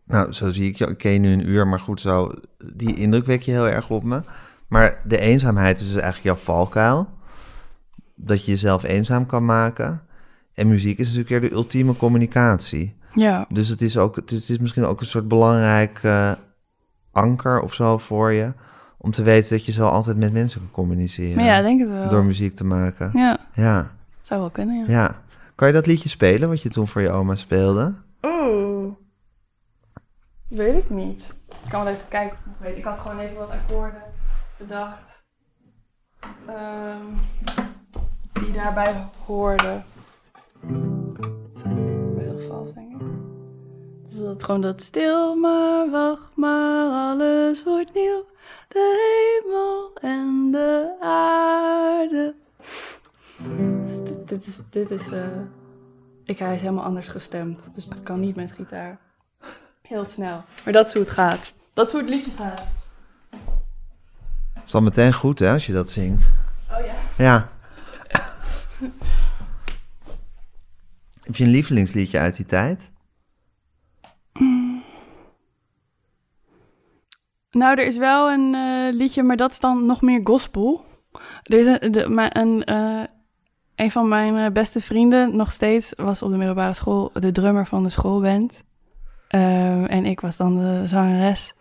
Nou, 0.08 0.32
zo 0.32 0.49
zie 0.49 0.70
ik 0.70 0.76
je. 0.76 0.86
Ik 0.86 0.97
ken 0.97 1.12
je 1.12 1.20
nu 1.20 1.32
een 1.34 1.49
uur, 1.49 1.68
maar 1.68 1.80
goed, 1.80 2.01
zo, 2.01 2.32
die 2.74 2.95
indruk 2.95 3.26
wek 3.26 3.41
je 3.41 3.51
heel 3.51 3.68
erg 3.68 3.89
op 3.89 4.03
me. 4.03 4.22
Maar 4.68 4.97
de 5.05 5.18
eenzaamheid 5.20 5.80
is 5.80 5.86
dus 5.91 6.01
eigenlijk 6.01 6.24
jouw 6.24 6.55
valkuil. 6.55 7.10
Dat 8.16 8.45
je 8.45 8.51
jezelf 8.51 8.84
eenzaam 8.84 9.26
kan 9.26 9.45
maken. 9.45 10.01
En 10.53 10.68
muziek 10.68 10.97
is 10.97 11.05
natuurlijk 11.05 11.41
weer 11.41 11.49
de 11.49 11.55
ultieme 11.55 11.95
communicatie. 11.95 12.95
Ja, 13.14 13.45
Dus 13.49 13.68
het 13.68 13.82
is, 13.82 13.97
ook, 13.97 14.16
het 14.16 14.32
is, 14.32 14.58
misschien 14.58 14.86
ook 14.86 14.99
een 14.99 15.05
soort 15.05 15.28
belangrijk 15.28 15.99
eh, 16.03 16.32
anker 17.12 17.60
of 17.62 17.74
zo 17.74 17.97
voor 17.97 18.32
je. 18.32 18.51
Om 18.97 19.12
te 19.12 19.24
weten 19.24 19.49
dat 19.49 19.66
je 19.66 19.72
zo 19.72 19.86
altijd 19.86 20.18
met 20.18 20.34
mensen 20.34 20.60
kan 20.60 20.72
communiceren. 20.72 21.36
maar 21.36 21.45
ja, 21.45 21.62
denk 21.62 21.80
het 21.80 21.89
wel. 21.89 22.10
Door 22.10 22.24
muziek 22.26 22.55
te 22.55 22.66
maken. 22.66 23.10
Ja, 23.14 23.39
Ja. 23.53 23.91
zou 24.22 24.39
wel 24.39 24.49
kunnen, 24.49 24.76
ja. 24.76 24.84
Ja. 24.88 25.22
Kan 25.55 25.68
je 25.68 25.74
dat 25.74 25.86
liedje 25.86 26.10
spelen 26.10 26.49
wat 26.49 26.62
je 26.62 26.70
toen 26.70 26.88
voor 26.88 27.01
je 27.01 27.10
oma 27.10 27.36
speelde? 27.36 27.93
Oeh. 28.22 28.66
Weet 30.48 30.76
ik 30.76 30.89
niet. 30.89 31.34
Ik 31.64 31.70
kan 31.70 31.84
wel 31.84 31.93
even 31.93 32.08
kijken 32.08 32.38
of 32.38 32.45
ik 32.45 32.60
weet. 32.60 32.78
Ik 32.78 32.84
had 32.84 33.00
gewoon 33.00 33.20
even 33.20 33.38
wat 33.38 33.50
akkoorden 33.50 34.02
bedacht. 34.58 35.26
ehm, 36.48 37.06
die 38.34 38.52
daarbij 38.52 39.06
hoorden. 39.26 39.84
Het 41.50 41.60
zijn 41.60 41.76
wel 42.16 42.24
heel 42.24 42.39
vals. 42.48 42.74
Dus 44.04 44.26
dat 44.26 44.43
gewoon 44.43 44.62
dat 44.62 44.82
stil 44.82 45.36
maar, 45.36 45.89
wacht 45.89 46.36
maar, 46.36 47.12
alles 47.12 47.64
wordt 47.64 47.93
nieuw. 47.93 48.26
De 48.68 49.39
hemel 49.43 49.93
en 49.93 50.52
de 50.52 50.95
aarde. 51.00 52.36
Dus 53.84 54.04
dit, 54.04 54.28
dit 54.28 54.45
is, 54.45 54.62
dit 54.70 54.91
is 54.91 55.10
eh, 55.12 55.28
ik, 56.24 56.39
hij 56.39 56.56
is 56.56 56.62
helemaal 56.62 56.84
anders 56.84 57.08
gestemd, 57.08 57.76
dus 57.76 57.86
dat 57.86 58.04
kan 58.04 58.20
niet 58.20 58.36
met 58.36 58.52
gitaar. 58.52 59.00
Heel 59.88 60.06
snel. 60.06 60.44
Maar 60.64 60.74
dat 60.74 60.88
is 60.88 60.94
hoe 60.94 61.02
het 61.02 61.12
gaat. 61.12 61.54
Dat 61.74 61.86
is 61.86 61.92
hoe 61.92 62.02
het 62.02 62.10
liedje 62.10 62.32
gaat. 62.38 62.62
Het 64.54 64.68
is 64.68 64.74
al 64.74 64.82
meteen 64.82 65.14
goed, 65.14 65.40
hè, 65.40 65.52
als 65.52 65.66
je 65.66 65.74
dat 65.74 65.90
zingt. 65.90 66.30
Oh 66.72 66.86
ja. 66.86 66.94
Ja. 67.18 67.50
Heb 71.22 71.36
je 71.36 71.44
een 71.44 71.50
lievelingsliedje 71.50 72.20
uit 72.20 72.36
die 72.36 72.46
tijd? 72.46 72.92
Nou, 77.52 77.80
er 77.80 77.86
is 77.86 77.98
wel 77.98 78.32
een 78.32 78.56
eh, 78.56 78.94
liedje, 78.94 79.24
maar 79.24 79.38
dat 79.38 79.52
is 79.52 79.60
dan 79.60 79.86
nog 79.86 80.02
meer 80.02 80.22
gospel. 80.24 80.86
Er 81.44 81.60
is 81.60 81.66
een, 81.66 81.92
de, 81.92 82.10
maar 82.10 82.38
een, 82.38 82.64
eh, 82.64 83.04
een 83.76 83.92
van 83.92 84.08
mijn 84.08 84.36
eh, 84.36 84.52
beste 84.52 84.82
vrienden, 84.82 85.36
nog 85.36 85.52
steeds, 85.52 85.94
was 85.96 86.22
op 86.22 86.32
de 86.32 86.38
middelbare 86.38 86.74
school 86.74 87.12
de 87.14 87.32
drummer 87.32 87.66
van 87.66 87.84
de 87.84 87.90
schoolband. 87.90 88.64
Eh, 89.28 89.92
en 89.92 90.06
ik 90.06 90.20
was 90.20 90.38
dan 90.38 90.56
de 90.56 90.84
zangeres. 90.86 91.54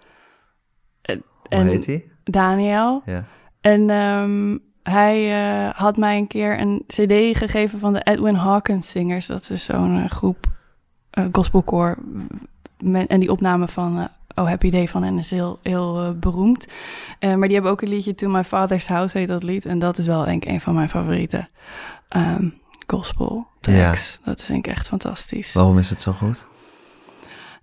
Eh, 1.03 1.17
Hoe 1.17 1.59
en 1.59 1.67
heet 1.67 1.85
die? 1.85 2.11
Daniel. 2.25 3.03
Ja. 3.07 3.25
En 3.61 3.91
ehm, 3.91 4.59
hij 4.83 5.33
eh, 5.33 5.75
had 5.75 5.97
mij 5.97 6.17
een 6.17 6.27
keer 6.27 6.61
een 6.61 6.85
cd 6.87 7.39
gegeven 7.39 7.79
van 7.79 7.93
de 7.93 8.01
Edwin 8.03 8.35
Hawkins 8.35 8.89
Singers. 8.89 9.27
Dat 9.27 9.51
is 9.51 9.65
zo'n 9.65 10.03
eh, 10.03 10.11
groep 10.11 10.47
eh 11.11 11.25
gospelkoor. 11.33 11.99
En 13.09 13.19
die 13.19 13.31
opname 13.31 13.69
van 13.69 14.09
Oh 14.35 14.47
Happy 14.47 14.71
Day 14.71 14.89
van 14.89 15.03
hen 15.03 15.19
is 15.19 15.31
heel, 15.31 15.59
heel 15.63 16.17
beroemd. 16.19 16.67
Maar 17.21 17.41
die 17.41 17.53
hebben 17.53 17.71
ook 17.71 17.83
een 17.83 17.89
liedje 17.89 18.15
To 18.15 18.29
My 18.29 18.45
Father's 18.45 18.87
House 18.87 19.19
heet 19.19 19.29
dat 19.29 19.43
lied. 19.43 19.65
En 19.67 19.79
dat 19.79 19.99
is 19.99 20.07
wel 20.07 20.25
denk 20.25 20.45
ik 20.45 20.53
een 20.53 20.61
van 20.61 20.75
mijn 20.75 20.89
favoriete 20.89 21.49
ehm, 22.09 22.49
gospel 22.87 23.47
tracks. 23.61 24.21
Dat 24.25 24.41
is 24.41 24.47
denk 24.47 24.67
ik 24.67 24.73
echt 24.73 24.89
fantastisch. 24.89 25.53
Waarom 25.53 25.79
is 25.79 25.91
het 25.91 26.01
zo 26.01 26.13
goed? 26.13 26.47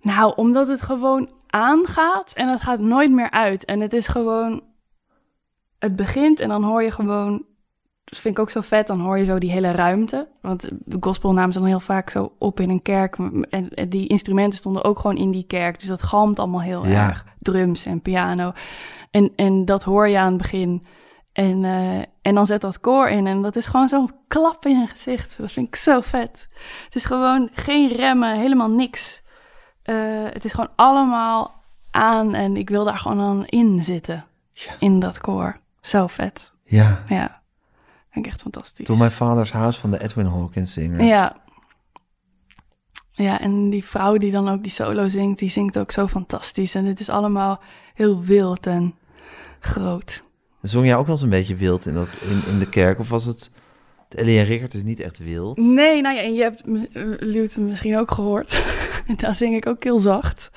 Nou, 0.04 0.32
omdat 0.36 0.68
het 0.68 0.82
gewoon 0.82 1.30
aangaat 1.46 2.32
en 2.32 2.48
het 2.48 2.60
gaat 2.60 2.78
nooit 2.80 3.12
meer 3.12 3.30
uit. 3.30 3.64
En 3.64 3.80
het 3.80 3.92
is 3.92 4.06
gewoon... 4.06 4.62
Het 5.78 5.96
begint 5.96 6.40
en 6.40 6.48
dan 6.48 6.64
hoor 6.64 6.82
je 6.82 6.90
gewoon... 6.90 7.44
Dat 8.04 8.18
vind 8.18 8.34
ik 8.36 8.42
ook 8.42 8.50
zo 8.50 8.60
vet, 8.60 8.86
dan 8.86 9.00
hoor 9.00 9.18
je 9.18 9.24
zo 9.24 9.38
die 9.38 9.50
hele 9.50 9.70
ruimte. 9.70 10.28
Want 10.40 10.68
de 10.84 10.96
gospel 11.00 11.32
namen 11.32 11.52
ze 11.52 11.58
dan 11.58 11.68
heel 11.68 11.80
vaak 11.80 12.10
zo 12.10 12.32
op 12.38 12.60
in 12.60 12.70
een 12.70 12.82
kerk. 12.82 13.16
En, 13.50 13.68
en 13.70 13.88
die 13.88 14.06
instrumenten 14.06 14.58
stonden 14.58 14.84
ook 14.84 14.98
gewoon 14.98 15.16
in 15.16 15.30
die 15.30 15.46
kerk. 15.46 15.78
Dus 15.78 15.88
dat 15.88 16.02
galmt 16.02 16.38
allemaal 16.38 16.62
heel 16.62 16.86
Ja. 16.86 17.08
erg. 17.08 17.24
Drums 17.38 17.86
en 17.86 18.00
piano. 18.02 18.52
En, 19.10 19.32
en 19.36 19.64
dat 19.64 19.82
hoor 19.82 20.08
je 20.08 20.18
aan 20.18 20.32
het 20.32 20.36
begin. 20.42 20.86
En, 21.32 21.64
eh, 21.64 21.98
en 22.22 22.34
dan 22.34 22.46
zet 22.46 22.60
dat 22.60 22.80
koor 22.80 23.08
in 23.08 23.26
en 23.26 23.42
dat 23.42 23.56
is 23.56 23.66
gewoon 23.66 23.88
zo'n 23.88 24.10
klap 24.28 24.66
in 24.66 24.80
je 24.80 24.86
gezicht. 24.86 25.38
Dat 25.38 25.52
vind 25.52 25.66
ik 25.66 25.76
zo 25.76 26.00
vet. 26.00 26.48
Het 26.84 26.94
is 26.94 27.04
gewoon 27.04 27.48
geen 27.52 27.92
remmen, 27.92 28.38
helemaal 28.38 28.70
niks. 28.70 29.22
Eh, 29.84 29.94
het 30.32 30.44
is 30.44 30.52
gewoon 30.52 30.70
allemaal 30.76 31.62
aan 31.90 32.34
en 32.34 32.56
ik 32.56 32.68
wil 32.68 32.84
daar 32.84 32.98
gewoon 32.98 33.20
aan 33.20 33.46
in 33.46 33.84
zitten. 33.84 34.24
In 34.78 35.00
dat 35.00 35.18
koor. 35.18 35.56
Zo 35.80 36.06
vet. 36.06 36.52
Ja. 36.64 37.02
Ja, 37.06 37.42
vind 38.10 38.26
ik 38.26 38.32
echt 38.32 38.42
fantastisch. 38.42 38.86
To 38.86 38.96
My 38.96 39.10
Father's 39.10 39.52
House 39.52 39.80
van 39.80 39.90
de 39.90 40.02
Edwin 40.02 40.26
Hawkins 40.26 40.72
Singers. 40.72 41.04
Ja. 41.04 41.36
Ja, 43.10 43.40
en 43.40 43.70
die 43.70 43.84
vrouw 43.84 44.16
die 44.16 44.30
dan 44.30 44.48
ook 44.48 44.62
die 44.62 44.72
solo 44.72 45.08
zingt, 45.08 45.38
die 45.38 45.50
zingt 45.50 45.78
ook 45.78 45.90
zo 45.90 46.06
fantastisch. 46.06 46.74
En 46.74 46.84
het 46.84 47.00
is 47.00 47.08
allemaal 47.08 47.60
heel 47.94 48.22
wild 48.22 48.66
en 48.66 48.94
groot. 49.60 50.22
Zong 50.62 50.86
jij 50.86 50.96
ook 50.96 51.06
wel 51.06 51.14
eens 51.14 51.24
een 51.24 51.30
beetje 51.30 51.56
wild 51.56 51.86
in, 51.86 51.94
dat, 51.94 52.08
in, 52.20 52.42
in 52.46 52.58
de 52.58 52.68
kerk? 52.68 52.98
Of 52.98 53.08
was 53.08 53.24
het... 53.24 53.50
Ellie 54.14 54.38
en 54.38 54.44
Rickert 54.44 54.74
is 54.74 54.82
niet 54.82 55.00
echt 55.00 55.18
wild. 55.18 55.56
Nee, 55.56 56.00
nou 56.02 56.14
ja, 56.16 56.22
en 56.22 56.34
je 56.34 56.42
hebt 56.42 56.62
eh, 56.92 57.02
Luwte 57.18 57.60
misschien 57.60 57.96
ook 57.98 58.10
gehoord. 58.10 58.62
daar 59.16 59.36
zing 59.36 59.54
ik 59.54 59.66
ook 59.66 59.84
heel 59.84 59.98
zacht. 59.98 60.50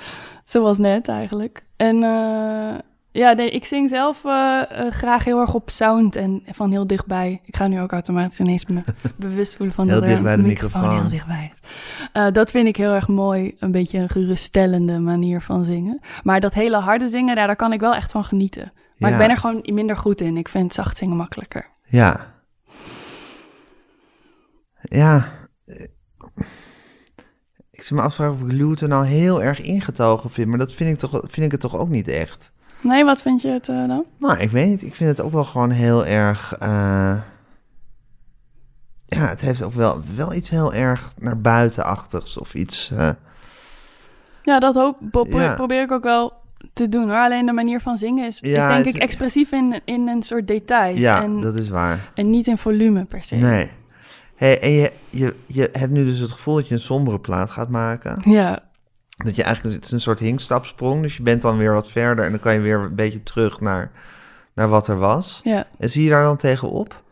Zoals 0.46 0.78
net 0.78 1.08
eigenlijk. 1.08 1.64
En 1.76 2.04
eh, 2.04 2.76
ja, 3.12 3.32
nee, 3.34 3.50
ik 3.50 3.66
zing 3.66 3.90
zelf 3.90 4.26
eh, 4.26 4.62
graag 4.90 5.24
heel 5.24 5.40
erg 5.40 5.54
op 5.54 5.70
sound 5.70 6.16
en 6.16 6.44
van 6.52 6.72
heel 6.72 6.88
dichtbij. 6.88 7.42
Ik 7.46 7.56
ga 7.56 7.68
nu 7.68 7.82
ook 7.82 7.92
automatisch 7.92 8.40
ineens 8.40 8.66
me 8.66 8.82
bewust 9.16 9.56
voelen 9.56 9.76
van 9.76 9.88
Heel 9.88 10.00
dat 10.00 10.10
dicht 10.10 10.22
bij 10.22 10.34
een 10.34 10.42
de 10.42 10.48
microfoon 10.48 10.82
microfoon. 10.82 11.02
heel 11.02 11.10
dichtbij 11.12 11.52
is. 11.54 12.32
Dat 12.34 12.52
vind 12.52 12.68
ik 12.68 12.76
heel 12.76 12.94
erg 12.94 13.08
mooi. 13.08 13.56
Een 13.60 13.72
beetje 13.72 13.98
een 14.00 14.10
geruststellende 14.10 15.00
manier 15.00 15.42
van 15.42 15.66
zingen. 15.66 16.00
Maar 16.24 16.40
dat 16.40 16.54
hele 16.54 16.78
harde 16.78 17.08
zingen, 17.10 17.36
daar, 17.36 17.48
daar 17.48 17.56
kan 17.56 17.74
ik 17.74 17.80
wel 17.80 17.96
echt 17.96 18.12
van 18.12 18.24
genieten. 18.26 18.72
Maar 18.98 19.10
Ja. 19.10 19.16
ik 19.16 19.22
ben 19.22 19.32
er 19.32 19.38
gewoon 19.42 19.60
minder 19.74 19.98
goed 19.98 20.22
in. 20.22 20.38
Ik 20.38 20.48
vind 20.48 20.74
zacht 20.74 20.98
zingen 20.98 21.18
makkelijker. 21.18 21.68
Ja. 21.88 22.36
Ja. 24.90 25.28
eh, 25.66 25.86
Ik 27.72 27.84
zit 27.84 27.92
me 27.98 28.02
afvragen 28.02 28.34
of 28.34 28.42
ik 28.42 28.52
Luther 28.52 28.88
nou 28.88 29.06
heel 29.06 29.44
erg 29.44 29.62
ingetogen 29.62 30.30
vind. 30.30 30.48
Maar 30.48 30.58
dat 30.58 30.74
vind 30.74 30.90
ik, 30.90 30.98
toch, 31.10 31.22
vind 31.22 31.46
ik 31.46 31.52
het 31.52 31.62
toch 31.62 31.76
ook 31.76 31.90
niet 31.90 32.08
echt. 32.08 32.52
Nee, 32.82 33.06
wat 33.06 33.22
vind 33.22 33.42
je 33.42 33.48
het 33.48 33.70
eh, 33.70 33.88
dan? 33.88 34.06
Nou, 34.20 34.38
ik 34.38 34.50
weet 34.52 34.68
niet. 34.68 34.84
Ik 34.84 34.96
vind 34.96 35.10
het 35.10 35.22
ook 35.22 35.32
wel 35.32 35.44
gewoon 35.44 35.70
heel 35.72 36.06
erg... 36.06 36.54
eh, 36.60 37.22
Ja, 39.06 39.28
het 39.28 39.42
heeft 39.42 39.64
ook 39.64 39.74
wel, 39.74 40.02
wel 40.16 40.34
iets 40.34 40.50
heel 40.50 40.74
erg 40.74 41.14
naar 41.20 41.42
buitenachtigs 41.42 42.38
of 42.38 42.54
iets... 42.54 42.92
eh, 42.92 43.10
Ja, 44.44 44.60
dat 44.60 44.76
hoop, 44.76 44.98
Ja. 45.30 45.54
probeer 45.54 45.82
ik 45.82 45.92
ook 45.92 46.04
wel 46.04 46.34
te 46.74 46.90
doen. 46.90 47.08
Maar 47.08 47.26
alleen 47.26 47.46
de 47.46 47.52
manier 47.54 47.80
van 47.82 47.98
zingen 47.98 48.28
is, 48.28 48.40
is 48.42 48.50
Ja, 48.50 48.68
denk 48.68 48.86
is- 48.86 48.94
ik 48.94 49.02
expressief 49.02 49.52
in, 49.52 49.82
in 49.86 50.08
een 50.08 50.24
soort 50.24 50.48
details. 50.48 50.98
ja, 51.00 51.24
en, 51.24 51.42
dat 51.42 51.56
is 51.56 51.70
waar. 51.70 52.12
en 52.16 52.30
niet 52.30 52.48
in 52.48 52.58
volume 52.58 53.06
per 53.06 53.24
se. 53.24 53.36
Nee. 53.36 53.72
Hey, 54.38 54.60
en 54.62 54.72
je, 54.72 54.92
je, 55.10 55.36
je 55.48 55.70
hebt 55.72 55.92
nu 55.92 56.06
dus 56.06 56.20
het 56.20 56.32
gevoel 56.32 56.56
dat 56.56 56.68
je 56.68 56.74
een 56.74 56.80
sombere 56.80 57.20
plaat 57.20 57.50
gaat 57.50 57.70
maken. 57.70 58.22
Ja, 58.32 58.60
Dat 59.24 59.36
je 59.36 59.44
eigenlijk, 59.44 59.76
het 59.76 59.86
is 59.86 59.92
een 59.92 60.00
soort 60.00 60.20
hinkstapsprong. 60.20 61.02
Dus 61.02 61.18
je 61.18 61.24
bent 61.24 61.42
dan 61.42 61.58
weer 61.58 61.74
wat 61.74 61.88
verder 61.92 62.26
en 62.26 62.32
dan 62.32 62.40
kan 62.40 62.54
je 62.54 62.60
weer 62.60 62.80
een 62.80 62.96
beetje 62.96 63.24
terug 63.24 63.62
naar, 63.62 63.92
naar 64.56 64.70
wat 64.70 64.88
er 64.88 64.98
was. 64.98 65.42
ja. 65.44 65.68
En 65.80 65.90
zie 65.90 66.04
je 66.04 66.10
daar 66.10 66.24
dan 66.24 66.38
tegenop? 66.38 67.04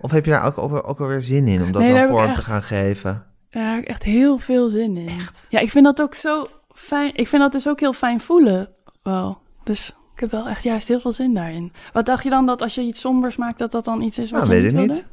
Of 0.00 0.10
heb 0.10 0.24
je 0.24 0.30
daar 0.30 0.44
ook, 0.44 0.58
ook, 0.58 0.88
ook 0.88 1.00
alweer 1.00 1.22
zin 1.22 1.48
in 1.48 1.62
om 1.62 1.72
dat 1.72 1.82
Nee, 1.82 1.92
dan 1.94 2.08
vorm 2.08 2.24
te 2.32 2.38
echt- 2.38 2.44
gaan 2.48 2.62
geven? 2.62 3.24
Daar 3.50 3.70
heb 3.74 3.82
ik 3.82 3.88
echt 3.88 4.02
heel 4.02 4.38
veel 4.38 4.68
zin 4.68 4.96
in. 4.96 5.08
Ja, 5.48 5.58
ik 5.60 5.70
vind 5.70 5.84
dat 5.84 6.00
ook 6.02 6.14
zo 6.14 6.46
fijn. 6.74 7.10
Ik 7.14 7.28
vind 7.28 7.42
dat 7.42 7.52
dus 7.52 7.68
ook 7.68 7.80
heel 7.80 7.92
fijn 7.92 8.20
voelen 8.20 8.68
wel. 9.02 9.38
Dus 9.64 9.94
ik 10.14 10.20
heb 10.20 10.30
wel 10.30 10.48
echt 10.48 10.62
juist 10.62 10.88
heel 10.88 11.00
veel 11.00 11.12
zin 11.12 11.34
daarin. 11.34 11.72
Wat 11.92 12.06
dacht 12.06 12.22
je 12.22 12.30
dan 12.30 12.46
dat 12.46 12.62
als 12.62 12.74
je 12.74 12.80
iets 12.80 13.00
sombers 13.00 13.36
maakt, 13.36 13.58
dat 13.58 13.70
dat 13.72 13.84
dan 13.84 14.02
iets 14.02 14.18
is 14.18 14.30
wat 14.30 14.40
Nou, 14.42 14.54
je 14.54 14.60
weet 14.62 14.72
niet 14.72 14.80
ik 14.82 14.88
niet. 14.90 15.06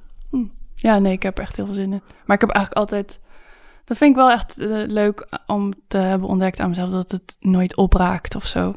Ja, 0.75 0.99
nee, 0.99 1.11
ik 1.11 1.23
heb 1.23 1.39
echt 1.39 1.55
heel 1.55 1.65
veel 1.65 1.73
zin 1.73 1.93
in. 1.93 2.01
Maar 2.25 2.35
ik 2.35 2.41
heb 2.41 2.49
eigenlijk 2.49 2.73
altijd 2.77 3.19
Dat 3.85 3.97
vind 3.97 4.09
ik 4.09 4.15
wel 4.15 4.31
echt 4.31 4.57
eh, 4.59 4.67
leuk 4.87 5.27
om 5.47 5.73
te 5.87 5.97
hebben 5.97 6.27
ontdekt 6.29 6.59
aan 6.59 6.69
mezelf, 6.69 6.89
dat 6.89 7.11
het 7.11 7.35
nooit 7.39 7.75
opraakt 7.75 8.35
of 8.35 8.45
zo. 8.45 8.75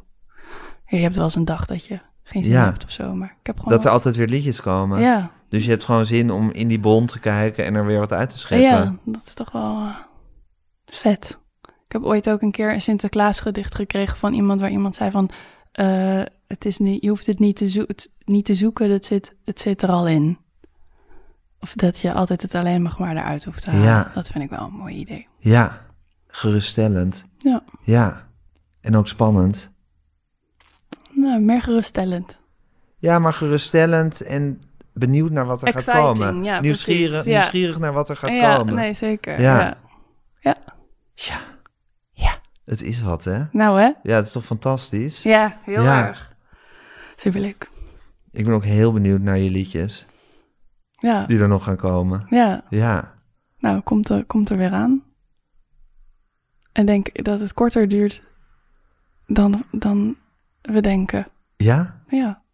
Je 0.86 0.96
hebt 0.96 1.14
wel 1.16 1.24
eens 1.24 1.34
een 1.34 1.44
dag 1.44 1.66
dat 1.66 1.84
je 1.84 1.98
geen 2.22 2.42
zin 2.44 2.52
Ja. 2.52 2.64
hebt 2.64 2.84
of 2.84 2.90
zo, 2.90 3.14
maar 3.14 3.36
ik 3.40 3.46
heb 3.46 3.58
gewoon... 3.58 3.74
Dat 3.74 3.84
er 3.84 3.90
altijd 3.90 4.16
weer 4.16 4.26
liedjes 4.28 4.60
komen. 4.60 5.00
Ja, 5.00 5.30
Dus 5.48 5.64
je 5.64 5.70
hebt 5.70 5.84
gewoon 5.84 6.06
zin 6.06 6.30
om 6.30 6.50
in 6.50 6.68
die 6.68 6.78
bon 6.78 7.06
te 7.06 7.18
kijken 7.18 7.64
en 7.64 7.74
er 7.74 7.86
weer 7.86 7.98
wat 7.98 8.12
uit 8.12 8.30
te 8.30 8.38
scheppen. 8.38 8.68
ja, 8.68 8.96
dat 9.04 9.22
is 9.26 9.34
toch 9.34 9.52
wel 9.52 9.74
eh, 9.74 9.94
vet. 10.86 11.38
Ik 11.62 11.92
heb 11.92 12.02
ooit 12.04 12.30
ook 12.30 12.42
een 12.42 12.50
keer 12.50 12.72
een 12.72 12.80
Sinterklaas 12.80 13.40
gedicht 13.40 13.74
gekregen 13.74 14.16
van 14.18 14.32
iemand 14.32 14.60
waar 14.60 14.70
iemand 14.70 14.94
zei 14.96 15.10
van... 15.10 15.30
eh, 15.72 16.22
het 16.46 16.64
is 16.64 16.78
niet, 16.78 17.02
je 17.02 17.08
hoeft 17.08 17.26
het 17.26 17.38
niet 17.38 17.56
te, 17.56 17.68
zo- 17.70 17.86
niet 18.24 18.44
te 18.44 18.54
zoeken, 18.54 18.90
het 18.90 19.06
zit, 19.06 19.36
het 19.44 19.60
zit 19.60 19.82
er 19.82 19.88
al 19.90 20.06
in. 20.08 20.38
Of 21.60 21.72
dat 21.72 21.98
je 21.98 22.12
altijd 22.12 22.42
het 22.42 22.54
alleen 22.54 22.82
nog 22.82 22.98
maar 22.98 23.16
eruit 23.16 23.44
hoeft 23.44 23.62
te 23.62 23.70
halen. 23.70 23.86
Ja. 23.86 24.10
Dat 24.14 24.28
vind 24.28 24.44
ik 24.44 24.50
wel 24.50 24.66
een 24.66 24.72
mooi 24.72 24.94
idee. 24.94 25.26
Ja, 25.38 25.80
geruststellend. 26.26 27.24
Ja, 27.38 27.62
Ja, 27.82 28.28
en 28.80 28.96
ook 28.96 29.08
spannend. 29.08 29.70
nou, 31.10 31.40
meer 31.40 31.62
geruststellend. 31.62 32.36
Ja, 32.98 33.18
maar 33.18 33.32
geruststellend 33.32 34.20
en 34.20 34.60
benieuwd 34.92 35.30
naar 35.30 35.46
wat 35.46 35.62
er 35.62 35.72
gaat 35.72 35.84
komen. 35.96 36.44
ja, 36.44 36.60
nieuwsgierig, 36.60 37.08
precies, 37.10 37.24
ja. 37.32 37.38
nieuwsgierig 37.38 37.78
naar 37.78 37.92
wat 37.92 38.08
er 38.08 38.16
gaat 38.16 38.30
ja, 38.30 38.56
komen. 38.56 38.74
nee, 38.74 38.92
zeker. 38.94 39.40
Ja. 39.40 39.76
Ja. 40.40 40.56
ja. 41.14 41.40
Ja. 42.12 42.34
Het 42.64 42.82
is 42.82 43.00
wat, 43.00 43.24
hè? 43.24 43.42
Nou 43.52 43.80
hè? 43.80 43.92
Ja, 44.02 44.16
het 44.16 44.26
is 44.26 44.32
toch 44.32 44.44
fantastisch? 44.44 45.22
Ja, 45.22 45.58
heel 45.64 45.84
erg. 45.84 46.34
Superleuk. 47.16 47.68
Ik 48.32 48.44
ben 48.44 48.54
ook 48.54 48.64
heel 48.64 48.92
benieuwd 48.92 49.20
naar 49.20 49.38
je 49.38 49.50
liedjes 49.50 50.06
Ja, 50.98 51.26
die 51.26 51.38
er 51.40 51.48
nog 51.48 51.64
gaan 51.64 51.76
komen. 51.76 52.26
ja. 52.30 52.62
Ja, 52.70 53.14
Nou, 53.58 53.80
komt 53.80 54.08
er, 54.08 54.24
komt 54.24 54.50
er 54.50 54.56
weer 54.56 54.72
aan. 54.72 55.02
En 56.72 56.86
denk 56.86 57.24
dat 57.24 57.40
het 57.40 57.52
korter 57.54 57.88
duurt 57.88 58.22
dan, 59.26 59.64
dan 59.70 60.16
we 60.62 60.80
denken. 60.80 61.26
ja, 61.56 62.00
Ja. 62.08 62.44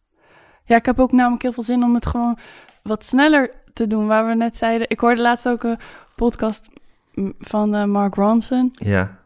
Ja, 0.65 0.77
ik 0.77 0.87
heb 0.87 1.01
ook 1.01 1.13
namelijk 1.13 1.43
heel 1.43 1.53
veel 1.53 1.63
zin 1.63 1.83
om 1.83 1.95
het 1.95 2.07
gewoon 2.07 2.39
wat 2.83 3.05
sneller 3.05 3.51
te 3.73 3.87
doen. 3.87 4.07
Waar 4.07 4.27
we 4.27 4.35
net 4.35 4.57
zeiden. 4.57 4.91
Ik 4.91 5.01
hoorde 5.01 5.21
laatst 5.21 5.49
ook 5.49 5.63
een 5.63 5.79
podcast 6.17 6.69
van 7.39 7.75
eh, 7.75 7.85
Mark 7.85 8.15
Ronson. 8.15 8.71
ja, 8.75 9.19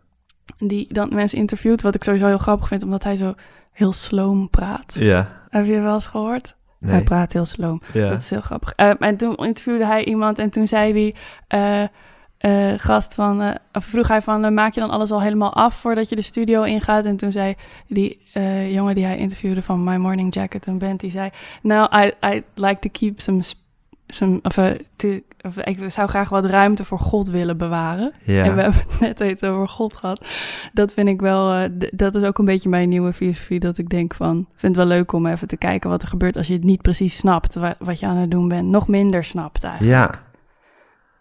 Die 0.59 0.93
dan 0.93 1.15
mensen 1.15 1.39
interviewt. 1.39 1.83
Wat 1.83 1.95
ik 1.95 2.05
sowieso 2.05 2.27
heel 2.27 2.39
grappig 2.39 2.69
vind, 2.69 2.83
omdat 2.83 3.03
hij 3.05 3.17
zo 3.17 3.35
heel 3.73 3.93
sloom 3.93 4.51
praat. 4.51 4.95
ja. 4.95 5.45
Heb 5.49 5.67
je 5.67 5.81
wel 5.81 5.95
eens 5.95 6.07
gehoord? 6.07 6.57
Hij 6.91 7.03
praat 7.03 7.33
heel 7.33 7.45
sloom. 7.45 7.81
Ja. 7.93 8.09
Dat 8.11 8.19
is 8.19 8.31
heel 8.31 8.41
grappig. 8.41 8.73
Eh, 8.73 8.91
en 8.99 9.17
toen 9.17 9.37
interviewde 9.37 9.87
hij 9.87 10.05
iemand 10.05 10.39
en 10.39 10.51
toen 10.51 10.67
zei 10.67 10.93
die 10.93 11.15
eh, 11.49 11.83
eh, 11.83 11.89
gast 12.77 13.15
van, 13.15 13.43
eh, 13.43 13.55
of 13.73 13.85
vroeg 13.85 14.09
hij 14.09 14.23
van, 14.23 14.45
eh, 14.45 14.51
maak 14.51 14.75
je 14.75 14.81
dan 14.81 14.91
alles 14.91 15.11
al 15.11 15.23
helemaal 15.23 15.53
af 15.55 15.75
voordat 15.75 16.09
je 16.09 16.17
de 16.17 16.23
studio 16.23 16.63
ingaat? 16.63 17.05
En 17.05 17.17
toen 17.17 17.33
zei 17.33 17.55
die 17.87 18.27
eh, 18.33 18.73
jongen 18.75 18.95
die 18.95 19.05
hij 19.05 19.17
interviewde 19.17 19.63
van 19.63 19.85
My 19.85 19.97
Morning 19.97 20.35
Jacket, 20.35 20.67
een 20.67 20.79
band, 20.79 21.01
die 21.01 21.11
zei, 21.11 21.31
nou, 21.63 22.05
I, 22.07 22.13
I 22.35 22.43
like 22.55 22.79
to 22.81 22.89
keep 22.93 23.21
some, 23.21 23.41
some 24.07 24.39
of, 24.43 24.57
eh, 24.57 24.71
te- 24.97 25.23
of 25.47 25.57
ik 25.57 25.91
zou 25.91 26.09
graag 26.09 26.29
wat 26.29 26.45
ruimte 26.45 26.85
voor 26.85 26.99
God 26.99 27.29
willen 27.29 27.57
bewaren. 27.57 28.13
Ja. 28.25 28.45
En 28.45 28.55
we 28.55 28.63
hebben 28.63 28.81
het 28.89 29.01
net 29.01 29.21
even 29.21 29.49
over 29.49 29.69
God 29.69 29.97
gehad. 29.97 30.25
Dat 30.73 30.93
vind 30.93 31.09
ik 31.09 31.21
wel, 31.21 31.53
eh, 31.53 31.71
dat 31.91 32.15
is 32.15 32.23
ook 32.23 32.39
een 32.39 32.45
beetje 32.45 32.69
mijn 32.69 32.89
nieuwe 32.89 33.13
filosofie. 33.13 33.61
Dat 33.61 33.79
ik 33.79 33.89
denk 33.89 34.15
van, 34.15 34.39
ik 34.39 34.61
vind 34.61 34.77
het 34.77 34.87
wel 34.87 34.97
leuk 34.97 35.13
om 35.13 35.27
even 35.27 35.49
te 35.49 35.57
kijken 35.57 35.91
wat 35.91 36.03
er 36.03 36.09
gebeurt 36.09 36.37
als 36.37 36.47
je 36.47 36.53
het 36.53 36.65
niet 36.65 36.83
precies 36.83 37.17
snapt. 37.17 37.55
wa- 37.55 37.77
wat 37.79 38.01
je 38.01 38.07
aan 38.07 38.17
het 38.17 38.31
doen 38.31 38.49
bent. 38.49 38.69
Nog 38.69 38.89
minder 38.89 39.25
snapt 39.25 39.65
eigenlijk. 39.65 39.95
ja. 39.97 40.25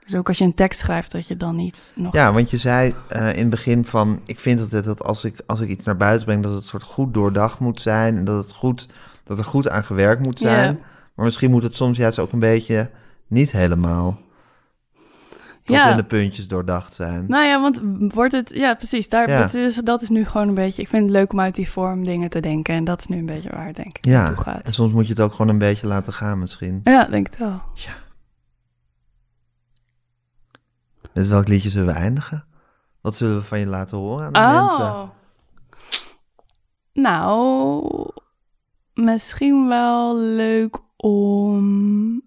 Dus 0.06 0.16
ook 0.16 0.28
als 0.28 0.38
je 0.38 0.44
een 0.44 0.54
tekst 0.54 0.80
schrijft, 0.80 1.12
dat 1.12 1.28
je 1.28 1.38
dan 1.38 1.56
niet 1.56 1.84
nog... 1.96 2.14
Ja, 2.14 2.34
want 2.34 2.50
je 2.52 2.58
zei 2.58 2.94
eh, 3.08 3.34
in 3.34 3.40
het 3.40 3.50
begin 3.50 3.86
van... 3.86 4.20
ik 4.26 4.40
vind 4.40 4.60
altijd 4.60 4.86
dat 4.86 5.04
als 5.04 5.26
ik, 5.26 5.42
als 5.46 5.60
ik 5.60 5.70
iets 5.70 5.86
naar 5.86 5.98
buiten 5.98 6.26
breng... 6.26 6.44
dat 6.44 6.54
het 6.54 6.64
soort 6.64 6.84
goed 6.84 7.14
doordacht 7.14 7.60
moet 7.60 7.82
zijn... 7.82 8.18
en 8.18 8.24
dat, 8.24 8.44
het 8.44 8.54
goed, 8.54 8.88
dat 9.24 9.40
er 9.40 9.46
goed 9.46 9.70
aan 9.70 9.86
gewerkt 9.86 10.26
moet 10.26 10.40
zijn. 10.40 10.80
Maar 11.16 11.26
misschien 11.26 11.52
moet 11.52 11.64
het 11.64 11.76
soms 11.76 11.98
juist 11.98 12.20
ook 12.20 12.32
een 12.32 12.40
beetje 12.40 12.90
niet 13.28 13.52
helemaal... 13.52 14.20
tot 15.64 15.76
Ja. 15.76 15.90
in 15.92 15.98
de 15.98 16.04
puntjes 16.04 16.48
doordacht 16.48 16.94
zijn. 16.94 17.26
Nou 17.28 17.46
ja, 17.46 17.62
want 17.62 17.82
wordt 18.14 18.32
het... 18.32 18.52
Ja, 18.54 18.74
precies. 18.74 19.10
Daar, 19.10 19.30
Ja. 19.30 19.40
dat, 19.42 19.54
is, 19.54 19.76
dat 19.76 20.02
is 20.02 20.10
nu 20.10 20.26
gewoon 20.26 20.48
een 20.48 20.54
beetje... 20.54 20.82
Ik 20.82 20.88
vind 20.88 21.04
het 21.04 21.12
leuk 21.12 21.32
om 21.34 21.40
uit 21.40 21.56
die 21.56 21.70
vorm 21.70 22.04
dingen 22.04 22.30
te 22.30 22.40
denken. 22.40 22.74
En 22.76 22.84
dat 22.84 23.00
is 23.00 23.08
nu 23.08 23.18
een 23.18 23.26
beetje 23.26 23.50
waar 23.50 23.74
denk 23.74 23.98
ik 23.98 24.06
ja, 24.06 24.22
naartoe 24.24 24.44
gaat. 24.44 24.66
en 24.66 24.74
soms 24.74 24.92
moet 24.92 25.04
je 25.08 25.14
het 25.14 25.22
ook 25.22 25.32
gewoon 25.32 25.50
een 25.52 25.58
beetje 25.58 25.88
laten 25.88 26.14
gaan 26.14 26.40
misschien. 26.40 26.82
Ja, 26.84 27.04
denk 27.06 27.28
ik 27.28 27.34
wel. 27.38 27.62
Met 31.14 31.28
welk 31.28 31.48
liedje 31.48 31.70
zullen 31.70 31.88
we 31.94 32.00
eindigen? 32.00 32.46
Wat 33.02 33.16
zullen 33.16 33.36
we 33.36 33.44
van 33.44 33.60
je 33.60 33.66
laten 33.68 33.98
horen 33.98 34.26
aan 34.26 34.54
de 34.54 34.60
mensen? 34.60 34.86
Oh. 34.86 35.10
Nou, 36.94 38.10
misschien 38.94 39.68
wel 39.68 40.18
leuk 40.18 40.78
om. 40.96 42.22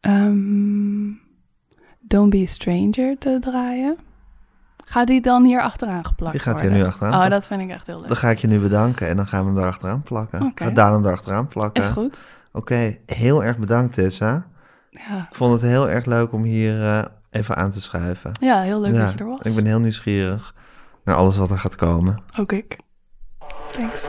Ehm, 0.00 1.10
Don't 2.00 2.30
Be 2.30 2.42
a 2.42 2.46
Stranger 2.46 3.18
te 3.18 3.36
draaien. 3.40 3.96
Ga 4.84 5.04
die 5.04 5.20
dan 5.20 5.44
hier 5.44 5.62
achteraan 5.62 6.04
geplakt 6.04 6.32
Die 6.32 6.40
gaat 6.40 6.60
hier 6.60 6.70
nu 6.70 6.84
achteraan. 6.84 7.24
Oh, 7.24 7.30
dat 7.30 7.46
vind 7.46 7.60
ik 7.60 7.70
echt 7.70 7.86
heel 7.86 7.98
leuk. 7.98 8.08
Dan 8.08 8.16
ga 8.16 8.30
ik 8.30 8.38
je 8.38 8.46
nu 8.46 8.58
bedanken 8.58 9.08
en 9.08 9.16
dan 9.16 9.26
gaan 9.26 9.40
we 9.40 9.46
hem 9.46 9.54
daar 9.54 9.66
achteraan 9.66 10.02
plakken. 10.02 10.42
Oké. 10.42 10.64
Ga 10.64 10.70
Daan 10.70 10.92
hem 10.92 11.02
daar 11.02 11.12
achteraan 11.12 11.46
plakken. 11.46 11.82
Is 11.82 11.88
goed. 11.88 12.18
Oké, 12.52 12.96
heel 13.06 13.44
erg 13.44 13.58
bedankt 13.58 13.94
Tessa. 13.94 14.46
Ja. 14.90 15.16
Ik 15.30 15.34
vond 15.36 15.52
het 15.52 15.70
heel 15.70 15.90
erg 15.90 16.04
leuk 16.04 16.32
om 16.32 16.42
hier 16.42 16.88
eh, 16.88 17.04
even 17.30 17.56
aan 17.56 17.70
te 17.70 17.80
schuiven. 17.80 18.30
ja, 18.40 18.60
heel 18.60 18.80
leuk 18.80 18.92
Ja, 18.92 19.04
dat 19.04 19.12
je 19.12 19.18
er 19.18 19.26
was. 19.26 19.40
Ik 19.42 19.54
ben 19.54 19.66
heel 19.66 19.80
nieuwsgierig 19.80 20.54
naar 21.04 21.14
alles 21.14 21.36
wat 21.36 21.50
er 21.50 21.58
gaat 21.58 21.76
komen. 21.76 22.22
Ook 22.38 22.52
ik. 22.52 22.76
Thanks. 23.72 24.04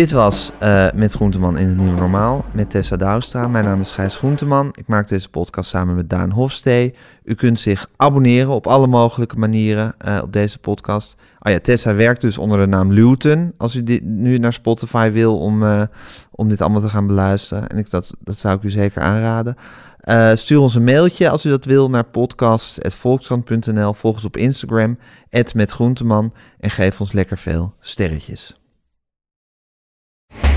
Dit 0.00 0.10
was 0.10 0.50
uh, 0.62 0.86
met 0.94 1.12
Groenteman 1.12 1.58
in 1.58 1.68
het 1.68 1.76
Nieuwe 1.76 1.96
Normaal 1.96 2.44
met 2.52 2.70
Tessa 2.70 2.96
Douwstra. 2.96 3.48
Mijn 3.48 3.64
naam 3.64 3.80
is 3.80 3.90
Gijs 3.90 4.16
Groenteman. 4.16 4.68
Ik 4.72 4.86
maak 4.86 5.08
deze 5.08 5.28
podcast 5.28 5.70
samen 5.70 5.94
met 5.94 6.10
Daan 6.10 6.30
Hofstee. 6.30 6.94
U 7.24 7.34
kunt 7.34 7.58
zich 7.58 7.86
abonneren 7.96 8.50
op 8.50 8.66
alle 8.66 8.86
mogelijke 8.86 9.38
manieren 9.38 9.94
uh, 10.06 10.18
op 10.22 10.32
deze 10.32 10.58
podcast. 10.58 11.16
Oh 11.40 11.52
ja, 11.52 11.58
Tessa 11.58 11.94
werkt 11.94 12.20
dus 12.20 12.38
onder 12.38 12.58
de 12.58 12.66
naam 12.66 12.92
Luton. 12.92 13.52
Als 13.56 13.74
u 13.76 13.82
dit 13.82 14.04
nu 14.04 14.38
naar 14.38 14.52
Spotify 14.52 15.10
wil 15.10 15.38
om, 15.38 15.62
uh, 15.62 15.82
om 16.30 16.48
dit 16.48 16.60
allemaal 16.60 16.80
te 16.80 16.88
gaan 16.88 17.06
beluisteren. 17.06 17.68
En 17.68 17.78
ik, 17.78 17.90
dat, 17.90 18.14
dat 18.20 18.38
zou 18.38 18.56
ik 18.56 18.62
u 18.62 18.70
zeker 18.70 19.02
aanraden. 19.02 19.56
Stuur 20.34 20.58
ons 20.58 20.74
een 20.74 20.84
mailtje 20.84 21.30
als 21.30 21.44
u 21.44 21.48
dat 21.48 21.64
wil 21.64 21.90
naar 21.90 22.04
podcast.volkskrant.nl. 22.04 23.92
Volg 23.94 24.14
ons 24.14 24.24
op 24.24 24.36
Instagram, 24.36 24.98
metgroenteman. 25.54 26.32
En 26.60 26.70
geef 26.70 27.00
ons 27.00 27.12
lekker 27.12 27.38
veel 27.38 27.74
sterretjes. 27.80 28.59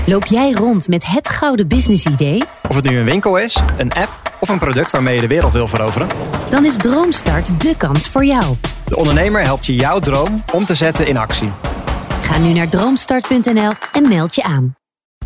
Loop 0.06 0.24
jij 0.24 0.52
rond 0.52 0.88
met 0.88 1.06
het 1.06 1.28
gouden 1.28 1.68
business-idee? 1.68 2.42
Of 2.68 2.76
het 2.76 2.84
nu 2.84 2.98
een 2.98 3.04
winkel 3.04 3.38
is, 3.38 3.60
een 3.78 3.92
app 3.92 4.32
of 4.40 4.48
een 4.48 4.58
product 4.58 4.90
waarmee 4.90 5.14
je 5.14 5.20
de 5.20 5.26
wereld 5.26 5.52
wil 5.52 5.68
veroveren? 5.68 6.08
Dan 6.50 6.64
is 6.64 6.76
Droomstart 6.76 7.60
de 7.60 7.76
kans 7.76 8.08
voor 8.08 8.24
jou. 8.24 8.56
De 8.84 8.96
ondernemer 8.96 9.42
helpt 9.42 9.66
je 9.66 9.74
jouw 9.74 9.98
droom 9.98 10.44
om 10.52 10.64
te 10.64 10.74
zetten 10.74 11.06
in 11.06 11.16
actie. 11.16 11.50
Ga 12.22 12.38
nu 12.38 12.52
naar 12.52 12.68
droomstart.nl 12.68 13.72
en 13.92 14.08
meld 14.08 14.34
je 14.34 14.42
aan. 14.42 14.74